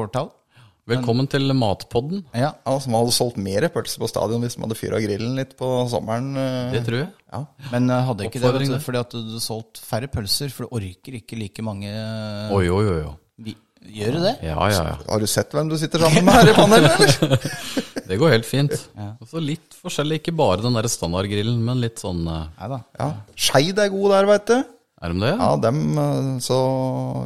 Velkommen 0.89 1.26
til 1.28 1.45
Matpodden. 1.53 2.22
Ja. 2.32 2.55
altså, 2.64 2.86
Som 2.86 2.97
hadde 2.97 3.12
solgt 3.16 3.36
mer 3.45 3.66
pølser 3.74 4.01
på 4.03 4.09
stadion 4.09 4.45
hvis 4.45 4.57
man 4.59 4.68
hadde 4.68 4.78
fyra 4.80 5.01
grillen 5.05 5.34
litt 5.36 5.53
på 5.59 5.68
sommeren. 5.93 6.30
eh. 6.41 6.72
Det 6.72 6.82
tror 6.86 6.99
jeg. 7.03 7.09
Ja. 7.32 7.43
Men 7.74 7.91
eh, 7.93 8.05
hadde 8.09 8.28
ikke 8.28 8.41
det, 8.41 8.53
det. 8.70 8.80
fordi 8.86 9.03
at 9.03 9.12
du 9.12 9.18
hadde 9.20 9.43
solgt 9.45 9.82
færre 9.84 10.09
pølser, 10.12 10.49
for 10.55 10.64
du 10.66 10.78
orker 10.80 11.18
ikke 11.20 11.36
like 11.41 11.64
mange 11.66 11.91
eh, 11.93 12.55
Oi, 12.57 12.64
oi, 12.72 12.84
oi. 12.95 13.03
oi. 13.12 13.55
Gjør 13.89 14.16
du 14.16 14.22
det? 14.24 14.32
Ja, 14.43 14.57
ja, 14.72 14.80
ja. 14.91 14.97
Har 15.07 15.20
du 15.22 15.28
sett 15.30 15.53
hvem 15.55 15.68
du 15.70 15.76
sitter 15.78 16.03
sammen 16.03 16.24
med 16.26 16.34
her 16.34 16.49
i 16.51 16.57
panelet, 16.57 16.99
eller? 17.22 17.93
Det 18.09 18.16
går 18.18 18.32
helt 18.32 18.49
fint. 18.49 18.74
Også 19.22 19.41
litt 19.45 19.76
forskjellig, 19.78 20.18
ikke 20.22 20.34
bare 20.36 20.64
den 20.64 20.74
der 20.76 20.89
standardgrillen, 20.91 21.61
men 21.64 21.78
litt 21.84 22.01
sånn 22.03 22.24
Nei 22.26 22.68
da. 22.72 22.80
Ja. 22.99 23.07
Skeid 23.36 23.78
er 23.84 23.93
god 23.93 24.16
der, 24.16 24.28
veit 24.32 24.51
du. 24.51 24.59
Er 24.99 25.14
de 25.14 25.22
det? 25.22 25.34
Ja, 25.38 25.51
dem, 25.62 25.82
eh, 25.99 26.30
så 26.42 26.59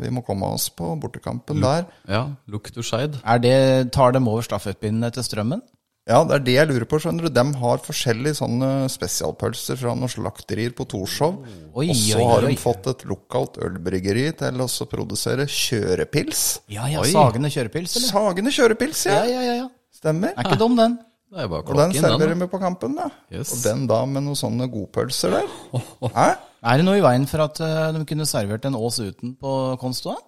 vi 0.03 0.11
må 0.13 0.25
komme 0.27 0.51
oss 0.53 0.69
på 0.77 0.93
bortekampen 1.01 1.63
der. 1.65 1.87
Ja, 2.09 2.27
lukter 2.47 2.85
skeid. 2.85 3.17
Er 3.25 3.39
det, 3.41 3.93
tar 3.97 4.13
dem 4.13 4.29
over 4.29 4.45
stafettpinnen 4.45 5.09
til 5.15 5.25
strømmen? 5.25 5.63
Ja, 6.03 6.19
det 6.27 6.35
er 6.35 6.43
det 6.43 6.55
jeg 6.57 6.67
lurer 6.67 6.85
på, 6.91 6.99
skjønner 6.99 7.29
du. 7.29 7.31
De 7.31 7.43
har 7.61 7.83
forskjellige 7.85 8.41
sånne 8.41 8.71
spesialpølser 8.91 9.79
fra 9.79 9.93
noen 9.95 10.11
slakterier 10.11 10.75
på 10.75 10.87
Torshov. 10.91 11.37
Og 11.71 11.93
så 11.95 12.19
har 12.19 12.43
oi. 12.43 12.51
de 12.51 12.59
fått 12.59 12.89
et 12.91 13.05
lokalt 13.07 13.61
ølbryggeri 13.63 14.27
til 14.41 14.65
å 14.65 14.69
produsere 14.91 15.47
kjørepils. 15.47 16.43
Ja 16.75 16.91
ja, 16.91 17.05
Oi. 17.07 17.13
Sagene 17.15 17.53
kjørepils, 17.55 17.95
eller? 18.01 18.11
Sagene 18.11 18.55
kjørepils, 18.59 19.07
ja. 19.07 19.23
Ja, 19.23 19.31
ja, 19.31 19.47
ja. 19.47 19.57
ja. 19.63 19.71
Stemmer. 19.95 20.35
Er 20.35 20.51
ikke 20.51 20.59
dum, 20.59 20.75
den. 20.81 20.99
Det 21.33 21.39
er 21.39 21.49
bare 21.49 21.65
klokken, 21.65 21.79
Og 21.79 21.95
den 21.95 22.03
serverer 22.03 22.41
vi 22.43 22.51
på 22.51 22.61
kampen, 22.61 22.99
da. 22.99 23.07
Yes. 23.31 23.55
Og 23.55 23.63
den 23.65 23.87
da 23.89 24.03
med 24.05 24.27
noen 24.27 24.37
sånne 24.43 24.67
godpølser 24.75 25.39
der. 25.39 25.55
Hæ? 26.19 26.33
Er 26.63 26.79
det 26.79 26.87
noe 26.87 26.99
i 27.01 27.03
veien 27.05 27.25
for 27.27 27.43
at 27.45 27.59
eh, 27.65 27.89
de 27.97 28.05
kunne 28.07 28.27
servert 28.29 28.65
en 28.69 28.77
Ås 28.79 29.01
uten 29.03 29.35
på 29.41 29.53
Konsto? 29.83 30.15
da? 30.15 30.21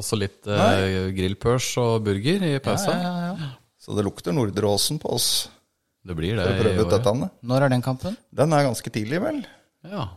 Også 0.00 0.18
litt 0.18 0.46
eh, 0.46 1.10
grillpørs 1.14 1.68
og 1.82 2.04
burger 2.06 2.44
i 2.46 2.52
pausa. 2.62 2.94
Ja, 2.94 3.12
ja, 3.26 3.32
ja. 3.38 3.50
Så 3.80 3.94
det 3.96 4.04
lukter 4.06 4.34
Nordre 4.36 4.68
Åsen 4.70 4.98
på 5.02 5.10
oss 5.16 5.48
Det 6.06 6.14
blir 6.18 6.36
det. 6.36 6.44
for 6.46 6.52
å 6.52 6.56
i 6.58 6.64
prøve 6.64 6.82
ut 6.82 6.86
år. 6.86 6.90
dette. 6.96 7.14
Anne. 7.14 7.30
Når 7.42 7.66
er 7.66 7.72
den 7.74 7.82
kampen? 7.84 8.16
Den 8.34 8.52
er 8.54 8.66
ganske 8.68 8.92
tidlig, 8.92 9.22
vel? 9.22 9.40
Ja. 9.88 10.08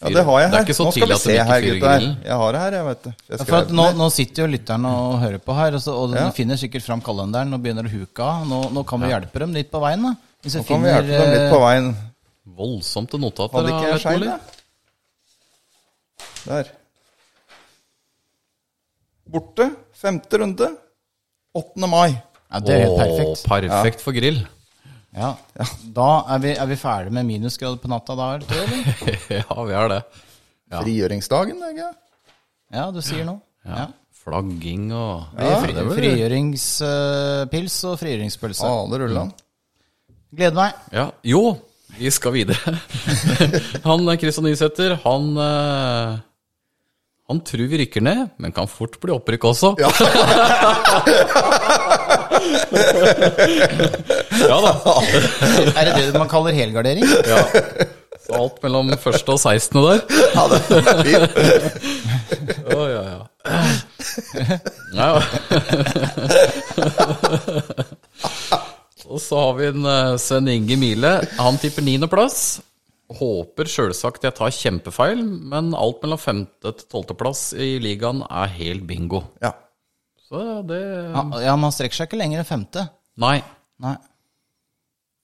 Ja, 0.00 0.10
det 0.10 0.24
har 0.26 0.40
jeg 0.40 0.48
her. 0.50 0.56
er 0.58 0.66
Nå 0.66 0.90
skal 0.90 1.08
vi 1.12 1.18
se 1.22 1.36
her, 1.38 1.64
gutter. 1.68 2.06
Jeg 2.24 2.38
har 2.40 2.56
det 2.56 2.60
her, 2.64 2.76
jeg, 2.78 2.86
vet 2.88 3.04
du. 3.04 3.10
Ja, 3.30 3.38
skal 3.44 3.68
nå, 3.78 3.84
nå 3.94 4.08
sitter 4.10 4.42
jo 4.42 4.48
lytterne 4.50 4.90
og 4.90 5.20
hører 5.22 5.42
på 5.44 5.54
her, 5.54 5.76
og, 5.78 5.84
så, 5.84 5.94
og 5.94 6.16
de 6.16 6.24
finner 6.34 6.58
sikkert 6.58 6.82
fram 6.86 7.02
kalenderen 7.04 7.54
og 7.54 7.62
begynner 7.62 7.86
å 7.86 7.92
huke 7.92 8.26
av. 8.26 8.42
Nå, 8.48 8.58
nå 8.74 8.82
kan 8.88 9.04
vi 9.04 9.12
hjelpe 9.12 9.44
dem 9.44 9.54
litt 9.54 9.70
på 9.70 9.82
veien, 9.84 10.08
da. 10.08 10.14
Hvis 10.42 10.58
Nå 10.58 10.64
kan 10.66 10.82
vi 10.82 10.90
hjelpe 10.90 11.20
dem 11.22 11.32
litt 11.36 11.46
på 11.52 11.60
veien. 11.62 11.92
Voldsomt 12.44 13.10
til 13.10 13.20
notater. 13.22 13.56
Hadde 13.56 13.72
ikke 13.72 13.92
jeg 13.94 14.18
Ole. 14.20 14.26
da? 14.26 14.38
Der. 16.44 16.72
Borte. 19.32 19.70
Femte 19.96 20.40
runde. 20.42 20.68
8. 21.54 21.88
mai. 21.88 22.10
Ja, 22.52 22.60
det 22.60 22.74
er 22.74 22.84
helt 22.84 22.92
Åh, 22.92 23.00
perfekt. 23.00 23.48
perfekt 23.48 24.04
for 24.04 24.12
grill. 24.14 24.42
Ja. 25.14 25.32
Da 25.94 26.08
er 26.34 26.38
vi, 26.42 26.52
er 26.58 26.66
vi 26.66 26.76
ferdig 26.78 27.12
med 27.14 27.26
minusgrad 27.28 27.78
på 27.80 27.88
natta 27.90 28.16
da, 28.18 28.30
jeg, 28.34 28.42
eller? 28.50 28.78
ja, 29.40 29.56
vi 29.70 29.76
er 29.80 29.92
det. 29.92 30.00
Ja. 30.72 30.80
Frigjøringsdagen, 30.80 31.60
ikke 31.70 31.90
Ja, 32.74 32.88
du 32.90 32.98
sier 33.04 33.24
noe. 33.28 33.40
Ja. 33.64 33.86
Flagging 34.24 34.88
og 34.96 35.34
Fri, 35.36 35.74
frigjøringspils 35.94 37.76
og 37.90 37.98
frigjøringspølse. 38.00 38.66
Ja, 38.66 38.86
det 38.90 39.00
ruller 39.02 39.20
an. 39.26 39.32
Gleder 40.34 40.56
meg. 40.56 40.78
Ja, 40.96 41.06
jo, 41.28 41.42
vi 41.98 42.10
skal 42.10 42.32
videre. 42.34 42.78
han 43.88 44.16
Kristian 44.20 44.44
Nysæter, 44.48 44.98
han 45.04 45.36
eh, 45.38 46.18
Han 47.30 47.40
tror 47.46 47.68
vi 47.70 47.78
rykker 47.80 48.00
ned, 48.04 48.26
men 48.38 48.52
kan 48.52 48.68
fort 48.68 49.00
bli 49.00 49.12
opprykk 49.14 49.44
også. 49.48 49.74
Ja, 49.80 49.88
da. 54.64 54.72
Er 55.78 55.84
det 55.88 55.94
det 55.96 56.14
man 56.18 56.28
kaller 56.28 56.52
helgardering? 56.52 57.04
Ja. 57.24 57.38
Så 58.24 58.32
alt 58.40 58.62
mellom 58.64 58.92
første 59.00 59.32
og 59.32 59.38
16. 59.40 59.82
der. 59.84 60.00
Ja, 60.34 60.42
det 60.52 60.56
er 60.60 60.66
fint. 61.04 61.30
Å, 62.72 62.74
ja, 62.88 63.02
ja. 63.08 63.20
ja. 64.96 65.08
Og 69.08 69.20
så 69.22 69.40
har 69.40 69.58
vi 69.58 69.66
en 69.72 69.84
uh, 69.86 70.14
Sven 70.20 70.48
Inge 70.52 70.78
Mile. 70.80 71.16
Han 71.40 71.58
tipper 71.60 71.84
niendeplass. 71.84 72.62
Håper 73.14 73.68
sjølsagt 73.68 74.24
jeg 74.24 74.34
tar 74.38 74.54
kjempefeil, 74.54 75.20
men 75.22 75.74
alt 75.76 76.00
mellom 76.02 76.20
femte 76.20 76.72
til 76.72 76.88
tolvteplass 76.88 77.50
i 77.60 77.76
ligaen 77.82 78.24
er 78.24 78.54
helt 78.56 78.86
bingo. 78.88 79.26
Ja. 79.44 79.52
Så 80.24 80.40
det 80.66 80.80
Ja, 80.80 81.22
ja, 81.50 81.54
man 81.60 81.74
strekker 81.74 82.00
seg 82.00 82.08
ikke 82.08 82.22
lenger 82.22 82.40
enn 82.40 82.48
femte. 82.48 82.88
Nei. 83.20 83.36
Nei. 83.84 83.94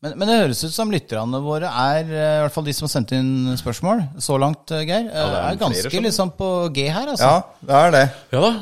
Men, 0.00 0.14
men 0.16 0.30
det 0.30 0.36
høres 0.38 0.62
ut 0.64 0.72
som 0.72 0.92
lytterne 0.92 1.40
våre 1.44 1.68
er, 1.68 2.04
eh, 2.08 2.34
i 2.38 2.42
hvert 2.44 2.54
fall 2.54 2.64
de 2.64 2.72
som 2.76 2.86
har 2.86 2.92
sendt 2.94 3.12
inn 3.16 3.56
spørsmål 3.60 4.00
så 4.24 4.38
langt, 4.40 4.70
eh, 4.72 4.86
Geir, 4.88 5.10
ja, 5.10 5.24
er 5.26 5.34
er, 5.50 5.58
ganske 5.60 5.90
flere, 5.90 6.06
liksom 6.06 6.32
på 6.38 6.48
G 6.76 6.86
her, 6.88 7.10
altså. 7.12 7.28
ja, 7.28 7.66
det 7.68 7.80
er 7.80 7.96
det. 7.96 8.06
Ja 8.32 8.44
da. 8.46 8.52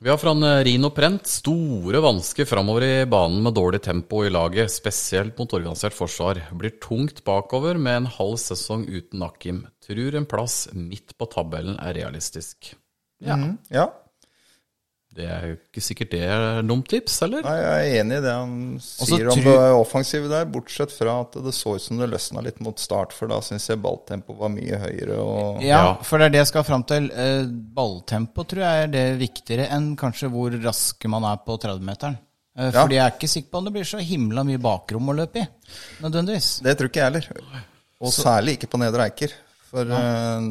Vi 0.00 0.10
har 0.10 0.18
fra 0.20 0.30
eh, 0.30 0.64
Rino 0.64 0.90
Prent 0.92 1.26
store 1.26 2.00
vansker 2.04 2.44
framover 2.44 2.84
i 2.84 3.06
banen 3.08 3.40
med 3.44 3.54
dårlig 3.56 3.80
tempo 3.86 4.20
i 4.26 4.30
laget, 4.30 4.68
spesielt 4.74 5.38
mot 5.40 5.54
organisert 5.56 5.96
forsvar. 5.96 6.42
Blir 6.52 6.74
tungt 6.84 7.22
bakover 7.24 7.80
med 7.80 8.02
en 8.02 8.10
halv 8.18 8.36
sesong 8.42 8.84
uten 8.90 9.22
Nakim. 9.24 9.62
Tror 9.86 10.18
en 10.18 10.28
plass 10.28 10.66
midt 10.76 11.16
på 11.16 11.30
tabellen 11.32 11.78
er 11.80 11.96
realistisk. 11.96 12.74
Ja. 13.24 13.38
Ja. 13.72 13.88
Det 15.16 15.24
er 15.32 15.44
jo 15.48 15.54
ikke 15.56 15.80
sikkert 15.80 16.10
det 16.12 16.18
er 16.28 16.58
dumt 16.68 16.88
tips, 16.92 17.14
eller? 17.24 17.40
Nei, 17.46 17.54
jeg 17.56 17.86
er 17.94 18.00
enig 18.02 18.18
i 18.18 18.24
det 18.26 18.32
han 18.36 18.50
sier 18.84 19.30
om 19.32 19.40
det 19.46 19.54
offensive 19.78 20.28
der, 20.28 20.44
bortsett 20.52 20.92
fra 20.92 21.14
at 21.22 21.38
det 21.46 21.54
så 21.56 21.72
ut 21.78 21.84
som 21.84 21.96
det 22.02 22.08
løsna 22.12 22.42
litt 22.44 22.58
mot 22.64 22.76
start, 22.82 23.14
for 23.16 23.30
da 23.32 23.38
syns 23.44 23.70
jeg 23.70 23.80
balltempoet 23.80 24.38
var 24.42 24.52
mye 24.52 24.80
høyere. 24.82 25.16
Og... 25.22 25.62
Ja, 25.64 25.78
Ja. 25.80 25.94
for 26.04 26.20
det 26.20 26.28
er 26.28 26.34
det 26.36 26.42
jeg 26.44 26.50
skal 26.52 26.66
fram 26.68 26.84
til. 26.88 27.08
Eh, 27.16 27.46
Balltempo 27.76 28.44
tror 28.44 28.62
jeg 28.66 28.84
er 28.86 28.92
det 28.92 29.06
viktigere 29.22 29.70
enn 29.72 29.94
kanskje 29.96 30.28
hvor 30.32 30.52
raske 30.64 31.08
man 31.12 31.24
er 31.24 31.40
på 31.46 31.56
30-meteren. 31.64 32.18
Fordi 32.56 32.72
Ja. 32.72 32.82
Fordi 32.82 32.96
jeg 32.96 33.04
er 33.06 33.14
ikke 33.16 33.28
sikker 33.28 33.50
på 33.52 33.58
om 33.58 33.64
det 33.68 33.72
blir 33.74 33.84
så 33.88 33.98
himla 34.00 34.44
mye 34.48 34.60
bakrom 34.64 35.08
å 35.12 35.16
løpe 35.16 35.42
i, 35.42 35.48
nødvendigvis. 36.04 36.60
Det 36.64 36.76
tror 36.78 36.88
ikke 36.92 37.00
jeg 37.02 37.10
heller. 37.10 37.64
Og 38.00 38.12
særlig 38.12 38.58
ikke 38.58 38.68
på 38.72 38.80
Nedre 38.80 39.08
Eiker. 39.08 39.32
For 39.70 39.88
eh, 39.88 40.46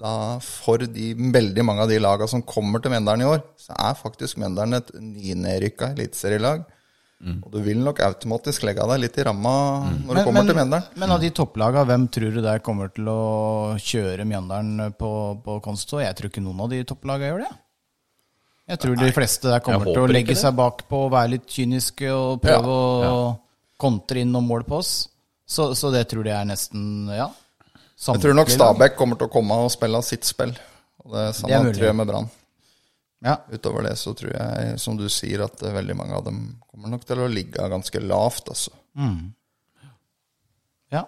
da 0.00 0.12
for 0.42 0.82
de 0.88 1.12
veldig 1.14 1.64
mange 1.66 1.84
av 1.84 1.92
de 1.92 2.00
laga 2.00 2.28
som 2.30 2.42
kommer 2.46 2.82
til 2.82 2.94
Mjøndalen 2.94 3.24
i 3.24 3.30
år, 3.30 3.42
så 3.60 3.76
er 3.76 3.98
faktisk 3.98 4.40
Mjøndalen 4.40 4.80
et 4.80 4.92
nynedrykka 4.96 5.92
eliteserielag. 5.94 6.68
Og 7.20 7.50
du 7.52 7.58
vil 7.60 7.82
nok 7.84 7.98
automatisk 8.00 8.62
legge 8.64 8.84
deg 8.88 9.00
litt 9.02 9.18
i 9.20 9.24
ramma 9.28 9.50
når 10.06 10.16
du 10.16 10.20
kommer 10.24 10.46
til 10.48 10.56
Mjøndalen. 10.56 10.86
men 11.02 11.10
av 11.12 11.20
de 11.20 11.28
topplaga, 11.36 11.82
hvem 11.84 12.06
tror 12.08 12.32
du 12.32 12.40
der 12.40 12.62
kommer 12.64 12.88
til 12.96 13.10
å 13.12 13.24
kjøre 13.76 14.24
Mjøndalen 14.24 14.94
på, 14.96 15.10
på 15.44 15.58
Konsto? 15.64 16.00
Jeg 16.00 16.16
tror 16.16 16.32
ikke 16.32 16.44
noen 16.44 16.64
av 16.64 16.72
de 16.72 16.80
topplaga 16.88 17.28
gjør 17.28 17.44
det. 17.44 17.50
Jeg 18.70 18.80
tror 18.80 18.96
de 18.96 19.12
fleste 19.12 19.50
der 19.50 19.60
kommer 19.66 19.90
til 19.90 20.00
å 20.06 20.08
legge 20.08 20.36
seg 20.38 20.56
bakpå 20.56 21.04
og 21.08 21.12
være 21.12 21.34
litt 21.34 21.46
kyniske 21.50 22.08
og 22.14 22.40
prøve 22.40 22.72
å 22.72 23.22
kontre 23.80 24.22
inn 24.22 24.32
noen 24.32 24.48
mål 24.48 24.64
på 24.68 24.80
oss. 24.80 24.94
Så, 25.44 25.72
så 25.76 25.90
det 25.92 26.06
tror 26.08 26.24
jeg 26.24 26.38
er 26.38 26.48
nesten 26.48 27.10
ja. 27.12 27.28
Jeg 28.00 28.20
tror 28.22 28.34
nok. 28.34 28.48
Stabæk 28.48 28.94
kommer 28.96 29.18
til 29.20 29.28
å 29.28 29.32
komme 29.32 29.56
og 29.64 29.70
spille 29.72 30.00
sitt 30.06 30.24
spill. 30.24 30.54
Og 31.04 31.12
det 31.12 31.26
samme 31.36 31.48
Det 31.50 31.56
er 31.58 31.64
mulig. 31.64 31.74
tror 31.76 31.86
jeg 31.90 31.96
med 31.96 32.06
Brann. 32.08 32.30
Ja. 33.20 33.34
Utover 33.52 33.82
det 33.84 33.98
så 34.00 34.14
tror 34.16 34.32
jeg, 34.32 34.78
som 34.80 34.96
du 34.96 35.04
sier, 35.12 35.42
at 35.44 35.62
eh, 35.62 35.72
veldig 35.76 35.96
mange 35.96 36.16
av 36.16 36.24
dem 36.24 36.38
kommer 36.70 36.88
nok 36.88 37.04
til 37.04 37.20
å 37.20 37.28
ligge 37.28 37.68
ganske 37.68 38.00
lavt, 38.00 38.48
altså. 38.48 38.70
ja. 40.90 41.02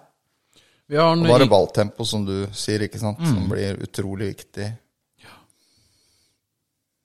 Vi 0.87 0.97
har 0.99 1.13
en 1.15 1.23
Og 1.25 1.31
bare 1.31 1.47
balltempo, 1.49 2.05
som 2.05 2.25
du 2.27 2.45
sier, 2.53 2.83
ikke 2.85 2.99
sant, 3.01 3.17
Mm. 3.19 3.33
som 3.33 3.49
blir 3.49 3.79
utrolig 3.81 4.35
viktig. 4.35 4.77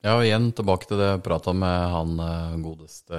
Ja, 0.03 0.15
og 0.15 0.23
igjen 0.23 0.53
tilbake 0.55 0.87
til 0.87 0.97
det 0.97 1.09
jeg 1.09 1.23
prata 1.25 1.51
med 1.53 1.89
han 1.91 2.19
eh, 2.23 2.53
godeste 2.63 3.17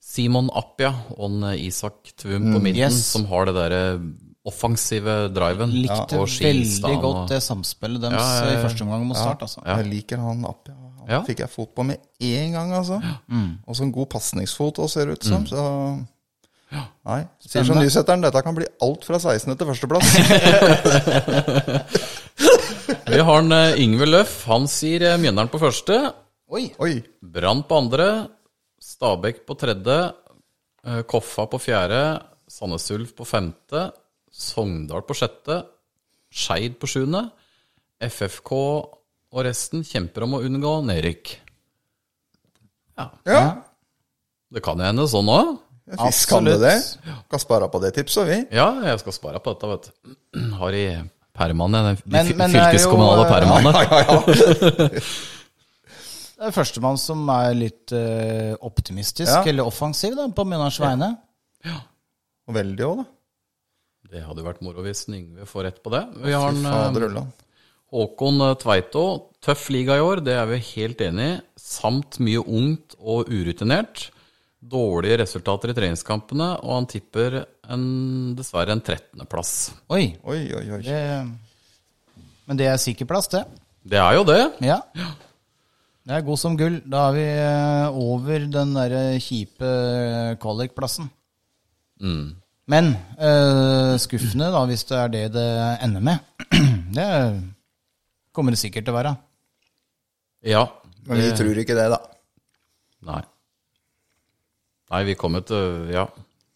Simon 0.00 0.50
Appia 0.52 0.90
og 1.16 1.38
Isak 1.56 2.10
Tvum 2.16 2.50
på 2.52 2.60
midten, 2.60 2.90
yes. 2.90 3.06
som 3.14 3.24
har 3.30 3.46
det 3.46 3.54
derre 3.54 3.84
offensive 4.48 5.16
driven. 5.34 5.70
Likte 5.74 6.16
og 6.20 6.28
veldig 6.30 6.94
godt 7.02 7.28
det 7.34 7.42
samspillet 7.44 8.00
deres 8.06 8.22
Ja, 8.22 8.44
ja, 8.44 8.52
ja. 8.52 8.58
i 8.58 8.62
første 8.62 8.82
omgang 8.86 9.04
mot 9.06 9.16
start. 9.18 9.42
Altså. 9.44 9.60
Ja. 9.66 9.76
Jeg 9.82 9.90
liker 9.90 10.18
han 10.22 10.44
opp, 10.48 10.68
ja. 10.68 10.74
Han 11.00 11.08
Ja. 11.10 11.20
fikk 11.26 11.38
jeg 11.42 11.50
fot 11.50 11.74
på 11.74 11.82
med 11.84 11.98
én 12.20 12.52
gang, 12.52 12.72
altså. 12.72 13.00
Og 13.66 13.74
så 13.76 13.82
en 13.82 13.92
god 13.92 14.06
pasningsfot 14.10 14.78
òg, 14.78 14.88
ser 14.88 15.06
det 15.06 15.12
ut 15.20 15.24
som. 15.24 15.44
Så 15.46 16.06
Nei. 17.04 17.24
Sier 17.42 17.64
som 17.66 17.78
nysetteren, 17.82 18.20
dette 18.22 18.42
kan 18.46 18.54
bli 18.54 18.66
alt 18.86 19.02
fra 19.04 19.18
16. 19.18 19.56
til 19.58 19.66
førsteplass. 19.66 20.14
Vi 23.10 23.18
har 23.18 23.38
en 23.42 23.52
eh, 23.52 23.74
Yngve 23.82 24.06
Løff. 24.06 24.44
Han 24.50 24.68
sier 24.70 25.02
eh, 25.08 25.16
Mjøndalen 25.20 25.50
på 25.50 25.58
første. 25.62 25.96
Oi! 26.50 26.68
Oi. 26.82 27.00
Brann 27.22 27.64
på 27.66 27.78
andre. 27.82 28.06
Stabæk 28.80 29.42
på 29.48 29.56
tredje. 29.58 29.98
eh, 30.86 31.02
Koffa 31.10 31.46
på 31.50 31.58
fjerde. 31.60 32.02
Sandnes 32.50 32.86
Ulf 32.94 33.12
på 33.18 33.26
femte. 33.26 33.88
Sogndal 34.30 35.02
på 35.06 35.14
sjette. 35.18 35.60
Skeid 36.30 36.78
på 36.80 36.86
sjuende. 36.90 37.24
FFK 38.00 38.52
og 38.56 39.44
resten 39.46 39.82
kjemper 39.86 40.24
om 40.26 40.38
å 40.38 40.42
unngå 40.46 40.74
nedrykk. 40.88 41.32
Ja. 43.26 43.42
Det 44.50 44.62
kan 44.64 44.80
jo 44.80 44.86
hende 44.88 45.06
sånn 45.10 45.28
òg. 45.30 45.56
Fisk 46.06 46.30
kan 46.30 46.46
det 46.46 46.58
det. 46.62 46.74
Kan 47.30 47.40
spare 47.42 47.66
på 47.72 47.80
det 47.82 47.92
tipset, 47.96 48.26
vi. 48.28 48.38
Ja, 48.54 48.68
jeg 48.86 49.00
skal 49.02 49.14
spare 49.16 49.40
på 49.42 49.54
dette, 49.54 49.70
vet 49.70 49.88
du. 49.90 50.14
Har 50.60 50.76
i 50.76 50.84
permene, 51.34 51.80
de 51.96 52.02
Men- 52.06 52.36
men 52.36 52.52
det 52.52 52.60
er 52.60 52.72
Ja, 52.78 53.82
ja, 53.90 54.00
ja. 54.06 54.88
Det 56.40 56.46
er 56.48 56.54
førstemann 56.56 56.96
som 56.96 57.28
er 57.28 57.52
litt 57.52 57.92
eh, 57.92 58.54
optimistisk, 58.64 59.28
Ja. 59.28 59.42
eller 59.44 59.66
offensiv, 59.68 60.14
da, 60.16 60.24
på 60.32 60.44
Mjøndalens 60.48 60.78
vegne. 60.80 61.10
Og 62.48 62.54
veldig 62.56 62.86
òg, 62.86 62.96
da. 63.02 63.04
Det 64.10 64.24
hadde 64.26 64.42
jo 64.42 64.48
vært 64.48 64.62
moro 64.66 64.82
hvis 64.82 65.04
Yngve 65.06 65.46
får 65.46 65.68
rett 65.68 65.82
på 65.84 65.92
det. 65.94 66.02
Vi 66.24 66.34
har 66.34 66.50
en, 66.50 66.66
eh. 66.66 67.20
Håkon 67.94 68.42
eh, 68.46 68.56
Tveito. 68.58 69.04
Tøff 69.42 69.68
liga 69.72 69.96
i 69.98 70.02
år, 70.04 70.22
det 70.26 70.34
er 70.36 70.48
vi 70.50 70.58
helt 70.74 71.00
enig 71.04 71.28
i. 71.28 71.36
Samt 71.60 72.18
mye 72.22 72.42
ungt 72.42 72.96
og 72.98 73.30
urutinert. 73.30 74.08
Dårlige 74.60 75.22
resultater 75.22 75.72
i 75.72 75.76
treningskampene, 75.76 76.50
og 76.60 76.74
han 76.74 76.88
tipper 76.90 77.38
en, 77.70 77.84
dessverre 78.36 78.74
en 78.76 78.82
13.-plass. 78.82 79.54
Oi. 79.94 80.02
Oi, 80.26 80.42
oi, 80.58 80.66
oi. 80.76 80.82
Det, 80.84 80.98
men 82.50 82.60
det 82.60 82.68
er 82.68 82.82
sikker 82.82 83.08
plass, 83.08 83.30
det. 83.32 83.46
Det 83.86 84.02
er 84.02 84.18
jo 84.18 84.26
det. 84.28 84.42
Ja. 84.66 84.82
Det 86.04 86.18
er 86.18 86.26
god 86.26 86.40
som 86.42 86.58
gull. 86.58 86.80
Da 86.84 87.06
er 87.08 87.16
vi 87.16 87.24
eh, 87.30 88.02
over 88.10 88.44
den 88.52 88.76
derre 88.76 89.02
kjipe 89.22 89.72
kvalikplassen. 90.42 91.08
Mm. 92.02 92.39
Men 92.70 92.92
eh, 93.18 93.94
skuffende, 93.98 94.50
da, 94.54 94.62
hvis 94.68 94.86
det 94.88 94.98
er 94.98 95.10
det 95.12 95.24
det 95.34 95.48
ender 95.82 96.04
med. 96.06 96.26
Det 96.96 97.06
kommer 98.34 98.54
det 98.54 98.58
sikkert 98.58 98.86
til 98.86 98.94
å 98.94 98.96
være. 98.96 99.12
Ja. 100.46 100.64
Men 101.06 101.20
vi 101.22 101.28
tror 101.38 101.58
ikke 101.62 101.76
det, 101.78 101.86
da. 101.92 101.98
Nei. 103.06 103.20
Nei, 104.90 105.04
vi 105.06 105.14
kommer 105.18 105.46
til 105.46 105.90
Ja. 105.94 106.08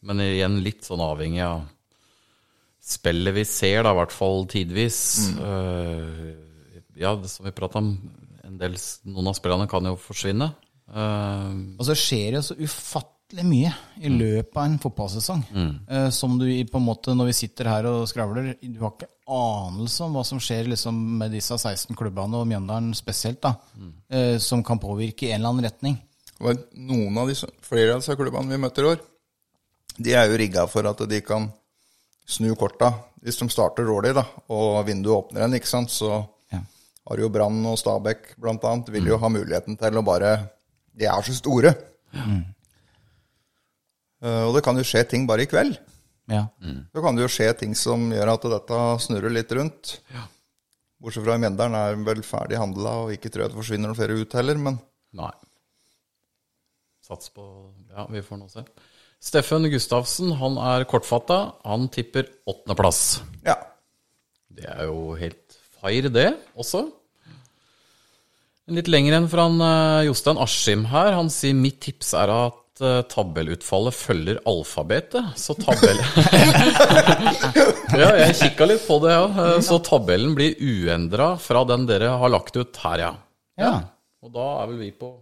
Men 0.04 0.20
igjen 0.20 0.58
litt 0.60 0.84
sånn 0.84 1.00
avhengig 1.00 1.40
av 1.46 1.62
spillet 2.84 3.32
vi 3.38 3.44
ser, 3.48 3.86
da, 3.86 3.94
i 3.94 3.98
hvert 4.02 4.12
fall 4.12 4.44
tidvis. 4.52 4.98
Eh, 5.40 6.26
ja, 7.00 7.14
det 7.16 7.30
som 7.32 7.46
vi 7.48 7.54
prata 7.56 7.80
om, 7.80 7.94
en 8.44 8.58
del, 8.60 8.76
noen 9.08 9.30
av 9.30 9.38
spillerne 9.38 9.70
kan 9.70 9.88
jo 9.88 9.94
forsvinne. 9.96 10.50
Uh, 10.84 11.78
Og 11.80 11.86
så 11.88 11.94
skjer 11.96 12.34
det 12.36 12.42
så 12.44 12.58
ufattelig 12.58 13.13
mye 13.32 13.72
i 14.04 14.10
løpet 14.12 14.56
av 14.56 14.64
en 14.68 14.78
fotballsesong. 14.78 15.42
Eh, 15.88 16.08
som 16.10 16.36
du 16.38 16.46
på 16.68 16.78
en 16.78 16.84
måte, 16.84 17.14
når 17.16 17.30
vi 17.30 17.36
sitter 17.40 17.70
her 17.70 17.86
og 17.88 18.06
skravler, 18.08 18.52
du 18.60 18.80
har 18.80 18.92
ikke 18.92 19.08
anelse 19.26 20.04
om 20.04 20.14
hva 20.18 20.24
som 20.28 20.38
skjer 20.42 20.68
liksom, 20.68 20.94
med 21.18 21.32
disse 21.32 21.56
16 21.56 21.96
klubbene, 21.96 22.36
og 22.36 22.46
Mjøndalen 22.50 22.92
spesielt, 22.94 23.40
da, 23.42 23.54
eh, 24.10 24.36
som 24.38 24.62
kan 24.62 24.78
påvirke 24.78 25.26
i 25.28 25.32
en 25.32 25.40
eller 25.40 25.54
annen 25.54 25.64
retning. 25.64 25.98
Og 26.40 26.64
noen 26.76 27.18
av 27.18 27.28
disse, 27.30 27.48
flere 27.64 27.94
av 27.94 28.02
disse 28.02 28.16
klubbene 28.18 28.50
vi 28.52 28.60
møter 28.60 28.84
i 28.84 28.92
år, 28.92 29.00
de 29.96 30.14
er 30.14 30.28
jo 30.28 30.38
rigga 30.38 30.66
for 30.68 30.86
at 30.90 31.02
de 31.08 31.20
kan 31.24 31.48
snu 32.26 32.54
korta. 32.58 32.92
Hvis 33.22 33.38
de 33.40 33.48
starter 33.48 33.86
dårlig, 33.88 34.14
da, 34.14 34.26
og 34.52 34.84
vinduet 34.86 35.16
åpner 35.30 35.40
igjen, 35.44 35.60
ikke 35.60 35.70
sant, 35.70 35.90
så 35.90 36.26
Ja. 36.52 36.60
har 37.08 37.16
jo 37.18 37.28
Brann 37.28 37.64
og 37.66 37.78
Stabæk 37.78 38.36
annet, 38.42 38.88
vil 38.92 39.06
jo 39.06 39.18
ha 39.18 39.28
muligheten 39.28 39.78
til 39.78 39.98
å 39.98 40.04
bare 40.04 40.50
De 40.96 41.06
er 41.06 41.22
så 41.22 41.34
store. 41.34 41.74
Eh, 42.14 42.53
og 44.24 44.54
det 44.56 44.62
kan 44.64 44.78
jo 44.80 44.84
skje 44.86 45.02
ting 45.10 45.26
bare 45.28 45.44
i 45.44 45.50
kveld. 45.50 45.76
Ja. 46.32 46.46
Så 46.94 47.02
kan 47.04 47.16
det 47.18 47.26
jo 47.26 47.32
skje 47.32 47.50
ting 47.60 47.74
som 47.76 48.06
gjør 48.14 48.30
at 48.32 48.46
dette 48.54 48.78
snurrer 49.04 49.32
litt 49.34 49.50
rundt. 49.52 49.98
Bortsett 51.04 51.26
fra 51.26 51.36
i 51.36 51.42
Mjøndalen 51.42 51.76
er 51.76 51.98
vel 52.06 52.22
ferdig 52.24 52.56
handla, 52.56 52.94
og 53.04 53.12
ikke 53.12 53.28
tror 53.28 53.44
jeg 53.44 53.52
det 53.52 53.58
forsvinner 53.60 53.90
noen 53.90 53.98
flere 53.98 54.16
ut 54.16 54.36
heller, 54.38 54.56
men 54.56 54.78
nei. 55.18 55.32
Sats 57.04 57.28
på 57.34 57.44
Ja, 57.92 58.06
vi 58.08 58.22
får 58.24 58.40
nå 58.40 58.48
se. 58.48 58.64
Steffen 59.24 59.68
Gustavsen, 59.72 60.32
han 60.40 60.56
er 60.60 60.84
kortfatta. 60.88 61.38
Han 61.68 61.88
tipper 61.92 62.30
åttendeplass. 62.48 63.20
ja. 63.44 63.58
Det 64.54 64.68
er 64.70 64.84
jo 64.86 65.16
helt 65.18 65.56
feir, 65.80 66.06
det 66.14 66.28
også. 66.54 66.84
Litt 68.70 68.86
lenger 68.88 69.16
enn 69.18 69.26
fra 69.28 69.48
han, 69.48 69.58
eh, 69.60 70.04
Jostein 70.06 70.38
Askim 70.38 70.84
her. 70.88 71.12
Han 71.18 71.28
sier 71.28 71.56
mitt 71.58 71.80
tips 71.82 72.12
er 72.14 72.30
at 72.30 72.60
eh, 72.82 73.00
tabellutfallet 73.10 73.94
følger 73.94 74.40
alfabetet. 74.50 75.34
Så 75.38 75.54
tabell... 75.58 76.00
ja, 78.02 78.08
jeg 78.24 78.36
kikka 78.40 78.68
litt 78.70 78.86
på 78.88 78.98
det, 79.04 79.12
ja. 79.14 79.26
Eh, 79.46 79.58
Så 79.64 79.78
tabellen 79.86 80.34
blir 80.38 80.56
uendra 80.58 81.34
fra 81.38 81.64
den 81.68 81.86
dere 81.90 82.14
har 82.20 82.32
lagt 82.32 82.56
ut 82.58 82.80
her, 82.84 83.04
ja. 83.06 83.12
ja. 83.60 83.74
Og 84.24 84.32
da 84.34 84.48
er 84.62 84.72
vel 84.72 84.80
vi 84.86 84.90
på 84.98 85.12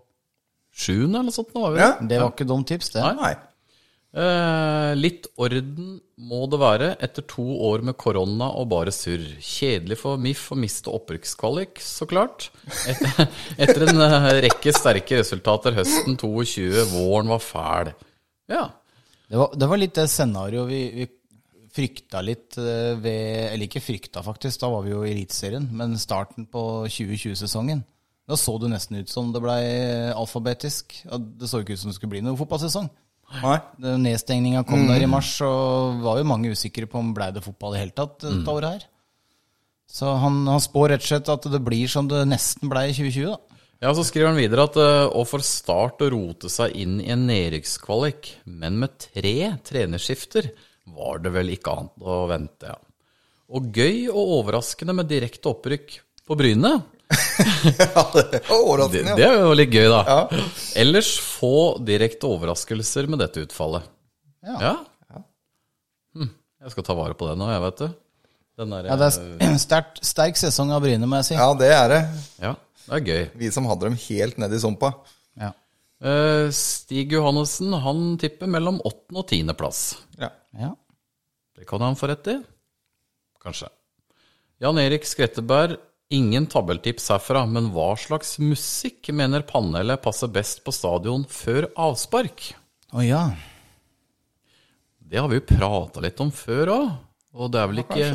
sjuende 0.73 1.19
eller 1.21 1.29
noe 1.29 1.37
sånt? 1.37 1.53
Nå, 1.57 1.67
ja. 1.77 1.93
Det 2.01 2.21
var 2.23 2.33
ikke 2.33 2.49
dumt 2.49 2.69
tips, 2.71 2.95
det. 2.95 3.05
Nei. 3.19 3.35
Eh, 4.13 4.91
litt 4.99 5.25
orden 5.41 5.95
må 6.21 6.43
det 6.53 6.59
være 6.61 6.89
etter 7.01 7.25
to 7.25 7.45
år 7.65 7.81
med 7.89 7.97
korona 8.01 8.51
og 8.61 8.69
bare 8.75 8.93
surr. 8.93 9.25
Kjedelig 9.41 9.97
for 10.03 10.21
MIF 10.21 10.51
å 10.53 10.59
miste 10.61 10.93
opprykkskvalik, 10.93 11.81
så 11.81 12.05
klart. 12.11 12.51
Etter, 12.91 13.33
etter 13.65 13.87
en 13.89 14.05
eh, 14.05 14.29
rekke 14.45 14.75
sterke 14.77 15.23
resultater 15.23 15.79
høsten 15.79 16.21
22, 16.21 16.69
våren 16.93 17.33
var 17.33 17.41
fæl. 17.41 17.95
Ja. 18.53 18.67
Det 19.33 19.41
var, 19.41 19.57
det 19.57 19.69
var 19.71 19.81
litt 19.81 19.97
det 19.97 20.05
scenarioet 20.13 20.69
vi, 20.69 20.83
vi 20.99 21.09
frykta 21.73 22.21
litt 22.21 22.59
eh, 22.61 22.93
ved 23.01 23.55
Eller 23.55 23.65
ikke 23.65 23.81
frykta, 23.81 24.21
faktisk, 24.27 24.61
da 24.61 24.69
var 24.75 24.85
vi 24.85 24.93
jo 24.93 25.07
i 25.07 25.15
Eliteserien, 25.15 25.71
men 25.73 25.97
starten 25.97 26.45
på 26.53 26.85
2020-sesongen. 26.85 27.81
Da 28.29 28.37
så 28.37 28.59
det 28.61 28.69
nesten 28.75 29.01
ut 29.01 29.11
som 29.11 29.33
det 29.33 29.41
blei 29.43 29.63
alfabetisk. 30.13 30.99
Det 31.09 31.49
så 31.49 31.63
ikke 31.63 31.79
ut 31.79 31.81
som 31.81 31.91
det 31.91 31.97
skulle 31.97 32.13
bli 32.13 32.23
noen 32.27 32.37
fotballsesong. 32.37 32.93
Nedstengninga 33.81 34.65
kom 34.69 34.85
der 34.91 35.05
i 35.05 35.11
mars, 35.11 35.35
og 35.45 36.03
var 36.05 36.21
jo 36.21 36.29
mange 36.29 36.53
usikre 36.53 36.89
på 36.91 37.01
om 37.01 37.15
blei 37.17 37.31
det 37.35 37.45
fotball 37.45 37.79
i 37.79 37.83
hele 37.83 37.97
tatt 37.97 38.19
dette 38.25 38.53
året 38.53 38.77
her. 38.77 38.89
Så 39.93 40.13
han, 40.23 40.43
han 40.49 40.63
spår 40.63 40.95
rett 40.95 41.05
og 41.05 41.11
slett 41.11 41.33
at 41.33 41.49
det 41.53 41.61
blir 41.65 41.89
som 41.91 42.07
det 42.09 42.23
nesten 42.29 42.71
blei 42.73 42.89
i 42.91 42.95
2020, 42.97 43.33
da. 43.33 43.59
Ja, 43.83 43.91
Så 43.99 44.05
skriver 44.07 44.31
han 44.31 44.39
videre 44.39 44.69
at 44.69 44.77
uh, 44.79 45.11
å 45.11 45.25
for 45.27 45.43
Start 45.43 46.05
å 46.05 46.11
rote 46.15 46.47
seg 46.53 46.77
inn 46.79 47.01
i 47.03 47.11
en 47.11 47.25
nedrykkskvalik, 47.27 48.29
men 48.47 48.79
med 48.79 48.95
tre 49.03 49.57
trenerskifter, 49.67 50.53
var 50.95 51.19
det 51.23 51.33
vel 51.35 51.51
ikke 51.55 51.75
annet 51.75 52.07
å 52.07 52.23
vente, 52.31 52.71
ja. 52.71 52.79
Og 53.53 53.75
gøy 53.75 54.07
og 54.09 54.31
overraskende 54.39 54.95
med 54.97 55.11
direkte 55.11 55.51
opprykk 55.51 55.99
på 56.25 56.37
Bryne. 56.39 56.71
Ja, 57.83 58.03
det 58.15 58.23
er 58.43 58.83
Det, 58.93 59.03
det 59.19 59.27
er 59.27 59.37
jo 59.45 59.53
litt 59.57 59.73
gøy, 59.75 59.87
da. 59.93 60.01
Ja. 60.07 60.45
Ellers 60.83 61.13
få 61.23 61.51
direkte 61.85 62.27
overraskelser 62.31 63.09
med 63.11 63.23
dette 63.23 63.45
utfallet. 63.47 63.87
Ja. 64.43 64.73
Hm, 66.17 66.29
jeg 66.65 66.75
skal 66.75 66.87
ta 66.87 66.97
vare 66.99 67.17
på 67.19 67.29
det 67.31 67.37
nå, 67.41 67.49
jeg, 67.53 67.63
vet 67.67 67.83
du. 67.85 67.89
Den 68.63 68.75
der, 68.75 68.89
Ja, 68.91 68.97
det 69.01 69.09
er 69.09 69.57
sterk, 69.67 69.97
sterk 70.05 70.39
sesong 70.41 70.73
av 70.75 70.83
Bryne, 70.85 71.07
må 71.09 71.21
jeg 71.23 71.31
si. 71.33 71.39
ja, 71.39 71.49
det 71.59 71.71
er 71.73 71.89
det. 71.95 72.01
ja, 72.43 72.55
det 72.87 72.99
er 72.99 73.07
gøy. 73.13 73.23
Vi 73.41 73.51
som 73.55 73.69
hadde 73.71 73.89
dem 73.89 73.99
helt 74.09 74.41
nedi 74.43 74.61
sumpa. 74.63 74.93
Ja. 75.41 75.53
Eh, 76.03 76.49
Stig 76.57 77.15
Johannessen 77.15 77.73
han 77.85 78.03
tipper 78.21 78.51
mellom 78.51 78.81
åttende 78.85 79.23
og 79.23 79.29
tiendeplass. 79.31 79.85
Ja. 80.21 80.33
Ja. 80.59 80.73
Det 81.57 81.69
kan 81.71 81.81
han 81.85 81.97
få 81.97 82.11
rett 82.11 82.27
i. 82.33 82.41
Kanskje. 83.43 83.71
Jan 84.63 84.79
Erik 84.83 85.07
Skretteberg, 85.09 85.79
ingen 86.15 86.47
tabelltips 86.51 87.09
herfra, 87.15 87.45
men 87.49 87.71
hva 87.75 87.93
slags 88.01 88.37
musikk 88.43 89.11
mener 89.17 89.45
panelet 89.49 90.03
passer 90.05 90.31
best 90.33 90.63
på 90.67 90.75
stadion 90.75 91.25
før 91.31 91.71
avspark? 91.89 92.53
Å 92.93 93.05
ja. 93.05 93.23
Det 95.13 95.21
har 95.21 95.29
vi 95.29 95.41
jo 95.41 95.49
prata 95.49 96.03
litt 96.05 96.21
om 96.25 96.31
før 96.33 96.75
òg, 96.77 96.93
og 97.37 97.53
det 97.53 97.61
er 97.61 97.73
vel 97.73 97.83
ikke. 97.83 98.07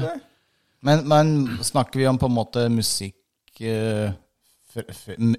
Men, 0.85 1.03
men 1.09 1.35
snakker 1.65 2.01
vi 2.01 2.07
om 2.09 2.17
på 2.21 2.29
en 2.29 2.37
måte 2.37 2.63
musikk 2.73 3.61
eh, 3.65 4.13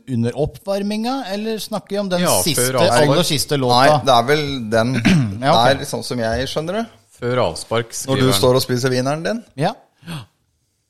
under 0.09 0.39
oppvarminga, 0.39 1.25
eller 1.33 1.59
snakker 1.63 1.97
vi 1.97 2.01
om 2.03 2.09
den 2.11 2.25
Ja, 2.25 2.33
siste, 2.43 2.73
aller 2.75 3.27
siste 3.27 3.59
Nei, 3.61 3.87
det 4.07 4.15
er 4.15 4.25
vel 4.27 4.47
den 4.73 4.97
Ja, 5.45 5.53
okay. 5.55 5.79
der, 5.79 5.85
sånn 5.87 6.03
som 6.07 6.19
jeg 6.23 6.49
skjønner 6.51 6.81
det. 6.81 6.87
Før 7.19 7.45
avspark 7.49 7.95
Når 8.07 8.21
du 8.23 8.33
står 8.35 8.59
og 8.59 8.63
spiser 8.63 8.93
wieneren 8.95 9.25
din. 9.27 9.41
Ja. 9.59 9.75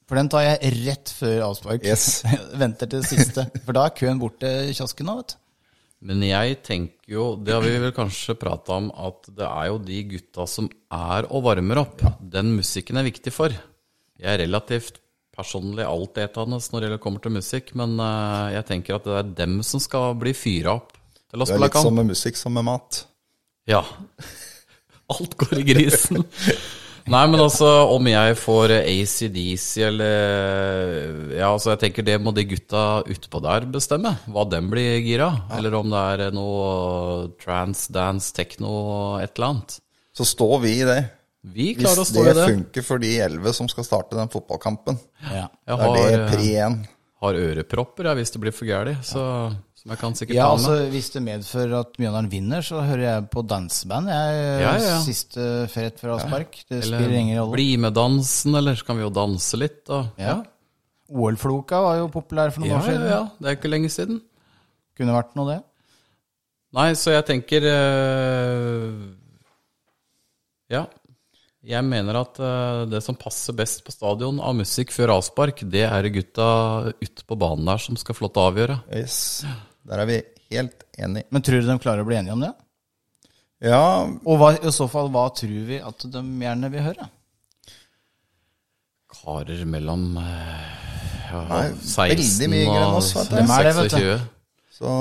For 0.09 0.17
den 0.17 0.31
tar 0.33 0.47
jeg 0.47 0.73
rett 0.87 1.13
før 1.13 1.43
avspark. 1.51 1.85
Yes. 1.85 2.23
Venter 2.63 2.89
til 2.89 3.05
det 3.05 3.11
siste. 3.11 3.45
For 3.67 3.77
da 3.77 3.85
er 3.89 3.97
køen 3.99 4.21
borte 4.21 4.49
i 4.71 4.73
kiosken 4.77 5.09
nå, 5.09 5.19
vet 5.21 5.35
du. 5.35 5.43
Men 6.09 6.23
jeg 6.23 6.61
tenker 6.63 7.11
jo, 7.11 7.25
det 7.43 7.57
har 7.57 7.65
vi 7.65 7.75
vel 7.83 7.93
kanskje 7.95 8.37
prata 8.39 8.77
om, 8.77 8.87
at 8.95 9.27
det 9.35 9.47
er 9.49 9.67
jo 9.67 9.81
de 9.83 9.99
gutta 10.13 10.47
som 10.47 10.69
er 10.95 11.27
og 11.27 11.43
varmer 11.49 11.83
opp. 11.83 12.05
Den 12.23 12.53
musikken 12.55 13.01
er 13.01 13.09
viktig 13.09 13.33
for. 13.35 13.51
Jeg 14.19 14.31
er 14.31 14.45
relativt 14.45 15.01
personlig 15.39 15.85
altetende 15.87 16.59
når 16.73 16.87
det 16.87 17.01
kommer 17.03 17.23
til 17.23 17.35
musikk, 17.35 17.75
men 17.79 17.99
eh, 18.03 18.55
jeg 18.57 18.67
tenker 18.71 18.99
at 18.99 19.07
det 19.07 19.19
er 19.19 19.35
dem 19.43 19.59
som 19.67 19.83
skal 19.83 20.15
bli 20.19 20.35
fyra 20.39 20.79
opp 20.79 20.95
til 20.95 21.43
å 21.43 21.43
Det 21.43 21.45
er 21.45 21.53
spille 21.53 21.69
litt 21.69 21.83
som 21.83 21.99
med 21.99 22.11
musikk 22.15 22.39
som 22.39 22.55
med 22.55 22.67
mat. 22.71 23.03
Ja. 23.69 23.83
Alt 25.15 25.35
går 25.41 25.61
i 25.61 25.67
grisen. 25.67 26.23
Nei, 27.09 27.23
men 27.33 27.41
altså, 27.41 27.69
om 27.95 28.09
jeg 28.11 28.37
får 28.39 28.75
ACDC 28.79 29.69
eller 29.89 31.35
Ja, 31.39 31.51
altså, 31.51 31.73
jeg 31.73 31.83
tenker 31.87 32.07
det 32.07 32.19
må 32.21 32.33
de 32.37 32.45
gutta 32.49 33.03
utpå 33.09 33.41
der 33.45 33.69
bestemme. 33.73 34.15
Hva 34.29 34.45
dem 34.49 34.69
blir 34.73 34.99
gira. 35.05 35.31
Eller 35.57 35.77
om 35.79 35.89
det 35.93 36.03
er 36.15 36.35
noe 36.37 37.31
trans, 37.41 37.87
dance, 37.95 38.33
techno, 38.37 39.17
et 39.23 39.33
eller 39.37 39.53
annet. 39.53 39.79
Så 40.17 40.27
står 40.29 40.59
vi 40.65 40.75
i 40.81 40.85
det. 40.89 41.01
Vi 41.49 41.73
Hvis 41.73 41.85
klarer 41.85 42.03
å 42.03 42.07
stå 42.09 42.25
det 42.27 42.33
i 42.33 42.39
det. 42.41 42.47
funker 42.51 42.85
for 42.85 43.03
de 43.03 43.11
elleve 43.25 43.53
som 43.57 43.69
skal 43.71 43.87
starte 43.87 44.19
den 44.19 44.31
fotballkampen. 44.33 44.99
Ja. 45.31 45.47
Jeg 45.69 45.79
det 45.79 45.89
er 45.89 45.95
det 45.95 46.07
har, 46.09 46.25
pri 46.33 46.49
én. 46.59 46.79
Har 47.21 47.35
ørepropper 47.35 48.07
ja, 48.07 48.13
hvis 48.15 48.31
det 48.35 48.41
blir 48.43 48.55
for 48.55 48.69
gærent, 48.69 49.03
så 49.05 49.23
som 49.79 49.91
jeg 49.93 49.99
kan 50.01 50.15
sikkert 50.19 50.35
Ja, 50.37 50.45
ta 50.47 50.53
altså. 50.57 50.75
Hvis 50.91 51.09
det 51.15 51.23
medfører 51.23 51.81
at 51.81 51.99
Mjøndalen 51.99 52.29
vinner, 52.31 52.63
så 52.67 52.81
hører 52.83 53.03
jeg 53.05 53.27
på 53.31 53.43
danseband. 53.47 54.09
Jeg, 54.11 54.45
Ja, 54.63 54.73
ja. 54.83 54.97
Siste 55.05 55.45
rett 55.75 56.01
fra 56.03 56.17
avspark. 56.17 56.59
Det 56.69 56.83
Eller 56.83 56.99
spiller 56.99 57.19
ingen 57.19 57.39
rolle. 57.41 57.53
bli 57.55 57.77
med 57.79 57.95
dansen, 57.95 58.55
eller 58.59 58.75
så 58.75 58.85
kan 58.87 58.97
vi 58.99 59.03
jo 59.07 59.11
danse 59.11 59.57
litt, 59.59 59.83
Og, 59.89 60.07
Ja. 60.19 60.43
OL-floka 61.09 61.79
var 61.81 61.97
jo 62.03 62.09
populær 62.13 62.51
for 62.53 62.61
noen 62.61 62.71
Ja, 62.71 62.79
år 62.79 62.85
siden. 62.91 63.07
ja. 63.09 63.23
Det 63.41 63.47
er 63.49 63.57
ikke 63.57 63.71
lenge 63.71 63.89
siden. 63.91 64.21
Kunne 64.99 65.15
vært 65.15 65.35
noe, 65.39 65.55
det. 65.55 65.63
Nei, 66.75 66.93
så 66.93 67.15
jeg 67.15 67.25
tenker 67.25 67.63
øh, 67.65 69.15
Ja. 70.71 70.85
Jeg 71.69 71.85
mener 71.85 72.17
at 72.23 72.39
eh, 72.41 72.83
det 72.89 73.03
som 73.05 73.17
passer 73.19 73.57
best 73.57 73.83
på 73.85 73.93
stadion 73.93 74.39
av 74.41 74.55
musikk 74.57 74.93
før 74.95 75.19
avspark, 75.19 75.61
det 75.69 75.85
er 75.85 76.09
gutta 76.15 76.47
ute 76.97 77.27
på 77.29 77.37
banen 77.41 77.69
der 77.69 77.83
som 77.83 77.99
skal 78.01 78.17
få 78.17 78.25
lov 78.25 78.33
til 78.33 78.41
å 78.41 78.47
avgjøre. 78.53 78.79
Yes. 78.97 79.19
Der 79.89 80.01
er 80.01 80.09
vi 80.09 80.17
helt 80.55 80.87
enige. 80.97 81.29
Men 81.35 81.45
tror 81.45 81.61
du 81.61 81.69
de 81.69 81.77
klarer 81.83 82.05
å 82.05 82.09
bli 82.09 82.17
enige 82.17 82.37
om 82.39 82.47
det? 82.47 82.55
Ja, 83.69 84.07
Og 84.07 84.39
hva, 84.39 84.53
i 84.55 84.73
så 84.73 84.87
fall, 84.89 85.11
hva 85.13 85.27
tror 85.35 85.63
vi 85.69 85.81
at 85.83 86.09
de 86.09 86.23
gjerne 86.23 86.73
vil 86.73 86.85
høre? 86.89 87.09
Karer 89.19 89.63
mellom 89.69 90.09
eh, 90.23 90.67
ja, 91.33 91.45
Nei, 91.51 91.63
16 91.75 92.47
og 92.47 92.53
mye 92.55 92.65
yngre 92.65 92.81
enn 92.81 92.99
oss, 93.03 93.13
vet 93.17 93.29
du. 93.33 93.37
Hvem 93.37 93.55
er 93.57 93.69
det, 93.69 93.77
vet 93.83 93.93
du? 93.93 93.97
26. 93.99 94.27
så 94.79 94.93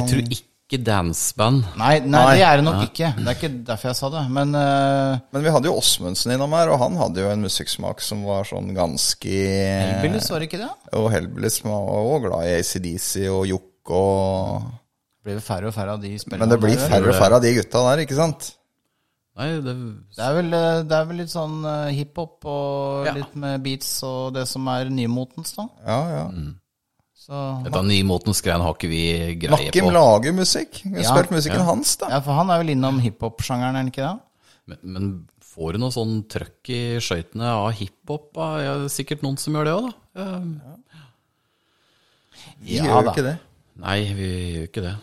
Jeg 0.00 0.08
tror 0.10 0.22
ikke 0.24 0.45
danceband. 0.74 1.62
Nei, 1.78 2.00
nei, 2.02 2.10
Nei. 2.10 2.34
det 2.34 2.42
er 2.42 2.56
det 2.58 2.64
nok 2.66 2.80
ikke. 2.88 3.10
Det 3.20 3.28
er 3.30 3.36
ikke 3.38 3.50
derfor 3.68 3.88
jeg 3.92 3.98
sa 4.00 4.08
det. 4.10 4.22
Men 4.34 4.54
uh, 4.58 5.18
Men 5.30 5.44
vi 5.46 5.52
hadde 5.54 5.70
jo 5.70 5.76
Åsmundsen 5.78 6.32
innom 6.34 6.50
her, 6.58 6.72
og 6.74 6.80
han 6.82 6.96
hadde 6.98 7.22
jo 7.22 7.30
en 7.30 7.44
musikksmak 7.46 8.02
som 8.02 8.24
var 8.26 8.42
sånn 8.50 8.74
ganske 8.74 9.30
Hellbillies, 9.30 10.26
var 10.34 10.42
det 10.42 10.48
ikke 10.50 10.62
det? 10.64 10.72
Og 10.98 11.06
Hellbillies 11.14 11.60
var 11.62 11.78
også 11.94 12.18
glad 12.26 12.50
i 12.50 12.56
ACDC 12.58 13.12
og 13.30 13.46
Jokke 13.46 13.94
og 14.02 14.66
Det 15.22 15.30
blir 15.30 15.40
færre 15.46 15.70
og 15.70 15.74
færre 15.78 15.94
av 15.94 16.02
de 16.02 16.10
spillerne. 16.18 16.42
Men 16.42 16.50
det 16.50 16.60
blir 16.66 16.82
færre 16.82 17.14
og 17.14 17.18
færre 17.22 17.38
av 17.38 17.46
de 17.46 17.54
gutta 17.60 17.86
der, 17.86 18.02
ikke 18.02 18.18
sant? 18.18 18.50
Nei, 19.36 19.48
det 19.60 19.74
Det 20.16 20.22
er 20.24 20.34
vel, 20.34 20.52
eh, 20.56 20.82
det 20.88 20.96
er 20.98 21.08
vel 21.10 21.18
litt 21.20 21.30
sånn 21.30 21.56
eh, 21.62 21.94
hiphop 22.00 22.46
og 22.48 23.06
Ja. 23.06 23.12
litt 23.20 23.34
med 23.36 23.62
beats 23.62 24.02
og 24.02 24.32
det 24.34 24.46
som 24.48 24.66
er 24.72 24.88
nymotens, 24.90 25.54
da. 25.54 25.68
Ja, 25.86 25.98
ja. 26.10 26.26
Så, 27.26 27.38
Dette 27.64 27.80
nymotens 27.82 28.38
greiene 28.44 28.62
har 28.62 28.76
ikke 28.76 28.88
vi 28.92 29.00
greie 29.42 29.50
Nakim 29.50 29.88
på. 29.88 29.94
lager 29.96 30.34
musikk. 30.36 30.78
Vi 30.84 30.92
har 30.94 31.02
Ja, 31.02 31.14
spilt 31.16 31.32
musikken 31.34 31.64
hans, 31.66 31.96
da. 31.98 32.10
ja, 32.14 32.20
for 32.22 32.38
han 32.38 32.52
er 32.54 32.60
vel 32.62 32.70
innom 32.76 33.00
hiphop-sjangeren, 33.02 33.74
er 33.74 33.82
han 33.82 33.90
ikke 33.90 34.04
det? 34.04 34.12
Men, 34.70 34.78
men 34.94 35.08
får 35.42 35.72
du 35.74 35.78
noe 35.82 35.94
sånn 35.94 36.14
trøkk 36.30 36.70
i 36.70 36.78
skøytene 37.02 37.48
av 37.50 37.72
hiphop? 37.80 38.28
Ja, 38.38 38.76
det 38.78 38.86
er 38.86 38.94
sikkert 38.94 39.24
noen 39.26 39.38
som 39.42 39.58
gjør 39.58 39.66
det 39.68 39.74
òg, 39.74 39.88
da. 39.90 40.22
Ja. 40.22 40.76
Vi 42.62 42.76
Ja 42.78 42.84
gjør 42.86 43.02
jo 43.02 43.10
ikke 43.12 43.26
det. 43.26 43.36
Nei, 43.82 43.98
vi 44.16 44.28
gjør 44.56 44.68
ikke 44.70 44.84
det. 44.86 44.94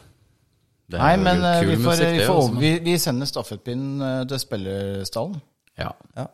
det 0.89 0.97
er 0.99 1.03
Nei, 1.03 1.15
men 1.27 1.43
eh, 1.45 1.59
vi 1.67 1.75
får, 1.75 1.83
musikk, 1.89 2.13
vi, 2.17 2.25
får, 2.27 2.41
men- 2.53 2.61
vi, 2.63 2.71
vi 2.87 2.95
sender 3.01 3.29
stafettpinnen 3.29 4.01
eh, 4.07 4.21
til 4.31 4.41
spillerstallen. 4.41 5.41
Ja. 5.79 5.91
Ja. 6.17 6.27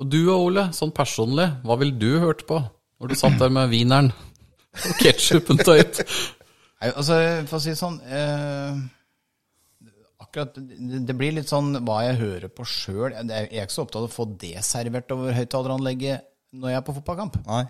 Og 0.00 0.08
du 0.10 0.20
og 0.32 0.46
Ole, 0.50 0.68
sånn 0.76 0.92
personlig, 0.96 1.48
hva 1.64 1.76
ville 1.80 1.96
du 2.00 2.18
hørt 2.22 2.44
på 2.48 2.60
når 3.00 3.08
du 3.08 3.16
satt 3.16 3.38
der 3.40 3.48
med 3.52 3.70
wieneren 3.72 4.12
og 4.86 5.02
ketsjupen 5.02 5.60
tøyt? 5.60 6.02
Nei, 6.80 6.90
altså, 6.94 7.18
for 7.50 7.58
å 7.58 7.62
si 7.62 7.72
det 7.72 7.80
sånn 7.80 7.98
eh, 8.06 8.80
Akkurat 10.20 10.54
det, 10.56 11.00
det 11.08 11.16
blir 11.18 11.34
litt 11.36 11.50
sånn 11.50 11.74
hva 11.84 12.02
jeg 12.06 12.20
hører 12.20 12.52
på 12.54 12.64
sjøl. 12.68 13.16
Jeg 13.16 13.48
er 13.48 13.64
ikke 13.64 13.74
så 13.74 13.84
opptatt 13.86 14.04
av 14.04 14.06
å 14.06 14.12
få 14.12 14.28
det 14.38 14.60
servert 14.66 15.10
over 15.14 15.34
høyttaleranlegget 15.34 16.28
når 16.60 16.72
jeg 16.72 16.78
er 16.78 16.84
på 16.86 16.94
fotballkamp. 16.98 17.40
Nei. 17.48 17.64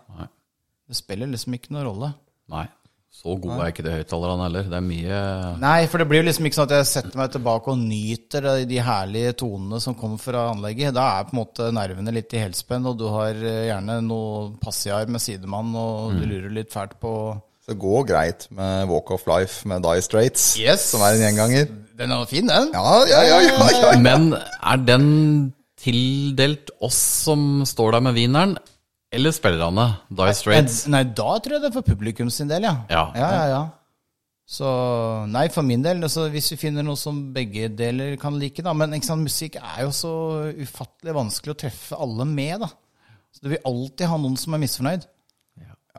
Det 0.90 0.98
spiller 0.98 1.31
liksom 1.31 1.56
ikke 1.56 1.72
noen 1.72 1.86
rolle. 1.86 2.10
Nei, 2.52 2.66
så 3.11 3.35
god 3.43 3.59
er 3.61 3.73
ikke 3.73 3.82
de 3.85 3.93
høyttalerne 3.99 4.45
heller. 4.47 4.69
Det 4.70 4.77
er 4.78 4.85
mye 4.87 5.16
Nei, 5.61 5.81
for 5.91 6.01
det 6.01 6.07
blir 6.09 6.23
jo 6.23 6.27
liksom 6.31 6.47
ikke 6.49 6.57
sånn 6.57 6.69
at 6.70 6.77
jeg 6.78 6.87
setter 6.89 7.19
meg 7.20 7.32
tilbake 7.35 7.73
og 7.74 7.82
nyter 7.82 8.47
de, 8.47 8.65
de 8.70 8.78
herlige 8.87 9.35
tonene 9.43 9.81
som 9.82 9.97
kommer 9.99 10.23
fra 10.23 10.47
anlegget. 10.55 10.95
Da 10.97 11.05
er 11.19 11.27
på 11.28 11.35
en 11.35 11.41
måte 11.43 11.66
nervene 11.77 12.15
litt 12.16 12.32
i 12.32 12.41
helspenn, 12.41 12.87
og 12.89 12.97
du 13.03 13.05
har 13.12 13.37
eh, 13.37 13.66
gjerne 13.69 13.99
noe 14.07 14.47
passiar 14.62 15.11
med 15.12 15.20
sidemann, 15.20 15.74
og 15.77 16.16
du 16.16 16.24
lurer 16.31 16.55
litt 16.62 16.73
fælt 16.73 16.97
på 17.03 17.12
Så 17.66 17.74
det 17.74 17.81
går 17.82 18.09
greit 18.09 18.47
med 18.57 18.89
Walk 18.89 19.12
of 19.19 19.27
Life 19.28 19.69
med 19.69 19.85
Die 19.85 20.01
Straits, 20.07 20.55
Yes. 20.62 20.89
som 20.95 21.05
er 21.05 21.19
en 21.19 21.27
gjenganger. 21.27 21.69
Den 22.01 22.15
er 22.16 22.24
fin, 22.31 22.49
den. 22.49 22.70
Ja, 22.73 22.99
ja, 23.11 23.20
ja, 23.28 23.41
ja, 23.51 23.70
ja. 23.82 23.97
Men 24.01 24.31
er 24.39 24.81
den 24.89 25.09
tildelt 25.81 26.70
oss 26.85 26.97
som 27.27 27.62
står 27.69 27.99
der 27.99 28.07
med 28.09 28.16
wieneren, 28.16 28.57
eller 29.11 29.35
spillerne? 29.35 29.87
Die 30.20 30.32
Straits? 30.39 30.85
Nei, 30.91 31.03
da 31.05 31.35
tror 31.43 31.57
jeg 31.57 31.65
det 31.65 31.70
er 31.70 31.77
for 31.77 31.87
publikum 31.87 32.31
sin 32.32 32.51
del, 32.51 32.66
ja. 32.69 32.74
Ja. 32.91 33.05
ja, 33.16 33.31
ja, 33.35 33.47
ja. 33.51 33.62
Så 34.51 34.66
nei, 35.31 35.45
for 35.55 35.62
min 35.66 35.82
del, 35.85 36.03
altså, 36.03 36.24
hvis 36.32 36.49
vi 36.55 36.59
finner 36.59 36.82
noe 36.82 36.99
som 36.99 37.19
begge 37.35 37.69
deler 37.78 38.16
kan 38.19 38.35
like, 38.39 38.65
da. 38.66 38.74
Men 38.74 38.97
ikke 38.97 39.07
sant, 39.07 39.27
musikk 39.27 39.61
er 39.61 39.85
jo 39.85 39.93
så 39.95 40.12
ufattelig 40.59 41.15
vanskelig 41.15 41.55
å 41.55 41.61
treffe 41.66 41.99
alle 42.03 42.27
med, 42.27 42.65
da. 42.65 42.70
Så 43.31 43.45
det 43.45 43.53
vil 43.55 43.69
alltid 43.70 44.11
ha 44.11 44.19
noen 44.19 44.39
som 44.41 44.57
er 44.57 44.62
misfornøyd. 44.65 45.07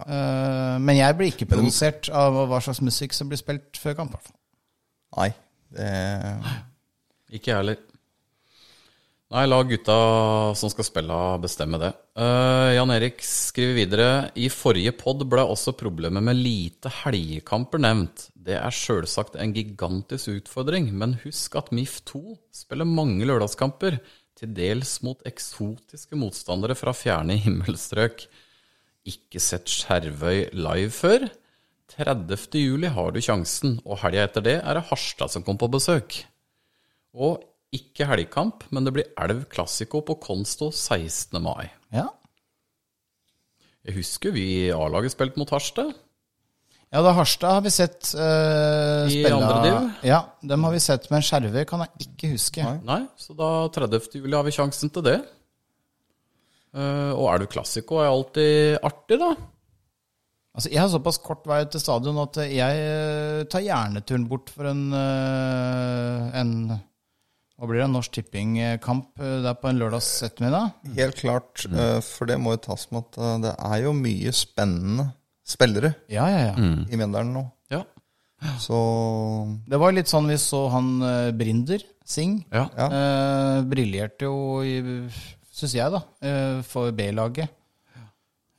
Eh, 0.01 0.75
men 0.79 0.97
jeg 0.97 1.15
blir 1.19 1.31
ikke 1.31 1.47
provosert 1.51 2.09
av 2.15 2.35
hva 2.49 2.59
slags 2.63 2.81
musikk 2.83 3.15
som 3.15 3.31
blir 3.31 3.39
spilt 3.39 3.79
før 3.79 3.97
kamp. 3.99 4.13
i 4.13 4.17
hvert 4.17 4.27
fall. 4.29 4.37
Nei, 5.19 5.31
det 5.75 5.89
Ikke 7.35 7.51
jeg 7.51 7.57
heller. 7.59 7.79
Nei, 9.31 9.45
la 9.47 9.61
gutta 9.63 9.93
som 10.59 10.67
skal 10.73 10.83
spille, 10.83 11.17
bestemme 11.39 11.77
det. 11.79 11.93
Uh, 12.19 12.73
Jan 12.75 12.91
Erik 12.91 13.21
skriver 13.23 13.77
videre 13.77 14.07
I 14.35 14.49
forrige 14.51 14.91
pod 14.99 15.23
ble 15.31 15.45
også 15.47 15.71
problemet 15.79 16.25
med 16.27 16.35
lite 16.35 16.91
helgekamper 16.91 17.79
nevnt. 17.79 18.25
Det 18.35 18.57
er 18.57 18.75
sjølsagt 18.75 19.37
en 19.39 19.53
gigantisk 19.55 20.33
utfordring, 20.33 20.89
men 20.91 21.15
husk 21.21 21.55
at 21.61 21.71
MIF2 21.71 22.35
spiller 22.51 22.89
mange 22.89 23.27
lørdagskamper, 23.29 24.01
til 24.41 24.51
dels 24.57 24.97
mot 25.05 25.19
eksotiske 25.27 26.17
motstandere 26.17 26.75
fra 26.75 26.91
fjerne 26.95 27.37
himmelstrøk. 27.39 28.25
Ikke 29.07 29.39
sett 29.39 29.71
Skjervøy 29.71 30.49
live 30.57 30.91
før? 30.91 31.29
30. 31.95 32.59
juli 32.59 32.91
har 32.91 33.15
du 33.15 33.21
sjansen, 33.23 33.79
og 33.85 34.01
helga 34.03 34.27
etter 34.27 34.43
det 34.43 34.57
er 34.59 34.75
det 34.75 34.85
Harstad 34.89 35.31
som 35.31 35.45
kommer 35.45 35.63
på 35.63 35.71
besøk. 35.77 36.19
Og 37.15 37.39
ikke 37.75 38.07
helgkamp, 38.09 38.65
men 38.75 38.87
det 38.87 38.91
blir 38.95 39.11
Elv 39.19 39.45
Classico 39.51 40.01
på 40.03 40.17
Konsto 40.23 40.71
16. 40.75 41.37
mai. 41.43 41.69
Ja. 41.95 42.09
Jeg 43.87 43.95
husker 43.97 44.33
vi 44.35 44.43
i 44.67 44.71
A-laget 44.75 45.13
spilte 45.15 45.39
mot 45.41 45.49
Harstad. 45.49 45.93
ja, 46.91 47.01
da 47.01 47.13
Harstad 47.17 47.55
har 47.55 47.63
vi 47.65 47.71
sett 47.73 48.11
uh, 48.13 49.07
I 49.09 49.23
andre 49.31 49.55
div? 49.63 49.77
Ja, 50.11 50.19
dem 50.43 50.67
har 50.67 50.75
vi 50.75 50.81
sett, 50.83 51.07
men 51.13 51.23
Skjervøy 51.25 51.63
kan 51.69 51.85
jeg 51.85 52.09
ikke 52.09 52.33
huske. 52.35 52.67
Nei, 52.85 52.99
så 53.17 53.33
da 53.39 53.49
30. 53.73 54.19
juli 54.19 54.35
har 54.35 54.45
vi 54.45 54.53
sjansen 54.53 54.91
til 54.93 55.07
det. 55.07 55.17
Uh, 56.75 57.15
og 57.15 57.25
Elv 57.33 57.49
Classico 57.51 57.97
er 58.03 58.11
alltid 58.11 58.77
artig, 58.83 59.17
da. 59.23 59.31
Altså, 60.51 60.67
Jeg 60.69 60.83
har 60.83 60.91
såpass 60.91 61.17
kort 61.23 61.47
vei 61.47 61.63
til 61.71 61.79
stadion 61.79 62.17
at 62.19 62.37
jeg 62.43 62.79
eh, 62.83 63.43
tar 63.47 63.63
gjerne 63.63 64.01
turen 64.03 64.25
bort 64.27 64.49
for 64.51 64.67
en, 64.67 64.81
en 64.91 66.49
Hva 67.61 67.67
blir 67.69 67.77
det? 67.77 67.85
En 67.85 67.93
Norsk 67.93 68.15
Tipping-kamp 68.15 69.19
eh, 69.21 69.35
der 69.45 69.53
på 69.61 69.69
en 69.69 69.77
lørdags 69.77 70.07
ettermiddag? 70.25 70.71
Helt 70.97 71.19
klart, 71.21 71.61
eh, 71.69 71.99
for 72.01 72.25
det 72.25 72.39
må 72.41 72.55
jo 72.55 72.61
tas 72.65 72.87
med 72.89 73.03
at 73.05 73.19
eh, 73.21 73.35
det 73.43 73.51
er 73.69 73.83
jo 73.85 73.91
mye 73.93 74.33
spennende 74.33 75.05
spillere 75.45 75.91
Ja, 76.09 76.25
ja, 76.31 76.39
ja. 76.49 76.55
i 76.89 76.97
Mjøndalen 76.97 77.35
nå. 77.35 77.43
Ja. 77.69 77.83
Så 78.57 78.79
Det 79.69 79.77
var 79.77 79.93
litt 79.93 80.09
sånn 80.09 80.25
vi 80.31 80.39
så 80.41 80.63
han 80.73 80.89
eh, 81.05 81.29
Brinder, 81.37 81.85
Singh. 82.01 82.41
ja. 82.49 82.65
Ja. 82.73 82.87
Eh, 82.89 83.61
briljerte 83.69 84.25
jo, 84.25 84.63
syns 85.53 85.75
jeg, 85.77 85.93
da, 85.93 86.01
eh, 86.25 86.61
for 86.65 86.89
B-laget. 86.97 87.53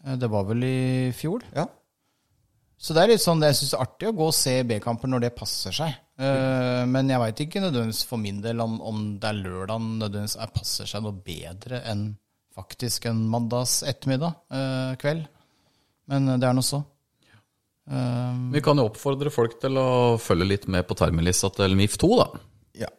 Eh, 0.07 0.15
det 0.15 0.31
var 0.31 0.47
vel 0.47 0.63
i 0.63 1.11
fjor. 1.19 1.43
ja. 1.59 1.67
Så 2.83 2.97
det 2.97 3.03
er 3.05 3.13
litt 3.13 3.23
sånn, 3.23 3.43
jeg 3.47 3.55
syns 3.55 3.71
det 3.71 3.77
er 3.79 3.85
artig 3.85 4.09
å 4.11 4.15
gå 4.19 4.27
og 4.27 4.35
se 4.35 4.55
B-kamper 4.67 5.11
når 5.13 5.23
det 5.29 5.33
passer 5.39 5.75
seg. 5.77 5.93
Uh, 6.19 6.83
men 6.91 7.11
jeg 7.13 7.21
veit 7.23 7.43
ikke 7.45 7.63
nødvendigvis 7.63 8.03
for 8.11 8.19
min 8.19 8.41
del 8.43 8.59
om, 8.65 8.75
om 8.83 9.05
det 9.23 9.29
er 9.31 9.39
lørdag 9.39 9.85
nødvendigvis 9.87 10.35
er, 10.43 10.51
passer 10.55 10.91
seg 10.91 11.05
noe 11.07 11.15
bedre 11.25 11.79
enn 11.93 12.09
faktisk 12.53 13.07
en 13.09 13.23
mandags 13.33 13.79
ettermiddag, 13.87 14.35
uh, 14.53 14.97
kveld. 15.01 15.23
Men 16.11 16.27
eh, 16.35 16.41
det 16.43 16.49
er 16.51 16.57
nå 16.59 16.65
så. 16.67 16.83
Eh, 17.89 18.41
Vi 18.53 18.61
kan 18.67 18.77
jo 18.77 18.89
oppfordre 18.91 19.31
folk 19.33 19.55
til 19.63 19.79
å 19.81 20.19
følge 20.21 20.49
litt 20.51 20.67
med 20.71 20.85
på 20.89 20.97
termelista 20.99 21.49
til 21.55 21.77
MIF2, 21.79 22.11
da. 22.19 22.27
ja. 22.83 22.91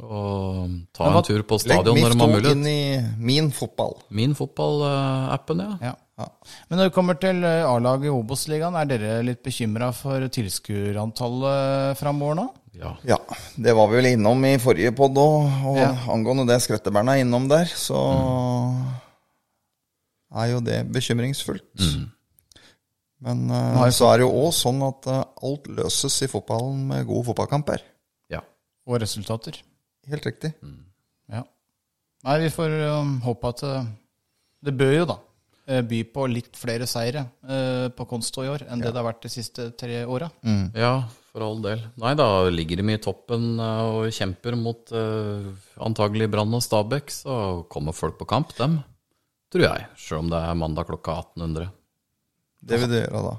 Og 0.00 0.70
ta 0.96 1.10
hva- 1.10 1.18
en 1.18 1.26
tur 1.26 1.42
på 1.50 1.58
stadion 1.60 1.98
når 2.00 2.14
de 2.14 2.22
har 2.22 2.30
mulighet. 2.30 2.46
Legg 2.46 2.56
MIF2 2.56 2.56
inn 2.56 2.70
i 2.70 3.26
min 3.32 3.50
fotball. 3.52 3.98
Min 4.16 4.38
fotball-appen, 4.38 5.60
ja. 5.66 5.90
ja. 5.90 5.94
Men 6.68 6.78
når 6.80 6.88
det 6.88 6.94
kommer 6.94 7.16
til 7.20 7.44
eh, 7.46 7.64
A-laget 7.68 8.08
i 8.08 8.12
Obos-ligaen, 8.14 8.76
er 8.78 8.88
dere 8.90 9.18
litt 9.26 9.42
bekymra 9.46 9.90
for 9.96 10.26
tilskuerantallet 10.32 11.98
framover 12.00 12.38
nå? 12.40 12.46
ja. 12.80 12.92
Ja, 13.04 13.16
det 13.58 13.72
var 13.76 13.88
vi 13.90 13.98
vel 13.98 14.06
innom 14.12 14.44
i 14.46 14.54
forrige 14.62 14.92
podd 14.96 15.18
òg, 15.18 15.48
og 15.66 15.76
Ja. 15.80 15.90
angående 16.12 16.46
det 16.48 16.60
Skretteberna 16.62 17.16
er 17.18 17.24
innom 17.24 17.48
der, 17.50 17.66
så 17.66 17.98
er 20.30 20.46
jo 20.52 20.60
det 20.64 20.84
bekymringsfullt. 20.94 21.66
Men 23.20 23.50
eh, 23.50 23.90
så 23.92 24.08
er 24.12 24.20
det 24.20 24.24
jo 24.28 24.32
òg 24.46 24.52
sånn 24.56 24.80
at 24.86 25.08
uh, 25.10 25.24
alt 25.44 25.66
løses 25.68 26.14
i 26.24 26.28
fotballen 26.30 26.86
med 26.88 27.06
gode 27.08 27.26
fotballkamper. 27.30 27.82
ja. 28.32 28.40
Og 28.88 28.96
resultater? 29.02 29.58
Helt 30.08 30.24
riktig. 30.26 30.54
Ja. 31.30 31.42
Nei, 32.24 32.38
vi 32.46 32.48
får 32.50 32.72
um, 33.00 33.18
håpe 33.22 33.50
at 33.52 33.60
uh, 33.62 33.84
Det 34.64 34.72
bør 34.76 34.94
jo, 34.94 35.04
da, 35.10 35.16
uh, 35.20 35.29
by 35.86 36.00
på 36.10 36.26
litt 36.30 36.58
flere 36.58 36.86
seire 36.90 37.22
uh, 37.46 37.88
på 37.94 38.06
Konsto 38.10 38.42
i 38.42 38.50
år 38.50 38.64
enn 38.66 38.82
det 38.82 38.90
det 38.90 38.98
har 38.98 39.06
vært 39.06 39.24
de 39.24 39.32
siste 39.32 39.70
tre 39.78 40.02
åra. 40.04 40.30
Ja, 40.74 40.94
for 41.30 41.44
all 41.46 41.60
del. 41.62 41.82
Nei, 42.02 42.14
da 42.18 42.26
ligger 42.50 42.80
de 42.80 42.94
i 42.94 43.02
toppen 43.02 43.52
eh, 43.62 43.82
og 43.86 44.14
kjemper 44.14 44.56
mot 44.58 44.90
eh, 44.96 45.50
antagelig 45.86 46.26
Brann 46.32 46.56
og 46.56 46.64
Stabæk, 46.64 47.12
så 47.14 47.36
kommer 47.70 47.94
folk 47.94 48.18
på 48.18 48.26
kamp, 48.30 48.54
dem. 48.58 48.80
Tror 49.50 49.66
jeg. 49.66 49.86
Sjøl 49.98 50.24
om 50.24 50.32
det 50.32 50.40
er 50.42 50.58
mandag 50.58 50.90
klokka 50.90 51.20
1800. 51.22 51.70
Det 52.60 52.80
vil 52.82 52.92
det 52.92 53.04
gjøre 53.04 53.22
da. 53.28 53.36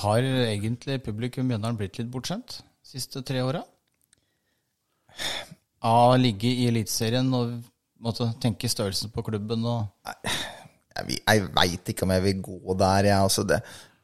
Har 0.00 0.22
egentlig 0.22 1.00
publikum 1.02 1.44
i 1.44 1.52
Mjøndalen 1.52 1.78
blitt 1.80 1.98
litt 1.98 2.10
bortskjemt 2.12 2.60
siste 2.86 3.24
tre 3.26 3.42
åra? 3.42 3.64
Av 5.86 6.14
å 6.14 6.20
ligge 6.20 6.48
i 6.48 6.68
Eliteserien 6.70 7.28
og 7.34 7.56
måtte 8.00 8.30
tenke 8.40 8.70
størrelsen 8.70 9.12
på 9.12 9.24
klubben 9.26 9.66
og 9.68 10.14
Jeg, 11.00 11.20
jeg 11.24 11.48
veit 11.56 11.92
ikke 11.92 12.06
om 12.06 12.14
jeg 12.16 12.26
vil 12.28 12.40
gå 12.44 12.78
der, 12.78 13.10
jeg. 13.10 13.18
Altså 13.18 13.46
det, 13.48 13.60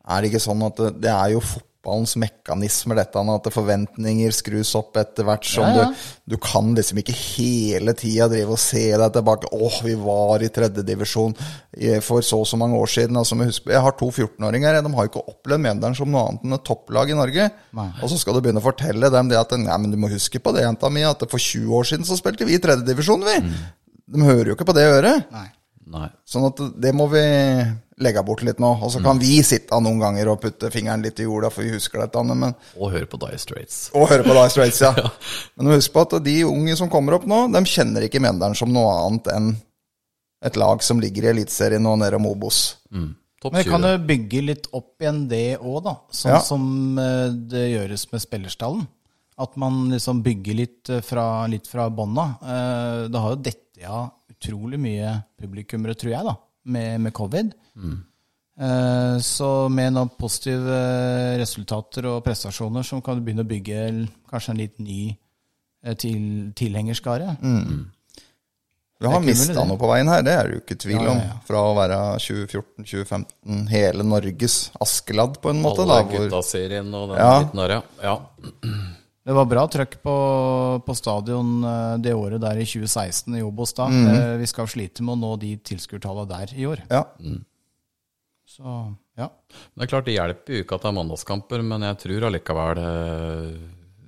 er 0.06 0.20
det 0.23 0.31
ikke 0.32 0.44
sånn 0.48 0.66
at 0.66 0.85
det, 0.85 0.93
det 1.06 1.12
er 1.12 1.32
jo 1.35 1.40
fotballens 1.86 2.16
mekanismer, 2.18 2.98
dette 2.98 3.23
at 3.32 3.48
forventninger 3.55 4.35
skrus 4.35 4.73
opp 4.78 4.97
etter 4.98 5.27
hvert 5.27 5.47
som 5.47 5.66
Ja, 5.66 5.85
ja. 5.85 5.86
Du, 6.27 6.35
du 6.35 6.36
kan 6.43 6.73
liksom 6.74 6.98
ikke 6.98 7.14
hele 7.14 7.94
tida 7.94 8.27
drive 8.31 8.56
og 8.56 8.60
se 8.60 8.82
deg 8.90 9.14
tilbake. 9.14 9.51
'Å, 9.51 9.70
vi 9.86 9.94
var 9.94 10.43
i 10.43 10.51
tredjedivisjon 10.51 11.36
for 12.02 12.27
så 12.27 12.40
og 12.43 12.48
så 12.51 12.59
mange 12.59 12.78
år 12.78 12.90
siden.' 12.90 13.18
Altså, 13.18 13.39
men 13.39 13.51
husk, 13.51 13.66
jeg 13.70 13.82
har 13.82 13.97
to 13.98 14.10
14-åringer. 14.10 14.81
De 14.82 14.94
har 14.94 15.06
jo 15.06 15.12
ikke 15.12 15.27
opplevd 15.35 15.66
Mjøndalen 15.66 15.98
som 15.98 16.10
noe 16.10 16.27
annet 16.31 16.47
enn 16.47 16.59
et 16.59 16.66
topplag 16.66 17.10
i 17.10 17.18
Norge. 17.18 17.51
Nei. 17.78 17.89
Og 18.02 18.10
så 18.10 18.18
skal 18.20 18.35
du 18.39 18.43
begynne 18.43 18.62
å 18.62 18.66
fortelle 18.66 19.12
dem 19.14 19.31
det 19.31 19.39
at 19.39 19.55
Nei, 19.56 19.78
men 19.78 19.90
du 19.94 19.98
må 20.01 20.10
huske 20.10 20.43
på 20.43 20.55
det, 20.55 20.66
jenta 20.66 20.90
mi, 20.90 21.06
at 21.06 21.23
for 21.31 21.39
20 21.39 21.70
år 21.78 21.86
siden 21.93 22.06
så 22.09 22.18
spilte 22.18 22.47
vi 22.47 22.59
i 22.59 22.62
tredjedivisjon, 22.62 23.27
vi. 23.27 23.39
De 24.06 24.23
hører 24.23 24.51
jo 24.51 24.59
ikke 24.59 24.68
på 24.68 24.74
det 24.77 24.86
øret. 24.86 25.31
Nei. 25.35 25.48
Nei. 25.87 26.09
Sånn 26.27 26.47
at 26.49 26.59
det 26.83 26.91
må 26.99 27.07
vi 27.13 27.21
legge 28.03 28.23
bort 28.27 28.43
litt 28.43 28.59
nå. 28.61 28.73
Og 28.83 28.91
så 28.93 29.01
kan 29.05 29.21
vi 29.23 29.39
sitte 29.47 29.79
noen 29.81 30.01
ganger 30.03 30.29
og 30.33 30.41
putte 30.43 30.71
fingeren 30.75 31.05
litt 31.07 31.21
i 31.23 31.27
jorda, 31.29 31.49
for 31.55 31.63
vi 31.63 31.71
husker 31.77 32.03
dette. 32.03 32.25
Men, 32.27 32.55
Og 32.77 32.91
høre 32.93 33.07
på 33.07 33.21
Die 33.23 33.39
Straits. 33.39 33.91
og 33.95 34.09
høre 34.11 34.27
på 34.27 34.35
Die 34.35 34.51
Straits, 34.53 34.81
ja. 34.87 34.91
Men 35.57 35.71
husk 35.77 35.93
på 35.95 36.03
at 36.03 36.17
de 36.27 36.35
unge 36.49 36.75
som 36.77 36.91
kommer 36.93 37.15
opp 37.21 37.27
nå, 37.31 37.45
de 37.55 37.63
kjenner 37.71 38.03
ikke 38.09 38.21
Mjøndalen 38.25 38.59
som 38.59 38.73
noe 38.75 38.91
annet 39.07 39.31
enn 39.37 39.53
et 40.45 40.59
lag 40.61 40.83
som 40.85 40.99
ligger 41.01 41.25
i 41.25 41.31
Eliteserien 41.33 41.87
og 41.89 41.97
nede 42.03 42.19
om 42.19 42.27
Obos. 42.29 42.77
Mm. 42.93 43.15
Men 43.47 43.61
vi 43.63 43.71
kan 43.71 43.85
jo 43.87 43.95
bygge 44.09 44.41
litt 44.43 44.67
opp 44.75 45.01
igjen 45.01 45.23
det 45.31 45.45
òg, 45.61 45.79
da. 45.87 45.95
Sånn 46.11 46.33
Ja. 46.35 46.41
som 46.43 46.99
eh, 46.99 47.31
det 47.31 47.65
gjøres 47.77 48.09
med 48.11 48.21
spillerstallen. 48.25 48.87
At 49.39 49.55
man 49.61 49.91
liksom 49.93 50.23
bygger 50.25 50.57
litt 50.59 50.91
eh, 50.91 51.01
fra, 51.05 51.47
litt 51.47 51.69
fra 51.71 51.87
bånda. 51.95 52.25
Eh, 52.43 53.09
Det 53.13 53.21
har 53.23 53.35
jo 53.37 53.43
dette 53.47 53.87
av 53.87 54.11
utrolig 54.37 54.79
mye 54.81 55.15
publikummere, 55.41 55.95
tror 55.99 56.13
jeg, 56.13 56.25
da, 56.29 56.37
med, 56.77 57.01
med 57.01 57.13
covid. 57.17 57.51
Eh, 58.59 59.19
Så 59.21 59.69
med 59.73 59.93
noen 59.93 60.09
positive 60.19 60.79
resultater 61.41 62.07
og 62.09 62.23
prestasjoner, 62.25 62.83
så 62.87 63.01
kan 63.05 63.17
du 63.19 63.25
begynne 63.27 63.45
å 63.45 63.51
bygge 63.51 63.83
kanskje 64.31 64.55
en 64.55 64.61
litt 64.63 64.79
ny 64.81 65.03
eh, 65.85 65.95
til, 65.95 66.53
tilhengerskare. 66.57 67.37
Vi 68.97 69.05
har 69.05 69.13
Det 69.13 69.19
er 69.21 69.27
mista 69.29 69.65
noe 69.69 69.77
på 69.77 69.91
veien 69.91 70.09
her, 70.09 70.23
det 70.25 70.33
er 70.33 70.47
det 70.49 70.55
jo 70.57 70.61
ikke 70.63 70.77
tvil 70.81 70.97
Ja, 70.97 71.03
ja, 71.05 71.11
om. 71.13 71.19
ja. 71.21 71.35
Fra 71.45 71.61
å 71.69 71.75
være 71.77 71.99
2014-2015 72.25 73.67
hele 73.69 74.07
Norges 74.09 74.55
Askeladd, 74.81 75.37
på 75.43 75.53
en 75.53 75.61
måte. 75.61 75.85
Alle 75.85 75.99
da, 76.01 76.07
hvor, 76.09 76.25
gutta-serien 76.31 76.95
og 76.97 77.11
den 77.13 77.21
Ja. 77.21 77.35
biten 77.43 77.61
der, 77.61 77.75
ja. 78.03 78.15
Det 79.27 79.35
var 79.35 79.48
bra 79.51 79.65
trøkk 79.66 79.97
på, 80.07 80.12
på 80.86 80.94
stadion 80.94 81.57
eh, 81.66 81.97
det 82.05 82.12
året 82.15 82.39
der 82.44 82.61
i 82.62 82.66
2016 82.69 83.35
i 83.35 83.43
Obos 83.43 83.73
da. 83.74 83.89
Mm. 83.90 84.39
Vi 84.39 84.47
skal 84.47 84.69
slite 84.70 85.03
med 85.03 85.16
å 85.16 85.20
nå 85.24 85.32
de 85.43 85.57
tilskuertallene 85.66 86.31
der 86.31 86.55
i 86.55 86.66
år. 86.70 86.85
ja. 86.93 87.03
Så 88.47 88.62
ja. 89.19 89.27
Det 89.74 89.85
er 89.85 89.89
klart 89.90 90.07
det 90.07 90.15
hjelper 90.15 90.55
jo 90.55 90.62
ikke 90.62 90.77
at 90.78 90.85
det 90.85 90.89
er 90.90 90.94
mandagskamper, 90.97 91.62
men 91.66 91.82
jeg 91.89 91.98
tror 92.05 92.24
allikevel 92.28 92.78
eh, 92.81 93.57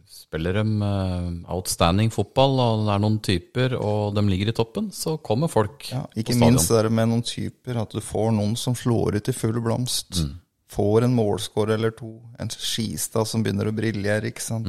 spiller 0.09 0.59
de 0.61 0.65
eh, 0.87 1.29
outstanding 1.53 2.13
fotball, 2.15 2.55
og 2.63 2.83
det 2.87 2.95
er 2.95 3.03
noen 3.03 3.19
typer, 3.25 3.75
og 3.81 4.15
de 4.17 4.25
ligger 4.29 4.53
i 4.53 4.57
toppen, 4.57 4.91
så 4.95 5.17
kommer 5.25 5.51
folk 5.53 5.89
Ja, 5.93 6.05
på 6.13 6.23
ikke 6.23 6.37
stadion. 6.37 6.55
minst 6.59 6.73
det 6.73 6.93
med 7.01 7.11
noen 7.11 7.25
typer, 7.27 7.81
at 7.83 7.97
du 7.97 8.01
får 8.05 8.31
noen 8.37 8.55
som 8.61 8.77
slår 8.79 9.19
ut 9.19 9.29
i 9.33 9.37
full 9.37 9.59
blomst. 9.65 10.23
Får 10.69 11.07
en 11.09 11.17
målskår 11.17 11.75
eller 11.79 11.95
to. 11.97 12.11
En 12.39 12.51
Skistad 12.53 13.25
som 13.29 13.43
begynner 13.45 13.71
å 13.71 13.75
briljere, 13.77 14.29
ikke 14.29 14.45
sant. 14.45 14.69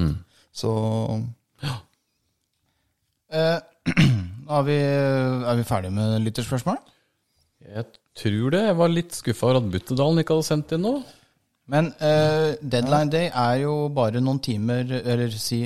Så 0.54 0.72
Eh, 3.30 3.60
er, 4.58 4.64
vi, 4.66 4.76
er 4.80 5.60
vi 5.60 5.68
ferdige 5.68 5.94
med 5.94 6.18
lytterspørsmål? 6.26 6.80
Jeg 7.70 7.86
tror 8.18 8.56
det. 8.56 8.64
Jeg 8.66 8.78
var 8.80 8.92
litt 8.94 9.16
skuffa 9.18 9.50
over 9.50 9.60
at 9.62 9.72
Buttedalen 9.74 10.22
ikke 10.24 10.38
hadde 10.38 10.50
sendt 10.50 10.74
inn 10.76 10.86
noe. 10.88 11.04
Men 11.70 11.92
eh, 12.02 12.58
deadline 12.66 13.14
day 13.14 13.30
er 13.30 13.60
jo 13.62 13.76
bare 13.94 14.22
noen 14.24 14.42
timer, 14.42 14.90
eller 15.04 15.36
si 15.38 15.62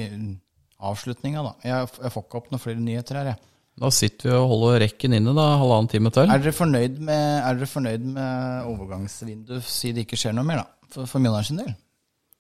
avslutninga, 0.83 1.45
da. 1.45 1.53
Jeg, 1.63 1.91
jeg 2.03 2.11
får 2.11 2.25
ikke 2.25 2.39
opp 2.41 2.49
noen 2.51 2.63
flere 2.63 2.83
nyheter 2.83 3.21
her, 3.21 3.31
jeg. 3.31 3.49
Da 3.79 3.89
sitter 3.89 4.29
vi 4.29 4.35
og 4.37 4.49
holder 4.51 4.83
rekken 4.83 5.15
inne, 5.17 5.31
da, 5.33 5.45
halvannen 5.61 5.87
time 5.89 6.11
til. 6.13 6.27
Er 6.27 6.43
dere 6.43 6.53
fornøyd 6.53 6.99
med, 7.07 7.23
er 7.39 7.55
dere 7.57 7.69
fornøyd 7.71 8.03
med 8.17 8.67
overgangsvinduet, 8.73 9.63
si 9.65 9.93
det 9.95 10.03
ikke 10.03 10.19
skjer 10.19 10.35
noe 10.35 10.45
mer, 10.45 10.65
da? 10.65 10.89
For, 10.93 11.07
for 11.09 11.23
Mjøndalen 11.23 11.47
sin 11.47 11.63
del? 11.63 11.71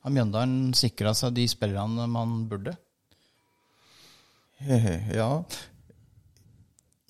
Har 0.03 0.11
Mjøndalen 0.11 0.73
sikra 0.75 1.13
seg 1.15 1.33
de 1.37 1.45
spillerne 1.47 2.07
man 2.11 2.43
burde? 2.51 2.75
ja. 4.63 5.29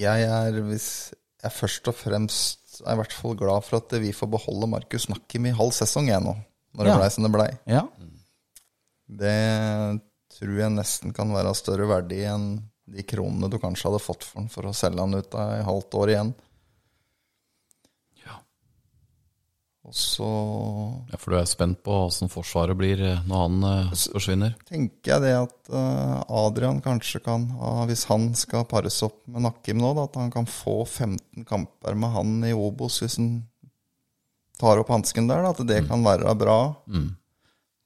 Jeg 0.01 0.23
er, 0.25 0.55
hvis 0.67 0.87
jeg 1.43 1.53
først 1.53 1.89
og 1.91 1.95
fremst 1.97 2.79
er 2.81 2.95
i 2.95 2.99
hvert 3.01 3.13
fall 3.13 3.35
glad 3.37 3.65
for 3.67 3.77
at 3.81 3.93
vi 4.01 4.09
får 4.15 4.29
beholde 4.33 4.69
Markus 4.71 5.05
Nakkim 5.11 5.45
i 5.49 5.53
halv 5.53 5.73
sesong 5.75 6.09
jeg 6.09 6.23
nå, 6.25 6.33
når 6.73 6.87
det 6.87 6.93
Ja. 6.93 6.97
blei 6.97 7.09
som 7.13 7.23
det 7.27 7.31
blei. 7.35 7.49
Ja. 7.69 7.83
Det 9.13 10.01
tror 10.33 10.55
jeg 10.57 10.73
nesten 10.73 11.13
kan 11.13 11.29
være 11.33 11.51
av 11.53 11.57
større 11.59 11.85
verdi 11.89 12.23
enn 12.25 12.47
de 12.89 13.03
kronene 13.05 13.49
du 13.49 13.59
kanskje 13.61 13.89
hadde 13.91 14.01
fått 14.03 14.23
for 14.25 14.41
den 14.41 14.49
for 14.49 14.65
å 14.69 14.73
selge 14.73 14.99
han 14.99 15.13
ut 15.13 15.35
av 15.37 15.53
et 15.59 15.65
halvt 15.67 15.93
år 16.01 16.09
igjen. 16.15 16.33
Ja. 18.25 18.39
Og 19.83 19.91
så 19.99 20.27
Ja, 21.11 21.17
For 21.19 21.33
du 21.33 21.37
er 21.41 21.47
spent 21.49 21.81
på 21.83 21.91
åssen 22.05 22.29
Forsvaret 22.31 22.77
blir 22.79 23.01
eh, 23.03 23.17
når 23.27 23.41
han 23.41 23.63
eh, 23.67 23.89
forsvinner? 24.13 24.53
tenker 24.69 25.11
jeg 25.11 25.23
det 25.25 25.33
at 25.41 25.71
eh, 25.75 26.21
Adrian 26.39 26.79
kanskje 26.85 27.19
kan 27.25 27.49
ha, 27.59 27.73
hvis 27.89 28.05
han 28.07 28.29
skal 28.39 28.63
pares 28.69 29.01
opp 29.03 29.19
med 29.27 29.43
Nakkim 29.43 29.81
nå, 29.83 29.91
da, 29.97 30.05
at 30.07 30.15
han 30.21 30.31
kan 30.31 30.47
få 30.47 30.85
15 30.87 31.43
kamper 31.49 31.97
med 31.99 32.15
han 32.15 32.37
i 32.47 32.53
Obos 32.55 33.01
hvis 33.03 33.17
han 33.19 33.33
tar 34.59 34.79
opp 34.79 34.93
hansken 34.93 35.27
der, 35.27 35.43
da, 35.43 35.51
at 35.51 35.63
det 35.67 35.81
kan 35.89 36.03
være 36.05 36.31
bra. 36.39 36.57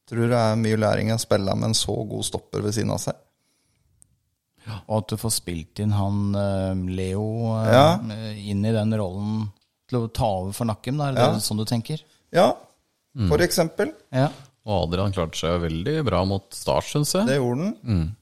Tror 0.08 0.30
det 0.30 0.38
er 0.38 0.60
mye 0.60 0.78
læring 0.78 1.10
å 1.12 1.18
spille 1.20 1.56
med 1.58 1.72
en 1.72 1.76
så 1.76 1.96
god 2.08 2.24
stopper 2.28 2.62
ved 2.62 2.76
siden 2.78 2.94
av 2.94 3.02
seg. 3.02 3.18
Og 4.86 4.98
at 5.02 5.10
du 5.10 5.16
får 5.18 5.32
spilt 5.34 5.80
inn 5.82 5.94
han 5.96 6.36
eh, 6.38 6.82
Leo 6.94 7.26
eh, 7.58 7.72
Ja. 7.74 7.86
inn 8.38 8.66
i 8.68 8.74
den 8.76 8.94
rollen 9.00 9.48
til 9.88 10.00
å 10.04 10.12
ta 10.14 10.28
over 10.42 10.54
for 10.58 10.66
Nakkim, 10.70 10.98
da? 11.00 11.10
Er 11.10 11.18
det 11.18 11.26
Ja. 11.26 11.40
sånn 11.44 11.58
du 11.62 11.66
tenker? 11.66 12.02
Ja, 12.36 12.54
for 13.28 13.38
eksempel. 13.46 13.94
Ja. 14.12 14.30
Og 14.68 14.90
Adrian 14.90 15.14
klarte 15.16 15.40
seg 15.40 15.62
veldig 15.64 16.04
bra 16.06 16.26
mot 16.28 16.52
Start, 16.54 16.84
syns 16.92 17.14
jeg. 17.16 17.26
Det 17.30 17.38
gjorde 17.40 17.74
den. 17.86 18.16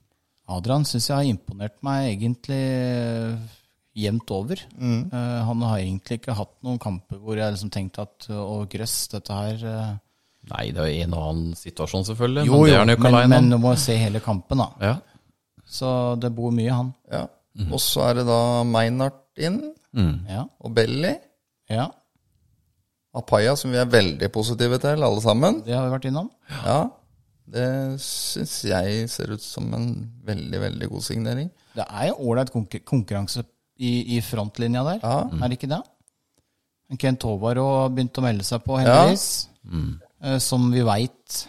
Adrian 0.48 0.84
syns 0.86 1.08
jeg 1.10 1.18
har 1.18 1.26
imponert 1.26 1.78
meg 1.82 2.12
egentlig 2.20 2.60
eh, 2.62 3.38
jevnt 3.98 4.30
over. 4.36 4.62
Eh, 4.80 5.44
han 5.48 5.62
har 5.66 5.80
egentlig 5.80 6.20
ikke 6.22 6.36
hatt 6.38 6.54
noen 6.64 6.78
kamper 6.80 7.18
hvor 7.18 7.36
jeg 7.40 7.56
liksom 7.56 7.72
tenkte 7.74 8.06
at 8.06 8.28
å, 8.30 8.62
grøss, 8.70 9.08
dette 9.16 9.34
her 9.34 9.64
uh... 9.66 9.96
Nei, 10.52 10.68
det 10.70 10.78
er 10.84 10.92
jo 10.92 11.04
en 11.08 11.14
og 11.18 11.24
annen 11.32 11.56
situasjon, 11.58 12.04
selvfølgelig. 12.06 12.46
Jo, 12.46 12.54
men 12.54 12.62
det 12.62 12.70
jo, 12.70 12.76
er 12.76 12.80
han 12.84 12.90
jo 12.94 12.96
ikke 13.00 13.28
men, 13.32 13.50
du 13.50 13.58
må 13.58 13.72
se 13.82 13.96
hele 13.98 14.20
kampen, 14.22 14.62
da. 14.62 14.68
Ja. 14.80 14.96
Så 15.66 16.20
det 16.22 16.30
bor 16.38 16.52
mye, 16.54 16.70
han. 16.70 16.92
Ja. 17.10 17.24
Og 17.72 17.80
så 17.82 18.04
er 18.12 18.20
det 18.20 18.28
da 18.30 18.38
Meinart 18.70 19.24
inn, 19.42 19.74
Ja. 20.30 20.44
og 20.62 20.76
Belly. 20.78 21.16
Ja, 21.70 21.88
Apaya, 23.16 23.54
som 23.56 23.72
vi 23.72 23.78
er 23.80 23.88
veldig 23.88 24.28
positive 24.34 24.78
til, 24.84 25.04
alle 25.04 25.22
sammen. 25.24 25.62
det 25.64 25.74
har 25.74 25.86
vi 25.88 25.94
vært 25.96 26.08
innom. 26.10 26.30
Ja, 26.66 26.90
Det 27.48 28.00
syns 28.02 28.56
jeg 28.66 29.06
ser 29.10 29.32
ut 29.32 29.42
som 29.42 29.72
en 29.78 30.12
veldig, 30.26 30.60
veldig 30.60 30.90
god 30.90 31.04
signering. 31.06 31.50
Det 31.78 31.86
er 31.88 32.08
jo 32.10 32.16
ålreit 32.32 32.50
konkurranse 32.84 33.44
i, 33.78 34.18
i 34.18 34.22
frontlinja 34.26 34.82
der, 34.84 35.00
Ja. 35.04 35.30
er 35.30 35.48
det 35.50 35.60
ikke 35.60 35.70
det? 35.70 35.82
Kent 37.00 37.22
Håvard 37.24 37.58
har 37.58 37.90
begynt 37.90 38.18
å 38.18 38.24
melde 38.26 38.44
seg 38.44 38.64
på, 38.66 38.80
heldigvis. 38.82 39.48
Eh, 40.22 40.38
Som 40.40 40.72
vi 40.72 40.82
veit 40.82 41.48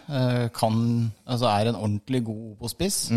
kan 0.53 1.13
Altså 1.27 1.47
er 1.51 1.69
en 1.69 1.77
ordentlig 1.77 2.23
god 2.25 2.57
Obo-spiss. 2.61 3.11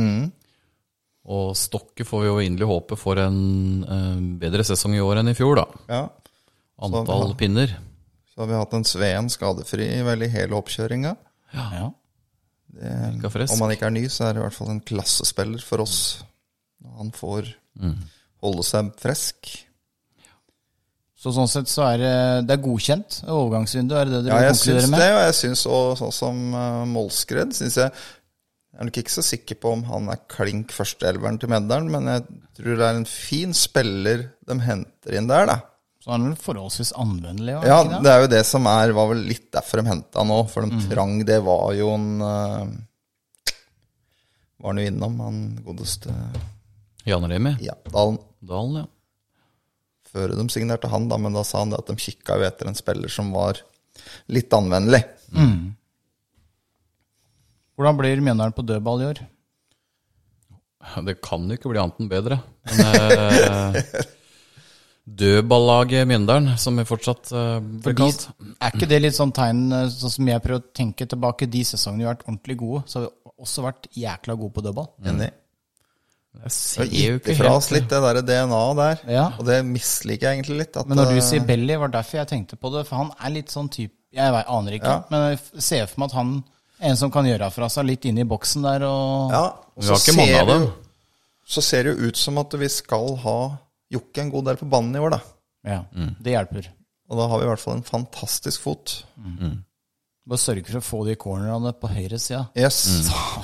Og 1.30 1.52
Stokke 1.56 2.06
får 2.08 2.22
vi 2.24 2.28
jo 2.32 2.40
inderlig 2.42 2.68
håpe 2.72 2.98
får 2.98 3.20
en 3.28 3.84
eh, 3.84 4.22
bedre 4.40 4.64
sesong 4.66 4.96
i 4.96 5.02
år 5.04 5.20
enn 5.22 5.30
i 5.30 5.36
fjor, 5.38 5.56
da. 5.60 5.66
Ja. 5.90 6.02
Antall 6.80 7.36
pinner. 7.40 7.76
Så 8.32 8.44
har 8.44 8.52
vi 8.52 8.60
hatt 8.60 8.76
en 8.78 8.88
Sveen 8.88 9.30
skadefri 9.32 9.88
vel 10.08 10.24
i 10.24 10.32
hele 10.32 10.56
oppkjøringa. 10.60 11.16
Ja. 11.54 11.90
Frisk. 13.30 13.54
Om 13.56 13.66
han 13.66 13.74
ikke 13.74 13.90
er 13.90 13.96
ny, 13.96 14.06
så 14.12 14.28
er 14.30 14.36
det 14.36 14.44
i 14.44 14.46
hvert 14.46 14.56
fall 14.56 14.70
en 14.76 14.84
klassespiller 14.86 15.64
for 15.66 15.84
oss. 15.84 15.98
Når 16.80 17.02
han 17.02 17.10
får 17.16 17.50
holde 18.40 18.64
seg 18.64 18.94
frisk. 19.02 19.50
Så 21.20 21.34
sånn 21.36 21.50
sett 21.52 21.68
så 21.68 21.84
er 21.84 21.98
det, 22.00 22.14
det 22.48 22.56
er 22.56 22.62
godkjent 22.64 23.18
overgangsvindu, 23.28 23.92
er 24.00 24.08
det 24.08 24.22
det 24.24 24.30
Ja, 24.32 24.38
dere 24.38 24.46
jeg 24.46 24.56
konkluderer 24.56 24.86
syns 24.86 24.94
med? 24.94 25.02
det, 25.04 25.10
og 25.12 25.20
jeg 25.26 25.36
syns 25.36 25.64
òg 25.68 25.90
sånn 26.00 26.14
som 26.16 26.38
uh, 26.56 26.86
Målskred 26.88 27.52
syns 27.58 27.76
jeg 27.82 27.92
Jeg 27.92 28.80
er 28.80 28.88
nok 28.88 29.00
ikke 29.02 29.12
så 29.12 29.24
sikker 29.28 29.60
på 29.60 29.74
om 29.76 29.84
han 29.90 30.08
er 30.14 30.22
klink 30.32 30.72
førsteelveren 30.72 31.42
til 31.42 31.52
Meddelen, 31.52 31.90
men 31.92 32.08
jeg 32.08 32.24
tror 32.56 32.80
det 32.80 32.88
er 32.88 33.02
en 33.02 33.10
fin 33.12 33.52
spiller 33.58 34.24
de 34.48 34.58
henter 34.64 35.18
inn 35.20 35.28
der, 35.28 35.50
da. 35.50 35.58
Så 36.00 36.12
er 36.14 36.20
den 36.22 36.30
vel 36.30 36.40
forholdsvis 36.40 36.94
anvendelig? 36.96 37.58
Ja, 37.68 37.82
ikke 37.84 37.98
det? 37.98 38.04
det 38.06 38.12
er 38.12 38.22
jo 38.24 38.30
det 38.32 38.44
som 38.48 38.68
er 38.72 38.94
Var 38.96 39.10
vel 39.10 39.24
litt 39.28 39.50
derfor 39.52 39.82
de 39.82 39.90
henta 39.90 40.22
han 40.22 40.32
òg, 40.32 40.46
for 40.48 40.64
de 40.64 40.78
trang 40.88 41.18
Det 41.28 41.42
var 41.44 41.74
jo 41.76 41.90
en 41.92 42.06
uh, 42.24 42.70
Var 44.64 44.72
han 44.72 44.80
jo 44.80 44.86
innom, 44.94 45.18
han 45.26 45.42
godeste 45.66 46.16
Jan 47.08 47.26
Remi. 47.28 47.56
ja, 47.64 47.74
Dalen. 47.90 48.20
Dalen, 48.40 48.84
ja. 48.84 48.86
Før 50.10 50.34
de 50.36 50.46
signerte 50.54 50.90
han, 50.92 51.08
da, 51.10 51.18
men 51.22 51.36
da 51.36 51.44
sa 51.48 51.64
han 51.64 51.72
det 51.74 51.80
at 51.82 51.90
de 51.90 51.96
kikka 52.00 52.38
jo 52.40 52.46
etter 52.48 52.70
en 52.70 52.78
spiller 52.78 53.12
som 53.12 53.32
var 53.34 53.60
litt 54.32 54.54
anvendelig. 54.54 55.02
Hvordan 57.80 58.00
blir 58.00 58.22
Mjøndalen 58.24 58.56
på 58.56 58.66
dødball 58.68 59.04
i 59.04 59.10
år? 59.10 59.22
Det 61.08 61.16
kan 61.24 61.46
jo 61.48 61.58
ikke 61.58 61.72
bli 61.72 61.82
annet 61.82 62.00
enn 62.04 62.12
bedre. 62.12 62.40
Men 62.76 63.14
eh, 63.16 63.80
Dødballaget 65.18 66.08
Mjøndalen, 66.08 66.58
som 66.62 66.78
vi 66.78 66.86
fortsatt 66.88 67.32
uh, 67.34 67.58
blir 67.60 67.96
kalt. 67.98 68.28
er 68.62 68.76
ikke 68.76 68.90
det 68.90 69.02
litt 69.02 69.18
sånn 69.18 69.32
tegn, 69.36 69.64
eh, 69.74 69.88
sånn 69.94 70.14
som 70.14 70.28
jeg 70.30 70.44
prøver 70.44 70.62
å 70.62 70.74
tenke 70.76 71.08
tilbake, 71.10 71.48
de 71.50 71.64
sesongene 71.66 72.04
vi 72.04 72.08
har 72.08 72.16
vært 72.18 72.28
ordentlig 72.28 72.58
gode, 72.60 72.82
så 72.86 73.00
har 73.00 73.08
vi 73.08 73.34
også 73.46 73.66
vært 73.66 73.88
jækla 73.96 74.36
gode 74.40 74.54
på 74.58 74.64
dødball. 74.68 74.90
Enig. 75.10 75.32
Jeg 76.40 76.54
ser 76.54 76.92
jo 76.94 77.18
ikke 77.18 77.36
fra 77.40 77.56
oss 77.58 77.72
litt 77.74 77.88
det 77.90 78.00
der 78.06 78.22
DNA-et 78.22 78.78
der, 78.78 79.00
Ja. 79.16 79.26
og 79.40 79.46
det 79.48 79.64
misliker 79.66 80.30
jeg 80.30 80.38
egentlig 80.40 80.58
litt. 80.60 80.78
At, 80.78 80.88
Men 80.88 81.02
når 81.02 81.16
du 81.16 81.18
eh, 81.18 81.26
sier 81.26 81.46
Belly, 81.48 81.76
var 81.76 81.90
det 81.90 81.98
derfor 81.98 82.22
jeg 82.22 82.28
tenkte 82.28 82.60
på 82.60 82.72
det, 82.76 82.86
for 82.88 83.02
han 83.02 83.12
er 83.18 83.34
litt 83.40 83.50
sånn 83.50 83.70
type 83.70 83.96
Jeg 84.14 84.26
aner 84.34 84.74
ikke, 84.74 84.90
Ja. 84.90 85.04
men 85.10 85.26
jeg 85.32 85.62
ser 85.62 85.86
for 85.86 86.00
meg 86.02 86.10
at 86.10 86.16
han 86.18 86.44
en 86.82 86.96
som 86.98 87.12
kan 87.12 87.26
gjøre 87.26 87.52
fra 87.52 87.68
seg 87.70 87.86
litt 87.86 88.06
inne 88.06 88.22
i 88.24 88.30
boksen 88.30 88.64
der 88.64 88.86
og 88.88 89.32
ja, 89.34 89.42
og 89.76 89.84
Vi 89.84 89.88
har 89.88 90.00
ikke 90.00 90.16
mange 90.18 90.40
av 90.40 90.48
dem. 90.48 90.72
Så 91.46 91.62
ser 91.62 91.84
det 91.84 91.98
jo 91.98 92.08
ut 92.08 92.18
som 92.18 92.38
at 92.38 92.54
vi 92.54 92.70
skal 92.70 93.16
ha 93.18 93.58
Jokke 93.90 94.22
en 94.22 94.30
god 94.34 94.46
del 94.52 94.60
på 94.62 94.68
banen 94.70 94.96
i 94.96 95.02
år, 95.02 95.16
da. 95.18 95.20
Ja, 95.66 95.80
det 96.22 96.36
hjelper. 96.36 96.68
Og 97.10 97.18
da 97.18 97.26
har 97.32 97.40
vi 97.42 97.48
i 97.48 97.50
hvert 97.50 97.64
fall 97.64 97.78
en 97.80 97.88
fantastisk 97.88 98.62
fot. 98.68 99.00
Bare 100.30 100.38
sørge 100.42 100.68
for 100.70 100.78
å 100.80 100.86
få 100.86 101.00
de 101.08 101.16
cornerne 101.18 101.72
på 101.74 101.90
høyresida. 101.90 102.44
Yes. 102.60 102.84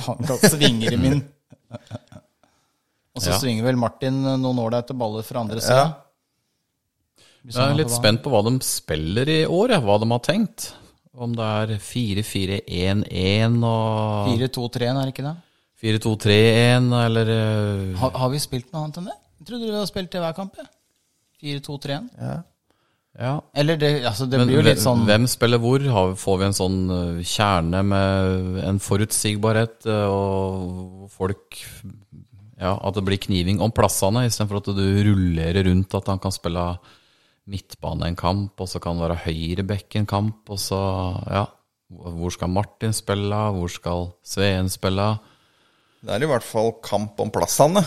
Han 0.06 0.22
kan 0.28 0.38
svinge 0.44 0.92
dem 0.94 1.06
inn. 1.10 1.22
Og 3.16 3.24
så 3.24 3.32
Ja. 3.32 3.38
svinger 3.40 3.64
vel 3.66 3.78
Martin 3.80 4.22
noen 4.22 4.60
ålreite 4.60 4.94
baller 4.98 5.24
fra 5.26 5.40
andre 5.42 5.62
sida. 5.64 5.76
Ja. 5.82 5.94
Jeg 7.46 7.62
er 7.72 7.76
litt 7.78 7.94
spent 7.94 8.22
på 8.26 8.30
hva 8.34 8.42
de 8.46 8.54
spiller 8.66 9.30
i 9.30 9.46
år, 9.46 9.70
ja, 9.76 9.80
hva 9.82 10.00
de 10.02 10.08
har 10.10 10.20
tenkt. 10.26 10.72
Om 11.16 11.34
det 11.38 11.46
er 11.46 11.76
4-4-1-1 11.80 13.62
og 13.64 14.32
4-2-3-en, 14.34 14.98
er 15.00 15.06
det 15.06 15.14
ikke 15.14 15.28
det? 15.30 15.36
4-2-3-1, 15.82 16.90
eller 17.06 17.30
eh, 17.36 17.98
Har, 18.02 18.12
har 18.18 18.30
vi 18.34 18.40
spilt 18.42 18.72
noe 18.74 18.84
annet 18.86 18.98
enn 19.02 19.10
det? 19.12 19.18
Jeg 19.46 19.52
trodde 19.52 19.68
du 19.70 19.76
hadde 19.76 19.88
spilt 19.92 20.10
til 20.10 20.24
hver 20.24 20.34
kamp. 20.34 20.56
jeg. 20.58 21.62
4-2-3-en. 21.62 22.08
Ja. 23.16 23.36
Eller 23.54 23.78
det, 23.78 23.92
altså 24.04 24.26
det 24.26 24.40
Men 24.42 24.50
blir 24.50 24.58
jo 24.58 24.64
litt 24.66 24.82
sånn 24.82 25.06
hvem 25.06 25.28
spiller 25.30 25.62
hvor? 25.62 25.84
Får 26.18 26.40
vi 26.42 26.48
en 26.48 26.56
sånn 26.58 26.80
eh, 26.92 27.20
kjerne 27.22 27.84
med 27.86 28.58
en 28.66 28.80
forutsigbarhet, 28.82 29.86
eh, 29.86 30.08
og 30.10 31.06
folk 31.14 31.62
Ja, 32.58 32.74
at 32.74 32.98
det 32.98 33.04
blir 33.06 33.22
kniving 33.22 33.62
om 33.62 33.72
plassene, 33.76 34.26
istedenfor 34.26 34.64
at 34.64 34.72
du 34.74 34.84
rullerer 35.06 35.68
rundt 35.70 35.94
at 35.94 36.10
han 36.10 36.20
kan 36.24 36.34
spille 36.34 36.64
midtbane 37.46 38.10
en 38.10 38.18
kamp, 38.18 38.58
og 38.58 38.68
så 38.72 38.82
kan 38.82 38.98
det 38.98 39.06
være 39.06 39.22
høyrebekk 39.28 40.00
en 40.02 40.10
kamp, 40.10 40.50
og 40.50 40.58
så 40.60 40.82
Ja. 41.30 41.46
Hvor 41.94 42.34
skal 42.34 42.50
Martin 42.50 42.96
spille? 42.98 43.38
Hvor 43.54 43.70
skal 43.70 44.08
Sveen 44.26 44.72
spille? 44.74 45.20
Det 46.02 46.16
er 46.16 46.24
i 46.26 46.32
hvert 46.34 46.44
fall 46.44 46.74
kamp 46.82 47.20
om 47.22 47.30
plassene. 47.30 47.86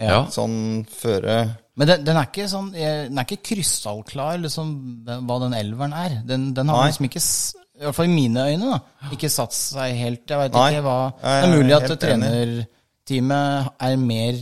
Ja. 0.00 0.22
Sånn 0.32 0.84
føre 0.88 1.34
Men 1.76 1.86
den, 1.88 2.04
den 2.04 2.16
er 2.16 2.26
ikke 2.26 2.48
sånn 2.50 2.70
Den 2.72 3.18
er 3.18 3.26
ikke 3.26 3.42
krystallklar 3.52 4.40
liksom, 4.42 4.72
hva 5.04 5.36
den 5.44 5.54
elveren 5.54 5.92
er. 5.94 6.16
Den, 6.26 6.48
den 6.56 6.68
har 6.72 6.80
Nei. 6.82 6.88
liksom 6.90 7.06
ikke 7.06 7.22
I 7.22 7.84
hvert 7.86 7.94
fall 7.96 8.08
i 8.10 8.14
mine 8.14 8.46
øyne, 8.50 8.70
da. 8.72 9.08
Ikke 9.14 9.30
satt 9.30 9.54
seg 9.56 9.94
helt 10.00 10.24
Jeg 10.28 10.38
veit 10.42 10.56
ikke 10.58 10.82
hva 10.86 10.96
Det 11.20 11.36
er 11.44 11.54
mulig 11.54 11.76
at 11.76 11.94
trenerteamet 12.02 13.70
er 13.88 13.96
mer 14.00 14.40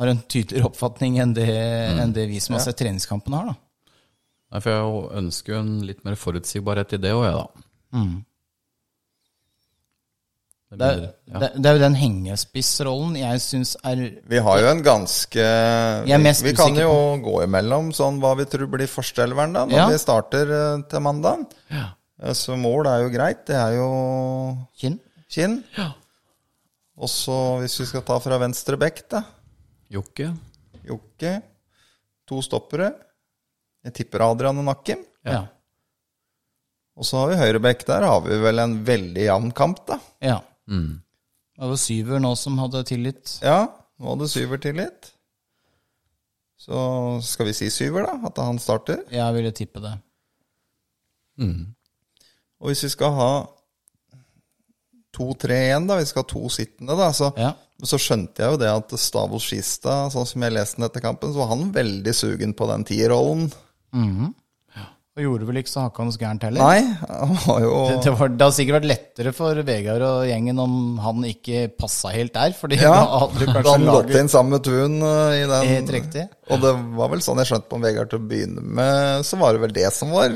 Har 0.00 0.10
en 0.12 0.22
tydeligere 0.26 0.70
oppfatning 0.70 1.20
enn 1.22 1.34
det, 1.36 1.48
Mm. 1.92 2.00
enn 2.02 2.12
det 2.16 2.28
vi 2.30 2.40
som 2.40 2.54
har 2.56 2.62
sett 2.64 2.78
treningskampene, 2.80 3.36
har, 3.38 3.46
da. 3.52 3.54
Nei, 4.52 4.60
for 4.60 4.70
jeg 4.72 5.18
ønsker 5.22 5.52
jo 5.54 5.58
en 5.60 5.74
litt 5.86 6.00
mer 6.04 6.16
forutsigbarhet 6.18 6.92
i 6.96 6.98
det 7.00 7.12
òg, 7.14 7.24
jeg, 7.28 7.34
da. 7.38 7.46
Det 7.92 8.31
Det 10.72 10.86
er, 10.88 11.00
ja. 11.28 11.38
det, 11.42 11.48
det 11.60 11.68
er 11.68 11.74
jo 11.76 11.80
den 11.82 11.96
hengespissrollen 12.00 13.16
jeg 13.20 13.40
syns 13.44 13.74
er 13.84 13.98
Vi 14.30 14.38
har 14.40 14.60
jo 14.62 14.68
en 14.70 14.78
ganske 14.86 15.42
Jeg 15.42 16.14
er 16.16 16.22
mest 16.24 16.40
Vi, 16.46 16.48
vi 16.48 16.56
kan 16.56 16.78
jo 16.80 16.94
gå 17.20 17.34
imellom 17.44 17.90
sånn 17.92 18.16
hva 18.22 18.30
vi 18.38 18.46
tror 18.48 18.70
blir 18.72 18.88
førsteelveren 18.88 19.52
da, 19.52 19.66
når 19.68 19.76
Ja. 19.82 19.88
vi 19.92 19.98
starter 20.00 20.52
eh, 20.56 20.84
til 20.88 21.02
mandag. 21.04 21.44
Så 22.38 22.56
mål 22.56 22.86
er 22.88 23.02
jo 23.04 23.10
greit. 23.12 23.42
Det 23.50 23.56
er 23.58 23.74
jo 23.76 23.88
Kinn. 24.80 24.96
Kinn. 25.28 25.58
Og 26.96 27.10
så 27.10 27.36
hvis 27.60 27.76
vi 27.82 27.86
skal 27.90 28.04
ta 28.06 28.16
fra 28.22 28.38
venstre 28.40 28.78
bekk, 28.80 29.02
da. 29.12 29.24
Jokke? 29.92 30.30
Jokke. 30.88 31.32
To 32.30 32.38
stoppere. 32.44 32.92
Jeg 33.84 33.96
tipper 33.98 34.24
Adrian 34.24 34.60
og 34.62 34.68
Nakken. 34.70 35.02
Ja. 35.26 35.42
Og 36.96 37.04
så 37.08 37.18
har 37.22 37.32
vi 37.32 37.40
høyre 37.40 37.60
bekk. 37.64 37.84
Der 37.88 38.04
har 38.06 38.22
vi 38.24 38.38
vel 38.40 38.62
en 38.62 38.78
veldig 38.86 39.26
jevn 39.26 39.52
kamp, 39.56 39.84
da. 39.88 39.98
ja. 40.22 40.38
Det 40.68 41.68
var 41.68 41.76
Syver 41.76 42.20
nå 42.22 42.34
som 42.38 42.58
hadde 42.58 42.84
tillit. 42.88 43.38
Ja, 43.42 43.66
nå 44.00 44.14
hadde 44.14 44.28
Syver 44.32 44.58
tillit. 44.62 45.12
Så 46.62 46.78
skal 47.26 47.46
vi 47.48 47.52
si 47.58 47.70
Syver, 47.74 48.06
da? 48.06 48.28
At 48.30 48.38
han 48.38 48.58
starter? 48.62 49.02
Jeg 49.10 49.34
ville 49.34 49.50
tippe 49.52 49.80
det. 49.82 49.96
Og 52.62 52.70
hvis 52.70 52.84
vi 52.86 52.92
skal 52.94 53.12
ha 53.16 53.30
2-3-1, 55.16 55.88
da, 55.90 55.96
vi 55.98 56.06
skal 56.08 56.22
ha 56.22 56.28
to 56.30 56.48
sittende, 56.52 56.94
da, 56.96 57.10
så, 57.12 57.32
Ja. 57.36 57.52
så 57.84 57.98
skjønte 58.00 58.38
jeg 58.44 58.52
jo 58.54 58.60
det 58.62 58.70
at 58.70 58.94
Stavos 58.98 59.42
Skistad, 59.50 60.12
sånn 60.14 60.26
som 60.26 60.42
jeg 60.46 60.54
leste 60.54 60.76
den 60.78 60.86
etter 60.86 61.02
kampen, 61.04 61.32
så 61.34 61.42
var 61.42 61.50
han 61.56 61.72
veldig 61.74 62.14
sugen 62.16 62.54
på 62.54 62.68
den 62.70 62.84
tierrollen. 62.88 63.50
Og 65.12 65.20
gjorde 65.26 65.44
vel 65.44 65.58
ikke 65.60 65.68
så 65.68 65.82
hakkende 65.84 66.16
gærent 66.16 66.44
heller. 66.46 66.62
Nei, 66.64 67.32
var 67.44 67.58
jo 67.60 67.72
Det, 67.90 67.96
det, 68.06 68.12
var, 68.16 68.30
det 68.32 68.46
hadde 68.46 68.56
sikkert 68.56 68.76
vært 68.78 68.88
lettere 68.88 69.32
for 69.36 69.58
Vegard 69.68 70.04
og 70.06 70.22
gjengen 70.24 70.62
om 70.62 70.76
han 71.04 71.26
ikke 71.28 71.66
passa 71.76 72.14
helt 72.14 72.32
der. 72.32 72.54
Fordi 72.56 72.78
Ja, 72.80 72.94
da 72.96 73.18
hadde 73.26 73.44
du 73.44 73.68
han 73.68 73.84
laget 73.90 74.16
inn 74.22 74.32
sammen 74.32 74.56
med 74.56 74.64
Tun 74.64 74.96
uh, 75.04 75.34
i 75.36 75.42
den. 75.44 75.68
Helt 75.68 75.92
riktig. 75.92 76.24
Og 76.48 76.64
det 76.64 76.72
var 76.96 77.12
vel 77.12 77.24
sånn 77.24 77.42
jeg 77.42 77.50
skjønte 77.50 77.68
på 77.68 77.82
Vegard 77.84 78.08
til 78.08 78.22
å 78.22 78.30
begynne 78.30 78.64
med, 78.64 79.28
så 79.28 79.36
var 79.42 79.52
det 79.52 79.62
vel 79.66 79.76
det 79.76 79.90
som 79.92 80.16
var 80.16 80.32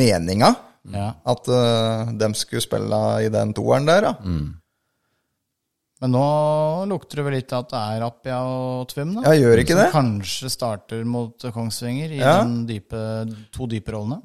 meninga. 0.00 0.54
Ja. 0.88 1.10
At 1.28 1.52
uh, 1.52 2.08
dem 2.16 2.38
skulle 2.40 2.64
spille 2.64 3.02
i 3.26 3.28
den 3.36 3.52
toeren 3.56 3.90
der, 3.90 4.08
ja. 4.08 4.16
Men 6.00 6.12
nå 6.14 6.24
lukter 6.86 7.18
det 7.18 7.24
vel 7.26 7.34
litt 7.34 7.52
at 7.56 7.70
det 7.72 7.78
er 7.96 8.02
Appia 8.06 8.36
og 8.46 8.84
Tvum, 8.92 9.16
da? 9.16 9.32
Ja, 9.32 9.40
gjør 9.40 9.62
ikke 9.64 9.74
som 9.74 9.80
det? 9.82 9.88
kanskje 9.92 10.50
starter 10.54 11.00
mot 11.04 11.46
Kongsvinger 11.54 12.12
i 12.14 12.20
Ja. 12.20 12.36
den 12.44 12.66
dype, 12.68 13.00
to 13.50 13.66
dype 13.66 13.90
rollene. 13.96 14.20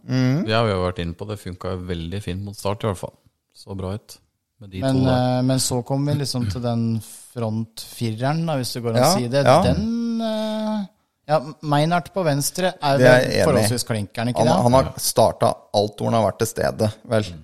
Ja, 0.46 0.62
vi 0.68 0.72
har 0.76 0.84
vært 0.92 1.00
inne 1.02 1.16
på 1.18 1.26
det. 1.28 1.40
Funka 1.42 1.74
veldig 1.82 2.22
fint 2.22 2.44
mot 2.46 2.56
start, 2.56 2.84
i 2.84 2.88
hvert 2.92 2.98
fall. 3.02 3.16
Så 3.58 3.74
bra 3.76 3.96
ut 3.98 4.18
med 4.62 4.70
de 4.70 4.82
Men, 4.82 4.96
to 5.02 5.06
der. 5.06 5.40
eh, 5.40 5.42
men 5.50 5.58
så 5.60 5.84
kommer 5.84 6.14
vi 6.14 6.20
liksom 6.22 6.46
til 6.52 6.62
den 6.62 6.86
frontfireren, 7.34 8.46
da, 8.46 8.56
hvis 8.60 8.74
det 8.76 8.84
går 8.84 8.94
an 8.94 9.02
Ja, 9.02 9.10
å 9.10 9.18
si 9.18 9.28
det. 9.28 9.44
ja. 9.46 9.62
Den 9.64 10.22
eh, 10.22 10.86
Ja, 11.26 11.40
Meinert 11.64 12.10
på 12.14 12.24
venstre 12.26 12.74
er 12.84 13.00
er 13.02 13.46
forholdsvis 13.48 13.86
klinkeren, 13.88 14.30
ikke 14.34 14.44
Han, 14.44 14.48
det? 14.48 14.64
han 14.64 14.74
har 14.74 14.94
starta 15.00 15.54
alt 15.74 15.98
hvor 15.98 16.12
han 16.12 16.18
har 16.20 16.26
vært 16.32 16.40
til 16.44 16.48
stede, 16.48 16.90
vel. 17.08 17.24
Ja. 17.24 17.36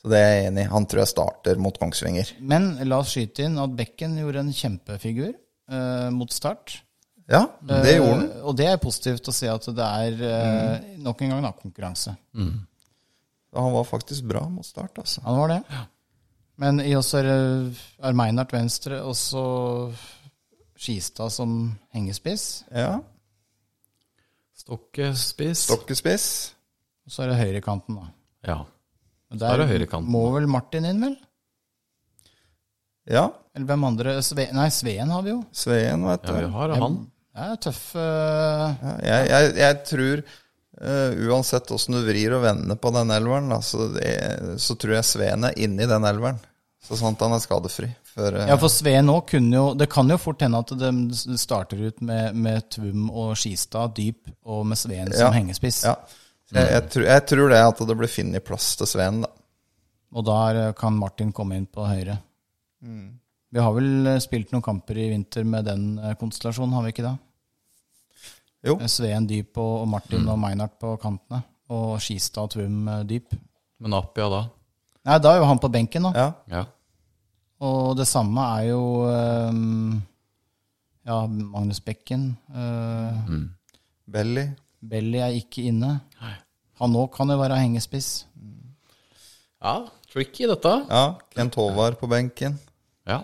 Så 0.00 0.08
det 0.08 0.20
er 0.20 0.30
jeg 0.30 0.46
enig 0.48 0.64
i. 0.64 0.70
Han 0.72 0.86
tror 0.88 1.02
jeg 1.02 1.12
starter 1.12 1.58
mot 1.60 1.76
Kongsvinger. 1.76 2.30
Men 2.40 2.72
la 2.88 3.02
oss 3.02 3.12
skyte 3.12 3.44
inn 3.44 3.58
at 3.60 3.74
Bekken 3.76 4.16
gjorde 4.16 4.46
en 4.46 4.54
kjempefigur 4.56 5.34
eh, 5.34 6.08
mot 6.14 6.32
start. 6.32 6.78
Ja, 7.30 7.44
det 7.62 7.98
gjorde 7.98 8.14
han. 8.14 8.24
Eh, 8.30 8.42
og 8.48 8.56
det 8.58 8.70
er 8.70 8.80
positivt 8.82 9.28
å 9.28 9.34
se 9.36 9.50
at 9.52 9.68
det 9.76 9.88
er 10.06 10.24
eh, 10.30 10.88
nok 11.04 11.20
en 11.22 11.34
gang 11.34 11.44
da, 11.44 11.52
konkurranse. 11.56 12.16
Han 13.60 13.74
var 13.74 13.86
faktisk 13.88 14.24
bra 14.30 14.46
mot 14.48 14.66
start, 14.66 15.02
altså. 15.02 15.22
Han 15.26 15.38
var 15.42 15.52
det. 15.52 15.60
Men 16.60 16.80
i 16.84 16.94
oss 16.96 17.12
er, 17.18 17.28
er 17.28 18.16
Meinert 18.16 18.52
venstre, 18.54 19.02
og 19.04 19.16
så 19.18 19.44
Skistad 20.80 21.28
som 21.34 21.74
hengespiss. 21.92 22.64
Ja. 22.72 23.02
Stokkespiss. 24.56 25.66
Stokkespiss. 25.68 26.26
Og 27.04 27.12
så 27.12 27.24
er 27.24 27.34
det 27.34 27.40
høyrekanten, 27.42 27.98
da. 28.00 28.06
Ja. 28.48 28.58
Så 29.30 29.46
er 29.46 29.60
det 29.62 29.68
høyrekanten, 29.70 30.10
må 30.10 30.24
vel 30.34 30.48
Martin 30.50 30.88
inn, 30.90 31.00
vel? 31.04 31.16
Ja. 33.10 33.28
Eller 33.54 33.66
hvem 33.66 33.84
andre? 33.88 34.18
Sve, 34.22 34.48
nei, 34.54 34.68
Sveen 34.74 35.10
har 35.10 35.22
vi 35.26 35.32
jo. 35.32 35.40
Sveen, 35.54 36.04
vet 36.06 36.26
du. 36.26 36.34
ja, 36.34 36.44
vi 36.44 36.52
har 36.54 36.74
han. 36.82 36.98
Ja, 37.34 37.46
er 37.54 37.58
tøff 37.62 37.82
uh... 37.94 38.02
Ja, 38.82 38.94
jeg, 39.06 39.30
jeg, 39.30 39.50
jeg 39.60 39.78
tror 39.88 40.22
uh, 40.26 41.20
uansett 41.30 41.70
åssen 41.74 41.96
du 41.96 42.02
vrir 42.06 42.34
og 42.36 42.42
vender 42.44 42.78
på 42.78 42.92
den 42.94 43.14
elveren, 43.14 43.50
da, 43.54 43.60
så, 43.64 43.86
det, 43.94 44.12
så 44.60 44.76
tror 44.78 44.96
jeg 44.98 45.08
Sveen 45.08 45.46
er 45.48 45.58
inni 45.62 45.86
den 45.90 46.06
elveren. 46.10 46.40
Så 46.80 46.96
sant 46.96 47.20
han 47.20 47.34
er 47.36 47.42
skadefri. 47.42 47.90
For, 48.14 48.34
uh... 48.34 48.46
Ja, 48.50 48.58
for 48.58 48.72
Sveen 48.72 49.06
nå 49.06 49.18
kunne 49.28 49.54
jo 49.54 49.66
Det 49.78 49.86
kan 49.92 50.08
jo 50.10 50.16
fort 50.18 50.40
hende 50.42 50.58
at 50.64 50.72
de 50.80 51.36
starter 51.38 51.82
ut 51.86 52.00
med, 52.02 52.34
med 52.34 52.64
Tvum 52.74 53.10
og 53.12 53.36
Skistad 53.38 53.94
dyp, 53.98 54.30
og 54.42 54.64
med 54.66 54.80
Sveen 54.80 55.12
som 55.12 55.28
Ja. 55.28 55.34
hengespiss. 55.38 55.84
ja. 55.86 55.94
Jeg, 56.50 56.66
jeg, 56.74 56.84
tror, 56.90 57.04
jeg 57.06 57.26
tror 57.30 57.52
det 57.52 57.60
at 57.62 57.80
det 57.86 57.96
blir 58.00 58.10
funnet 58.10 58.44
plass 58.46 58.72
til 58.80 58.88
Sveen, 58.90 59.20
da. 59.22 59.30
Og 60.10 60.24
der 60.26 60.56
eh, 60.64 60.72
kan 60.74 60.96
Martin 60.98 61.30
komme 61.36 61.54
inn 61.60 61.68
på 61.70 61.84
høyre. 61.86 62.16
Vi 63.50 63.58
har 63.62 63.74
vel 63.76 64.06
eh, 64.10 64.18
spilt 64.22 64.50
noen 64.54 64.64
kamper 64.66 64.98
i 64.98 65.08
vinter 65.12 65.46
med 65.46 65.68
den 65.70 65.84
eh, 65.98 66.16
konstellasjonen, 66.18 66.74
har 66.74 66.86
vi 66.86 66.94
ikke 66.94 67.06
det? 67.06 67.14
Jo. 68.66 68.74
Sveen 68.90 69.28
dyp 69.30 69.56
og, 69.62 69.84
og 69.84 69.88
Martin 69.88 70.26
og 70.28 70.38
Meinhardt 70.42 70.74
på 70.82 70.96
kantene. 71.00 71.44
Og 71.70 71.94
Skistad 72.02 72.48
og 72.48 72.50
Tvum 72.56 72.90
dyp. 73.08 73.36
Men 73.80 73.94
Appia 73.96 74.26
da? 74.32 74.40
Nei, 75.06 75.16
da 75.22 75.32
er 75.32 75.40
jo 75.40 75.46
han 75.48 75.60
på 75.62 75.70
benken 75.72 76.02
nå. 76.04 76.10
Ja. 76.18 76.26
Ja. 76.50 76.64
Og 77.64 77.94
det 77.96 78.08
samme 78.08 78.42
er 78.58 78.66
jo 78.72 78.82
um, 79.06 79.94
Ja, 81.06 81.22
Magnus 81.28 81.80
Bekken. 81.84 82.34
eh, 82.52 83.30
Belly. 84.10 84.44
Belly 84.80 85.18
er 85.20 85.34
ikke 85.36 85.66
inne. 85.68 86.00
Han 86.80 86.92
nå 86.94 87.06
kan 87.12 87.28
jo 87.28 87.36
være 87.40 87.58
hengespiss. 87.60 88.24
ja, 89.60 89.74
tricky 90.12 90.46
dette. 90.48 90.72
Ja. 90.88 91.02
Kent 91.36 91.54
Håvard 91.60 91.98
på 92.00 92.08
benken. 92.08 92.58
Ja. 93.08 93.22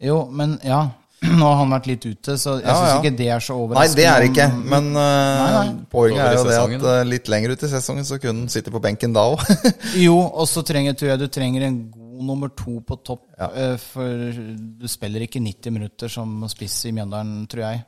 Jo, 0.00 0.22
men 0.30 0.58
ja. 0.64 0.86
Nå 1.26 1.46
har 1.48 1.56
han 1.62 1.70
vært 1.72 1.86
litt 1.88 2.04
ute, 2.04 2.34
så 2.38 2.58
jeg 2.58 2.66
Ja, 2.68 2.74
syns 2.76 2.90
ja. 2.90 2.96
ikke 3.00 3.12
det 3.18 3.26
er 3.32 3.40
så 3.44 3.54
overraskende. 3.56 3.88
Nei, 3.88 3.96
det 3.96 4.04
er 4.08 4.20
det 4.20 4.26
ikke. 4.30 4.48
Men 4.72 4.88
uh, 4.92 5.00
Nei, 5.00 5.52
nei. 5.54 5.84
poenget 5.90 6.20
er 6.26 6.34
jo 6.36 6.42
det 6.44 6.58
at 6.60 6.84
uh, 6.84 6.98
litt 7.08 7.30
lenger 7.32 7.54
ut 7.56 7.64
i 7.64 7.70
sesongen 7.72 8.04
så 8.04 8.18
kunne 8.20 8.42
han 8.44 8.52
sitte 8.52 8.72
på 8.74 8.82
benken 8.84 9.14
da 9.16 9.24
òg. 9.32 9.40
Jo, 10.06 10.18
og 10.20 10.44
så 10.50 10.60
trenger, 10.68 10.92
tror 10.96 11.14
jeg 11.14 11.22
du 11.22 11.26
trenger 11.32 11.64
en 11.70 11.78
god 11.94 12.20
nummer 12.28 12.52
to 12.56 12.78
på 12.84 12.98
topp. 13.04 13.24
Ja. 13.40 13.48
uh, 13.48 13.76
For 13.80 14.28
du 14.36 14.86
spiller 14.92 15.24
ikke 15.24 15.40
90 15.40 15.72
minutter 15.78 16.12
som 16.12 16.36
spiss 16.52 16.82
i 16.88 16.92
Mjøndalen, 16.96 17.46
tror 17.48 17.64
jeg. 17.64 17.82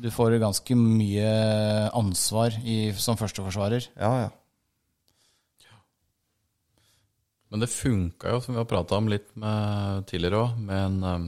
Du 0.00 0.08
får 0.10 0.38
ganske 0.42 0.74
mye 0.76 1.28
ansvar 1.94 2.56
i, 2.66 2.92
som 2.98 3.16
førsteforsvarer. 3.20 3.90
ja, 4.00 4.14
ja. 4.24 4.30
Men 7.54 7.62
det 7.62 7.68
funka 7.70 8.32
jo, 8.32 8.40
som 8.42 8.56
vi 8.56 8.58
har 8.58 8.66
prata 8.66 8.96
om 8.98 9.06
litt 9.06 9.28
med 9.38 10.06
tidligere 10.10 10.40
òg, 10.42 10.56
med 10.58 10.80
en 10.88 10.96
um, 11.06 11.26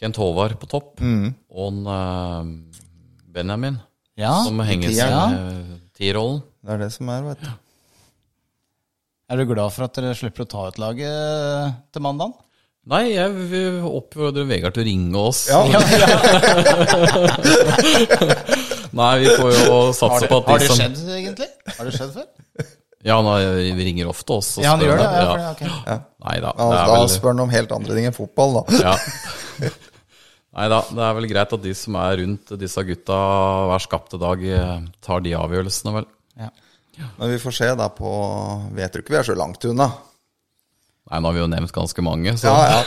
Kent 0.00 0.18
Håvard 0.18 0.56
på 0.58 0.66
topp 0.66 0.98
og 0.98 1.68
en 1.68 1.78
um, 1.86 2.50
Benjamin 3.30 3.76
Ja, 4.18 4.32
som 4.42 4.58
henger 4.66 4.90
seg 4.90 5.12
Ja. 5.14 5.28
med 5.30 5.78
tierrollen. 5.94 6.42
Det 6.64 6.74
er 6.74 6.82
det 6.82 6.90
som 6.96 7.08
er, 7.14 7.22
vet 7.28 7.44
du. 7.44 7.52
Er 9.30 9.36
du 9.38 9.44
glad 9.52 9.70
for 9.76 9.86
at 9.86 9.94
dere 9.94 10.16
slipper 10.18 10.42
å 10.42 10.50
ta 10.50 10.66
ut 10.72 10.78
laget 10.82 11.78
til 11.94 12.02
mandag? 12.02 12.34
Nei, 12.88 13.02
jeg 13.12 13.82
oppfordrer 13.84 14.46
Vegard 14.48 14.72
til 14.76 14.80
å 14.80 14.86
ringe 14.88 15.22
oss. 15.28 15.42
Ja. 15.50 15.60
Nei, 18.98 19.10
vi 19.20 19.28
får 19.36 19.50
jo 19.52 19.78
satse 19.96 20.28
på 20.30 20.38
at 20.38 20.46
de 20.46 20.52
har 20.54 20.62
det 20.62 20.68
som 20.70 20.80
skjedd, 20.80 21.02
egentlig? 21.18 21.48
Har 21.76 21.88
det 21.88 21.92
skjedd 21.98 22.14
før? 22.16 22.28
Ja, 23.06 23.20
nei, 23.22 23.36
vi 23.78 23.84
ringer 23.86 24.08
ofte 24.10 24.38
oss. 24.40 24.48
og 24.58 24.64
Ja, 24.64 24.72
han 24.74 24.82
gjør 24.82 24.98
det? 24.98 25.04
Ja, 25.04 25.68
Ja. 25.86 25.98
Nei 26.24 26.38
da. 26.42 26.50
Er 26.50 26.72
da 26.74 26.96
vel, 26.96 27.10
spør 27.12 27.30
han 27.30 27.44
om 27.44 27.52
helt 27.52 27.74
andre 27.76 27.94
ting 27.94 28.08
enn 28.08 28.16
fotball, 28.16 28.58
da. 28.58 28.80
ja. 28.88 28.94
Nei 30.58 30.66
da, 30.72 30.80
det 30.90 31.04
er 31.06 31.14
vel 31.20 31.28
greit 31.30 31.52
at 31.54 31.62
de 31.62 31.74
som 31.78 31.94
er 32.00 32.16
rundt 32.22 32.50
disse 32.58 32.82
gutta 32.88 33.18
hver 33.70 33.84
skapte 33.84 34.18
dag, 34.18 34.42
eh, 34.42 34.80
tar 35.04 35.22
de 35.22 35.36
avgjørelsene, 35.38 35.92
vel. 36.00 36.08
Ja. 36.40 36.48
Men 37.20 37.30
vi 37.30 37.38
får 37.38 37.54
se 37.54 37.68
da 37.78 37.86
på 37.94 38.10
Vet 38.74 38.96
du 38.96 38.98
ikke 39.04 39.14
vi 39.14 39.20
er 39.20 39.28
så 39.28 39.36
langt 39.38 39.62
unna. 39.68 39.86
Nei, 41.08 41.20
nå 41.20 41.30
har 41.30 41.36
vi 41.36 41.40
jo 41.40 41.48
nevnt 41.50 41.72
ganske 41.72 42.04
mange, 42.04 42.34
så 42.40 42.52
Ja, 42.52 42.78
ja. 42.78 42.82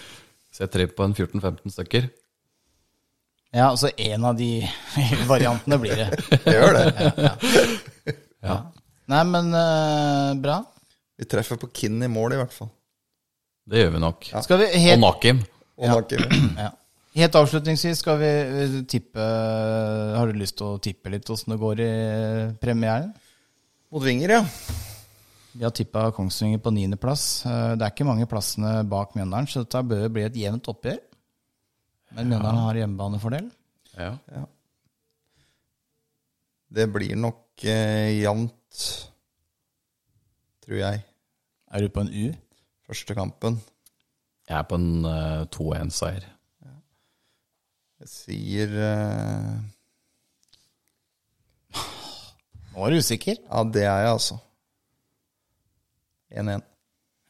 setter 0.60 0.86
på 0.92 1.06
en 1.06 1.14
14-15 1.14 1.72
stykker. 1.76 2.08
ja, 3.52 3.70
altså 3.70 3.90
en 3.96 4.24
av 4.24 4.36
de 4.36 4.50
variantene 5.30 5.78
blir 5.78 5.96
det. 6.02 6.10
Det 6.44 6.56
gjør 6.56 6.76
det. 6.76 6.90
Nei, 9.10 9.22
men 9.26 9.54
uh, 9.54 10.34
bra. 10.38 10.60
Vi 11.18 11.26
treffer 11.28 11.58
på 11.60 11.70
Kinn 11.74 12.02
i 12.02 12.10
mål, 12.10 12.36
i 12.36 12.42
hvert 12.42 12.52
fall. 12.54 12.70
Det 13.70 13.82
gjør 13.82 13.96
vi 13.96 14.02
nok. 14.02 14.28
Skal 14.44 14.62
vi 14.62 14.68
Og 14.92 15.00
Nakim. 15.02 15.42
Og 15.78 15.90
Nakim. 15.94 16.22
ja. 16.64 16.70
helt 17.20 17.40
avslutningsvis 17.40 18.02
skal 18.02 18.20
vi 18.20 18.30
eh, 18.30 18.76
tippe 18.88 19.24
Har 20.16 20.30
du 20.30 20.38
lyst 20.38 20.56
til 20.58 20.74
å 20.74 20.78
tippe 20.82 21.12
litt 21.12 21.28
åssen 21.30 21.54
det 21.54 21.60
går 21.60 21.82
i 21.84 21.90
premieren? 22.62 23.12
Mot 23.90 24.02
Vinger, 24.06 24.40
ja. 24.40 24.88
Vi 25.52 25.64
har 25.64 25.72
tippa 25.74 26.10
Kongsvinger 26.14 26.60
på 26.62 26.70
niendeplass. 26.74 27.44
Eh, 27.46 27.74
Det 27.76 27.82
er 27.86 27.90
ikke 27.92 28.06
mange 28.06 28.26
plassene 28.30 28.84
bak 28.88 29.14
Mjøndalen, 29.16 29.48
så 29.50 29.64
dette 29.64 29.82
bør 29.82 30.08
bli 30.08 30.22
et 30.28 30.36
jevnt 30.38 30.68
oppgjør. 30.70 31.00
Men 32.14 32.28
Mjøndalen 32.30 32.64
har 32.66 32.78
hjemmebanefordel. 32.80 33.50
Ja. 33.96 34.12
Det 36.70 36.86
blir 36.92 37.16
nok 37.18 37.64
eh, 37.66 38.20
jevnt, 38.22 38.84
tror 40.62 40.78
jeg. 40.78 41.02
Er 41.70 41.80
du 41.82 41.88
på 41.90 42.04
en 42.04 42.12
U? 42.14 42.34
Første 42.86 43.14
kampen. 43.14 43.60
Jeg 44.48 44.58
er 44.58 44.66
på 44.66 44.74
en 44.78 45.04
uh, 45.06 45.46
2-1-seier. 45.54 46.24
Jeg 48.00 48.08
sier 48.10 48.72
uh... 48.74 49.58
Nå 52.70 52.86
er 52.86 52.94
du 52.94 52.98
usikker. 53.02 53.38
Ja, 53.44 53.62
det 53.66 53.84
er 53.84 53.98
jeg, 54.06 54.14
altså. 54.16 54.38
1-1. 56.30 56.66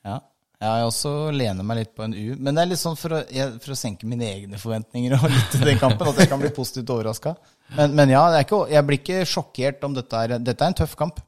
Ja. 0.06 0.18
Jeg 0.60 0.84
også 0.84 1.10
lener 1.32 1.64
meg 1.64 1.78
litt 1.78 1.92
på 1.96 2.04
en 2.04 2.12
U. 2.12 2.34
Men 2.36 2.52
det 2.52 2.62
er 2.62 2.68
litt 2.74 2.82
sånn 2.82 2.98
for 3.00 3.16
å, 3.16 3.20
jeg, 3.32 3.54
for 3.64 3.72
å 3.72 3.78
senke 3.80 4.08
mine 4.08 4.26
egne 4.28 4.60
forventninger 4.60 5.14
og 5.16 5.30
litt 5.32 5.54
til 5.54 5.64
den 5.64 5.80
kampen, 5.80 6.10
at 6.10 6.20
jeg 6.20 6.28
kan 6.28 6.42
bli 6.42 6.50
positivt 6.52 6.92
overraska. 6.92 7.32
Men, 7.78 7.94
men 7.96 8.12
ja, 8.12 8.26
det 8.28 8.42
er 8.42 8.44
ikke, 8.44 8.58
jeg 8.68 8.86
blir 8.88 9.00
ikke 9.00 9.22
sjokkert 9.30 9.88
om 9.88 9.96
dette 9.96 10.20
er 10.20 10.36
Dette 10.36 10.66
er 10.66 10.74
en 10.74 10.76
tøff 10.82 10.98
kamp. 11.00 11.22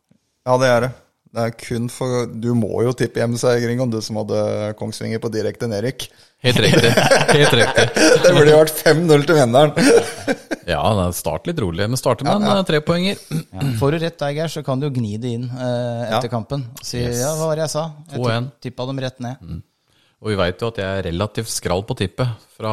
Ja, 0.44 0.58
det 0.60 0.68
er 0.68 0.84
det. 0.84 0.92
Det 1.32 1.44
er 1.46 1.52
kun 1.56 1.86
for 1.88 2.26
Du 2.28 2.50
må 2.52 2.82
jo 2.84 2.92
tippe 2.92 3.22
hjemseiering 3.22 3.80
om 3.80 3.88
du 3.88 4.02
som 4.04 4.18
hadde 4.20 4.74
Kongsvinger 4.76 5.22
på 5.22 5.32
direkte 5.32 5.68
nedrykk. 5.70 6.10
Helt 6.44 6.60
riktig. 6.60 6.90
Helt 6.92 7.54
riktig. 7.56 7.86
Det 8.26 8.34
burde 8.36 8.50
jo 8.50 8.58
vært 8.60 8.82
5-0 8.84 9.28
til 9.30 9.38
vinneren. 9.40 9.72
Ja, 10.68 10.82
er 11.06 11.12
start 11.16 11.46
litt 11.50 11.58
rolig. 11.62 11.88
Men 11.90 11.98
starter 12.00 12.26
med 12.28 12.42
en 12.46 12.60
eh, 12.60 12.62
trepoenger. 12.68 13.18
Ja. 13.32 13.66
Får 13.80 13.92
du 13.94 13.98
rett 14.04 14.18
der, 14.20 14.32
Geir, 14.36 14.52
så 14.52 14.62
kan 14.66 14.80
du 14.80 14.86
jo 14.88 14.92
gni 14.94 15.16
det 15.20 15.32
inn 15.38 15.48
eh, 15.50 16.06
etter 16.08 16.28
Ja. 16.28 16.32
kampen. 16.32 16.64
Si 16.82 17.00
Yes. 17.02 17.20
ja, 17.20 17.34
hva 17.38 17.50
var 17.50 17.56
det 17.60 17.66
jeg 17.66 17.74
sa? 17.74 17.84
Jeg 18.12 18.20
2-1. 18.22 18.48
tippa 18.68 18.86
dem 18.86 19.02
rett 19.02 19.20
ned. 19.20 19.60
Og 20.22 20.30
vi 20.30 20.36
veit 20.38 20.60
jo 20.62 20.68
at 20.70 20.76
jeg 20.78 20.86
er 21.00 21.06
relativt 21.10 21.50
skral 21.50 21.82
på 21.82 21.96
tippet 21.98 22.28
fra 22.54 22.72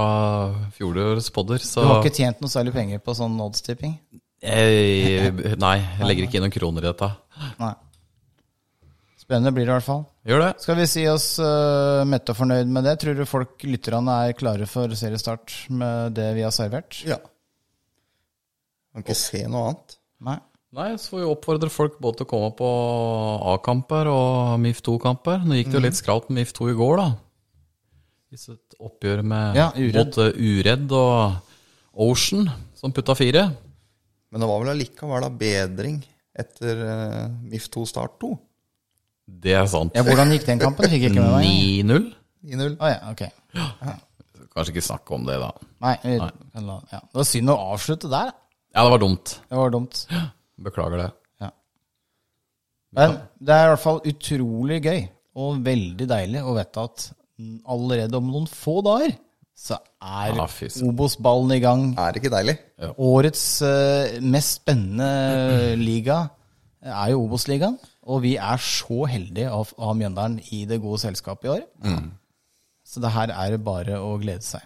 fjorårets 0.78 1.32
podder, 1.34 1.58
så 1.66 1.82
Du 1.82 1.88
har 1.90 2.04
ikke 2.04 2.14
tjent 2.22 2.42
noe 2.46 2.52
særlig 2.54 2.74
penger 2.76 3.00
på 3.02 3.16
sånn 3.18 3.40
oddstipping? 3.42 3.96
Jeg, 4.40 5.34
nei, 5.58 5.78
jeg 5.82 6.06
legger 6.08 6.28
ikke 6.28 6.38
inn 6.38 6.46
noen 6.46 6.54
kroner 6.54 6.86
i 6.86 6.92
dette. 6.92 7.10
Nei. 7.60 7.74
Spennende 9.20 9.52
blir 9.54 9.66
det 9.68 9.74
i 9.74 9.76
hvert 9.80 9.86
fall. 9.86 10.06
Gjør 10.30 10.42
det. 10.46 10.52
Skal 10.64 10.78
vi 10.80 10.86
si 10.90 11.04
oss 11.10 11.26
uh, 11.42 12.06
mette 12.10 12.34
og 12.34 12.38
fornøyd 12.40 12.70
med 12.70 12.86
det? 12.88 12.96
Tror 13.02 13.18
du 13.18 13.26
folk, 13.30 13.58
lytterne, 13.66 14.16
er 14.30 14.38
klare 14.38 14.66
for 14.70 14.94
seriestart 14.98 15.54
med 15.74 16.16
det 16.18 16.30
vi 16.38 16.46
har 16.46 16.54
servert? 16.56 17.02
Ja. 17.06 17.18
Kan 19.00 19.08
ikke 19.08 19.18
se 19.20 19.42
noe 19.48 19.72
annet. 19.72 19.98
Nei. 20.28 20.38
Nei, 20.78 20.90
så 21.02 21.16
får 21.16 21.22
vi 21.24 21.30
oppfordre 21.32 21.70
folk 21.74 21.96
både 22.04 22.20
til 22.20 22.28
å 22.28 22.30
komme 22.30 22.50
på 22.58 22.68
A-kamper 23.56 24.10
og 24.12 24.60
MIF2-kamper. 24.62 25.42
Nå 25.48 25.58
gikk 25.58 25.72
det 25.72 25.80
jo 25.80 25.86
litt 25.88 25.98
skralt 25.98 26.28
med 26.30 26.44
MIF2 26.44 26.68
i 26.70 26.76
går, 26.78 27.00
da. 27.02 27.08
Hvis 28.30 28.44
et 28.54 28.76
oppgjør 28.78 29.24
med 29.26 29.58
Ja, 29.58 29.72
Uredd. 29.74 29.98
både 29.98 30.28
Uredd 30.38 30.92
og 30.94 32.04
Ocean, 32.06 32.46
som 32.78 32.94
putta 32.94 33.16
fire. 33.18 33.48
Men 34.30 34.44
det 34.44 34.50
var 34.52 34.62
vel 34.62 34.70
allikevel 34.76 35.26
da 35.26 35.32
bedring 35.34 35.98
etter 36.38 36.84
uh, 36.86 37.24
MIF2 37.50 37.88
Start 37.90 38.20
2. 38.22 38.30
Det 39.42 39.56
er 39.58 39.66
sant. 39.70 39.98
Ja, 39.98 40.04
Hvordan 40.06 40.36
gikk 40.36 40.46
den 40.46 40.62
kampen? 40.62 40.86
Fikk 40.86 41.02
jeg 41.08 41.16
ikke 41.16 41.24
med 41.26 41.34
meg. 41.34 41.50
9-0. 41.90 42.06
9-0. 42.54 42.78
Å 42.78 42.92
ja, 42.94 43.00
ok. 43.10 43.26
Kanskje 44.54 44.76
ikke 44.76 44.86
snakke 44.86 45.18
om 45.18 45.26
det, 45.26 45.40
da. 45.42 45.50
Nei, 45.86 45.96
vi, 46.06 46.16
kan 46.54 46.70
la, 46.70 46.78
ja. 46.94 47.02
Det 47.10 47.20
var 47.22 47.28
synd 47.30 47.54
å 47.54 47.58
avslutte 47.74 48.10
der. 48.12 48.32
Ja, 48.80 48.86
det 48.88 48.92
var 48.94 49.02
dumt. 49.02 49.32
Det 49.50 49.58
var 49.60 49.72
dumt. 49.74 49.98
Beklager 50.64 51.02
det. 51.02 51.08
Ja. 51.44 51.50
Men 52.96 53.16
det 53.44 53.56
er 53.56 53.66
i 53.66 53.72
hvert 53.74 53.82
fall 53.84 53.98
utrolig 54.08 54.78
gøy 54.86 55.02
og 55.40 55.58
veldig 55.66 56.06
deilig 56.08 56.44
å 56.48 56.54
vite 56.56 56.86
at 56.88 57.10
allerede 57.68 58.16
om 58.22 58.30
noen 58.32 58.48
få 58.48 58.78
dager 58.88 59.12
så 59.60 59.76
er 60.00 60.38
ah. 60.40 60.54
Obos-ballen 60.88 61.52
i 61.58 61.60
gang. 61.60 61.82
Er 62.00 62.14
det 62.16 62.22
ikke 62.22 62.32
deilig? 62.32 62.56
Årets 62.96 63.44
uh, 63.68 64.16
mest 64.24 64.62
spennende 64.62 65.76
liga 65.82 66.22
er 66.80 67.12
jo 67.12 67.26
Obos-ligaen. 67.26 67.76
Og 68.08 68.24
vi 68.24 68.38
er 68.40 68.64
så 68.64 69.04
heldige 69.12 69.52
å 69.52 69.66
ha 69.84 69.92
Mjøndalen 70.00 70.40
i 70.56 70.64
det 70.70 70.80
gode 70.80 71.02
selskapet 71.04 71.50
i 71.50 71.54
år. 71.58 71.68
Så 72.88 73.04
det 73.04 73.12
her 73.12 73.36
er 73.36 73.60
bare 73.60 74.00
å 74.00 74.16
glede 74.24 74.48
seg. 74.48 74.64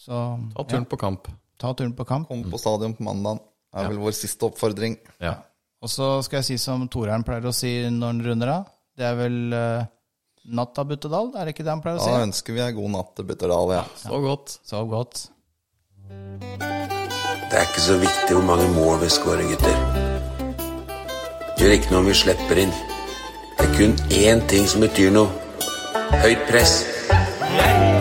Så 0.00 0.24
Ta 0.56 0.64
turen 0.64 0.88
på 0.88 0.96
kamp. 1.04 1.28
Ta 1.60 1.72
turen 1.76 1.94
på 1.96 2.06
kamp. 2.08 2.28
Kom 2.28 2.42
på 2.50 2.58
stadion 2.60 2.96
på 2.96 3.06
mandag. 3.06 3.40
er 3.76 3.88
vel 3.92 4.00
vår 4.02 4.16
siste 4.16 4.48
oppfordring. 4.48 4.96
Ja. 5.22 5.36
Og 5.80 5.88
så 5.88 6.18
skal 6.26 6.40
jeg 6.40 6.48
si 6.50 6.58
som 6.60 6.88
Torheim 6.92 7.24
pleier 7.24 7.46
å 7.48 7.54
si 7.56 7.70
når 7.88 8.12
han 8.12 8.22
runder 8.26 8.52
av. 8.52 8.70
Det 8.98 9.06
er 9.06 9.16
vel 9.16 9.38
uh, 9.54 9.84
natta 10.44 10.84
Buttedal, 10.84 11.32
er 11.36 11.46
det 11.46 11.54
ikke 11.54 11.64
det 11.64 11.72
han 11.72 11.84
pleier 11.84 12.00
å 12.00 12.04
si? 12.04 12.10
Da 12.12 12.24
ønsker 12.26 12.56
vi 12.56 12.64
ei 12.64 12.72
god 12.76 12.92
natt 12.96 13.14
til 13.16 13.28
Buttedal, 13.30 13.74
ja. 13.78 13.84
Så 14.02 14.20
godt. 14.24 14.56
Så 14.66 14.82
godt. 14.90 15.28
Det 17.50 17.58
er 17.58 17.66
ikke 17.66 17.86
så 17.86 17.96
viktig 18.02 18.36
hvor 18.36 18.46
mange 18.46 18.68
mål 18.74 19.00
vi 19.04 19.10
skårer, 19.12 19.46
gutter. 19.54 19.76
Det 21.56 21.66
gjør 21.66 21.76
ikke 21.76 21.94
noe 21.94 22.02
om 22.04 22.10
vi 22.10 22.16
slipper 22.16 22.62
inn. 22.66 22.74
Det 23.56 23.68
er 23.68 23.74
kun 23.76 23.96
én 24.20 24.44
ting 24.52 24.68
som 24.68 24.84
betyr 24.84 25.12
noe. 25.16 25.28
Høyt 26.24 26.44
press. 26.50 26.80
Yeah. 27.50 27.99